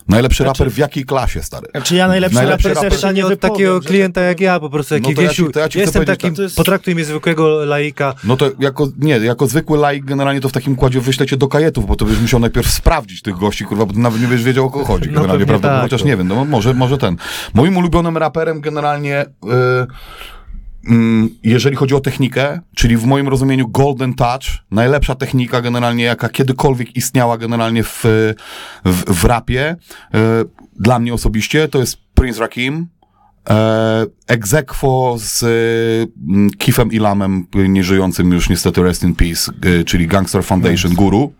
Najlepszy 0.08 0.42
Znaczy- 0.44 0.58
raper 0.64 0.72
w 0.74 0.78
jakiej 0.78 1.04
klasie, 1.04 1.42
stary? 1.42 1.66
Znaczy 1.70 1.96
ja 1.96 2.08
najlepszy, 2.08 2.34
Najlepszy 2.36 2.68
raper 2.68 2.82
raper- 2.92 3.00
też 3.00 3.14
nie 3.14 3.26
od 3.26 3.40
takiego 3.40 3.82
że- 3.82 3.88
klienta 3.88 4.20
jak 4.20 4.40
ja, 4.40 4.60
po 4.60 4.70
prostu, 4.70 4.94
jaki 4.94 5.08
No 5.10 5.16
to 5.16 5.22
ja 5.22 5.28
ci- 5.28 5.44
to 5.52 5.60
ja 5.60 5.66
jestem 5.74 6.04
takim, 6.04 6.30
tak. 6.30 6.36
To 6.36 6.42
jest- 6.42 6.56
potraktuj 6.56 6.94
mnie 6.94 7.04
zwykłego 7.04 7.64
laika. 7.64 8.14
No 8.24 8.36
to 8.36 8.50
jako, 8.58 8.88
nie, 8.98 9.18
jako 9.18 9.46
zwykły 9.46 9.78
laik 9.78 10.04
generalnie 10.04 10.40
to 10.40 10.48
w 10.48 10.52
takim 10.52 10.76
kładzie 10.76 11.00
wyślę 11.00 11.26
cię 11.26 11.36
do 11.36 11.48
kajetów, 11.48 11.86
bo 11.86 11.96
to 11.96 12.04
byś 12.04 12.18
musiał 12.18 12.40
najpierw 12.40 12.70
sprawdzić 12.70 13.22
tych 13.22 13.36
gości, 13.36 13.64
kurwa, 13.64 13.86
bo 13.86 13.92
nawet 13.98 14.20
nie 14.20 14.26
będziesz 14.26 14.46
wiedział 14.46 14.66
o 14.66 14.70
kogo 14.70 14.84
chodzi 14.84 15.08
No 15.10 15.14
generalnie, 15.20 15.46
prawda? 15.46 15.68
tak, 15.68 15.82
Chociaż 15.82 16.00
no. 16.00 16.06
nie 16.06 16.16
wiem, 16.16 16.28
no 16.28 16.44
może, 16.44 16.74
może 16.74 16.98
ten. 16.98 17.16
Moim 17.54 17.76
ulubionym 17.76 18.16
raperem 18.16 18.60
generalnie, 18.60 19.24
yy, 19.44 19.50
jeżeli 21.42 21.76
chodzi 21.76 21.94
o 21.94 22.00
technikę, 22.00 22.60
czyli 22.76 22.96
w 22.96 23.04
moim 23.04 23.28
rozumieniu 23.28 23.68
Golden 23.68 24.14
Touch, 24.14 24.42
najlepsza 24.70 25.14
technika 25.14 25.60
generalnie, 25.62 26.04
jaka 26.04 26.28
kiedykolwiek 26.28 26.96
istniała 26.96 27.38
generalnie 27.38 27.84
w, 27.84 28.04
w, 28.84 29.14
w 29.14 29.24
rapie, 29.24 29.76
yy, 30.14 30.20
dla 30.80 30.98
mnie 30.98 31.14
osobiście, 31.14 31.68
to 31.68 31.78
jest 31.78 31.96
Prince 32.14 32.38
Rakim, 32.38 32.88
E, 33.50 34.06
Egzekwo 34.26 35.16
z 35.18 35.42
e, 35.42 35.46
Kifem 36.58 36.92
Ilamem, 36.92 37.46
nieżyjącym 37.54 38.32
już 38.32 38.48
niestety 38.48 38.82
Rest 38.82 39.02
in 39.02 39.14
Peace, 39.14 39.52
e, 39.80 39.84
czyli 39.84 40.06
Gangster 40.06 40.44
Foundation 40.44 40.94
Guru. 40.94 41.32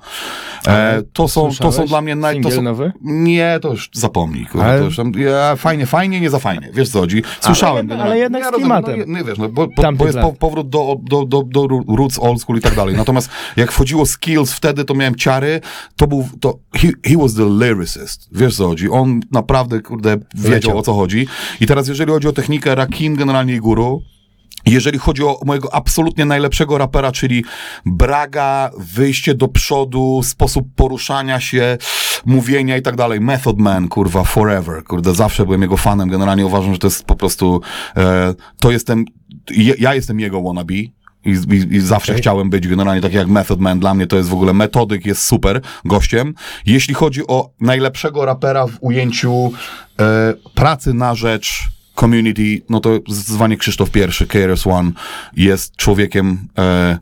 E, 0.67 1.03
to, 1.13 1.29
są, 1.29 1.51
to 1.59 1.73
są 1.73 1.87
dla 1.87 2.01
mnie 2.01 2.17
naj... 2.17 2.35
To 2.35 2.43
Singiel 2.43 2.57
są, 2.57 2.63
nowy? 2.63 2.93
nie, 3.03 3.59
to 3.63 3.71
już 3.71 3.91
zapomnij. 3.93 4.47
Kurwa, 4.47 4.67
Ale- 4.67 4.79
to 4.79 4.85
już 4.85 4.97
tam, 4.97 5.13
ja, 5.17 5.57
fajnie, 5.57 5.87
fajnie, 5.87 6.21
nie 6.21 6.31
za 6.31 6.39
fajnie. 6.39 6.71
Wiesz 6.75 6.89
co 6.89 7.01
chodzi? 7.01 7.23
Słyszałem. 7.41 7.87
generalnie. 7.87 8.13
ale 8.13 8.21
jednak 8.21 8.43
z 8.43 8.47
rozumiem, 8.47 8.61
klimatem. 8.61 9.13
No, 9.13 9.19
nie 9.19 9.25
wiesz, 9.25 9.39
no, 9.39 9.49
bo, 9.49 9.67
bo, 9.67 9.83
Tamtych 9.83 9.99
bo 9.99 10.07
jest 10.07 10.19
po, 10.19 10.33
powrót 10.33 10.69
do, 10.69 10.97
do, 11.03 11.25
do, 11.25 11.43
do 11.43 11.67
roots, 11.89 12.19
old 12.19 12.41
school 12.41 12.59
i 12.59 12.61
tak 12.61 12.75
dalej. 12.75 12.97
Natomiast 12.97 13.31
jak 13.57 13.73
wchodziło 13.73 14.07
skills 14.07 14.53
wtedy, 14.53 14.85
to 14.85 14.95
miałem 14.95 15.15
ciary, 15.15 15.61
to 15.97 16.07
był, 16.07 16.29
to 16.41 16.59
he, 16.75 16.89
he 17.05 17.17
was 17.17 17.35
the 17.35 17.49
lyricist. 17.49 18.29
Wiesz 18.33 18.57
co 18.57 18.69
chodzi? 18.69 18.91
On 18.91 19.21
naprawdę, 19.31 19.81
kurde, 19.81 20.17
wiedział 20.35 20.53
Leciał. 20.53 20.79
o 20.79 20.83
co 20.83 20.95
chodzi. 20.95 21.27
I 21.61 21.67
teraz 21.67 21.89
jeżeli 21.93 22.13
chodzi 22.13 22.29
o 22.29 22.33
technikę 22.33 22.75
Rakim 22.75 23.17
generalnie 23.17 23.55
i 23.55 23.59
Guru, 23.59 24.03
jeżeli 24.67 24.99
chodzi 24.99 25.25
o 25.25 25.41
mojego 25.45 25.75
absolutnie 25.75 26.25
najlepszego 26.25 26.79
rapera, 26.79 27.13
czyli 27.13 27.45
braga, 27.87 28.71
wyjście 28.79 29.35
do 29.35 29.49
przodu, 29.49 30.21
sposób 30.25 30.69
poruszania 30.77 31.41
się, 31.41 31.79
mówienia 32.27 32.77
i 32.77 32.83
tak 32.83 32.97
dalej. 32.97 33.21
Method 33.21 33.59
Man, 33.59 33.89
kurwa, 33.89 34.25
forever. 34.25 34.85
Kurde, 34.85 35.15
zawsze 35.15 35.45
byłem 35.45 35.63
jego 35.63 35.77
fanem. 35.77 36.09
Generalnie 36.09 36.47
uważam, 36.47 36.73
że 36.73 36.79
to 36.79 36.87
jest 36.87 37.05
po 37.05 37.15
prostu, 37.15 37.61
e, 37.97 38.35
to 38.61 38.71
jestem, 38.71 39.05
ja, 39.51 39.75
ja 39.79 39.95
jestem 39.95 40.21
jego 40.21 40.43
wannabe. 40.43 40.75
I, 41.25 41.31
i, 41.51 41.77
I 41.77 41.81
zawsze 41.81 42.13
Okej. 42.13 42.23
chciałem 42.23 42.51
być 42.51 42.69
generalnie 42.69 43.03
tak 43.03 43.13
jak 43.13 43.29
Method 43.29 43.61
Man. 43.61 43.81
Dla 43.81 43.95
mnie 43.95 44.07
to 44.07 44.17
jest 44.17 44.29
w 44.29 44.35
ogóle 44.35 44.53
metodyk, 44.53 45.07
jest 45.07 45.25
super 45.25 45.61
gościem. 45.85 46.35
Jeśli 46.67 46.95
chodzi 46.95 47.27
o 47.27 47.51
najlepszego 47.61 48.25
rapera 48.25 48.67
w 48.67 48.79
ujęciu 48.81 49.53
e, 50.01 50.35
pracy 50.55 50.95
na 50.95 51.15
rzecz 51.15 51.73
community, 51.95 52.63
no 52.71 52.81
to 52.81 53.01
zdecydowanie 53.09 53.57
Krzysztof 53.57 53.91
I, 53.97 54.27
KRS 54.27 54.67
One, 54.67 54.93
jest 55.37 55.77
człowiekiem, 55.77 56.49
e, 56.59 56.99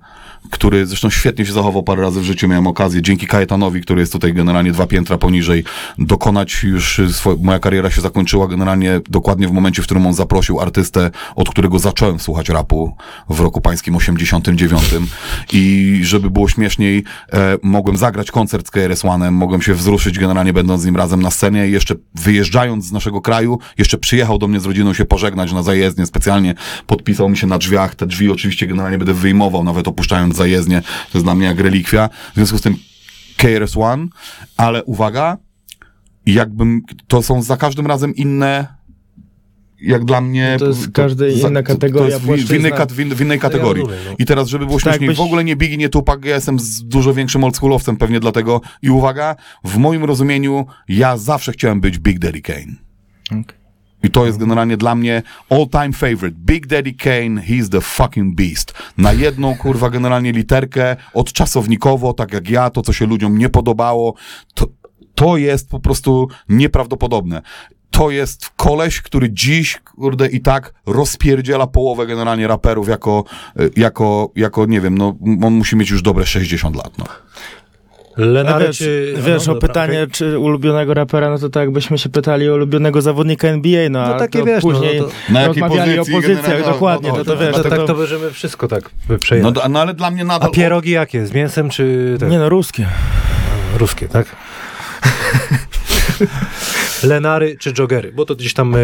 który 0.50 0.86
zresztą 0.86 1.10
świetnie 1.10 1.46
się 1.46 1.52
zachował 1.52 1.82
parę 1.82 2.02
razy 2.02 2.20
w 2.20 2.24
życiu. 2.24 2.48
Miałem 2.48 2.66
okazję 2.66 3.02
dzięki 3.02 3.26
Kajetanowi, 3.26 3.80
który 3.80 4.00
jest 4.00 4.12
tutaj 4.12 4.34
generalnie 4.34 4.72
dwa 4.72 4.86
piętra 4.86 5.18
poniżej, 5.18 5.64
dokonać 5.98 6.62
już, 6.62 6.98
y, 6.98 7.06
swo- 7.08 7.36
moja 7.42 7.58
kariera 7.58 7.90
się 7.90 8.00
zakończyła 8.00 8.48
generalnie 8.48 9.00
dokładnie 9.08 9.48
w 9.48 9.52
momencie, 9.52 9.82
w 9.82 9.84
którym 9.84 10.06
on 10.06 10.14
zaprosił 10.14 10.60
artystę, 10.60 11.10
od 11.36 11.50
którego 11.50 11.78
zacząłem 11.78 12.20
słuchać 12.20 12.48
rapu 12.48 12.96
w 13.28 13.40
roku 13.40 13.60
pańskim 13.60 13.96
89. 13.96 14.82
I 15.52 16.00
żeby 16.02 16.30
było 16.30 16.48
śmieszniej, 16.48 17.04
e, 17.32 17.56
mogłem 17.62 17.96
zagrać 17.96 18.30
koncert 18.30 18.66
z 18.66 18.70
KRS 18.70 19.04
mogłem 19.30 19.62
się 19.62 19.74
wzruszyć 19.74 20.18
generalnie 20.18 20.52
będąc 20.52 20.82
z 20.82 20.84
nim 20.84 20.96
razem 20.96 21.22
na 21.22 21.30
scenie 21.30 21.68
i 21.68 21.72
jeszcze 21.72 21.94
wyjeżdżając 22.14 22.84
z 22.84 22.92
naszego 22.92 23.20
kraju, 23.20 23.58
jeszcze 23.78 23.98
przyjechał 23.98 24.38
do 24.38 24.48
mnie 24.48 24.60
z 24.60 24.66
rodziną 24.66 24.94
się 24.94 25.04
pożegnać 25.04 25.52
na 25.52 25.62
zajezdnie, 25.62 26.06
specjalnie 26.06 26.54
podpisał 26.86 27.28
mi 27.28 27.36
się 27.36 27.46
na 27.46 27.58
drzwiach, 27.58 27.94
te 27.94 28.06
drzwi 28.06 28.30
oczywiście 28.30 28.66
generalnie 28.66 28.98
będę 28.98 29.14
wyjmował, 29.14 29.64
nawet 29.64 29.88
opuszczając 29.88 30.29
zajezdnię, 30.34 30.82
to 30.82 31.18
jest 31.18 31.26
dla 31.26 31.34
mnie 31.34 31.46
jak 31.46 31.60
relikwia, 31.60 32.08
w 32.32 32.34
związku 32.34 32.58
z 32.58 32.62
tym 32.62 32.76
KRS 33.36 33.76
One, 33.76 34.06
ale 34.56 34.84
uwaga, 34.84 35.36
jakbym, 36.26 36.82
to 37.06 37.22
są 37.22 37.42
za 37.42 37.56
każdym 37.56 37.86
razem 37.86 38.14
inne 38.14 38.80
jak 39.82 40.04
dla 40.04 40.20
mnie... 40.20 40.56
To 40.58 40.66
jest 40.66 40.88
każda 40.92 41.26
inna 41.26 41.62
kategoria, 41.62 42.18
To 42.20 42.32
jest 42.32 42.44
w, 42.46 42.48
w, 42.48 42.54
innej, 42.54 42.72
w, 42.88 43.14
w 43.14 43.20
innej 43.20 43.38
kategorii. 43.38 43.82
rozumiem, 43.82 44.04
no. 44.10 44.14
I 44.18 44.24
teraz, 44.24 44.48
żeby 44.48 44.66
było 44.66 44.78
Tak, 44.78 44.84
śmieszniej, 44.84 45.08
byś- 45.08 45.16
w 45.18 45.20
ogóle 45.20 45.44
nie 45.44 45.56
Biggie, 45.56 45.76
nie 45.76 45.88
Tupac, 45.88 46.24
ja 46.24 46.34
jestem 46.34 46.58
z 46.58 46.84
dużo 46.84 47.14
większym 47.14 47.44
oldschoolowcem 47.44 47.96
pewnie 47.96 48.20
dlatego. 48.20 48.60
I 48.82 48.90
uwaga, 48.90 49.36
w 49.64 49.76
moim 49.76 50.04
rozumieniu, 50.04 50.66
ja 50.88 51.16
zawsze 51.16 51.52
chciałem 51.52 51.80
być 51.80 51.98
Big 51.98 52.18
Daddy 52.18 52.40
Kane. 52.42 52.76
Okej. 53.26 53.59
I 54.02 54.10
to 54.10 54.26
jest 54.26 54.38
generalnie 54.38 54.76
dla 54.76 54.94
mnie 54.94 55.22
all-time 55.50 55.92
favorite. 55.92 56.36
Big 56.38 56.66
Daddy 56.66 56.92
Kane, 56.92 57.42
he's 57.42 57.68
the 57.68 57.80
fucking 57.80 58.34
beast. 58.34 58.74
Na 58.98 59.12
jedną, 59.12 59.56
kurwa, 59.56 59.90
generalnie 59.90 60.32
literkę, 60.32 60.96
odczasownikowo, 61.14 62.12
tak 62.12 62.32
jak 62.32 62.50
ja, 62.50 62.70
to 62.70 62.82
co 62.82 62.92
się 62.92 63.06
ludziom 63.06 63.38
nie 63.38 63.48
podobało, 63.48 64.14
to, 64.54 64.66
to 65.14 65.36
jest 65.36 65.68
po 65.68 65.80
prostu 65.80 66.28
nieprawdopodobne. 66.48 67.42
To 67.90 68.10
jest 68.10 68.50
koleś, 68.56 69.02
który 69.02 69.32
dziś, 69.32 69.78
kurde, 69.78 70.26
i 70.26 70.40
tak 70.40 70.74
rozpierdziela 70.86 71.66
połowę 71.66 72.06
generalnie 72.06 72.46
raperów 72.46 72.88
jako, 72.88 73.24
y, 73.60 73.70
jako, 73.76 74.32
jako, 74.36 74.66
nie 74.66 74.80
wiem, 74.80 74.98
no, 74.98 75.16
on 75.42 75.54
musi 75.54 75.76
mieć 75.76 75.90
już 75.90 76.02
dobre 76.02 76.26
60 76.26 76.76
lat, 76.76 76.98
no. 76.98 77.04
A 78.22 78.26
Lenary 78.26 78.66
wiesz, 78.66 78.78
czy... 78.78 79.14
wiesz 79.16 79.46
no, 79.46 79.52
o 79.52 79.54
dobra, 79.54 79.68
pytanie, 79.68 79.98
okej. 80.02 80.10
czy 80.12 80.38
ulubionego 80.38 80.94
rapera, 80.94 81.30
no 81.30 81.38
to 81.38 81.48
tak 81.48 81.62
jakbyśmy 81.62 81.98
się 81.98 82.08
pytali 82.08 82.48
o 82.48 82.54
ulubionego 82.54 83.02
zawodnika 83.02 83.48
NBA, 83.48 83.88
no, 83.90 83.98
No 84.06 84.14
a 84.14 84.18
takie 84.18 84.38
to 84.38 84.44
wiesz, 84.44 84.64
no, 84.64 84.70
później 84.70 85.00
no 85.00 85.04
to- 85.06 85.32
Na 85.32 85.40
jakiej 85.42 85.62
o 85.98 86.04
pozycjach, 86.04 86.60
no, 86.66 86.72
dokładnie, 86.72 87.08
no, 87.08 87.24
to, 87.24 87.34
no, 87.34 87.40
wiesz, 87.40 87.56
No, 87.56 87.62
to, 87.62 87.70
tak 87.70 87.86
to, 87.86 87.94
możemy 87.94 88.30
wszystko 88.30 88.68
tak 88.68 88.90
No, 89.08 89.18
przejechać. 89.18 89.52
do- 89.52 89.68
no 89.68 89.80
ale 89.80 89.94
dla 89.94 90.10
mnie 90.10 90.22
A 90.22 90.24
nadal... 90.24 90.50
pierogi 90.50 90.90
jakie? 90.90 91.26
Z 91.26 91.32
mięsem 91.32 91.70
czy 91.70 92.16
nie 92.30 92.38
no, 92.38 92.48
ruskie. 92.48 92.86
ruskie, 93.78 94.08
tak? 94.08 94.26
Lenary 97.02 97.56
czy 97.58 97.72
joggery? 97.78 98.12
Bo 98.12 98.24
to 98.24 98.34
gdzieś 98.34 98.54
tam 98.54 98.74
e, 98.74 98.78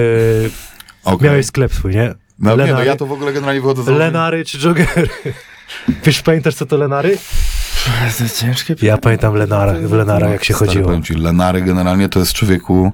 Okej. 1.05 1.29
miałeś 1.29 1.47
sklep 1.47 1.75
swój, 1.75 1.95
nie? 1.95 2.15
No, 2.39 2.51
nie, 2.51 2.57
no 2.57 2.65
Lenary- 2.65 2.87
ja 2.87 2.97
to 2.97 3.07
w 3.07 3.13
ogóle 3.13 3.33
generalnie 3.33 3.61
wychodzę 3.61 3.83
z 3.83 3.89
Lenary 3.89 4.45
czy 4.45 4.59
joggery? 4.59 5.09
Wiesz, 6.05 6.23
pamiętasz 6.23 6.55
co 6.55 6.67
to 6.67 6.77
Lenary? 6.77 7.19
To 7.87 8.23
jest 8.25 8.41
ciężkie 8.41 8.75
Ja 8.83 8.99
pamiętam 8.99 9.35
Lenara, 9.35 9.73
w 9.73 9.93
Lenara 9.93 10.29
jak 10.29 10.45
się 10.45 10.55
Stary, 10.55 10.67
chodziło. 10.69 11.01
ci, 11.01 11.15
Lenary 11.15 11.63
generalnie 11.63 12.09
to 12.09 12.19
jest 12.19 12.33
człowieku 12.33 12.93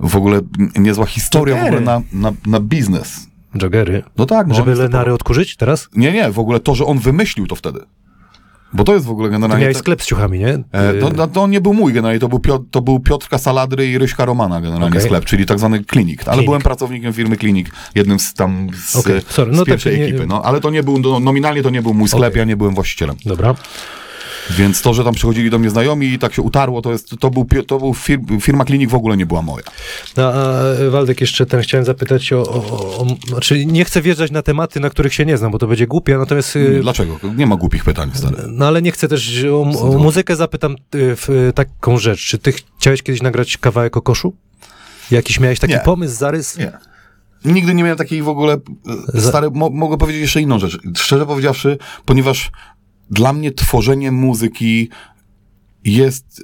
w 0.00 0.16
ogóle 0.16 0.40
niezła 0.76 1.06
historia 1.06 1.54
w 1.54 1.58
Jogery. 1.58 1.76
ogóle 1.76 2.00
na, 2.12 2.30
na, 2.30 2.36
na 2.46 2.60
biznes. 2.60 3.26
Joggery. 3.54 4.02
No 4.16 4.26
tak, 4.26 4.46
no, 4.46 4.54
Żeby 4.54 4.74
Lenary 4.74 5.12
odkurzyć 5.12 5.56
teraz? 5.56 5.88
Nie, 5.94 6.12
nie, 6.12 6.30
w 6.32 6.38
ogóle 6.38 6.60
to, 6.60 6.74
że 6.74 6.84
on 6.86 6.98
wymyślił 6.98 7.46
to 7.46 7.56
wtedy. 7.56 7.80
Bo 8.74 8.84
to 8.84 8.94
jest 8.94 9.06
w 9.06 9.10
ogóle 9.10 9.28
To 9.28 9.32
generalnie... 9.32 9.60
miałeś 9.62 9.76
tak- 9.76 9.82
sklep 9.82 10.02
z 10.02 10.06
ciuchami, 10.06 10.38
nie? 10.38 10.48
E, 10.72 10.94
to, 11.00 11.08
Y, 11.08 11.12
to, 11.14 11.26
to 11.26 11.46
nie 11.46 11.60
był 11.60 11.74
mój 11.74 11.92
generalnie, 11.92 12.20
to 12.20 12.28
był, 12.28 12.38
Piotr, 12.38 12.64
to 12.70 12.82
był 12.82 13.00
Piotrka 13.00 13.38
Saladry 13.38 13.86
i 13.90 13.98
Ryśka 13.98 14.24
Romana 14.24 14.60
generalnie 14.60 14.88
Okej. 14.96 15.00
sklep, 15.02 15.24
czyli 15.24 15.46
tak 15.46 15.58
zwany 15.58 15.84
klinik. 15.84 16.20
Ale 16.22 16.30
Klinik. 16.30 16.46
byłem 16.46 16.62
pracownikiem 16.62 17.12
firmy 17.12 17.36
Klinik, 17.36 17.70
jednym 17.94 18.20
z 18.20 18.34
tam 18.34 18.68
z, 18.86 18.96
Okej, 18.96 19.20
sorry, 19.28 19.52
z 19.54 19.56
no 19.56 19.62
tak 19.62 19.66
pierwszej 19.68 19.98
nie- 19.98 20.04
ekipy. 20.04 20.26
No, 20.26 20.42
ale 20.42 20.60
to 20.60 20.70
nie 20.70 20.82
był, 20.82 20.98
no, 20.98 21.20
nominalnie 21.20 21.62
to 21.62 21.70
nie 21.70 21.82
był 21.82 21.94
mój 21.94 22.08
sklep, 22.08 22.32
Okej. 22.32 22.38
ja 22.38 22.44
nie 22.44 22.56
byłem 22.56 22.74
właścicielem. 22.74 23.16
Dobra. 23.24 23.54
Więc 24.50 24.82
to, 24.82 24.94
że 24.94 25.04
tam 25.04 25.14
przychodzili 25.14 25.50
do 25.50 25.58
mnie 25.58 25.70
znajomi 25.70 26.06
i 26.06 26.18
tak 26.18 26.34
się 26.34 26.42
utarło, 26.42 26.82
to, 26.82 26.92
jest, 26.92 27.14
to 27.20 27.30
był, 27.30 27.46
to 27.66 27.78
był 27.78 27.94
fir, 27.94 28.18
firma 28.40 28.64
Klinik 28.64 28.90
w 28.90 28.94
ogóle 28.94 29.16
nie 29.16 29.26
była 29.26 29.42
moja. 29.42 29.64
No, 30.16 30.32
a 30.34 30.62
e, 30.62 30.90
Waldek, 30.90 31.20
jeszcze 31.20 31.46
ten 31.46 31.60
chciałem 31.62 31.84
zapytać 31.84 32.32
o, 32.32 32.40
o, 32.40 32.54
o. 32.98 33.06
Znaczy, 33.28 33.66
nie 33.66 33.84
chcę 33.84 34.02
wjeżdżać 34.02 34.30
na 34.30 34.42
tematy, 34.42 34.80
na 34.80 34.90
których 34.90 35.14
się 35.14 35.26
nie 35.26 35.38
znam, 35.38 35.52
bo 35.52 35.58
to 35.58 35.66
będzie 35.66 35.86
głupie, 35.86 36.18
natomiast... 36.18 36.56
y, 36.56 36.80
Dlaczego? 36.82 37.18
Nie 37.36 37.46
ma 37.46 37.56
głupich 37.56 37.84
pytań, 37.84 38.10
stary. 38.14 38.36
No 38.48 38.66
ale 38.66 38.82
nie 38.82 38.92
chcę 38.92 39.08
też 39.08 39.44
o, 39.44 39.60
o 39.62 39.98
muzykę 39.98 40.36
zapytam 40.36 40.72
y, 40.72 40.76
w, 40.94 41.52
taką 41.54 41.98
rzecz. 41.98 42.20
Czy 42.26 42.38
ty 42.38 42.52
chciałeś 42.78 43.02
kiedyś 43.02 43.22
nagrać 43.22 43.56
kawałek 43.56 43.96
o 43.96 44.02
koszu? 44.02 44.32
Jakiś 45.10 45.40
miałeś 45.40 45.58
taki 45.58 45.72
Nie. 45.74 45.80
pomysł, 45.80 46.14
zarys? 46.16 46.58
Nie. 46.58 46.72
Nigdy 47.44 47.74
nie 47.74 47.82
miałem 47.82 47.98
takiej 47.98 48.22
w 48.22 48.28
ogóle. 48.28 48.56
e, 49.14 49.20
Stary, 49.20 49.50
mo, 49.50 49.70
mogę 49.70 49.98
powiedzieć 49.98 50.22
jeszcze 50.22 50.40
inną 50.40 50.58
rzecz. 50.58 50.78
Szczerze 50.96 51.26
powiedziawszy, 51.26 51.78
ponieważ 52.04 52.50
dla 53.12 53.32
mnie 53.32 53.52
tworzenie 53.52 54.12
muzyki 54.12 54.88
jest. 55.84 56.42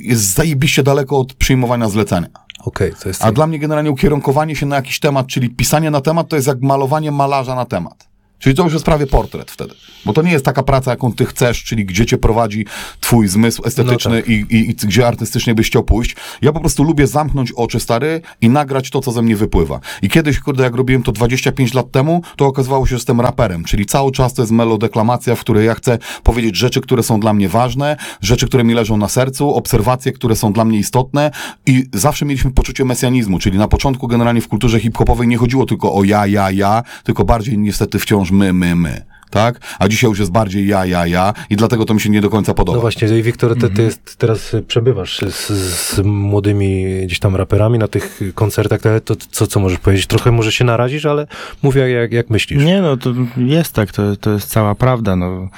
jest 0.00 0.34
zajebiście 0.34 0.82
daleko 0.82 1.18
od 1.18 1.34
przyjmowania 1.34 1.88
zlecenia. 1.88 2.28
Okej, 2.64 2.92
to 3.02 3.08
jest... 3.08 3.24
A 3.24 3.32
dla 3.32 3.46
mnie 3.46 3.58
generalnie 3.58 3.90
ukierunkowanie 3.90 4.56
się 4.56 4.66
na 4.66 4.76
jakiś 4.76 5.00
temat, 5.00 5.26
czyli 5.26 5.50
pisanie 5.50 5.90
na 5.90 6.00
temat, 6.00 6.28
to 6.28 6.36
jest 6.36 6.48
jak 6.48 6.60
malowanie 6.60 7.10
malarza 7.12 7.54
na 7.54 7.64
temat. 7.64 8.08
Czyli 8.44 8.56
to 8.56 8.64
już 8.64 8.72
jest 8.72 8.84
prawie 8.84 9.06
portret 9.06 9.50
wtedy. 9.50 9.74
Bo 10.04 10.12
to 10.12 10.22
nie 10.22 10.32
jest 10.32 10.44
taka 10.44 10.62
praca, 10.62 10.90
jaką 10.90 11.12
ty 11.12 11.26
chcesz, 11.26 11.64
czyli 11.64 11.84
gdzie 11.84 12.06
cię 12.06 12.18
prowadzi 12.18 12.66
twój 13.00 13.28
zmysł 13.28 13.62
estetyczny 13.64 14.22
No 14.26 14.32
i, 14.34 14.46
i, 14.50 14.70
i 14.70 14.74
gdzie 14.74 15.06
artystycznie 15.06 15.54
byś 15.54 15.66
chciał 15.66 15.84
pójść. 15.84 16.16
Ja 16.42 16.52
po 16.52 16.60
prostu 16.60 16.84
lubię 16.84 17.06
zamknąć 17.06 17.52
oczy, 17.52 17.80
stary, 17.80 18.20
i 18.40 18.48
nagrać 18.48 18.90
to, 18.90 19.00
co 19.00 19.12
ze 19.12 19.22
mnie 19.22 19.36
wypływa. 19.36 19.80
I 20.02 20.08
kiedyś, 20.08 20.40
kurde, 20.40 20.64
jak 20.64 20.74
robiłem 20.74 21.02
to 21.02 21.12
25 21.12 21.74
lat 21.74 21.90
temu, 21.90 22.22
to 22.36 22.46
okazywało 22.46 22.86
się, 22.86 22.90
że 22.90 22.96
jestem 22.96 23.20
raperem. 23.20 23.64
Czyli 23.64 23.86
cały 23.86 24.12
czas 24.12 24.34
to 24.34 24.42
jest 24.42 24.52
melodeklamacja, 24.52 25.34
w 25.34 25.40
której 25.40 25.66
ja 25.66 25.74
chcę 25.74 25.98
powiedzieć 26.22 26.56
rzeczy, 26.56 26.80
które 26.80 27.02
są 27.02 27.20
dla 27.20 27.32
mnie 27.32 27.48
ważne, 27.48 27.96
rzeczy, 28.20 28.46
które 28.46 28.64
mi 28.64 28.74
leżą 28.74 28.96
na 28.96 29.08
sercu, 29.08 29.54
obserwacje, 29.54 30.12
które 30.12 30.36
są 30.36 30.52
dla 30.52 30.64
mnie 30.64 30.78
istotne 30.78 31.30
i 31.66 31.84
zawsze 31.92 32.24
mieliśmy 32.24 32.50
poczucie 32.50 32.84
mesjanizmu, 32.84 33.38
czyli 33.38 33.58
na 33.58 33.68
początku 33.68 34.08
generalnie 34.08 34.40
w 34.40 34.48
kulturze 34.48 34.80
hip-hopowej 34.80 35.28
nie 35.28 35.36
chodziło 35.36 35.66
tylko 35.66 35.94
o 35.94 36.04
ja, 36.04 36.26
ja, 36.26 36.50
ja, 36.50 36.82
tylko 37.04 37.24
bardziej 37.24 37.58
niestety 37.58 37.98
wciąż 37.98 38.33
my, 38.34 38.52
my, 38.52 38.74
my. 38.74 39.04
Tak? 39.30 39.60
A 39.78 39.88
dzisiaj 39.88 40.10
już 40.10 40.18
jest 40.18 40.30
bardziej 40.32 40.66
ja, 40.66 40.86
ja, 40.86 41.06
ja 41.06 41.32
i 41.50 41.56
dlatego 41.56 41.84
to 41.84 41.94
mi 41.94 42.00
się 42.00 42.10
nie 42.10 42.20
do 42.20 42.30
końca 42.30 42.54
podoba. 42.54 42.76
No 42.76 42.80
właśnie, 42.80 43.18
i 43.18 43.22
Wiktor, 43.22 43.54
ty, 43.54 43.60
ty 43.60 43.66
Mhm. 43.66 43.84
jest, 43.86 44.16
teraz 44.16 44.56
przebywasz 44.68 45.18
z, 45.18 45.46
z 45.52 46.00
młodymi 46.04 46.84
gdzieś 47.06 47.18
tam 47.18 47.36
raperami 47.36 47.78
na 47.78 47.88
tych 47.88 48.20
koncertach, 48.34 48.80
to, 48.80 49.00
to 49.16 49.26
co, 49.30 49.46
co 49.46 49.60
możesz 49.60 49.78
powiedzieć? 49.78 50.06
Trochę 50.06 50.32
może 50.32 50.52
się 50.52 50.64
narazisz, 50.64 51.06
ale 51.06 51.26
mówię 51.62 51.90
jak, 51.90 52.12
jak 52.12 52.30
myślisz. 52.30 52.64
Nie, 52.64 52.82
no 52.82 52.96
to 52.96 53.12
jest 53.36 53.72
tak, 53.72 53.92
to, 53.92 54.16
to 54.16 54.30
jest 54.30 54.48
cała 54.48 54.74
prawda, 54.74 55.16
no. 55.16 55.48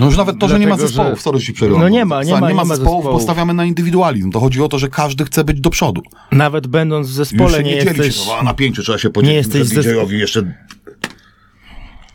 No 0.00 0.06
już 0.06 0.16
nawet 0.16 0.38
to, 0.38 0.48
że 0.48 0.58
nie 0.58 0.66
ma 0.66 0.76
Dlatego, 0.76 0.88
zespołów, 0.88 1.18
że- 1.18 1.22
sorry, 1.22 1.40
ci 1.40 1.52
przerwam. 1.52 1.80
No 1.80 1.88
nie 1.88 2.04
ma, 2.04 2.18
nie 2.22 2.24
Słuchaj, 2.24 2.40
ma, 2.40 2.48
nie 2.48 2.54
ma 2.54 2.62
nie 2.62 2.68
ma 2.68 2.74
zespołów, 2.74 3.02
zespołów. 3.02 3.20
postawiamy 3.20 3.54
na 3.54 3.64
indywidualizm. 3.64 4.30
To 4.32 4.40
chodzi 4.40 4.62
o 4.62 4.68
to, 4.68 4.78
że 4.78 4.88
każdy 4.88 5.24
chce 5.24 5.44
być 5.44 5.60
do 5.60 5.70
przodu. 5.70 6.02
Nawet 6.32 6.66
będąc 6.66 7.06
w 7.06 7.10
Już 7.10 7.16
zespole 7.16 7.58
się 7.58 7.62
nie, 7.64 7.74
nie, 7.74 7.82
dzieli 7.84 7.98
jesteś... 7.98 8.16
się, 8.16 8.22
no, 8.30 8.36
a 8.40 8.42
na 8.42 8.54
pięciu 8.54 8.82
trzeba 8.82 8.98
się 8.98 9.10
podzielić. 9.10 9.32
nie 9.32 9.36
jesteś 9.38 9.60
muszę 9.62 9.74
zes- 9.74 9.92
DJ-owi 9.94 10.18
jeszcze 10.18 10.52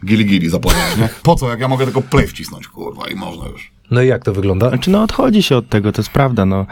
gili 0.06 0.26
gili 0.26 0.50
zapłacić, 0.50 0.98
nie? 0.98 1.10
Po 1.24 1.36
co, 1.36 1.50
jak 1.50 1.60
ja 1.60 1.68
mogę 1.68 1.86
tylko 1.86 2.02
play 2.02 2.28
wcisnąć, 2.28 2.68
kurwa, 2.68 3.08
i 3.08 3.16
można 3.16 3.48
już. 3.48 3.72
No 3.92 4.02
i 4.02 4.08
jak 4.08 4.24
to 4.24 4.34
wygląda? 4.34 4.70
Znaczy, 4.70 4.90
no 4.92 5.04
odchodzi 5.04 5.44
się 5.44 5.58
od 5.58 5.70
tego, 5.70 5.92
to 5.92 6.02
jest 6.02 6.12
prawda, 6.12 6.46
no. 6.46 6.66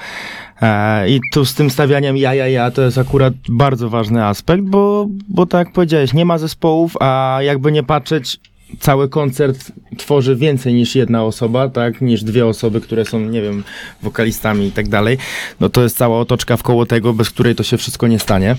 E, 0.62 1.10
I 1.10 1.20
tu 1.34 1.46
z 1.46 1.54
tym 1.54 1.70
stawianiem 1.70 2.18
ja, 2.18 2.34
ja, 2.34 2.48
ja, 2.48 2.72
to 2.72 2.82
jest 2.82 2.98
akurat 2.98 3.34
bardzo 3.50 3.90
ważny 3.90 4.26
aspekt, 4.26 4.64
bo, 4.64 5.08
bo 5.30 5.46
tak 5.46 5.68
jak 5.68 5.74
powiedziałeś, 5.74 6.14
nie 6.14 6.26
ma 6.26 6.38
zespołów, 6.38 6.98
a 7.00 7.40
jakby 7.42 7.72
nie 7.72 7.84
patrzeć, 7.84 8.40
cały 8.80 9.10
koncert 9.10 9.72
tworzy 9.98 10.36
więcej 10.36 10.74
niż 10.74 10.96
jedna 10.96 11.24
osoba, 11.24 11.70
tak, 11.70 12.02
niż 12.02 12.24
dwie 12.24 12.46
osoby, 12.46 12.82
które 12.82 13.06
są, 13.06 13.20
nie 13.20 13.42
wiem, 13.42 13.64
wokalistami 14.02 14.68
i 14.68 14.72
tak 14.72 14.90
dalej. 14.90 15.18
No 15.60 15.70
to 15.70 15.84
jest 15.84 15.98
cała 15.98 16.20
otoczka 16.20 16.58
w 16.58 16.64
koło 16.64 16.86
tego, 16.86 17.14
bez 17.14 17.30
której 17.30 17.56
to 17.56 17.64
się 17.64 17.78
wszystko 17.78 18.08
nie 18.08 18.20
stanie. 18.20 18.56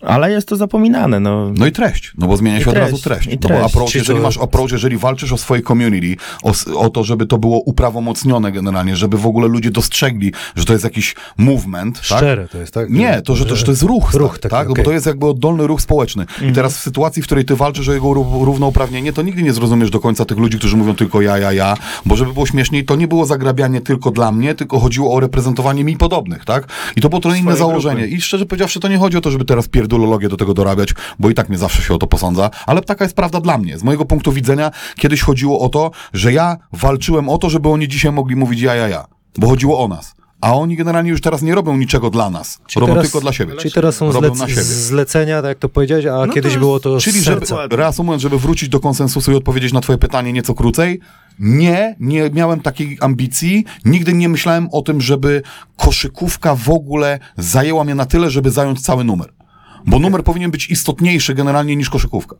Ale 0.00 0.30
jest 0.30 0.48
to 0.48 0.56
zapominane, 0.56 1.20
no. 1.20 1.52
No 1.56 1.66
i 1.66 1.72
treść, 1.72 2.12
no 2.18 2.26
bo 2.26 2.36
zmienia 2.36 2.58
I 2.58 2.62
się 2.62 2.70
od 2.70 2.74
treść, 2.76 2.90
razu 2.92 3.02
treść. 3.02 3.26
i 3.26 3.30
No 3.30 3.36
bo 3.42 3.48
treść. 3.48 3.64
approach, 3.64 3.94
jeżeli 3.94 4.18
to- 4.18 4.22
masz 4.22 4.38
approach, 4.38 4.72
jeżeli 4.72 4.96
walczysz 4.98 5.32
o 5.32 5.38
swoje 5.38 5.62
community, 5.62 6.16
o, 6.42 6.52
o 6.80 6.90
to, 6.90 7.04
żeby 7.04 7.26
to 7.26 7.38
było 7.38 7.58
uprawomocnione 7.60 8.52
generalnie, 8.52 8.96
żeby 8.96 9.18
w 9.18 9.26
ogóle 9.26 9.48
ludzie 9.48 9.70
dostrzegli, 9.70 10.32
że 10.56 10.64
to 10.64 10.72
jest 10.72 10.84
jakiś 10.84 11.14
movement, 11.38 11.94
tak? 11.96 12.04
Szczere 12.04 12.48
to 12.48 12.58
jest, 12.58 12.74
tak? 12.74 12.90
Nie, 12.90 13.22
to, 13.22 13.36
że 13.36 13.46
to, 13.46 13.56
że 13.56 13.64
to 13.64 13.70
jest 13.72 13.82
ruch, 13.82 14.14
Ruch 14.14 14.38
tak? 14.38 14.52
No 14.52 14.58
okej. 14.60 14.74
Bo 14.74 14.82
to 14.82 14.92
jest 14.92 15.06
jakby 15.06 15.26
oddolny 15.26 15.66
ruch 15.66 15.80
społeczny. 15.82 16.26
I 16.50 16.52
teraz 16.52 16.76
w 16.76 16.80
sytuacji, 16.80 17.22
w 17.22 17.26
której 17.26 17.44
ty 17.44 17.56
walczysz 17.56 17.88
o 17.88 17.92
jego 17.92 18.06
ró- 18.06 18.44
równouprawnienie, 18.44 19.12
to 19.12 19.22
nigdy 19.22 19.42
nie 19.42 19.52
zrozumiesz 19.52 19.90
do 19.90 20.00
końca 20.00 20.24
tych 20.24 20.38
ludzi, 20.38 20.58
którzy 20.58 20.76
mówią 20.76 20.94
tylko 20.94 21.20
ja, 21.20 21.38
ja, 21.38 21.52
ja, 21.52 21.76
bo 22.06 22.16
żeby 22.16 22.32
było 22.32 22.46
śmieszniej, 22.46 22.84
to 22.84 22.96
nie 22.96 23.08
było 23.08 23.26
zagrabianie 23.26 23.80
tylko 23.80 24.10
dla 24.10 24.32
mnie, 24.32 24.54
tylko 24.54 24.80
chodziło 24.80 25.14
o 25.14 25.20
reprezentowanie 25.20 25.84
mi 25.84 25.96
podobnych, 25.96 26.44
tak? 26.44 26.68
I 26.96 27.00
to 27.00 27.08
było 27.08 27.20
trochę 27.20 27.38
inne 27.38 27.56
założenie. 27.56 28.00
grupy. 28.00 28.16
I 28.16 28.20
szczerze 28.20 28.46
powiedziawszy, 28.46 28.80
to 28.80 28.88
nie 28.88 28.98
chodzi 28.98 29.16
o 29.16 29.20
to, 29.20 29.30
żeby 29.30 29.44
teraz 29.44 29.68
pierdolologię 29.88 30.28
do 30.28 30.36
tego 30.36 30.54
dorabiać, 30.54 30.94
bo 31.18 31.30
i 31.30 31.34
tak 31.34 31.48
mnie 31.48 31.58
zawsze 31.58 31.82
się 31.82 31.94
o 31.94 31.98
to 31.98 32.06
posądza, 32.06 32.50
ale 32.66 32.82
taka 32.82 33.04
jest 33.04 33.16
prawda 33.16 33.40
dla 33.40 33.58
mnie. 33.58 33.78
Z 33.78 33.82
mojego 33.82 34.04
punktu 34.04 34.32
widzenia 34.32 34.70
kiedyś 34.96 35.20
chodziło 35.22 35.60
o 35.60 35.68
to, 35.68 35.90
że 36.12 36.32
ja 36.32 36.56
walczyłem 36.72 37.28
o 37.28 37.38
to, 37.38 37.50
żeby 37.50 37.68
oni 37.68 37.88
dzisiaj 37.88 38.12
mogli 38.12 38.36
mówić 38.36 38.60
ja, 38.60 38.74
ja, 38.74 38.88
ja, 38.88 39.04
bo 39.38 39.48
chodziło 39.48 39.84
o 39.84 39.88
nas. 39.88 40.14
A 40.40 40.54
oni 40.54 40.76
generalnie 40.76 41.10
już 41.10 41.20
teraz 41.20 41.42
nie 41.42 41.54
robią 41.54 41.76
niczego 41.76 42.10
dla 42.10 42.30
nas. 42.30 42.60
Czyli 42.66 42.80
robią 42.80 42.94
teraz- 42.94 43.06
tylko 43.06 43.20
dla 43.20 43.32
siebie. 43.32 43.54
Czyli 43.54 43.74
teraz 43.74 43.96
są 43.96 44.10
zlec- 44.10 44.38
na 44.38 44.48
siebie. 44.48 44.62
zlecenia, 44.62 45.42
tak 45.42 45.48
jak 45.48 45.58
to 45.58 45.68
powiedziałeś, 45.68 46.06
a 46.06 46.26
No 46.26 46.32
kiedyś 46.32 46.54
to 46.54 46.58
było 46.58 46.80
to 46.80 47.00
Czyli 47.00 47.20
z 47.20 47.24
żeby, 47.24 47.46
reasumując, 47.70 48.22
żeby 48.22 48.38
wrócić 48.38 48.68
do 48.68 48.80
konsensusu 48.80 49.32
i 49.32 49.34
odpowiedzieć 49.34 49.72
na 49.72 49.80
twoje 49.80 49.98
pytanie 49.98 50.32
nieco 50.32 50.54
krócej, 50.54 51.00
nie, 51.38 51.96
nie 52.00 52.30
miałem 52.30 52.60
takiej 52.60 52.98
ambicji, 53.00 53.64
nigdy 53.84 54.12
nie 54.12 54.28
myślałem 54.28 54.68
o 54.72 54.82
tym, 54.82 55.00
żeby 55.00 55.42
koszykówka 55.76 56.54
w 56.54 56.70
ogóle 56.70 57.18
zajęła 57.36 57.84
mnie 57.84 57.94
na 57.94 58.06
tyle, 58.06 58.30
żeby 58.30 58.50
zająć 58.50 58.80
cały 58.80 59.04
numer. 59.04 59.37
Bo 59.86 59.98
numer 59.98 60.24
powinien 60.24 60.50
być 60.50 60.70
istotniejszy 60.70 61.34
generalnie 61.34 61.76
niż 61.76 61.90
koszykówka. 61.90 62.36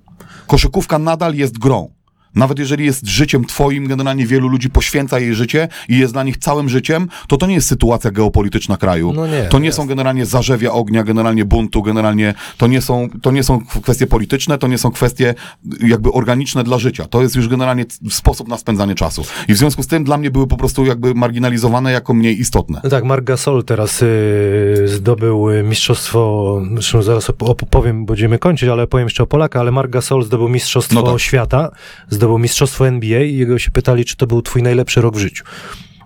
Koszykówka 0.47 0.98
nadal 0.98 1.35
jest 1.35 1.59
grą. 1.59 1.97
Nawet 2.34 2.59
jeżeli 2.59 2.84
jest 2.84 3.06
życiem 3.06 3.44
twoim, 3.44 3.88
generalnie 3.88 4.26
wielu 4.26 4.48
ludzi 4.48 4.70
poświęca 4.70 5.18
jej 5.18 5.34
życie 5.34 5.68
i 5.88 5.98
jest 5.98 6.12
dla 6.12 6.22
nich 6.22 6.36
całym 6.36 6.68
życiem, 6.68 7.09
to 7.28 7.36
to 7.36 7.46
nie 7.46 7.55
jest 7.55 7.68
sytuacja 7.68 8.10
geopolityczna 8.10 8.76
kraju. 8.76 9.12
No 9.12 9.26
nie, 9.26 9.42
to 9.42 9.59
nie 9.59 9.66
jasne. 9.66 9.82
są 9.82 9.88
generalnie 9.88 10.26
zarzewia 10.26 10.72
ognia, 10.72 11.02
generalnie 11.05 11.44
buntu, 11.44 11.82
generalnie 11.82 12.34
to 12.56 12.66
nie, 12.66 12.80
są, 12.80 13.09
to 13.22 13.30
nie 13.30 13.42
są 13.42 13.60
kwestie 13.82 14.06
polityczne, 14.06 14.59
to 14.59 14.66
nie 14.66 14.78
są 14.78 14.90
kwestie 14.90 15.34
jakby 15.80 16.12
organiczne 16.12 16.64
dla 16.64 16.78
życia. 16.78 17.05
To 17.05 17.22
jest 17.22 17.36
już 17.36 17.48
generalnie 17.48 17.84
sposób 18.10 18.48
na 18.48 18.59
spędzanie 18.59 18.94
czasu. 18.94 19.24
I 19.48 19.55
w 19.55 19.56
związku 19.59 19.82
z 19.82 19.86
tym 19.86 20.05
dla 20.05 20.18
mnie 20.18 20.30
były 20.30 20.46
po 20.46 20.56
prostu 20.56 20.84
jakby 20.84 21.14
marginalizowane 21.14 21.92
jako 21.92 22.14
mniej 22.14 22.40
istotne. 22.40 22.80
No 22.84 22.90
tak, 22.90 23.05
Marc 23.05 23.24
Gasol 23.24 23.64
teraz 23.64 24.02
y, 24.02 24.82
zdobył 24.86 25.50
y, 25.50 25.62
mistrzostwo, 25.62 26.60
zresztą 26.74 27.02
zaraz 27.02 27.28
op- 27.28 27.50
opowiem, 27.62 28.06
będziemy 28.06 28.38
kończyć, 28.38 28.68
ale 28.68 28.86
powiem 28.86 29.06
jeszcze 29.06 29.22
o 29.22 29.26
Polaka, 29.26 29.60
ale 29.60 29.70
Marc 29.72 29.90
Gasol 29.90 30.22
zdobył 30.24 30.48
mistrzostwo 30.48 30.94
No 30.94 31.02
tak. 31.12 31.20
świata, 31.20 31.70
zdobył 32.18 32.38
mistrzostwo 32.38 32.88
NBA 32.88 33.20
i 33.22 33.36
jego 33.36 33.58
się 33.58 33.70
pytali, 33.70 34.04
czy 34.04 34.16
to 34.16 34.26
był 34.26 34.42
twój 34.42 34.62
najlepszy 34.62 35.00
rok 35.00 35.16
w 35.16 35.18
życiu. 35.18 35.44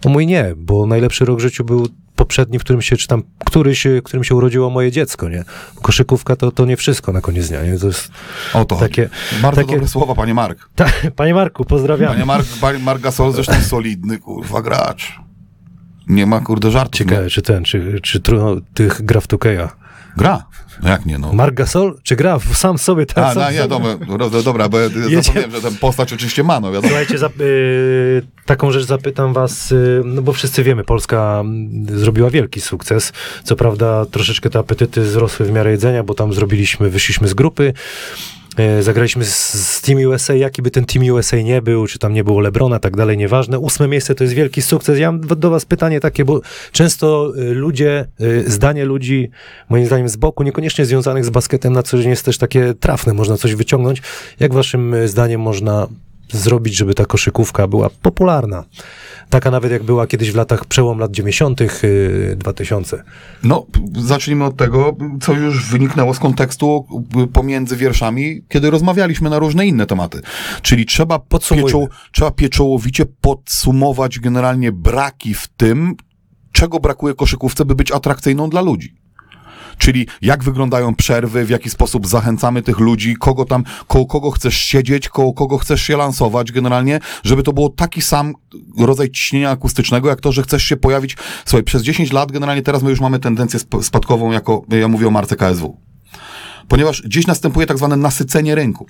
O 0.05 0.09
mój 0.09 0.26
nie, 0.26 0.55
bo 0.56 0.86
najlepszy 0.86 1.24
rok 1.24 1.39
w 1.39 1.43
życiu 1.43 1.64
był 1.64 1.89
poprzedni, 2.16 2.59
w 2.59 2.60
którym 2.60 2.82
się, 2.82 2.97
czy 2.97 3.09
tam 3.09 3.22
któryś, 3.47 3.86
w 3.86 4.02
którym 4.02 4.24
się 4.24 4.34
urodziło 4.34 4.70
moje 4.70 4.90
dziecko, 4.93 5.28
nie? 5.28 5.44
Koszykówka 5.82 6.36
to, 6.36 6.51
to 6.51 6.66
nie 6.66 6.76
wszystko 6.76 7.12
na 7.12 7.20
koniec 7.20 7.48
dnia, 7.48 7.62
nie? 7.62 7.78
To 7.78 7.86
jest 7.86 8.10
O 8.55 8.64
to 8.64 8.76
takie... 8.76 9.09
chodzi. 9.09 9.43
Bardzo 9.43 9.60
takie- 9.60 9.72
dobre 9.72 9.89
słowa, 9.89 10.14
panie 10.14 10.34
Mark. 10.34 10.68
Ta, 10.74 10.86
panie 11.16 11.34
Marku, 11.34 11.64
pozdrawiam. 11.64 12.12
Panie 12.12 12.24
Mark, 12.24 12.47
panie 12.60 12.78
Mark 12.78 13.02
Gasol 13.02 13.32
zresztą 13.32 13.55
solidny, 13.74 14.18
kurwa, 14.18 14.62
gracz. 14.62 15.20
Nie 16.09 16.26
ma, 16.26 16.40
kurde, 16.40 16.70
żartów. 16.70 16.98
Ciekawe, 16.98 17.30
czy 17.30 17.43
ten, 17.43 17.64
czy, 17.64 18.01
czy 18.02 18.20
tych 18.74 19.02
gra 19.05 19.20
w 19.20 19.26
Tukeja. 19.26 19.82
Gra. 20.16 20.44
No 20.82 20.89
jak 20.89 21.06
nie, 21.06 21.18
no. 21.18 21.32
Marc 21.32 21.55
Gasol, 21.55 21.98
czy 22.02 22.16
gra 22.16 22.39
w- 22.39 22.56
sam 22.56 22.78
sobie 22.78 23.06
tak? 23.06 23.24
A, 23.24 23.34
sam 23.34 23.43
no 23.43 23.51
nie, 23.51 23.68
dobra, 23.68 24.43
dobra, 24.44 24.68
bo 24.68 24.78
ja 24.80 24.89
zapomniałem, 25.22 25.51
że 25.51 25.60
ten 25.60 25.76
postać 25.76 26.12
oczywiście 26.12 26.43
ma, 26.43 26.60
no 26.60 26.72
wiadomo. 26.72 26.89
Słuchajcie, 26.89 27.26
y, 27.40 28.22
taką 28.47 28.70
rzecz 28.70 28.84
zapytam 28.84 29.32
was, 29.32 29.72
y, 29.72 30.02
no 30.05 30.22
bo 30.22 30.32
wszyscy 30.32 30.62
wiemy, 30.62 30.84
Polska 30.84 31.39
mm, 31.40 31.98
zrobiła 31.98 32.30
wielki 32.30 32.60
sukces. 32.60 33.12
Co 33.44 33.56
prawda 33.56 34.06
troszeczkę 34.06 34.51
te 34.51 34.59
apetyty 34.59 35.01
wzrosły 35.01 35.47
w 35.47 35.52
miarę 35.52 35.70
jedzenia, 35.70 36.02
bo 36.05 36.14
tam 36.14 36.32
zrobiliśmy, 36.32 36.90
wyszliśmy 36.90 37.28
z 37.28 37.34
grupy. 37.34 37.72
E, 38.59 38.83
Zagraliśmy 38.83 39.24
z, 39.24 39.81
Team 39.81 39.99
USA, 39.99 40.35
jaki 40.35 40.62
by 40.62 40.70
ten 40.70 40.85
Team 40.85 41.05
USA 41.11 41.37
nie 41.37 41.62
był, 41.62 41.87
czy 41.87 41.99
tam 41.99 42.12
nie 42.12 42.24
było 42.24 42.41
Lebrona, 42.41 42.79
tak 42.79 42.97
dalej, 42.97 43.16
nieważne. 43.19 43.59
Ósme 43.59 43.89
miejsce 43.89 44.15
to 44.15 44.24
jest 44.24 44.35
wielki 44.35 44.62
sukces. 44.62 44.99
Ja 44.99 45.12
mam 45.12 45.20
do- 45.20 45.51
was 45.51 45.65
pytanie 45.65 46.01
takie, 46.01 46.24
bo 46.24 46.41
często 46.73 47.33
y, 47.37 47.55
ludzie, 47.55 48.07
y, 48.20 48.51
zdanie 48.51 48.85
ludzi, 48.85 49.31
moim 49.69 49.87
zdaniem 49.87 50.09
z 50.09 50.16
boku, 50.16 50.43
niekoniecznie 50.43 50.85
związanych 50.85 51.24
z 51.24 51.31
basketem 51.31 51.73
na 51.73 51.83
co 51.83 51.99
dzień 51.99 52.11
jest 52.11 52.24
też 52.24 52.39
takie 52.39 52.74
trafne, 52.74 53.15
można 53.15 53.37
coś 53.37 53.55
wyciągnąć. 53.55 54.03
Jak 54.41 54.55
waszym 54.55 54.95
zdaniem 55.07 55.41
można 55.41 55.89
zrobić, 56.33 56.77
żeby 56.77 56.95
ta 56.95 57.05
koszykówka 57.05 57.67
była 57.67 57.91
popularna? 57.91 58.65
Taka 59.31 59.51
nawet 59.51 59.73
jak 59.73 59.83
była 59.83 60.07
kiedyś 60.07 60.33
w 60.33 60.37
latach, 60.37 60.65
przełom 60.65 60.99
lat 60.99 61.11
90., 61.11 61.61
y, 61.85 62.37
2000. 62.39 63.03
No, 63.45 63.67
zacznijmy 63.95 64.45
od 64.45 64.57
tego, 64.57 64.97
co 65.21 65.33
już 65.33 65.67
wyniknęło 65.71 66.15
z 66.15 66.19
kontekstu 66.19 66.87
y, 67.25 67.27
pomiędzy 67.27 67.77
wierszami, 67.77 68.43
kiedy 68.49 68.71
rozmawialiśmy 68.71 69.31
na 69.31 69.39
różne 69.39 69.67
inne 69.67 69.87
tematy. 69.87 70.21
Czyli 70.63 70.87
trzeba, 70.87 71.21
pieczoł, 71.51 71.89
trzeba 72.13 72.31
pieczołowicie 72.31 73.07
podsumować 73.21 74.19
generalnie 74.19 74.73
braki 74.73 75.35
w 75.35 75.49
tym, 75.49 75.97
czego 76.53 76.81
brakuje 76.81 77.15
koszykówce, 77.15 77.65
by 77.65 77.75
być 77.75 77.93
atrakcyjną 77.93 78.51
dla 78.51 78.61
ludzi. 78.61 79.02
Czyli 79.78 80.07
jak 80.23 80.44
wyglądają 80.44 80.94
przerwy, 80.94 81.44
w 81.44 81.51
jaki 81.51 81.70
sposób 81.70 82.07
zachęcamy 82.07 82.62
tych 82.62 82.78
ludzi, 82.78 83.16
kogo 83.16 83.44
tam, 83.44 83.65
koło 83.86 84.07
kogo 84.07 84.31
chcesz 84.31 84.57
siedzieć, 84.57 85.09
koło 85.09 85.32
kogo 85.32 85.59
chcesz 85.59 85.82
się 85.82 85.97
lansować 85.97 86.53
generalnie, 86.53 87.01
żeby 87.24 87.43
to 87.43 87.53
było 87.53 87.69
taki 87.69 88.03
sam 88.03 88.35
rodzaj 88.78 89.11
ciśnienia 89.11 89.51
akustycznego, 89.51 90.09
jak 90.09 90.20
to, 90.20 90.32
że 90.32 90.43
chcesz 90.43 90.62
się 90.62 90.77
pojawić. 90.77 91.16
Słuchaj, 91.44 91.62
przez 91.62 91.82
10 91.82 92.12
lat 92.12 92.32
generalnie 92.32 92.62
teraz 92.62 92.82
my 92.82 92.90
już 92.90 93.01
mamy 93.01 93.19
tendencję 93.19 93.57
sp- 93.65 93.82
spadkową, 93.82 94.32
jako 94.32 94.62
ja 94.69 94.89
mówię 94.89 95.09
o 95.09 95.11
marce 95.11 95.36
KSW. 95.36 95.77
Ponieważ 96.69 97.03
gdzieś 97.03 97.27
następuje 97.27 97.66
tak 97.66 97.78
zwane 97.78 97.97
nasycenie 97.97 98.55
rynku. 98.55 98.86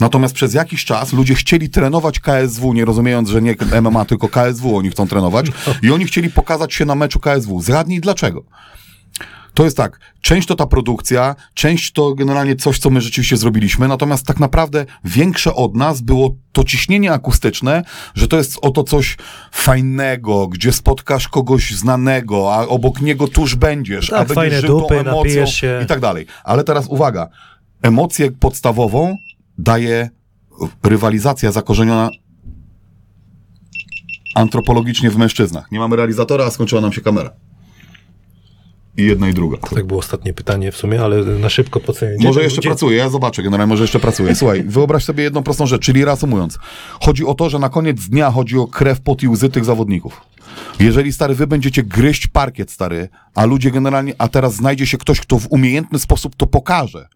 Natomiast 0.00 0.34
przez 0.34 0.54
jakiś 0.54 0.84
czas 0.84 1.12
ludzie 1.12 1.34
chcieli 1.34 1.70
trenować 1.70 2.20
KSW, 2.20 2.72
nie 2.72 2.84
rozumiejąc, 2.84 3.28
że 3.28 3.42
nie 3.42 3.54
MMA, 3.82 4.04
tylko 4.04 4.28
KSW 4.28 4.76
oni 4.76 4.90
chcą 4.90 5.08
trenować. 5.08 5.46
I 5.82 5.90
oni 5.90 6.04
chcieli 6.04 6.30
pokazać 6.30 6.74
się 6.74 6.84
na 6.84 6.94
meczu 6.94 7.20
KSW. 7.20 7.60
Zgadnij 7.60 8.00
dlaczego. 8.00 8.44
To 9.58 9.64
jest 9.64 9.76
tak, 9.76 10.00
część 10.20 10.48
to 10.48 10.54
ta 10.54 10.66
produkcja, 10.66 11.36
część 11.54 11.92
to 11.92 12.14
generalnie 12.14 12.56
coś, 12.56 12.78
co 12.78 12.90
my 12.90 13.00
rzeczywiście 13.00 13.36
zrobiliśmy, 13.36 13.88
natomiast 13.88 14.26
tak 14.26 14.40
naprawdę 14.40 14.86
większe 15.04 15.54
od 15.54 15.74
nas 15.74 16.00
było 16.00 16.34
to 16.52 16.64
ciśnienie 16.64 17.12
akustyczne, 17.12 17.82
że 18.14 18.28
to 18.28 18.36
jest 18.36 18.58
oto 18.62 18.84
coś 18.84 19.16
fajnego, 19.52 20.48
gdzie 20.48 20.72
spotkasz 20.72 21.28
kogoś 21.28 21.70
znanego, 21.70 22.54
a 22.54 22.66
obok 22.66 23.00
niego 23.00 23.28
tuż 23.28 23.54
będziesz, 23.54 24.08
Tak, 24.10 24.30
a 24.30 24.34
będziesz 24.34 24.60
żył 24.60 24.68
tą 24.68 24.80
dupy, 24.80 24.94
emocją 24.94 25.16
napijesz 25.16 25.54
się. 25.54 25.80
i 25.84 25.86
tak 25.86 26.00
dalej. 26.00 26.26
Ale 26.44 26.64
teraz 26.64 26.86
uwaga, 26.86 27.28
emocję 27.82 28.30
podstawową 28.30 29.16
daje 29.58 30.10
rywalizacja 30.82 31.52
zakorzeniona 31.52 32.10
antropologicznie 34.34 35.10
w 35.10 35.16
mężczyznach. 35.16 35.72
Nie 35.72 35.78
mamy 35.78 35.96
realizatora, 35.96 36.44
a 36.44 36.50
skończyła 36.50 36.80
nam 36.80 36.92
się 36.92 37.00
kamera. 37.00 37.30
I 38.98 39.04
jedna 39.04 39.28
i 39.28 39.34
druga. 39.34 39.56
Tak 39.56 39.86
było 39.86 40.00
ostatnie 40.00 40.34
pytanie 40.34 40.72
w 40.72 40.76
sumie, 40.76 41.02
ale 41.02 41.24
na 41.24 41.48
szybko 41.48 41.80
podsumowanie. 41.80 42.24
Może 42.24 42.42
jeszcze 42.42 42.62
pracuje, 42.62 42.96
ja 42.96 43.08
zobaczę, 43.08 43.42
generalnie 43.42 43.68
może 43.68 43.84
jeszcze 43.84 44.00
pracuje. 44.00 44.34
Słuchaj, 44.36 44.64
wyobraź 44.66 45.04
sobie 45.04 45.24
jedną 45.24 45.42
prostą 45.42 45.66
rzecz, 45.66 45.82
czyli 45.82 46.04
reasumując. 46.04 46.58
Chodzi 47.00 47.24
o 47.24 47.34
to, 47.34 47.50
że 47.50 47.58
na 47.58 47.68
koniec 47.68 48.08
dnia 48.08 48.30
chodzi 48.30 48.58
o 48.58 48.66
krew, 48.66 49.00
pot 49.00 49.22
i 49.22 49.28
łzy 49.28 49.48
tych 49.48 49.64
zawodników. 49.64 50.20
Jeżeli, 50.80 51.12
stary, 51.12 51.34
wy 51.34 51.46
będziecie 51.46 51.82
gryźć 51.82 52.26
parkiet, 52.26 52.70
stary, 52.70 53.08
a 53.34 53.44
ludzie 53.44 53.70
generalnie, 53.70 54.14
a 54.18 54.28
teraz 54.28 54.54
znajdzie 54.54 54.86
się 54.86 54.98
ktoś, 54.98 55.20
kto 55.20 55.38
w 55.38 55.46
umiejętny 55.50 55.98
sposób 55.98 56.36
to 56.36 56.46
pokaże. 56.46 57.08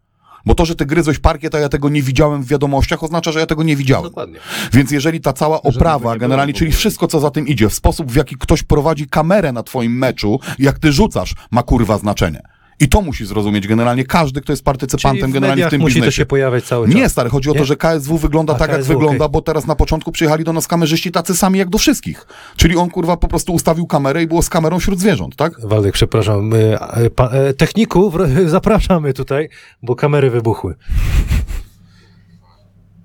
Bo 0.47 0.55
to, 0.55 0.65
że 0.65 0.75
ty 0.75 0.87
gryzłeś 0.87 1.19
parkiet, 1.19 1.55
a 1.55 1.59
ja 1.59 1.69
tego 1.69 1.89
nie 1.89 2.03
widziałem 2.03 2.43
w 2.43 2.47
wiadomościach, 2.47 3.05
oznacza, 3.05 3.33
że 3.33 3.41
ja 3.41 3.47
tego 3.47 3.63
nie 3.63 3.77
widziałem. 3.77 4.05
Dokładnie. 4.05 4.39
Więc 4.73 4.91
jeżeli 4.91 5.21
ta 5.21 5.33
cała 5.33 5.63
oprawa, 5.63 6.17
generalnie, 6.17 6.53
czyli 6.55 6.73
wszystko, 6.73 7.07
co 7.07 7.21
za 7.21 7.31
tym 7.31 7.49
idzie, 7.49 7.69
w 7.69 7.75
sposób, 7.75 8.13
w 8.13 8.17
jaki 8.17 8.37
ktoś 8.37 8.63
prowadzi 8.63 9.09
kamerę 9.09 9.53
na 9.53 9.63
twoim 9.63 9.99
meczu, 9.99 10.41
jak 10.59 10.79
ty 10.79 10.93
rzucasz, 10.93 11.35
ma 11.51 11.63
kurwa 11.63 11.99
znaczenie. 11.99 12.43
I 12.83 12.89
to 12.89 13.03
musi 13.03 13.27
zrozumieć 13.27 13.69
generalnie 13.69 14.05
każdy, 14.05 14.41
kto 14.41 14.53
jest 14.53 14.65
partycypantem 14.65 15.21
Czyli 15.21 15.31
w 15.33 15.35
generalnie 15.35 15.67
w 15.67 15.71
tym 15.71 15.81
musi 15.81 15.95
biznesie. 15.95 16.07
to 16.13 16.17
się 16.17 16.27
pojawiać 16.27 16.65
cały 16.65 16.87
czas. 16.87 16.95
Nie, 16.97 17.09
stary, 17.09 17.31
chodzi 17.31 17.51
o 17.51 17.53
Nie? 17.53 17.59
to, 17.59 17.65
że 17.65 17.77
KSW 17.77 18.19
wygląda 18.19 18.55
A, 18.55 18.59
tak, 18.59 18.71
jak 18.71 18.81
KSW, 18.81 18.93
wygląda, 18.93 19.25
okej. 19.25 19.33
bo 19.33 19.43
teraz 19.43 19.67
na 19.67 19.75
początku 19.77 20.13
przyjechali 20.13 20.45
do 20.45 20.53
nas 20.53 20.67
kamerzyści 20.67 21.11
tacy 21.13 21.37
sami 21.37 21.59
jak 21.59 21.69
do 21.69 21.79
wszystkich. 21.79 22.27
Czyli 22.57 22.77
on, 22.77 22.91
kurwa, 22.91 23.17
po 23.17 23.29
prostu 23.29 23.53
ustawił 23.55 23.87
kamerę 23.87 24.23
i 24.23 24.27
było 24.27 24.43
z 24.43 24.49
kamerą 24.49 24.79
wśród 24.81 25.01
zwierząt, 25.01 25.37
tak? 25.37 25.53
Waldek, 25.67 25.93
przepraszam. 25.95 26.53
y, 26.55 26.79
e, 26.81 27.11
pa- 27.11 27.29
e, 27.31 27.55
Techników 27.55 28.15
zapraszamy 28.47 29.13
tutaj, 29.15 29.49
bo 29.83 29.97
kamery 29.97 30.31
wybuchły. 30.31 30.75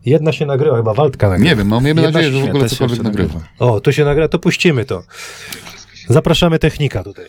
Jedna 0.06 0.32
się 0.32 0.46
nagrywa, 0.46 0.78
chyba 0.78 0.94
Waldka 0.94 1.30
nagrywa. 1.30 1.50
Nie 1.50 1.56
wiem, 1.56 1.70
no 1.70 1.82
miejmy 1.82 2.02
Jedna 2.02 2.20
nadzieję, 2.20 2.40
że 2.40 2.46
w 2.46 2.50
ogóle 2.50 2.70
cokolwiek 2.70 3.04
nagrywa. 3.04 3.34
nagrywa. 3.34 3.48
O, 3.60 3.80
to 3.82 3.92
się 3.92 4.06
nagra, 4.06 4.28
to 4.28 4.40
puścimy 4.40 4.86
to. 4.86 5.04
Zapraszamy 6.10 6.60
technika 6.60 7.04
tutaj. 7.04 7.26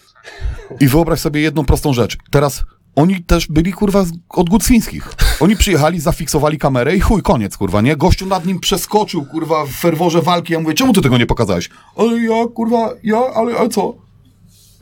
I 0.81 0.89
wyobraź 0.89 1.21
sobie 1.21 1.41
jedną 1.41 1.65
prostą 1.65 1.93
rzecz. 1.93 2.17
Teraz 2.31 2.65
oni 2.97 3.25
też 3.25 3.47
byli, 3.49 3.73
kurwa, 3.73 4.05
od 4.29 4.49
Gucwińskich. 4.49 5.15
Oni 5.41 5.57
przyjechali, 5.57 6.01
zafiksowali 6.01 6.59
kamerę 6.59 6.97
i 6.97 7.01
chuj, 7.01 7.23
koniec, 7.23 7.57
kurwa, 7.57 7.81
nie? 7.81 7.97
Gościu 7.97 8.27
nad 8.27 8.47
nim 8.47 8.61
przeskoczył, 8.61 9.27
kurwa, 9.27 9.67
w 9.67 9.71
ferworze 9.71 10.23
walki. 10.23 10.53
Ja 10.53 10.61
mówię, 10.61 10.75
czemu 10.75 10.93
ty 10.93 11.03
tego 11.03 11.19
nie 11.19 11.27
pokazałeś? 11.27 11.71
Ale 11.97 12.21
ja, 12.21 12.47
kurwa, 12.55 12.91
ja, 13.03 13.19
ale, 13.35 13.59
ale 13.59 13.69
co? 13.69 13.95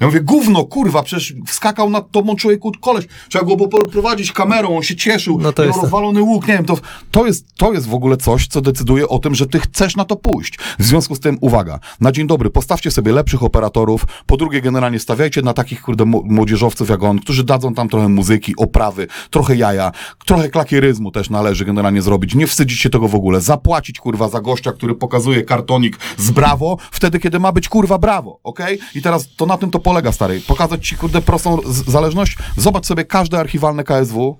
Ja 0.00 0.06
mówię, 0.06 0.20
gówno, 0.20 0.64
kurwa, 0.64 1.02
przecież 1.02 1.34
wskakał 1.46 1.90
nad 1.90 2.10
tobą 2.10 2.36
człowieku 2.36 2.72
koleś. 2.80 3.06
Trzeba 3.28 3.44
go 3.44 3.56
było 3.56 3.68
prowadzić 3.68 4.32
kamerą, 4.32 4.76
on 4.76 4.82
się 4.82 4.96
cieszył, 4.96 5.38
No 5.40 5.52
to 5.52 5.64
jest- 5.64 5.82
rozwalony 5.82 6.22
łuk, 6.22 6.48
nie 6.48 6.54
wiem, 6.54 6.64
to, 6.64 6.78
to, 7.10 7.26
jest, 7.26 7.46
to 7.56 7.72
jest 7.72 7.88
w 7.88 7.94
ogóle 7.94 8.16
coś, 8.16 8.46
co 8.46 8.60
decyduje 8.60 9.08
o 9.08 9.18
tym, 9.18 9.34
że 9.34 9.46
ty 9.46 9.60
chcesz 9.60 9.96
na 9.96 10.04
to 10.04 10.16
pójść. 10.16 10.58
W 10.78 10.84
związku 10.84 11.14
z 11.14 11.20
tym, 11.20 11.38
uwaga, 11.40 11.78
na 12.00 12.12
dzień 12.12 12.26
dobry, 12.26 12.50
postawcie 12.50 12.90
sobie 12.90 13.12
lepszych 13.12 13.42
operatorów, 13.42 14.06
po 14.26 14.36
drugie, 14.36 14.60
generalnie 14.60 14.98
stawiajcie 14.98 15.42
na 15.42 15.52
takich, 15.52 15.82
kurde, 15.82 16.04
młodzieżowców 16.04 16.88
jak 16.88 17.02
on, 17.02 17.18
którzy 17.18 17.44
dadzą 17.44 17.74
tam 17.74 17.88
trochę 17.88 18.08
muzyki, 18.08 18.54
oprawy, 18.56 19.06
trochę 19.30 19.56
jaja, 19.56 19.92
trochę 20.26 20.48
klakieryzmu 20.48 21.10
też 21.10 21.30
należy 21.30 21.64
generalnie 21.64 22.02
zrobić, 22.02 22.34
nie 22.34 22.46
wstydzić 22.46 22.80
się 22.80 22.90
tego 22.90 23.08
w 23.08 23.14
ogóle, 23.14 23.40
zapłacić, 23.40 23.98
kurwa, 24.00 24.28
za 24.28 24.40
gościa, 24.40 24.72
który 24.72 24.94
pokazuje 24.94 25.42
kartonik 25.42 25.98
z 26.18 26.30
brawo, 26.30 26.76
wtedy, 26.90 27.18
kiedy 27.18 27.40
ma 27.40 27.52
być, 27.52 27.68
kurwa, 27.68 27.98
brawo, 27.98 28.40
okej? 28.44 28.78
I 28.94 29.02
teraz 29.02 29.28
to 29.36 29.46
na 29.46 29.58
tym 29.58 29.70
to 29.70 29.78
polega, 29.86 30.12
stary. 30.12 30.40
Pokazać 30.40 30.88
ci, 30.88 30.96
kurde, 30.96 31.22
prostą 31.22 31.58
zależność. 31.86 32.36
Zobacz 32.56 32.86
sobie 32.86 33.04
każde 33.04 33.38
archiwalne 33.38 33.84
KSW 33.84 34.38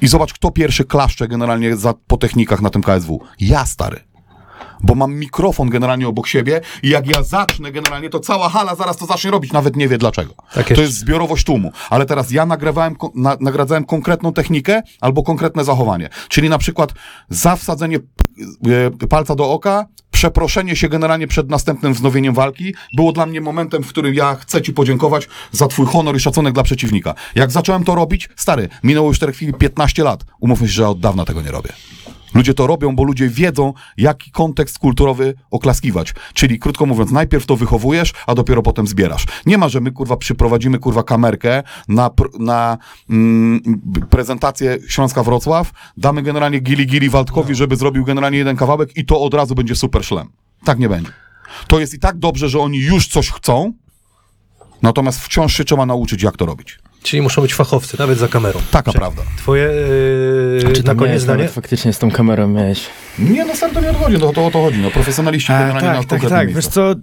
i 0.00 0.08
zobacz, 0.08 0.32
kto 0.32 0.50
pierwszy 0.50 0.84
klaszcze 0.84 1.28
generalnie 1.28 1.76
za, 1.76 1.94
po 2.06 2.16
technikach 2.16 2.60
na 2.60 2.70
tym 2.70 2.82
KSW. 2.82 3.20
Ja, 3.40 3.66
stary. 3.66 4.00
Bo 4.80 4.94
mam 4.94 5.14
mikrofon 5.14 5.70
generalnie 5.70 6.08
obok 6.08 6.26
siebie 6.26 6.60
i 6.82 6.88
jak 6.88 7.06
ja 7.06 7.22
zacznę 7.22 7.72
generalnie, 7.72 8.10
to 8.10 8.20
cała 8.20 8.48
hala 8.48 8.74
zaraz 8.74 8.96
to 8.96 9.06
zacznie 9.06 9.30
robić, 9.30 9.52
nawet 9.52 9.76
nie 9.76 9.88
wie 9.88 9.98
dlaczego. 9.98 10.34
Tak 10.54 10.68
to 10.68 10.80
jest. 10.80 10.94
zbiorowość 10.94 11.44
tłumu. 11.44 11.72
Ale 11.90 12.06
teraz 12.06 12.30
ja 12.30 12.46
nagrywałem, 12.46 12.96
na, 13.14 13.36
nagradzałem 13.40 13.84
konkretną 13.84 14.32
technikę 14.32 14.82
albo 15.00 15.22
konkretne 15.22 15.64
zachowanie. 15.64 16.08
Czyli 16.28 16.48
na 16.48 16.58
przykład 16.58 16.92
za 17.28 17.56
wsadzenie 17.56 17.96
e, 19.02 19.06
palca 19.06 19.34
do 19.34 19.50
oka, 19.50 19.86
przeproszenie 20.10 20.76
się 20.76 20.88
generalnie 20.88 21.26
przed 21.26 21.50
następnym 21.50 21.94
wznowieniem 21.94 22.34
walki 22.34 22.74
było 22.96 23.12
dla 23.12 23.26
mnie 23.26 23.40
momentem, 23.40 23.82
w 23.82 23.88
którym 23.88 24.14
ja 24.14 24.34
chcę 24.34 24.62
ci 24.62 24.72
podziękować 24.72 25.28
za 25.52 25.68
twój 25.68 25.86
honor 25.86 26.16
i 26.16 26.20
szacunek 26.20 26.54
dla 26.54 26.62
przeciwnika. 26.62 27.14
Jak 27.34 27.50
zacząłem 27.50 27.84
to 27.84 27.94
robić, 27.94 28.28
stary, 28.36 28.68
minęło 28.82 29.08
już 29.08 29.16
w 29.16 29.20
tej 29.20 29.32
chwili 29.32 29.52
15 29.52 30.04
lat. 30.04 30.24
Umówmy 30.40 30.68
się, 30.68 30.72
że 30.72 30.88
od 30.88 31.00
dawna 31.00 31.24
tego 31.24 31.42
nie 31.42 31.50
robię. 31.50 31.72
Ludzie 32.34 32.54
to 32.54 32.66
robią, 32.66 32.96
bo 32.96 33.04
ludzie 33.04 33.28
wiedzą, 33.28 33.72
jaki 33.96 34.30
kontekst 34.30 34.78
kulturowy 34.78 35.34
oklaskiwać. 35.50 36.14
Czyli, 36.34 36.58
krótko 36.58 36.86
mówiąc, 36.86 37.10
najpierw 37.10 37.46
to 37.46 37.56
wychowujesz, 37.56 38.12
a 38.26 38.34
dopiero 38.34 38.62
potem 38.62 38.86
zbierasz. 38.86 39.24
Nie 39.46 39.58
ma, 39.58 39.68
że 39.68 39.80
my, 39.80 39.92
kurwa, 39.92 40.16
przyprowadzimy, 40.16 40.78
kurwa, 40.78 41.02
kamerkę 41.02 41.62
na, 41.88 42.10
na 42.38 42.78
mm, 43.10 43.60
prezentację 44.10 44.78
Śląska-Wrocław, 44.88 45.70
damy 45.96 46.22
generalnie 46.22 46.58
gili-gili 46.58 47.10
Waldkowi, 47.10 47.54
żeby 47.54 47.76
zrobił 47.76 48.04
generalnie 48.04 48.38
jeden 48.38 48.56
kawałek 48.56 48.96
i 48.96 49.04
to 49.04 49.20
od 49.20 49.34
razu 49.34 49.54
będzie 49.54 49.76
super 49.76 50.04
szlem. 50.04 50.28
Tak 50.64 50.78
nie 50.78 50.88
będzie. 50.88 51.12
To 51.66 51.80
jest 51.80 51.94
i 51.94 51.98
tak 51.98 52.18
dobrze, 52.18 52.48
że 52.48 52.58
oni 52.58 52.78
już 52.78 53.08
coś 53.08 53.30
chcą, 53.30 53.72
natomiast 54.82 55.20
wciąż 55.20 55.56
się 55.56 55.64
trzeba 55.64 55.86
nauczyć, 55.86 56.22
jak 56.22 56.36
to 56.36 56.46
robić. 56.46 56.78
Czyli 57.02 57.22
muszą 57.22 57.42
być 57.42 57.54
fachowcy, 57.54 57.96
nawet 57.98 58.18
za 58.18 58.28
kamerą. 58.28 58.60
Taka 58.70 58.92
prawda. 58.92 59.22
Twoje 59.38 59.62
yy, 60.64 60.72
Czy 60.72 60.84
na 60.84 60.94
to 60.94 60.98
koniec 60.98 61.22
zdanie? 61.22 61.48
Faktycznie 61.48 61.92
z 61.92 61.98
tą 61.98 62.10
kamerą 62.10 62.48
miałeś. 62.48 62.86
Nie, 63.18 63.44
no 63.44 63.56
stary, 63.56 63.74
to 63.74 63.80
nie 63.80 63.90
odchodzi, 63.90 64.18
no 64.18 64.32
to 64.32 64.46
o 64.46 64.50
to 64.50 64.62
chodzi. 64.62 64.78
No, 64.78 64.90
profesjonaliści 64.90 65.52
A, 65.52 65.58
generalnie 65.58 65.88
na 65.88 66.04
tak, 66.04 66.20
tak, 66.20 66.30
tak. 66.30 66.48
miejscu. 66.48 66.54
Wiesz 66.54 66.66
co, 66.74 66.94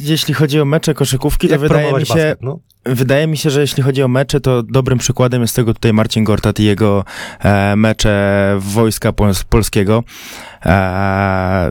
jeśli 0.00 0.34
chodzi 0.34 0.60
o 0.60 0.64
mecze 0.64 0.94
koszykówki, 0.94 1.46
to 1.48 1.52
Jak 1.54 1.60
wydaje 1.60 1.92
mi 1.92 2.06
się, 2.06 2.14
basket, 2.14 2.42
no? 2.42 2.58
wydaje 2.86 3.26
mi 3.26 3.36
się, 3.36 3.50
że 3.50 3.60
jeśli 3.60 3.82
chodzi 3.82 4.02
o 4.02 4.08
mecze, 4.08 4.40
to 4.40 4.62
dobrym 4.62 4.98
przykładem 4.98 5.42
jest 5.42 5.56
tego 5.56 5.74
tutaj 5.74 5.92
Marcin 5.92 6.24
Gortat 6.24 6.60
i 6.60 6.64
jego 6.64 7.04
e, 7.40 7.76
mecze 7.76 8.56
wojska 8.60 9.10
Pols- 9.10 9.44
polskiego. 9.44 10.04
E, 10.66 11.70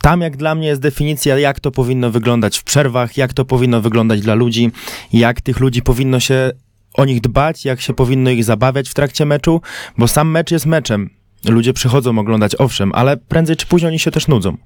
tam 0.00 0.20
jak 0.20 0.36
dla 0.36 0.54
mnie 0.54 0.66
jest 0.66 0.80
definicja, 0.80 1.38
jak 1.38 1.60
to 1.60 1.70
powinno 1.70 2.10
wyglądać 2.10 2.58
w 2.58 2.64
przerwach, 2.64 3.16
jak 3.16 3.32
to 3.32 3.44
powinno 3.44 3.80
wyglądać 3.80 4.20
dla 4.20 4.34
ludzi, 4.34 4.70
jak 5.12 5.40
tych 5.40 5.60
ludzi 5.60 5.82
powinno 5.82 6.20
się 6.20 6.50
o 6.94 7.04
nich 7.04 7.20
dbać, 7.20 7.64
jak 7.64 7.80
się 7.80 7.94
powinno 7.94 8.30
ich 8.30 8.44
zabawiać 8.44 8.88
w 8.88 8.94
trakcie 8.94 9.26
meczu, 9.26 9.60
bo 9.98 10.08
sam 10.08 10.30
mecz 10.30 10.50
jest 10.50 10.66
meczem. 10.66 11.10
Ludzie 11.48 11.72
przychodzą 11.72 12.18
oglądać, 12.18 12.52
owszem, 12.58 12.92
ale 12.94 13.16
prędzej 13.16 13.56
czy 13.56 13.66
później 13.66 13.88
oni 13.88 13.98
się 13.98 14.10
też 14.10 14.28
nudzą. 14.28 14.56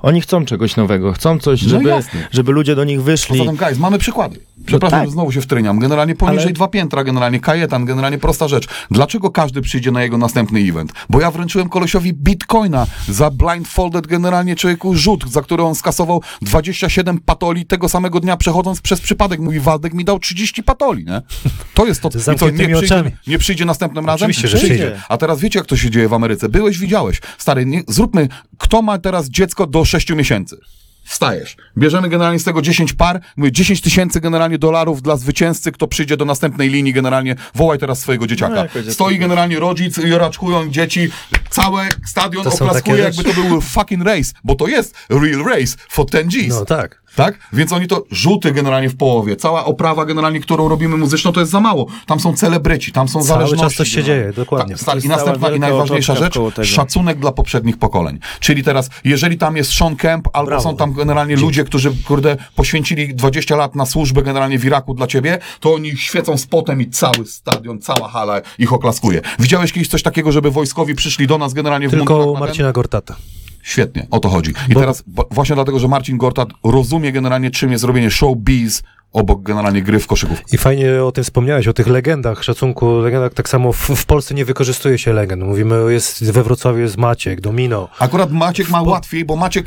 Oni 0.00 0.20
chcą 0.20 0.44
czegoś 0.44 0.76
nowego, 0.76 1.12
chcą 1.12 1.38
coś, 1.38 1.62
No 1.62 1.68
żeby, 1.68 1.88
jasne. 1.88 2.28
żeby 2.30 2.52
ludzie 2.52 2.74
do 2.74 2.84
nich 2.84 3.02
wyszli. 3.02 3.38
Poza 3.38 3.50
tym, 3.50 3.58
guys, 3.58 3.78
mamy 3.78 3.98
przykłady. 3.98 4.40
Przepraszam, 4.66 4.98
tak. 4.98 5.08
że 5.08 5.12
znowu 5.12 5.32
się 5.32 5.40
wtryniam. 5.40 5.78
Generalnie 5.78 6.14
poniżej 6.14 6.44
Ale- 6.44 6.52
dwa 6.52 6.68
piętra, 6.68 7.04
generalnie 7.04 7.40
kajetan, 7.40 7.84
generalnie 7.84 8.18
prosta 8.18 8.48
rzecz. 8.48 8.68
Dlaczego 8.90 9.30
każdy 9.30 9.60
przyjdzie 9.60 9.90
na 9.90 10.02
jego 10.02 10.18
następny 10.18 10.60
event? 10.60 10.92
Bo 11.10 11.20
ja 11.20 11.30
wręczyłem 11.30 11.68
kolesiowi 11.68 12.12
bitcoina 12.12 12.86
za 13.08 13.30
blindfolded 13.30 14.06
generalnie 14.06 14.56
człowieku 14.56 14.94
rzut, 14.94 15.24
za 15.30 15.42
który 15.42 15.62
on 15.62 15.74
skasował 15.74 16.22
27 16.42 17.18
patoli 17.18 17.66
tego 17.66 17.88
samego 17.88 18.20
dnia 18.20 18.36
przechodząc 18.36 18.80
przez 18.80 19.00
przypadek. 19.00 19.40
Mówi, 19.40 19.60
Waldek 19.60 19.94
mi 19.94 20.04
dał 20.04 20.18
30 20.18 20.62
patoli, 20.62 21.04
nie? 21.04 21.22
To 21.74 21.86
jest 21.86 22.02
to, 22.02 22.08
I 22.08 22.38
co, 22.38 22.50
nie 22.50 22.52
przyjdzie, 22.52 22.76
oczami. 22.76 23.10
nie 23.26 23.38
przyjdzie 23.38 23.64
następnym 23.64 24.06
razem? 24.06 24.16
Oczywiście, 24.30 24.48
że 24.48 24.56
przyjdzie. 24.58 25.00
A 25.08 25.16
teraz 25.16 25.40
wiecie, 25.40 25.58
jak 25.58 25.66
to 25.66 25.76
się 25.76 25.90
dzieje 25.90 26.08
w 26.08 26.14
Ameryce? 26.20 26.48
Byłeś, 26.48 26.78
widziałeś. 26.78 27.20
Stary, 27.38 27.66
nie, 27.66 27.82
zróbmy, 27.88 28.28
kto 28.58 28.82
ma 28.82 28.98
teraz 28.98 29.28
dziecko 29.28 29.66
do 29.66 29.84
6 29.84 30.10
miesięcy? 30.10 30.56
Wstajesz. 31.04 31.56
Bierzemy 31.78 32.08
generalnie 32.08 32.38
z 32.38 32.44
tego 32.44 32.62
10 32.62 32.92
par, 32.92 33.20
mówię 33.36 33.52
10 33.52 33.80
tysięcy 33.80 34.20
generalnie 34.20 34.58
dolarów 34.58 35.02
dla 35.02 35.16
zwycięzcy, 35.16 35.72
kto 35.72 35.86
przyjdzie 35.86 36.16
do 36.16 36.24
następnej 36.24 36.68
linii 36.68 36.92
generalnie, 36.92 37.36
wołaj 37.54 37.78
teraz 37.78 38.00
swojego 38.00 38.26
dzieciaka. 38.26 38.66
No. 38.86 38.92
Stoi 38.92 39.18
generalnie 39.18 39.58
rodzic 39.58 39.98
i 39.98 40.10
raczkują 40.10 40.70
dzieci, 40.70 41.10
całe 41.50 41.88
stadion 42.06 42.44
To 42.44 42.50
są 42.50 42.64
oklaskuje 42.64 43.04
takie 43.04 43.18
jakby 43.18 43.34
to 43.34 43.48
był 43.48 43.60
fucking 43.60 44.04
race, 44.04 44.32
bo 44.44 44.54
to 44.54 44.68
jest 44.68 44.94
real 45.10 45.44
race 45.44 45.76
for 45.88 46.10
10 46.10 46.34
G's. 46.34 46.48
No 46.48 46.64
tak. 46.64 46.99
Tak? 47.16 47.38
Więc 47.52 47.72
oni 47.72 47.86
to 47.86 48.04
rzuty 48.10 48.52
generalnie 48.52 48.88
w 48.88 48.96
połowie. 48.96 49.36
Cała 49.36 49.64
oprawa 49.64 50.04
generalnie, 50.04 50.40
którą 50.40 50.68
robimy 50.68 50.96
muzyczną, 50.96 51.32
to 51.32 51.40
jest 51.40 51.52
za 51.52 51.60
mało. 51.60 51.86
Tam 52.06 52.20
są 52.20 52.36
celebryci, 52.36 52.92
tam 52.92 53.08
są 53.08 53.12
Cały 53.12 53.24
zależności. 53.26 53.64
czas 53.64 53.74
coś 53.74 53.88
się 53.88 53.96
generalnie. 53.96 54.22
dzieje, 54.22 54.32
dokładnie. 54.32 54.74
Tak, 54.86 55.04
I 55.04 55.08
następna 55.08 55.50
i 55.50 55.60
najważniejsza 55.60 56.14
rzecz, 56.14 56.34
szacunek 56.62 57.18
dla 57.18 57.32
poprzednich 57.32 57.78
pokoleń. 57.78 58.18
Czyli 58.40 58.62
teraz, 58.62 58.90
jeżeli 59.04 59.38
tam 59.38 59.56
jest 59.56 59.72
Sean 59.72 59.96
Kemp, 59.96 60.28
albo 60.32 60.46
Brawo. 60.46 60.62
są 60.62 60.76
tam 60.76 60.92
generalnie 60.92 61.36
ludzie, 61.36 61.64
którzy, 61.64 61.92
kurde, 62.06 62.36
poświęcili 62.56 63.14
20 63.14 63.56
lat 63.56 63.74
na 63.74 63.86
służbę 63.86 64.22
generalnie 64.22 64.58
w 64.58 64.64
Iraku 64.64 64.94
dla 64.94 65.06
ciebie, 65.06 65.38
to 65.60 65.74
oni 65.74 65.96
świecą 65.96 66.38
spotem 66.38 66.80
i 66.80 66.90
cały 66.90 67.26
stadion, 67.26 67.80
cała 67.80 68.08
hala 68.08 68.40
ich 68.58 68.72
oklaskuje. 68.72 69.20
Widziałeś 69.38 69.72
kiedyś 69.72 69.88
coś 69.88 70.02
takiego, 70.02 70.32
żeby 70.32 70.50
wojskowi 70.50 70.94
przyszli 70.94 71.26
do 71.26 71.38
nas 71.38 71.54
generalnie 71.54 71.88
w 71.88 71.90
Tylko 71.90 72.14
mundurach 72.14 72.34
na 72.34 72.38
ten? 72.40 72.48
Marcina 72.48 72.72
Gortata. 72.72 73.16
Świetnie, 73.62 74.06
o 74.10 74.20
to 74.20 74.28
chodzi. 74.28 74.50
I 74.68 74.74
Bo- 74.74 74.80
teraz 74.80 75.04
właśnie 75.30 75.54
dlatego, 75.54 75.78
że 75.78 75.88
Marcin 75.88 76.18
Gortat 76.18 76.48
rozumie 76.64 77.12
generalnie, 77.12 77.50
czym 77.50 77.72
jest 77.72 77.84
robienie 77.84 78.10
showbiz 78.10 78.82
obok 79.12 79.42
generalnie 79.42 79.82
gry 79.82 79.98
w 79.98 80.06
koszykówkę. 80.06 80.44
I 80.52 80.58
fajnie 80.58 81.04
o 81.04 81.12
tym 81.12 81.24
wspomniałeś, 81.24 81.68
o 81.68 81.72
tych 81.72 81.86
legendach, 81.86 82.44
szacunku, 82.44 82.98
legendach. 82.98 83.34
Tak 83.34 83.48
samo 83.48 83.72
w, 83.72 83.78
w 83.78 84.06
Polsce 84.06 84.34
nie 84.34 84.44
wykorzystuje 84.44 84.98
się 84.98 85.12
legend. 85.12 85.42
Mówimy, 85.42 85.92
jest 85.92 86.32
we 86.32 86.42
Wrocławiu 86.42 86.78
jest 86.78 86.96
Maciek, 86.96 87.40
Domino. 87.40 87.88
Akurat 87.98 88.32
Maciek 88.32 88.68
ma 88.70 88.82
łatwiej, 88.82 89.24
bo 89.24 89.36
Maciek, 89.36 89.66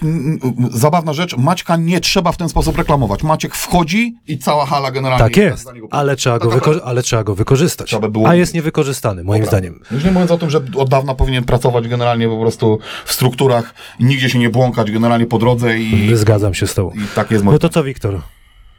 zabawna 0.72 1.14
rzecz, 1.14 1.38
Maćka 1.38 1.76
nie 1.76 2.00
trzeba 2.00 2.32
w 2.32 2.38
ten 2.38 2.50
sposób 2.50 2.78
reklamować. 2.78 3.24
Maciek 3.24 3.56
wchodzi 3.56 4.16
i 4.28 4.38
cała 4.38 4.66
hala 4.66 4.92
generalnie... 4.92 5.24
Tak 5.26 5.38
jest, 5.38 5.70
ale 5.92 6.16
trzeba, 6.16 6.40
go 6.40 6.50
wyko- 6.50 6.80
ale 6.86 7.04
trzeba 7.04 7.24
go 7.24 7.36
wykorzystać. 7.36 7.88
Trzeba 7.88 8.10
by 8.10 8.20
A 8.28 8.36
jest 8.36 8.54
niewykorzystany, 8.54 9.24
moim 9.24 9.42
Dobra. 9.44 9.58
zdaniem. 9.60 9.80
Już 9.92 10.04
nie 10.04 10.12
mówiąc 10.12 10.32
o 10.32 10.38
tym, 10.38 10.50
że 10.50 10.62
od 10.76 10.90
dawna 10.90 11.16
powinien 11.16 11.44
pracować 11.44 11.88
generalnie 11.88 12.28
po 12.30 12.40
prostu 12.42 12.80
w 13.06 13.14
strukturach 13.14 13.74
nigdzie 14.00 14.30
się 14.30 14.40
nie 14.40 14.50
błąkać 14.50 14.92
generalnie 14.92 15.26
po 15.26 15.38
drodze 15.40 15.78
i, 15.80 16.16
Zgadzam 16.16 16.54
się 16.54 16.68
z 16.68 16.74
tobą. 16.74 16.92
i 16.92 17.16
tak 17.16 17.32
jest 17.32 17.44
moje... 17.44 17.56
No 17.56 17.60
to 17.60 17.70
co, 17.70 17.84
Wiktor? 17.84 18.22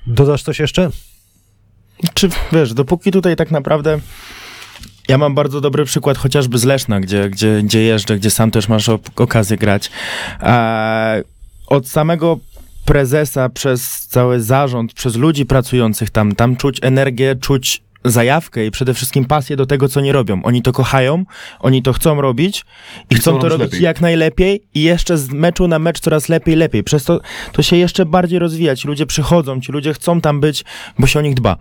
Dodasz 0.07 0.43
coś 0.43 0.59
jeszcze? 0.59 0.91
Czy 2.15 2.29
wiesz, 2.53 2.75
dopóki 2.75 3.13
tutaj 3.13 3.37
tak 3.37 3.51
naprawdę. 3.51 4.01
Ja 5.09 5.19
mam 5.19 5.35
bardzo 5.35 5.61
dobry 5.61 5.85
przykład 5.85 6.19
chociażby 6.19 6.59
z 6.59 6.65
Leszna, 6.65 7.01
gdzie, 7.01 7.31
gdzie, 7.31 7.63
gdzie 7.63 7.83
jeżdżę, 7.83 8.17
gdzie 8.17 8.31
sam 8.31 8.51
też 8.51 8.69
masz 8.69 8.89
okazję 9.17 9.57
grać. 9.57 9.91
E, 10.41 11.23
od 11.67 11.89
samego 11.89 12.39
prezesa 12.85 13.49
przez 13.49 14.07
cały 14.07 14.41
zarząd, 14.41 14.93
przez 14.93 15.17
ludzi 15.17 15.47
pracujących 15.47 16.11
tam, 16.11 16.35
tam 16.35 16.57
czuć 16.57 16.79
energię, 16.83 17.37
czuć 17.37 17.83
zajawkę 18.05 18.67
i 18.67 18.71
przede 18.71 18.95
wszystkim 18.95 19.25
pasję 19.25 19.57
do 19.57 19.67
tego, 19.67 19.89
co 19.89 20.01
nie 20.01 20.13
robią. 20.13 20.43
Oni 20.43 20.63
to 20.63 20.73
kochają, 20.73 21.25
oni 21.61 21.83
to 21.83 21.93
chcą 21.93 22.21
robić 22.21 22.65
i 23.11 23.15
I 23.15 23.17
chcą 23.17 23.31
chcą 23.31 23.41
to 23.41 23.49
robić 23.49 23.51
robić 23.61 23.73
lepiej. 23.73 23.85
jak 23.85 24.01
najlepiej 24.01 24.63
i 24.75 24.83
jeszcze 24.83 25.19
z 25.19 25.31
meczu 25.31 25.69
na 25.69 25.79
mecz 25.79 26.01
coraz 26.01 26.29
lepiej, 26.29 26.57
lepiej. 26.57 26.85
Przez 26.85 27.05
to 27.05 27.21
to 27.53 27.63
się 27.63 27.77
jeszcze 27.77 28.07
bardziej 28.07 28.39
rozwija. 28.39 28.77
Ci 28.77 28.89
ludzie 28.89 29.07
przychodzą, 29.07 29.61
ci 29.61 29.73
ludzie 29.73 29.95
chcą 29.95 30.21
tam 30.21 30.41
być, 30.41 30.65
bo 30.99 31.07
się 31.07 31.19
o 31.19 31.23
nich 31.23 31.35
dba. 31.35 31.57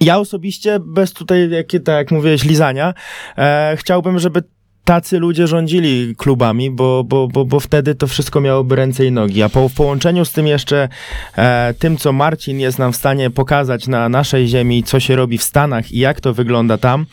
Ja 0.00 0.18
osobiście, 0.18 0.78
bez 0.80 1.12
tutaj, 1.12 1.50
jak, 1.50 1.66
tak 1.84 1.94
jak 1.94 2.10
mówiłeś, 2.10 2.44
lizania, 2.44 2.94
e, 3.38 3.76
chciałbym, 3.78 4.18
żeby 4.18 4.42
tacy 4.88 5.18
ludzie 5.18 5.46
rządzili 5.46 6.14
klubami, 6.16 6.70
bo, 6.70 7.04
bo, 7.04 7.28
bo, 7.28 7.44
bo 7.44 7.60
wtedy 7.60 7.94
to 7.94 8.06
wszystko 8.06 8.40
miałoby 8.40 8.76
ręce 8.76 9.06
i 9.06 9.12
nogi. 9.12 9.42
A 9.42 9.48
po, 9.48 9.68
w 9.68 9.74
połączeniu 9.74 10.24
z 10.24 10.32
tym 10.32 10.46
jeszcze, 10.46 10.88
e, 11.36 11.74
tym, 11.78 11.96
co 11.96 12.12
Marcin 12.12 12.60
jest 12.60 12.78
nam 12.78 12.92
w 12.92 12.96
stanie 12.96 13.30
pokazać 13.30 13.86
na 13.86 14.08
naszej 14.08 14.48
ziemi, 14.48 14.82
co 14.82 15.00
się 15.00 15.16
robi 15.16 15.38
w 15.38 15.42
Stanach 15.42 15.92
i 15.92 15.98
jak 15.98 16.20
to 16.20 16.34
wygląda 16.34 16.78
tam, 16.78 17.06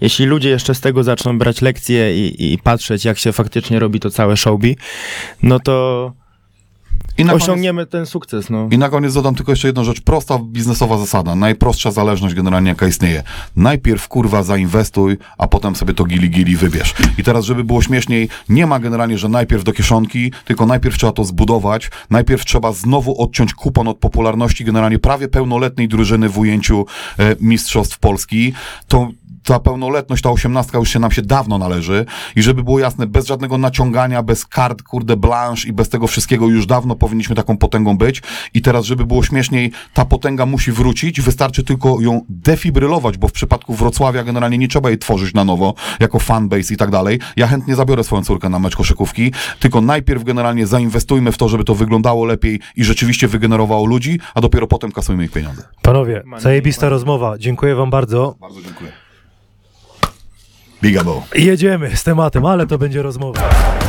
jeśli 0.00 0.26
ludzie 0.26 0.48
jeszcze 0.48 0.74
z 0.74 0.80
tego 0.80 1.02
zaczną 1.02 1.38
brać 1.38 1.62
lekcje 1.62 2.26
i, 2.26 2.52
i 2.52 2.58
patrzeć, 2.58 3.04
jak 3.04 3.18
się 3.18 3.32
faktycznie 3.32 3.78
robi 3.78 4.00
to 4.00 4.10
całe 4.10 4.36
showbi, 4.36 4.76
no 5.42 5.60
to 5.60 6.12
I 7.18 7.24
na 7.24 7.32
koniec- 7.32 7.42
osiągniemy 7.42 7.86
ten 7.86 8.06
sukces. 8.06 8.50
No. 8.50 8.68
I 8.70 8.78
na 8.78 8.88
koniec 8.88 9.14
dodam 9.14 9.34
tylko 9.34 9.52
jeszcze 9.52 9.68
jedną 9.68 9.84
rzecz. 9.84 10.00
Prosta 10.00 10.38
biznesowa 10.38 10.98
zasada. 10.98 11.34
Najprostsza 11.34 11.90
zależność 11.90 12.34
generalnie 12.34 12.68
jaka 12.68 12.86
istnieje. 12.86 13.22
Najpierw 13.56 14.08
kurwa 14.08 14.42
zainwestuj, 14.42 15.18
a 15.38 15.46
potem 15.48 15.76
sobie 15.76 15.94
to 15.94 16.04
gili 16.04 16.30
gili 16.30 16.56
wybierz. 16.56 16.94
I 17.18 17.22
teraz, 17.22 17.44
żeby 17.44 17.64
było 17.64 17.82
śmieszniej, 17.82 18.28
nie 18.48 18.66
ma 18.66 18.80
generalnie, 18.80 19.18
że 19.18 19.28
najpierw 19.28 19.64
do 19.64 19.72
kieszonki, 19.72 20.32
tylko 20.44 20.66
najpierw 20.66 20.98
trzeba 20.98 21.12
to 21.12 21.24
zbudować. 21.24 21.90
Najpierw 22.10 22.44
trzeba 22.44 22.72
znowu 22.72 23.22
odciąć 23.22 23.54
kupon 23.54 23.88
od 23.88 23.98
popularności 23.98 24.64
generalnie 24.64 24.98
prawie 24.98 25.28
pełnoletniej 25.28 25.88
drużyny 25.88 26.28
w 26.28 26.38
ujęciu 26.38 26.86
e, 27.18 27.36
Mistrzostw 27.40 27.98
Polski. 27.98 28.52
To 28.88 29.08
ta 29.44 29.58
pełnoletność, 29.58 30.22
ta 30.22 30.30
osiemnastka 30.30 30.78
już 30.78 30.88
się 30.90 30.98
nam 30.98 31.10
się 31.10 31.22
dawno 31.22 31.58
należy 31.58 32.06
i 32.36 32.42
żeby 32.42 32.62
było 32.62 32.78
jasne, 32.78 33.06
bez 33.06 33.26
żadnego 33.26 33.58
naciągania, 33.58 34.22
bez 34.22 34.46
kart, 34.46 34.82
kurde, 34.82 35.16
blanche 35.16 35.68
i 35.68 35.72
bez 35.72 35.88
tego 35.88 36.06
wszystkiego 36.06 36.48
już 36.48 36.66
dawno 36.66 36.96
powinniśmy 36.96 37.36
taką 37.36 37.56
potęgą 37.56 37.98
być 37.98 38.22
i 38.54 38.62
teraz, 38.62 38.84
żeby 38.84 39.06
było 39.06 39.22
śmieszniej, 39.22 39.72
ta 39.94 40.04
potęga 40.04 40.46
musi 40.46 40.72
wrócić, 40.72 41.20
wystarczy 41.20 41.64
tylko 41.64 42.00
ją 42.00 42.20
defibrylować, 42.28 43.18
bo 43.18 43.28
w 43.28 43.32
przypadku 43.32 43.74
Wrocławia 43.74 44.24
generalnie 44.24 44.58
nie 44.58 44.68
trzeba 44.68 44.88
jej 44.88 44.98
tworzyć 44.98 45.34
na 45.34 45.44
nowo, 45.44 45.74
jako 46.00 46.18
fanbase 46.18 46.74
i 46.74 46.76
tak 46.76 46.90
dalej. 46.90 47.18
Ja 47.36 47.46
chętnie 47.46 47.74
zabiorę 47.74 48.04
swoją 48.04 48.24
córkę 48.24 48.48
na 48.48 48.58
mecz 48.58 48.76
koszykówki, 48.76 49.32
tylko 49.60 49.80
najpierw 49.80 50.24
generalnie 50.24 50.66
zainwestujmy 50.66 51.32
w 51.32 51.38
to, 51.38 51.48
żeby 51.48 51.64
to 51.64 51.74
wyglądało 51.74 52.24
lepiej 52.24 52.60
i 52.76 52.84
rzeczywiście 52.84 53.28
wygenerowało 53.28 53.86
ludzi, 53.86 54.20
a 54.34 54.40
dopiero 54.40 54.66
potem 54.66 54.92
kasujmy 54.92 55.24
ich 55.24 55.32
pieniądze. 55.32 55.62
Panowie, 55.82 56.22
zajebista 56.38 56.88
rozmowa. 56.88 57.38
Dziękuję 57.38 57.74
wam 57.74 57.90
bardzo. 57.90 58.36
Bardzo 58.40 58.62
dziękuję. 58.62 58.99
Bigabo. 60.82 61.22
Jedziemy 61.34 61.96
z 61.96 62.04
tematem, 62.04 62.46
ale 62.46 62.66
to 62.66 62.78
będzie 62.78 63.02
rozmowa. 63.02 63.79